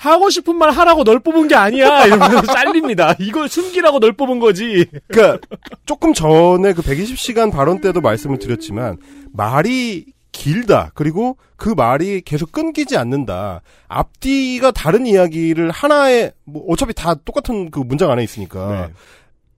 하고 0.04 0.30
싶은 0.30 0.56
말 0.56 0.70
하라고 0.70 1.04
널 1.04 1.18
뽑은 1.18 1.48
게 1.48 1.54
아니야 1.54 2.06
이러면서 2.06 2.42
잘립니다. 2.52 3.14
이걸 3.18 3.48
숨기라고 3.48 4.00
널 4.00 4.12
뽑은 4.12 4.38
거지. 4.38 4.86
그러니까 5.08 5.38
조금 5.86 6.12
전에 6.12 6.72
그 6.72 6.82
120시간 6.82 7.50
발언 7.50 7.80
때도 7.80 8.00
말씀을 8.00 8.38
드렸지만 8.38 8.98
말이 9.32 10.06
길다. 10.32 10.90
그리고 10.94 11.36
그 11.56 11.68
말이 11.68 12.20
계속 12.20 12.50
끊기지 12.52 12.96
않는다. 12.96 13.62
앞뒤가 13.88 14.72
다른 14.72 15.06
이야기를 15.06 15.70
하나에 15.70 16.32
뭐 16.44 16.64
어차피 16.68 16.92
다 16.92 17.14
똑같은 17.14 17.70
그 17.70 17.78
문장 17.78 18.10
안에 18.10 18.22
있으니까 18.24 18.90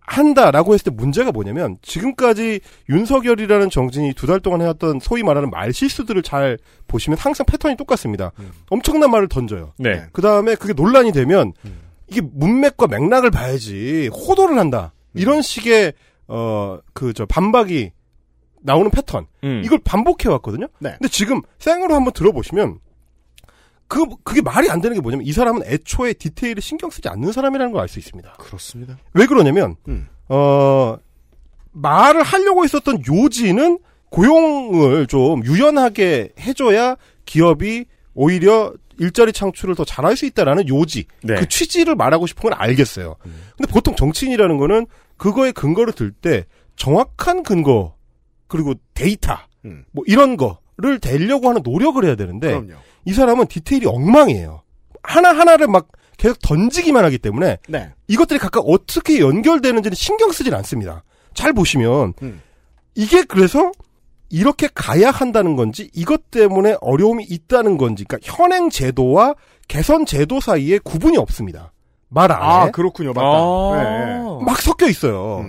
한다라고 0.06 0.72
했을 0.74 0.84
때 0.84 0.90
문제가 0.90 1.32
뭐냐면 1.32 1.76
지금까지 1.82 2.60
윤석열이라는 2.88 3.70
정진이 3.70 4.14
두 4.14 4.26
달 4.26 4.40
동안 4.40 4.60
해왔던 4.62 5.00
소위 5.00 5.22
말하는 5.22 5.50
말 5.50 5.72
실수들을 5.72 6.22
잘 6.22 6.58
보시면 6.88 7.18
항상 7.18 7.44
패턴이 7.46 7.76
똑같습니다. 7.76 8.32
엄청난 8.70 9.10
말을 9.10 9.28
던져요. 9.28 9.72
네. 9.78 10.04
그 10.12 10.22
다음에 10.22 10.54
그게 10.54 10.72
논란이 10.72 11.12
되면 11.12 11.52
이게 12.08 12.20
문맥과 12.20 12.86
맥락을 12.86 13.30
봐야지 13.30 14.08
호도를 14.12 14.58
한다. 14.58 14.92
이런 15.14 15.42
식의 15.42 15.92
어 16.28 16.78
그 16.92 17.12
저 17.12 17.24
반박이 17.26 17.92
나오는 18.62 18.90
패턴 18.90 19.26
음. 19.44 19.62
이걸 19.64 19.78
반복해 19.84 20.28
왔거든요. 20.28 20.66
근데 20.98 21.08
지금 21.08 21.40
생으로 21.58 21.94
한번 21.94 22.12
들어보시면 22.12 22.78
그 23.88 24.04
그게 24.24 24.42
말이 24.42 24.68
안 24.70 24.80
되는 24.80 24.94
게 24.96 25.00
뭐냐면 25.00 25.26
이 25.26 25.32
사람은 25.32 25.62
애초에 25.64 26.12
디테일을 26.14 26.60
신경 26.62 26.90
쓰지 26.90 27.08
않는 27.08 27.32
사람이라는 27.32 27.72
걸 27.72 27.80
알 27.82 27.88
수 27.88 27.98
있습니다. 27.98 28.32
그렇습니다. 28.38 28.98
왜 29.14 29.26
그러냐면 29.26 29.76
음. 29.88 30.08
어 30.28 30.96
말을 31.72 32.22
하려고 32.22 32.64
했었던 32.64 33.02
요지는 33.06 33.78
고용을 34.10 35.06
좀 35.06 35.44
유연하게 35.44 36.30
해줘야 36.40 36.96
기업이 37.26 37.84
오히려 38.14 38.72
일자리 38.98 39.32
창출을 39.32 39.74
더 39.74 39.84
잘할 39.84 40.16
수 40.16 40.24
있다라는 40.24 40.68
요지, 40.68 41.04
네. 41.22 41.34
그 41.34 41.46
취지를 41.48 41.94
말하고 41.96 42.26
싶은 42.26 42.48
건 42.48 42.58
알겠어요. 42.58 43.16
근데 43.22 43.70
보통 43.70 43.94
정치인이라는 43.94 44.56
거는 44.56 44.86
그거에 45.18 45.52
근거를 45.52 45.92
들 45.92 46.12
때 46.12 46.44
정확한 46.76 47.42
근거 47.42 47.94
그리고 48.48 48.74
데이터 48.94 49.36
뭐 49.92 50.02
이런 50.06 50.36
거 50.38 50.58
를 50.78 51.00
대려고 51.00 51.48
하는 51.48 51.62
노력을 51.64 52.04
해야 52.04 52.16
되는데 52.16 52.48
그럼요. 52.48 52.74
이 53.06 53.12
사람은 53.14 53.46
디테일이 53.46 53.86
엉망이에요. 53.86 54.62
하나 55.02 55.30
하나를 55.30 55.68
막 55.68 55.88
계속 56.18 56.38
던지기만 56.40 57.02
하기 57.06 57.18
때문에 57.18 57.58
네. 57.68 57.92
이것들이 58.08 58.38
각각 58.38 58.60
어떻게 58.60 59.20
연결되는지는 59.20 59.94
신경 59.94 60.32
쓰질 60.32 60.54
않습니다. 60.54 61.02
잘 61.32 61.54
보시면 61.54 62.12
음. 62.22 62.42
이게 62.94 63.22
그래서 63.22 63.72
이렇게 64.28 64.68
가야 64.74 65.10
한다는 65.10 65.56
건지 65.56 65.90
이것 65.94 66.30
때문에 66.30 66.76
어려움이 66.80 67.24
있다는 67.24 67.78
건지 67.78 68.04
그러니까 68.06 68.30
현행 68.30 68.68
제도와 68.68 69.34
개선 69.68 70.04
제도 70.04 70.40
사이에 70.40 70.78
구분이 70.78 71.16
없습니다. 71.16 71.72
말 72.08 72.30
안에 72.32 72.44
아, 72.44 72.70
그렇군요. 72.70 73.12
맞다. 73.14 73.82
네. 73.82 74.44
막 74.44 74.60
섞여 74.60 74.86
있어요. 74.88 75.46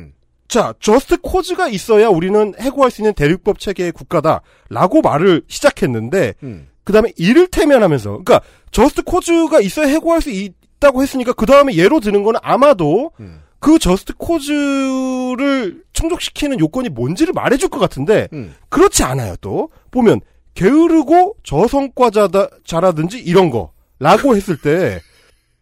자, 0.48 0.74
저스트 0.80 1.18
코즈가 1.22 1.68
있어야 1.68 2.08
우리는 2.08 2.54
해고할 2.60 2.90
수 2.90 3.02
있는 3.02 3.14
대륙법 3.14 3.60
체계의 3.60 3.92
국가다라고 3.92 5.02
말을 5.02 5.44
시작했는데 5.48 6.36
음. 6.44 6.68
그다음에 6.84 7.12
이를테면 7.18 7.84
하면서 7.84 8.12
그러니까 8.12 8.42
just 8.72 9.04
cause가 9.04 9.60
있어야 9.60 9.88
해고할 9.88 10.22
수 10.22 10.30
있다고 10.30 11.02
했으니까 11.02 11.34
그다음에 11.34 11.76
예로 11.76 12.00
드는 12.00 12.24
거는 12.24 12.40
아마도 12.44 13.12
음. 13.20 13.42
그 13.60 13.78
just 13.80 14.14
cause를 14.16 15.84
충족시키는 15.92 16.60
요건이 16.60 16.90
뭔지를 16.90 17.34
말해줄 17.34 17.70
것 17.70 17.80
같은데 17.80 18.30
음. 18.32 18.56
그렇지 18.70 19.04
않아요. 19.04 19.36
또 19.42 19.70
보면 19.92 20.22
게으르고 20.54 21.36
저성과자다 21.44 22.50
자라든지 22.66 23.20
이런 23.20 23.50
거라고 23.50 24.36
했을 24.36 24.58
때 24.58 25.02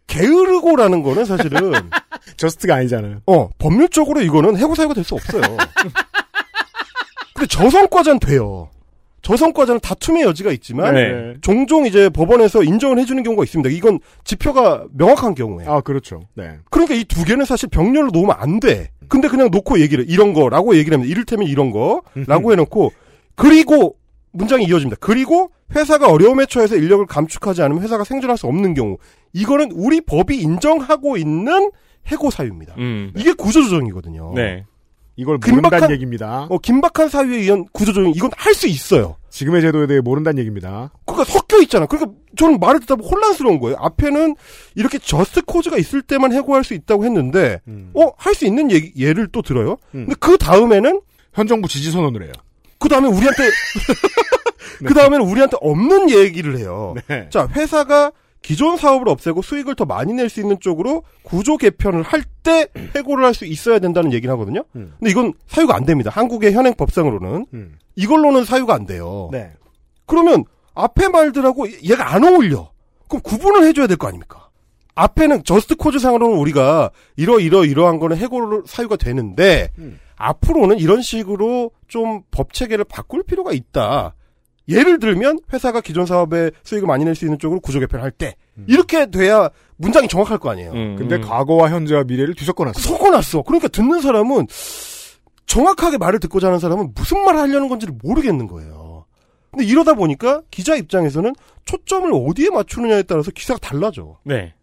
게으르고라는 0.06 1.02
거는 1.02 1.24
사실은 1.24 1.72
just가 2.36 2.74
아니잖아요. 2.76 3.18
어 3.26 3.48
법률적으로 3.58 4.20
이거는 4.22 4.56
해고 4.56 4.74
사유가 4.74 4.94
될 4.94 5.04
수 5.04 5.14
없어요. 5.14 5.42
근데 7.34 7.46
저성과자는 7.48 8.18
돼요. 8.20 8.70
저성과자는 9.22 9.80
다툼의 9.80 10.22
여지가 10.22 10.52
있지만 10.52 10.94
네. 10.94 11.34
종종 11.40 11.84
이제 11.84 12.08
법원에서 12.08 12.62
인정을 12.62 12.98
해주는 13.00 13.20
경우가 13.24 13.42
있습니다. 13.42 13.70
이건 13.70 13.98
지표가 14.24 14.84
명확한 14.92 15.34
경우에. 15.34 15.64
아, 15.66 15.80
그렇죠. 15.80 16.20
네. 16.34 16.58
그러니까 16.70 16.94
이 16.94 17.04
두 17.04 17.24
개는 17.24 17.44
사실 17.44 17.68
병렬로 17.68 18.10
놓으면 18.12 18.36
안 18.38 18.60
돼. 18.60 18.90
근데 19.08 19.26
그냥 19.28 19.50
놓고 19.50 19.80
얘기를 19.80 20.04
이런 20.08 20.32
거라고 20.32 20.76
얘기를 20.76 20.96
합니다. 20.96 21.10
이를테면 21.10 21.48
이런 21.48 21.72
거라고 21.72 22.52
해놓고 22.52 22.92
그리고 23.34 23.96
문장이 24.32 24.64
이어집니다. 24.66 24.98
그리고 25.00 25.50
회사가 25.74 26.08
어려움에 26.08 26.46
처해서 26.46 26.76
인력을 26.76 27.04
감축하지 27.06 27.62
않으면 27.62 27.82
회사가 27.82 28.04
생존할 28.04 28.38
수 28.38 28.46
없는 28.46 28.74
경우 28.74 28.96
이거는 29.32 29.72
우리 29.72 30.00
법이 30.00 30.36
인정하고 30.38 31.16
있는 31.16 31.72
해고 32.06 32.30
사유입니다. 32.30 32.74
음. 32.78 33.12
이게 33.16 33.32
구조조정이거든요. 33.32 34.32
네. 34.34 34.64
이걸 35.18 35.38
긴박한- 35.38 35.54
모른다는 35.62 35.90
얘기입니다. 35.92 36.46
어, 36.50 36.58
긴박한 36.58 37.08
사유에 37.08 37.38
의한 37.38 37.64
구조조정 37.72 38.12
이건 38.14 38.30
할 38.36 38.54
수 38.54 38.68
있어요. 38.68 39.16
지금의 39.30 39.62
제도에 39.62 39.86
대해 39.86 40.00
모른다는 40.00 40.38
얘기입니다. 40.40 40.90
그러니까 41.06 41.24
섞여 41.30 41.58
있잖아. 41.62 41.86
그러니까 41.86 42.12
저는 42.36 42.58
말을 42.60 42.80
듣다 42.80 42.96
보면 42.96 43.10
혼란스러운 43.10 43.58
거예요. 43.60 43.76
앞에는 43.80 44.34
이렇게 44.74 44.98
just 44.98 45.42
cause가 45.42 45.78
있을 45.78 46.02
때만 46.02 46.32
해고할 46.34 46.64
수 46.64 46.74
있다고 46.74 47.04
했는데, 47.06 47.60
어, 47.94 48.10
할 48.18 48.34
수 48.34 48.44
있는 48.46 48.70
얘기, 48.70 48.92
예를 49.02 49.28
또 49.32 49.40
들어요. 49.42 49.76
근데 49.92 50.14
그 50.20 50.36
다음에는, 50.36 51.00
현 51.34 51.46
정부 51.46 51.66
지지 51.68 51.90
선언을 51.90 52.22
해요. 52.22 52.32
그 52.78 52.88
다음에 52.90 53.08
우리한테, 53.08 53.42
그 54.84 54.92
다음에는 54.94 55.26
우리한테 55.26 55.56
없는 55.60 56.10
얘기를 56.10 56.58
해요. 56.58 56.94
네. 57.08 57.28
자, 57.30 57.48
회사가 57.54 58.12
기존 58.46 58.76
사업을 58.76 59.08
없애고 59.08 59.42
수익을 59.42 59.74
더 59.74 59.84
많이 59.84 60.12
낼 60.12 60.28
수 60.28 60.40
있는 60.40 60.60
쪽으로 60.60 61.02
구조 61.24 61.56
개편을 61.56 62.02
할 62.02 62.22
때 62.44 62.68
해고를 62.94 63.24
할 63.24 63.34
수 63.34 63.44
있어야 63.44 63.80
된다는 63.80 64.12
얘기를 64.12 64.32
하거든요. 64.34 64.62
근데 64.72 65.10
이건 65.10 65.32
사유가 65.48 65.74
안 65.74 65.84
됩니다. 65.84 66.10
한국의 66.14 66.52
현행 66.52 66.74
법상으로는. 66.74 67.46
이걸로는 67.96 68.44
사유가 68.44 68.74
안 68.74 68.86
돼요. 68.86 69.30
네. 69.32 69.50
그러면 70.06 70.44
앞에 70.74 71.08
말들하고 71.08 71.66
얘가 71.82 72.14
안 72.14 72.22
어울려. 72.24 72.70
그럼 73.08 73.20
구분을 73.22 73.66
해줘야 73.66 73.86
될 73.88 73.96
거 73.96 74.06
아닙니까? 74.06 74.48
앞에는 74.94 75.42
just 75.44 75.74
cause 75.76 75.98
상으로는 75.98 76.38
우리가 76.38 76.90
이러 77.16 77.40
이러 77.40 77.64
이러한 77.64 77.98
거는 77.98 78.16
해고 78.16 78.62
사유가 78.66 78.94
되는데 78.96 79.70
앞으로는 80.16 80.78
이런 80.78 81.02
식으로 81.02 81.72
좀 81.88 82.22
법 82.30 82.52
체계를 82.52 82.84
바꿀 82.84 83.22
필요가 83.24 83.52
있다. 83.52 84.14
예를 84.68 84.98
들면 84.98 85.38
회사가 85.52 85.80
기존 85.80 86.06
사업에 86.06 86.50
수익을 86.64 86.86
많이 86.88 87.04
낼 87.04 87.14
수 87.14 87.24
있는 87.24 87.38
쪽으로 87.38 87.60
구조 87.60 87.78
개편을 87.80 88.02
할때 88.04 88.34
이렇게 88.66 89.06
돼야 89.10 89.48
문장이 89.76 90.08
정확할 90.08 90.38
거 90.38 90.50
아니에요. 90.50 90.72
근데 90.96 91.20
과거와 91.20 91.70
현재와 91.70 92.04
미래를 92.04 92.34
뒤섞어놨어. 92.34 92.80
섞어놨어. 92.80 93.42
그러니까 93.42 93.68
듣는 93.68 94.00
사람은 94.00 94.46
정확하게 95.46 95.98
말을 95.98 96.18
듣고자 96.20 96.48
하는 96.48 96.58
사람은 96.58 96.92
무슨 96.94 97.24
말을 97.24 97.38
하려는 97.40 97.68
건지를 97.68 97.94
모르겠는 98.02 98.46
거예요. 98.48 99.04
근데 99.52 99.64
이러다 99.64 99.94
보니까 99.94 100.42
기자 100.50 100.74
입장에서는 100.74 101.34
초점을 101.64 102.10
어디에 102.12 102.50
맞추느냐에 102.50 103.04
따라서 103.04 103.30
기사가 103.30 103.58
달라져. 103.60 104.18
네. 104.24 104.54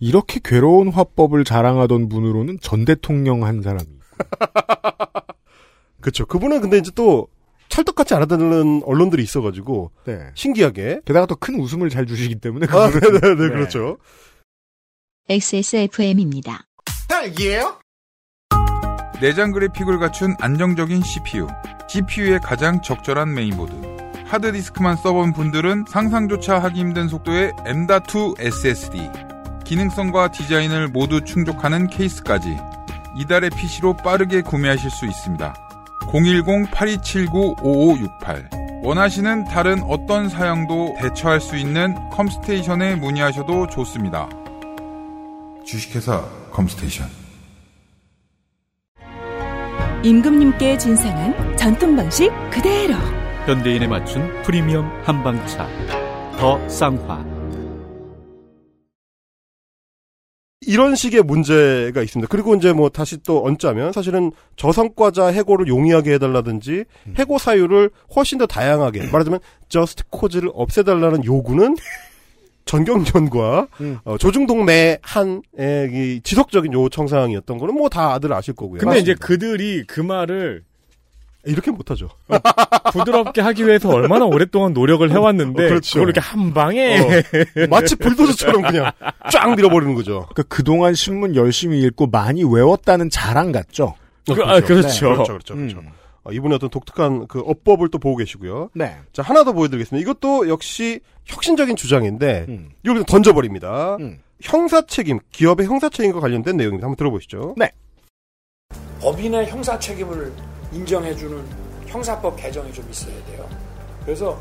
이렇게 0.00 0.40
괴로운 0.42 0.88
화법을 0.88 1.44
자랑하던 1.44 2.08
분으로는 2.08 2.58
전 2.62 2.84
대통령 2.84 3.44
한 3.44 3.60
사람이. 3.62 3.84
그렇죠. 6.00 6.24
그분은 6.26 6.60
근데 6.60 6.78
이제 6.78 6.90
또 6.94 7.28
찰떡같이 7.68 8.14
알아듣는 8.14 8.82
언론들이 8.84 9.22
있어가지고 9.22 9.92
네. 10.04 10.18
신기하게 10.34 11.00
게다가 11.04 11.26
또 11.26 11.36
큰 11.36 11.60
웃음을 11.60 11.88
잘 11.90 12.06
주시기 12.06 12.36
때문에. 12.40 12.66
아, 12.70 12.90
그분은- 12.90 13.20
네네 13.22 13.34
네 13.34 13.48
그렇죠. 13.50 13.98
XSFM입니다. 15.28 16.64
딸기예요? 17.08 17.78
내장 19.20 19.52
그래픽을 19.52 19.98
갖춘 19.98 20.34
안정적인 20.40 21.02
CPU, 21.02 21.46
GPU에 21.88 22.38
가장 22.38 22.80
적절한 22.82 23.34
메인보드. 23.34 23.72
하드디스크만 24.26 24.96
써본 24.96 25.32
분들은 25.32 25.84
상상조차 25.88 26.58
하기 26.64 26.80
힘든 26.80 27.08
속도의 27.08 27.52
M.2 27.66 28.36
SSD. 28.40 29.10
기능성과 29.64 30.30
디자인을 30.32 30.88
모두 30.88 31.22
충족하는 31.24 31.88
케이스까지 31.88 32.56
이달의 33.16 33.50
PC로 33.50 33.96
빠르게 33.96 34.42
구매하실 34.42 34.90
수 34.90 35.04
있습니다. 35.06 35.67
010-8279-5568 36.08 38.58
원하시는 38.82 39.44
다른 39.44 39.80
어떤 39.82 40.28
사양도 40.28 40.96
대처할 41.00 41.40
수 41.40 41.56
있는 41.56 41.94
컴스테이션에 42.10 42.96
문의하셔도 42.96 43.68
좋습니다. 43.68 44.28
주식회사 45.64 46.22
컴스테이션 46.52 47.08
임금님께 50.04 50.76
진상한 50.78 51.56
전통 51.56 51.96
방식 51.96 52.30
그대로. 52.50 52.94
현대인에 53.46 53.88
맞춘 53.88 54.30
프리미엄 54.42 54.88
한방차. 55.02 55.66
더 56.38 56.68
쌍화. 56.68 57.37
이런 60.66 60.96
식의 60.96 61.22
문제가 61.22 62.02
있습니다. 62.02 62.28
그리고 62.28 62.54
이제 62.54 62.72
뭐 62.72 62.88
다시 62.88 63.16
또 63.22 63.44
얹자면 63.44 63.92
사실은 63.92 64.32
저성과자 64.56 65.28
해고를 65.28 65.68
용이하게 65.68 66.14
해달라든지 66.14 66.84
해고 67.18 67.38
사유를 67.38 67.90
훨씬 68.16 68.38
더 68.38 68.46
다양하게 68.46 69.06
말하자면 69.12 69.40
just 69.68 70.04
cause를 70.10 70.50
없애달라는 70.52 71.24
요구는 71.24 71.76
전경련과 72.64 73.68
어, 74.04 74.18
조중동매 74.18 74.98
한의 75.00 75.40
이 75.56 76.20
지속적인 76.22 76.72
요청 76.74 77.06
사항이었던 77.06 77.56
거는 77.56 77.74
뭐 77.74 77.88
다들 77.88 78.32
아실 78.32 78.54
거고요. 78.54 78.80
근데 78.80 78.98
이제 78.98 79.14
그들이 79.14 79.84
그 79.86 80.00
말을 80.00 80.64
이렇게 81.44 81.70
못하죠. 81.70 82.08
부드럽게 82.92 83.40
하기 83.40 83.66
위해서 83.66 83.88
얼마나 83.90 84.24
오랫동안 84.24 84.72
노력을 84.72 85.08
해왔는데 85.10 85.64
어, 85.64 85.68
그렇죠. 85.68 85.94
그걸 85.94 86.08
이렇게 86.08 86.20
한 86.20 86.52
방에 86.52 86.98
어, 87.00 87.06
마치 87.70 87.96
불도저처럼 87.96 88.62
그냥 88.62 88.90
쫙 89.32 89.54
밀어버리는 89.54 89.94
거죠. 89.94 90.26
그러니까 90.30 90.42
그동안 90.48 90.94
신문 90.94 91.34
열심히 91.36 91.80
읽고 91.82 92.08
많이 92.08 92.42
외웠다는 92.44 93.08
자랑 93.10 93.52
같죠. 93.52 93.94
그- 94.26 94.42
아, 94.42 94.60
그렇죠. 94.60 95.12
그렇죠, 95.12 95.32
그렇죠, 95.32 95.54
그렇죠. 95.54 95.82
어, 96.24 96.32
이분의 96.32 96.56
어떤 96.56 96.68
독특한 96.68 97.26
그 97.28 97.40
어법을 97.40 97.88
또 97.90 97.98
보고 97.98 98.16
계시고요. 98.16 98.70
네. 98.74 98.96
자, 99.12 99.22
하나 99.22 99.44
더 99.44 99.52
보여드리겠습니다. 99.52 100.02
이것도 100.02 100.48
역시 100.48 101.00
혁신적인 101.24 101.76
주장인데, 101.76 102.46
음. 102.48 102.70
이걸 102.84 103.04
던져버립니다. 103.04 103.96
형사 104.42 104.82
책임, 104.86 105.20
기업의 105.32 105.66
형사 105.66 105.88
책임과 105.88 106.20
관련된 106.20 106.56
내용입니다. 106.56 106.86
한번 106.86 106.96
들어보시죠. 106.96 107.54
네. 107.56 107.70
법인의 109.00 109.46
형사 109.46 109.78
책임을 109.78 110.32
인정해주는 110.72 111.44
형사법 111.86 112.36
개정이 112.36 112.72
좀 112.72 112.86
있어야 112.90 113.14
돼요. 113.26 113.48
그래서 114.04 114.40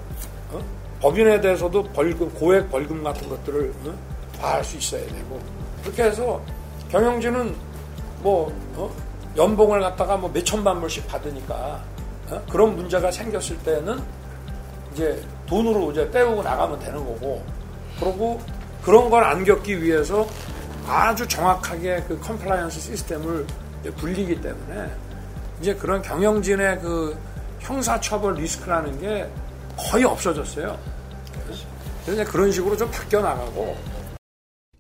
어? 0.52 0.60
법인에 1.02 1.40
대해서도 1.42 1.84
벌금, 1.94 2.30
고액 2.34 2.70
벌금 2.72 3.04
같은 3.04 3.28
것들을 3.30 3.74
어? 3.86 3.94
다할 4.40 4.64
수 4.64 4.78
있어야 4.78 5.06
되고 5.08 5.40
그렇게 5.84 6.04
해서 6.04 6.42
경영진은 6.90 7.56
뭐 8.22 8.52
어? 8.76 8.90
연봉을 9.36 9.80
갖다가 9.82 10.18
뭐 10.18 10.30
몇천만 10.32 10.80
불씩 10.82 11.08
받으니까 11.08 11.82
어? 12.30 12.42
그런 12.50 12.76
문제가 12.76 13.12
생겼을 13.12 13.58
때는 13.60 14.00
이제 14.94 15.22
돈으로 15.46 15.92
이제 15.92 16.10
때우고 16.12 16.42
나가면 16.44 16.80
되는 16.80 16.98
거고 16.98 17.44
그러고 18.00 18.42
그런 18.84 19.10
걸 19.10 19.24
안 19.24 19.44
겪기 19.44 19.82
위해서 19.84 20.26
아주 20.88 21.28
정확하게 21.28 22.04
그 22.08 22.20
compliance 22.22 22.80
시스템을 22.80 23.46
굴리기 24.00 24.42
때문에 24.42 24.90
이제 25.60 25.74
그런 25.76 26.02
경영진의 26.02 26.80
그 26.80 27.18
형사처벌 27.60 28.36
리스크라는 28.36 29.00
게 29.00 29.30
거의 29.76 30.04
없어졌어요. 30.04 30.78
그래서 31.44 31.66
이제 32.14 32.24
그런 32.24 32.52
식으로 32.52 32.78
좀 32.78 32.90
바뀌어 32.92 33.22
나가고 33.22 33.78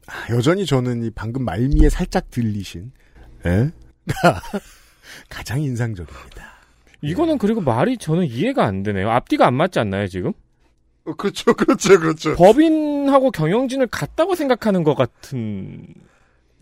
아, 0.07 0.33
여전히 0.33 0.65
저는 0.65 1.03
이 1.03 1.11
방금 1.11 1.43
말미에 1.43 1.89
살짝 1.89 2.29
들리신 2.31 2.91
예? 3.45 3.71
가장 5.29 5.61
인상적입니다. 5.61 6.57
이거는 7.01 7.37
그리고 7.37 7.61
말이 7.61 7.97
저는 7.97 8.25
이해가 8.25 8.65
안 8.65 8.83
되네요. 8.83 9.09
앞뒤가 9.09 9.45
안 9.45 9.53
맞지 9.53 9.79
않나요 9.79 10.07
지금? 10.07 10.33
그렇죠, 11.17 11.53
그렇죠, 11.53 11.99
그렇죠. 11.99 12.35
법인하고 12.35 13.31
경영진을 13.31 13.87
같다고 13.87 14.35
생각하는 14.35 14.83
것 14.83 14.95
같은. 14.95 15.85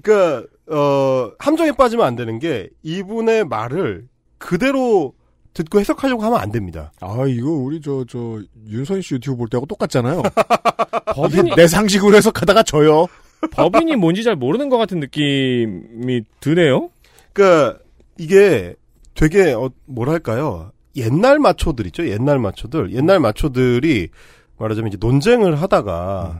그러니까 0.01 0.47
어, 0.67 1.31
함정에 1.39 1.71
빠지면 1.71 2.05
안 2.05 2.15
되는 2.15 2.39
게 2.39 2.69
이분의 2.83 3.45
말을 3.45 4.07
그대로 4.37 5.13
듣고 5.53 5.79
해석하려고 5.79 6.21
하면 6.23 6.39
안 6.39 6.51
됩니다. 6.51 6.91
아 6.99 7.23
이거 7.27 7.49
우리 7.49 7.79
저 7.81 8.03
저 8.09 8.41
윤선 8.67 9.01
씨 9.01 9.13
유튜브 9.15 9.37
볼 9.37 9.47
때하고 9.47 9.65
똑같잖아요. 9.67 10.21
법인이 11.15 11.47
이게 11.51 11.55
내 11.55 11.67
상식으로 11.67 12.15
해석하다가 12.17 12.63
져요. 12.63 13.05
법인이 13.51 13.95
뭔지 13.95 14.23
잘 14.23 14.35
모르는 14.35 14.69
것 14.69 14.77
같은 14.77 14.99
느낌이 14.99 16.23
드네요. 16.41 16.89
그러니까 17.31 17.79
이게 18.17 18.75
되게 19.13 19.53
어, 19.53 19.69
뭐랄까요? 19.85 20.71
옛날 20.97 21.39
마초들 21.39 21.85
있죠. 21.87 22.07
옛날 22.07 22.39
마초들. 22.39 22.93
옛날 22.93 23.19
마초들이 23.19 24.09
말하자면 24.57 24.89
이제 24.89 24.97
논쟁을 24.99 25.61
하다가 25.61 26.39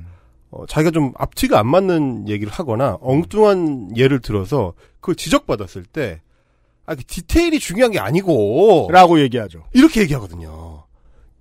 어, 0.56 0.66
자기가 0.66 0.92
좀 0.92 1.12
앞뒤가 1.18 1.60
안 1.60 1.68
맞는 1.68 2.30
얘기를 2.30 2.52
하거나 2.52 2.98
엉뚱한 3.02 3.98
예를 3.98 4.22
들어서 4.22 4.74
그걸 5.02 5.16
지적받았을 5.16 5.84
때 5.84 6.22
아, 6.86 6.96
그 6.96 7.04
디테일이 7.04 7.60
중요한 7.60 7.92
게 7.92 8.00
아니고 8.00 8.88
라고 8.92 9.20
얘기하죠. 9.20 9.64
이렇게 9.74 10.02
얘기하거든요. 10.02 10.86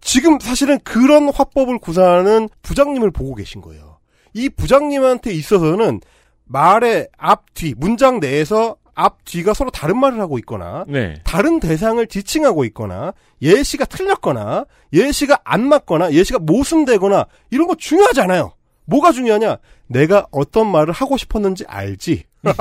지금 0.01 0.41
사실은 0.41 0.79
그런 0.81 1.29
화법을 1.29 1.79
구사하는 1.79 2.49
부장님을 2.63 3.11
보고 3.13 3.35
계신 3.35 3.61
거예요. 3.61 3.99
이 4.33 4.49
부장님한테 4.49 5.33
있어서는 5.33 6.01
말의 6.45 7.09
앞, 7.17 7.55
뒤, 7.55 7.75
문장 7.77 8.21
내에서 8.21 8.77
앞, 8.95 9.25
뒤가 9.25 9.55
서로 9.55 9.71
다른 9.71 9.99
말을 9.99 10.21
하고 10.21 10.39
있거나, 10.39 10.85
네. 10.89 11.15
다른 11.25 11.59
대상을 11.59 12.05
지칭하고 12.07 12.65
있거나, 12.67 13.13
예시가 13.41 13.87
틀렸거나, 13.87 14.67
예시가 14.93 15.39
안 15.45 15.67
맞거나, 15.67 16.13
예시가 16.13 16.39
모순되거나, 16.41 17.27
이런 17.51 17.67
거 17.67 17.75
중요하지 17.75 18.21
않아요. 18.21 18.53
뭐가 18.87 19.13
중요하냐? 19.13 19.59
내가 19.87 20.27
어떤 20.31 20.71
말을 20.71 20.93
하고 20.93 21.17
싶었는지 21.17 21.65
알지. 21.67 22.25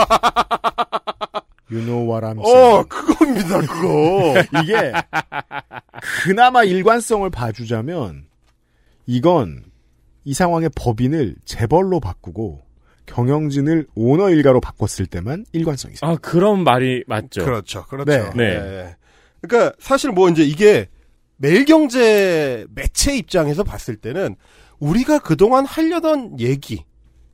You 1.72 1.84
know 1.84 2.04
what 2.08 2.24
I'm 2.24 2.40
어, 2.40 2.84
그겁니다, 2.84 3.60
그거. 3.62 4.36
이게 4.62 4.94
그나마 6.24 6.64
일관성을 6.64 7.28
봐주자면 7.32 8.26
이건 9.08 9.64
이 10.24 10.34
상황의 10.36 10.70
법인을 10.76 11.36
재벌로 11.46 12.00
바꾸고 12.00 12.62
경영진을 13.08 13.88
오너 13.96 14.30
일가로 14.30 14.62
바꿨을 14.62 15.08
때만 15.08 15.46
일관성이 15.52 15.96
있어요. 15.96 16.12
아 16.12 16.16
그런 16.18 16.64
말이 16.64 17.04
맞죠. 17.08 17.44
그렇죠, 17.44 17.86
그렇죠. 17.86 18.32
네. 18.36 18.60
네. 18.60 18.96
그러니까 19.42 19.76
사실 19.80 20.12
뭐 20.12 20.30
이제 20.30 20.44
이게 20.44 20.88
매일경제 21.38 22.68
매체 22.74 23.18
입장에서 23.18 23.64
봤을 23.64 23.96
때는 23.96 24.36
우리가 24.84 25.20
그동안 25.20 25.66
하려던 25.66 26.40
얘기 26.42 26.84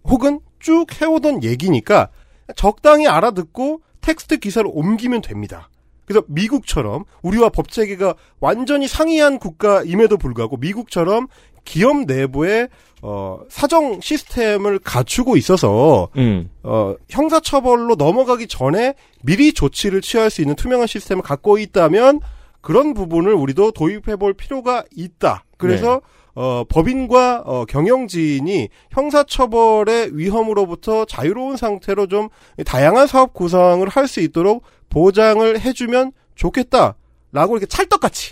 혹은 0.03 0.39
쭉 0.59 0.85
해오던 1.01 1.43
얘기니까 1.43 2.09
적당히 2.55 3.07
알아듣고 3.07 3.81
텍스트 4.01 4.37
기사를 4.37 4.69
옮기면 4.71 5.21
됩니다. 5.21 5.69
그래서 6.05 6.23
미국처럼 6.27 7.05
우리와 7.21 7.49
법 7.49 7.69
체계가 7.69 8.15
완전히 8.39 8.87
상이한 8.87 9.39
국가임에도 9.39 10.17
불구하고 10.17 10.57
미국처럼 10.57 11.27
기업 11.65 12.05
내부에 12.05 12.67
어, 13.01 13.39
사정 13.49 14.01
시스템을 14.01 14.79
갖추고 14.79 15.37
있어서 15.37 16.09
음. 16.17 16.49
어, 16.63 16.95
형사처벌로 17.09 17.95
넘어가기 17.95 18.47
전에 18.47 18.95
미리 19.23 19.53
조치를 19.53 20.01
취할 20.01 20.29
수 20.29 20.41
있는 20.41 20.55
투명한 20.55 20.87
시스템을 20.87 21.23
갖고 21.23 21.57
있다면 21.57 22.19
그런 22.61 22.93
부분을 22.93 23.33
우리도 23.33 23.71
도입해볼 23.71 24.33
필요가 24.33 24.83
있다. 24.95 25.45
그래서 25.57 26.01
어, 26.41 26.63
법인과 26.69 27.43
어, 27.45 27.65
경영진이 27.65 28.69
형사처벌의 28.91 30.17
위험으로부터 30.17 31.03
자유로운 31.03 31.57
상태로 31.57 32.07
좀 32.07 32.29
다양한 32.65 33.07
사업 33.07 33.33
구상을 33.33 33.85
할 33.89 34.07
수 34.07 34.21
있도록 34.21 34.63
보장을 34.89 35.59
해주면 35.59 36.13
좋겠다라고 36.35 37.57
이렇게 37.57 37.65
찰떡같이 37.65 38.31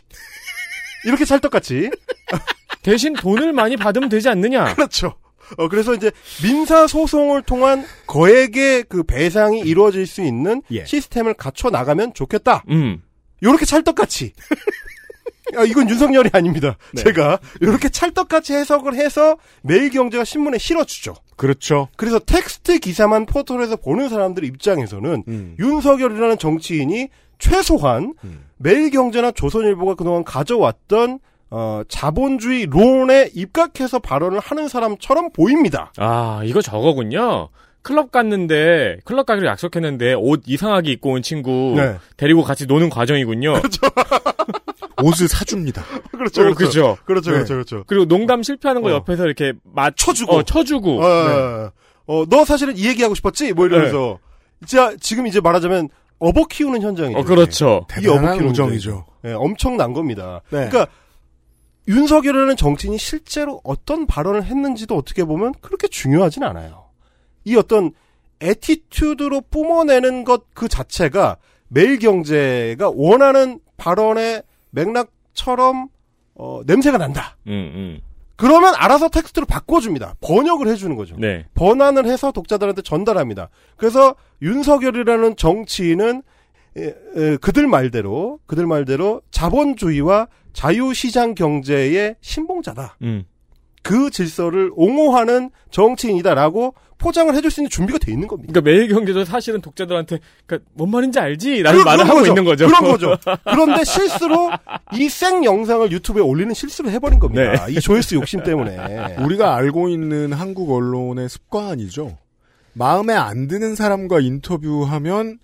이렇게 1.06 1.26
찰떡같이 1.26 1.92
대신 2.82 3.12
돈을 3.12 3.52
많이 3.52 3.76
받으면 3.76 4.08
되지 4.08 4.30
않느냐? 4.30 4.74
그렇죠. 4.76 5.16
어, 5.58 5.68
그래서 5.68 5.94
이제 5.94 6.10
민사 6.42 6.88
소송을 6.88 7.42
통한 7.42 7.86
거액의 8.08 8.86
그 8.88 9.04
배상이 9.04 9.60
이루어질 9.60 10.08
수 10.08 10.22
있는 10.22 10.62
시스템을 10.86 11.34
갖춰 11.34 11.70
나가면 11.70 12.14
좋겠다. 12.14 12.64
음. 12.70 13.04
요렇게 13.44 13.66
찰떡같이. 13.66 14.32
아, 15.56 15.64
이건 15.64 15.90
윤석열이 15.90 16.30
아닙니다. 16.34 16.78
네. 16.94 17.04
제가 17.04 17.40
요렇게 17.62 17.90
찰떡같이 17.90 18.54
해석을 18.54 18.96
해서 18.96 19.38
매일경제가 19.64 20.24
신문에 20.24 20.58
실어주죠. 20.58 21.16
그렇죠. 21.36 21.88
그래서 21.96 22.20
텍스트 22.20 22.80
기사만 22.80 23.26
포털에서 23.26 23.76
보는 23.76 24.10
사람들 24.10 24.44
입장에서는 24.44 25.24
음. 25.28 25.56
윤석열이라는 25.60 26.38
정치인이 26.38 27.10
최소한 27.40 28.14
매일경제나 28.58 29.32
조선일보가 29.32 29.96
그동안 29.96 30.24
가져왔던 30.24 31.20
어, 31.50 31.82
자본주의 31.88 32.66
론에 32.66 33.30
입각해서 33.34 34.00
발언을 34.00 34.40
하는 34.40 34.68
사람처럼 34.68 35.32
보입니다. 35.32 35.92
아 35.98 36.42
이거 36.44 36.62
저거군요. 36.62 37.50
클럽 37.84 38.12
갔는데 38.12 38.98
클럽 39.06 39.26
가기로 39.26 39.48
약속했는데 39.48 40.16
옷 40.16 40.44
이상하게 40.46 40.92
입고 40.92 41.12
온 41.12 41.22
친구 41.22 41.74
네. 41.78 41.96
데리고 42.18 42.44
같이 42.44 42.66
노는 42.66 42.90
과정이군요. 42.90 43.54
옷을 45.04 45.28
사줍니다. 45.28 45.84
그렇죠, 46.12 46.42
어, 46.42 46.44
그렇죠. 46.46 46.56
그죠. 46.56 46.98
그렇죠, 47.06 47.32
네. 47.32 47.36
그렇죠, 47.38 47.54
그렇죠. 47.54 47.84
그리고 47.88 48.06
농담 48.06 48.44
실패하는 48.44 48.82
거 48.82 48.90
어. 48.90 48.92
옆에서 48.94 49.26
이렇게 49.26 49.54
맞 49.64 49.96
쳐주고. 49.96 50.36
어, 50.36 50.44
쳐주고. 50.44 51.04
어, 51.04 51.72
어, 52.08 52.26
너 52.30 52.46
사실은 52.46 52.78
이 52.78 52.88
얘기하고 52.88 53.16
싶었지? 53.16 53.54
뭐 53.54 53.66
이러면서. 53.66 54.20
자, 54.66 54.94
지금 55.00 55.28
이제 55.28 55.40
말하자면, 55.40 55.90
업어 56.20 56.46
키우는 56.46 56.82
현장이죠. 56.82 57.20
어, 57.20 57.24
그렇죠. 57.24 57.86
이 57.92 57.94
대단한 58.02 58.34
키우는 58.38 58.50
우정이죠. 58.52 58.90
현장이죠. 58.92 59.06
예, 59.26 59.34
엄청난 59.34 59.94
겁니다. 59.94 60.42
네. 60.50 60.68
그러니까 60.68 60.88
윤석열이라는 61.88 62.56
정치인이 62.56 62.98
실제로 62.98 63.62
어떤 63.64 64.08
발언을 64.08 64.44
했는지도 64.44 64.98
어떻게 64.98 65.24
보면 65.24 65.54
그렇게 65.62 65.88
중요하진 65.88 66.44
않아요. 66.44 66.86
이 67.46 67.56
어떤 67.56 67.92
attitude로 68.42 69.42
뿜어내는 69.52 70.24
것 70.24 70.48
그 70.54 70.68
자체가 70.68 71.38
매일 71.68 72.00
경제가 72.00 72.92
원하는 72.94 73.60
발언의 73.78 74.44
맥락처럼 74.78 75.90
어, 76.36 76.62
냄새가 76.66 76.98
난다. 76.98 77.36
음, 77.48 77.52
음. 77.52 78.00
그러면 78.36 78.76
알아서 78.76 79.10
텍스트로 79.10 79.48
바꿔줍니다. 79.48 80.16
번역을 80.22 80.68
해주는 80.68 80.96
거죠. 80.96 81.16
네. 81.18 81.46
번안을 81.56 82.06
해서 82.06 82.32
독자들한테 82.32 82.84
전달합니다. 82.84 83.50
그래서 83.78 84.16
윤석열이라는 84.44 85.36
정치인은 85.36 86.22
에, 86.78 86.96
에, 87.16 87.38
그들 87.38 87.66
말대로 87.66 88.40
그들 88.46 88.68
말대로 88.68 89.22
자본주의와 89.32 90.28
자유시장 90.54 91.34
경제의 91.34 92.16
신봉자다. 92.22 92.98
음. 93.02 93.26
그 93.82 94.12
질서를 94.12 94.72
옹호하는 94.76 95.50
정치인이다라고 95.72 96.76
포장을 96.98 97.34
해줄 97.36 97.52
수 97.52 97.62
있는 97.62 97.70
준비가 97.70 98.00
돼 98.00 98.12
있는 98.12 98.28
겁니다. 98.28 98.52
그러니까 98.52 98.70
매일 98.72 98.88
경제도 98.88 99.24
사실은 99.24 99.62
독자들한테 99.62 100.20
그러니까 100.46 100.70
뭔 100.74 100.90
말인지 100.92 101.20
알지라는 101.20 101.80
그- 101.80 101.86
말을 101.86 101.98
그런 102.06 102.10
하고 102.10 102.20
거죠. 102.20 102.32
있는 102.32 102.44
거죠. 102.44 102.68
그런 102.68 102.84
거죠. 102.92 103.18
그런데 103.44 103.84
실수로 103.84 104.52
이 104.94 105.08
생 105.10 105.44
영상을 105.46 105.92
유튜브에 105.92 106.22
올리는 106.22 106.54
실수를 106.54 106.92
해버린 106.92 107.20
겁니다. 107.20 107.66
네. 107.66 107.74
이 107.74 107.80
조회수 107.80 108.16
욕심 108.16 108.44
때문에. 108.44 109.16
우리가 109.24 109.56
알고 109.56 109.90
있는 109.90 110.34
한국 110.34 110.72
언론의 110.74 111.30
습관이죠. 111.30 112.18
마음에 112.74 113.14
안 113.14 113.48
드는 113.48 113.76
사람과 113.76 114.20
인터뷰하면 114.20 115.40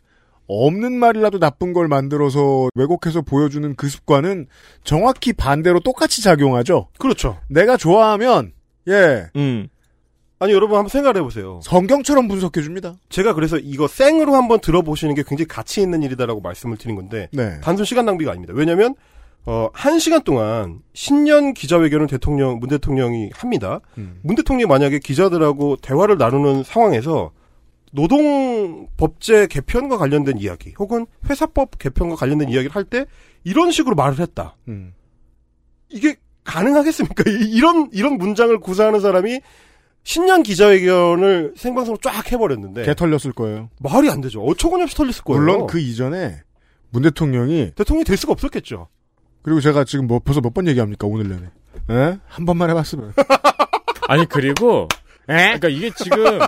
없는 0.48 0.92
말이라도 0.94 1.40
나쁜 1.40 1.72
걸 1.74 1.88
만들어서 1.88 2.68
왜곡해서 2.76 3.22
보여주는 3.22 3.76
그 3.76 3.88
습관은 3.88 4.48
정확히 4.84 5.34
반대로 5.34 5.80
똑같이 5.80 6.22
작용하죠. 6.22 6.90
그렇죠. 7.00 7.38
내가 7.48 7.78
좋아하면 7.78 8.52
예 8.90 9.28
음. 9.36 9.68
아니 10.44 10.54
여러분 10.54 10.78
한번 10.78 10.90
생각을 10.90 11.18
해보세요. 11.18 11.60
성경처럼 11.64 12.28
분석해 12.28 12.62
줍니다. 12.62 12.96
제가 13.10 13.34
그래서 13.34 13.58
이거 13.58 13.88
생으로 13.88 14.36
한번 14.36 14.60
들어보시는 14.60 15.16
게 15.16 15.24
굉장히 15.26 15.48
가치 15.48 15.82
있는 15.82 16.04
일이다라고 16.04 16.42
말씀을 16.42 16.78
드린 16.78 16.96
건데 16.96 17.30
네. 17.32 17.60
단순 17.62 17.86
시간 17.86 18.06
낭비가 18.06 18.32
아닙니다. 18.32 18.54
왜냐하면 18.56 18.94
어, 19.46 19.70
한 19.74 20.00
시간 20.00 20.22
동안 20.24 20.80
신년 20.94 21.54
기자회견을 21.54 22.08
대통령 22.08 22.60
문 22.60 22.70
대통령이 22.70 23.30
합니다. 23.34 23.80
음. 23.98 24.20
문 24.24 24.36
대통령이 24.36 24.68
만약에 24.68 25.00
기자들하고 25.00 25.78
대화를 25.78 26.18
나누는 26.18 26.64
상황에서 26.64 27.32
노동 27.94 28.88
법제 28.98 29.48
개편과 29.48 29.98
관련된 29.98 30.38
이야기 30.40 30.74
혹은 30.80 31.06
회사법 31.30 31.78
개편과 31.78 32.16
관련된 32.16 32.50
이야기를 32.50 32.76
할 32.76 32.84
때 32.86 33.06
이런 33.46 33.72
식으로 33.72 33.96
말을 33.96 34.20
했다. 34.20 34.56
음. 34.68 34.94
이게 35.90 36.16
가능하겠습니까? 36.44 37.24
이- 37.30 37.50
이런 37.52 37.90
이런 37.94 38.18
문장을 38.18 38.58
구사하는 38.60 39.00
사람이 39.00 39.40
신년 40.04 40.44
기자회견을 40.44 41.54
생방송으로 41.56 42.00
쫙 42.02 42.32
해버렸는데 42.32 42.84
개 42.84 42.94
털렸을 42.94 43.32
거예요. 43.34 43.70
말이 43.80 44.10
안 44.10 44.22
되죠. 44.22 44.42
어처구니 44.44 44.84
없이 44.84 44.96
털렸을 44.96 45.24
거예요. 45.24 45.40
물론 45.42 45.68
그 45.68 45.80
이전에 45.80 46.42
문 46.90 47.04
대통령이 47.04 47.72
대통령이 47.76 48.04
될 48.04 48.18
수가 48.18 48.34
없었겠죠. 48.34 48.88
그리고 49.42 49.62
제가 49.62 49.84
지금 49.86 50.08
뭐 50.08 50.20
벌써 50.20 50.42
몇 50.42 50.54
번 50.54 50.68
얘기합니까 50.68 51.08
오늘 51.08 51.30
내내 51.30 51.50
예? 51.90 52.20
한 52.28 52.46
번만 52.46 52.70
해봤으면 52.70 53.14
아니 54.08 54.26
그리고 54.28 54.88
그러니까 55.26 55.70
이게 55.70 55.90
지금 55.96 56.40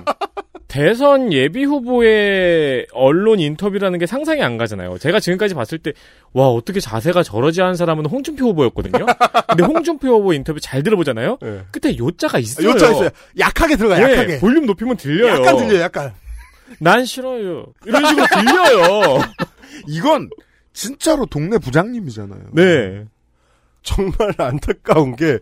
대선 0.76 1.32
예비 1.32 1.64
후보의 1.64 2.88
언론 2.92 3.40
인터뷰라는 3.40 3.98
게 3.98 4.06
상상이 4.06 4.42
안 4.44 4.58
가잖아요. 4.58 4.98
제가 4.98 5.20
지금까지 5.22 5.54
봤을 5.54 5.78
때 5.78 5.94
와 6.36 6.50
어떻게 6.50 6.82
자세가 6.82 7.24
저러지 7.24 7.62
않은 7.62 7.76
사람은 7.76 8.08
홍준표 8.08 8.48
후보였거든요. 8.48 9.06
근데 9.48 9.64
홍준표 9.64 10.10
후보 10.10 10.34
인터뷰 10.34 10.60
잘 10.60 10.84
들어보잖아요. 10.84 11.38
끝에 11.72 11.98
요자가 11.98 12.40
있어요. 12.40 12.72
요자 12.72 12.92
있어요. 12.92 13.10
약하게 13.40 13.78
들어가. 13.78 13.96
네, 13.98 14.12
약하게. 14.12 14.40
볼륨 14.42 14.66
높이면 14.66 14.98
들려요. 14.98 15.42
약간 15.42 15.56
들려요. 15.56 15.80
약간. 15.80 16.14
난 16.82 17.06
싫어요. 17.06 17.68
이런 17.86 18.06
식으로 18.06 18.26
들려요. 18.28 19.20
이건 19.88 20.30
진짜로 20.74 21.26
동네 21.26 21.58
부장님이잖아요. 21.58 22.42
네. 22.52 23.06
정말 23.82 24.34
안타까운 24.38 25.16
게 25.16 25.40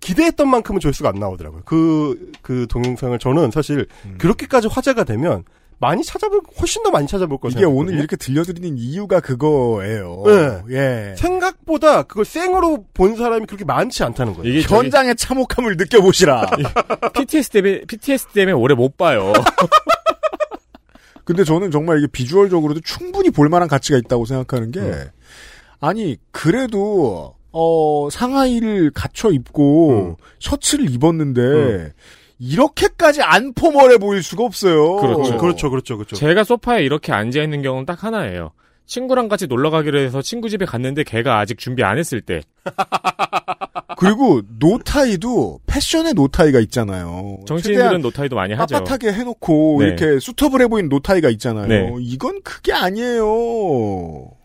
기대했던 0.00 0.48
만큼은 0.48 0.80
조회수가 0.80 1.08
안 1.08 1.14
나오더라고요. 1.16 1.62
그, 1.64 2.32
그 2.42 2.66
동영상을 2.68 3.18
저는 3.18 3.50
사실 3.50 3.86
음. 4.04 4.16
그렇게까지 4.18 4.68
화제가 4.68 5.04
되면 5.04 5.44
많이 5.78 6.02
찾아볼, 6.02 6.40
훨씬 6.58 6.82
더 6.82 6.90
많이 6.90 7.06
찾아볼 7.06 7.38
거예요. 7.38 7.52
이게 7.54 7.64
오늘 7.66 7.94
이렇게 7.98 8.16
들려드리는 8.16 8.78
이유가 8.78 9.20
그거예요. 9.20 10.22
네. 10.24 10.62
예. 10.70 11.14
생각보다 11.18 12.04
그걸 12.04 12.24
생으로 12.24 12.86
본 12.94 13.14
사람이 13.16 13.44
그렇게 13.46 13.64
많지 13.66 14.02
않다는 14.02 14.32
거예요. 14.34 14.48
이게 14.50 14.62
저기- 14.62 14.74
현장의 14.86 15.16
참혹함을 15.16 15.76
느껴보시라. 15.76 16.46
PTS 17.14 17.50
때문에 17.50 17.80
PTS 17.86 18.28
때문에 18.28 18.52
오래 18.52 18.74
못 18.74 18.96
봐요. 18.96 19.34
근데 21.24 21.42
저는 21.44 21.70
정말 21.72 21.98
이게 21.98 22.06
비주얼적으로도 22.06 22.80
충분히 22.80 23.30
볼만한 23.30 23.68
가치가 23.68 23.98
있다고 23.98 24.24
생각하는 24.26 24.70
게 24.70 24.80
아니 25.80 26.16
그래도 26.30 27.34
어 27.58 28.10
상하의를 28.10 28.90
갖춰 28.90 29.30
입고 29.30 30.18
셔츠를 30.40 30.90
입었는데 30.90 31.94
이렇게까지 32.38 33.22
안 33.22 33.54
formal해 33.54 33.96
보일 33.96 34.22
수가 34.22 34.44
없어요. 34.44 34.96
그렇죠. 34.96 35.38
그렇죠, 35.38 35.70
그렇죠, 35.70 35.96
그렇죠. 35.96 36.16
제가 36.16 36.44
소파에 36.44 36.82
이렇게 36.84 37.12
앉아 37.12 37.42
있는 37.42 37.62
경우는 37.62 37.86
딱 37.86 38.04
하나예요. 38.04 38.50
친구랑 38.84 39.28
같이 39.28 39.46
놀러 39.46 39.70
가기로 39.70 39.98
해서 39.98 40.20
친구 40.20 40.50
집에 40.50 40.66
갔는데 40.66 41.02
걔가 41.04 41.38
아직 41.38 41.58
준비 41.58 41.82
안 41.82 41.96
했을 41.96 42.20
때. 42.20 42.42
그리고 43.98 44.42
노타이도 44.58 45.60
패션의 45.66 46.12
노타이가 46.12 46.60
있잖아요. 46.60 47.38
정치인들은 47.46 47.84
최대한 47.84 48.02
노타이도 48.02 48.36
많이 48.36 48.52
하죠. 48.52 48.84
빳빳하게 48.84 49.14
해놓고 49.14 49.78
네. 49.80 49.86
이렇게 49.86 50.20
suitable해 50.20 50.68
보이는 50.68 50.90
노타이가 50.90 51.30
있잖아요. 51.30 51.66
네. 51.66 51.94
이건 52.00 52.42
그게 52.42 52.74
아니에요. 52.74 53.24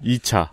2차. 0.06 0.50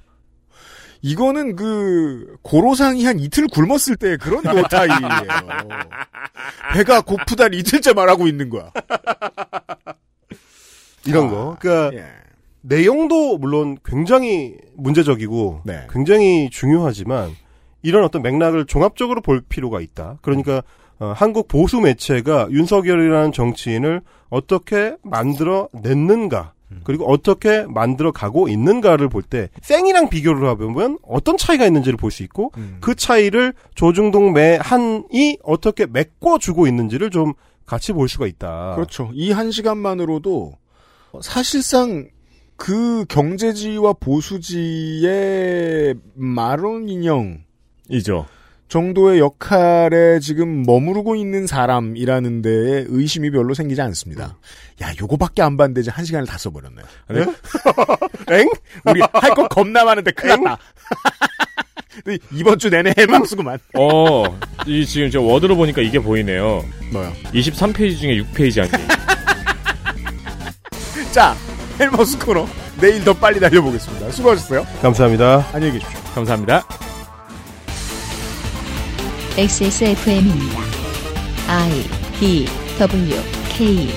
이거는 1.03 1.57
그 1.57 2.37
고로상이 2.43 3.05
한 3.05 3.19
이틀 3.19 3.47
굶었을 3.49 3.97
때 3.97 4.16
그런 4.16 4.43
노타이예요. 4.43 4.99
배가 6.75 7.01
고프다는 7.01 7.59
이틀째 7.59 7.93
말하고 7.93 8.27
있는 8.27 8.51
거야. 8.51 8.70
이런 11.07 11.31
거. 11.31 11.57
그러니까 11.59 11.97
예. 11.97 12.07
내용도 12.61 13.39
물론 13.39 13.79
굉장히 13.85 14.57
문제적이고 14.77 15.62
네. 15.65 15.87
굉장히 15.91 16.51
중요하지만 16.51 17.31
이런 17.83 18.05
어떤 18.05 18.23
맥락을 18.23 18.66
종합적으로 18.66 19.20
볼 19.20 19.41
필요가 19.41 19.81
있다. 19.81 20.19
그러니까 20.23 20.62
어, 20.99 21.12
한국 21.16 21.47
보수 21.47 21.81
매체가 21.81 22.49
윤석열이라는 22.51 23.33
정치인을 23.33 24.03
어떻게 24.31 24.97
만들어 25.03 25.69
냈는가 25.73 26.53
그리고 26.85 27.11
어떻게 27.11 27.62
만들어 27.66 28.12
가고 28.12 28.49
있는가를 28.49 29.09
볼때 29.09 29.49
쌩이랑 29.62 30.09
비교를 30.11 30.49
해보면 30.51 30.99
어떤 31.03 31.36
차이가 31.36 31.65
있는지를 31.66 31.97
볼 31.97 32.11
수 32.11 32.23
있고 32.23 32.53
그 32.81 32.95
차이를 32.95 33.55
조중동 33.74 34.32
매한이 34.32 35.39
어떻게 35.43 35.86
메꿔주고 35.86 36.66
있는지를 36.66 37.11
좀 37.11 37.32
같이 37.66 37.93
볼 37.93 38.09
수가 38.09 38.27
있다. 38.27 38.74
그렇죠. 38.77 39.11
이 39.15 39.32
한 39.32 39.51
시간만으로도 39.51 40.53
사실상 41.23 42.09
그 42.57 43.05
경제지와 43.09 43.95
보수지의 43.95 45.95
마론 46.15 46.89
인형 46.89 47.43
이죠. 47.89 48.27
정도의 48.69 49.19
역할에 49.20 50.20
지금 50.20 50.62
머무르고 50.62 51.16
있는 51.16 51.47
사람이라는 51.47 52.43
데에 52.43 52.85
의심이 52.89 53.31
별로 53.31 53.55
생기지 53.55 53.81
않습니다. 53.81 54.36
야, 54.82 54.93
요거밖에 55.01 55.40
안 55.43 55.57
봤는데 55.57 55.81
이제 55.81 55.90
한 55.90 56.05
시간을 56.05 56.27
다 56.27 56.36
써버렸네요. 56.39 56.85
네? 57.09 57.20
엥? 58.39 58.49
우리 58.85 59.01
할 59.12 59.31
거 59.35 59.49
겁나 59.49 59.85
많은데 59.85 60.11
큰일 60.12 60.40
났다. 60.43 60.59
이번 62.32 62.59
주 62.59 62.69
내내 62.70 62.93
해방수구만. 62.97 63.59
어, 63.74 64.24
이 64.66 64.85
지금 64.86 65.11
저 65.11 65.20
워드로 65.20 65.57
보니까 65.57 65.81
이게 65.82 65.99
보이네요. 65.99 66.65
뭐요? 66.93 67.12
23페이지 67.32 67.99
중에 67.99 68.23
6페이지 68.23 68.61
아니에요. 68.73 68.89
자, 71.11 71.35
헬마우스 71.81 72.19
코너. 72.19 72.47
내일 72.81 73.03
더 73.03 73.12
빨리 73.12 73.40
달려보겠습니다. 73.40 74.11
수고하셨어요. 74.12 74.65
감사합니다. 74.82 75.49
안녕히 75.53 75.78
계십시오. 75.81 75.99
감사합니다. 76.15 76.65
XSFM입니다. 79.39 80.59
I 81.47 81.85
D 82.19 82.44
W 82.77 83.23
K? 83.51 83.89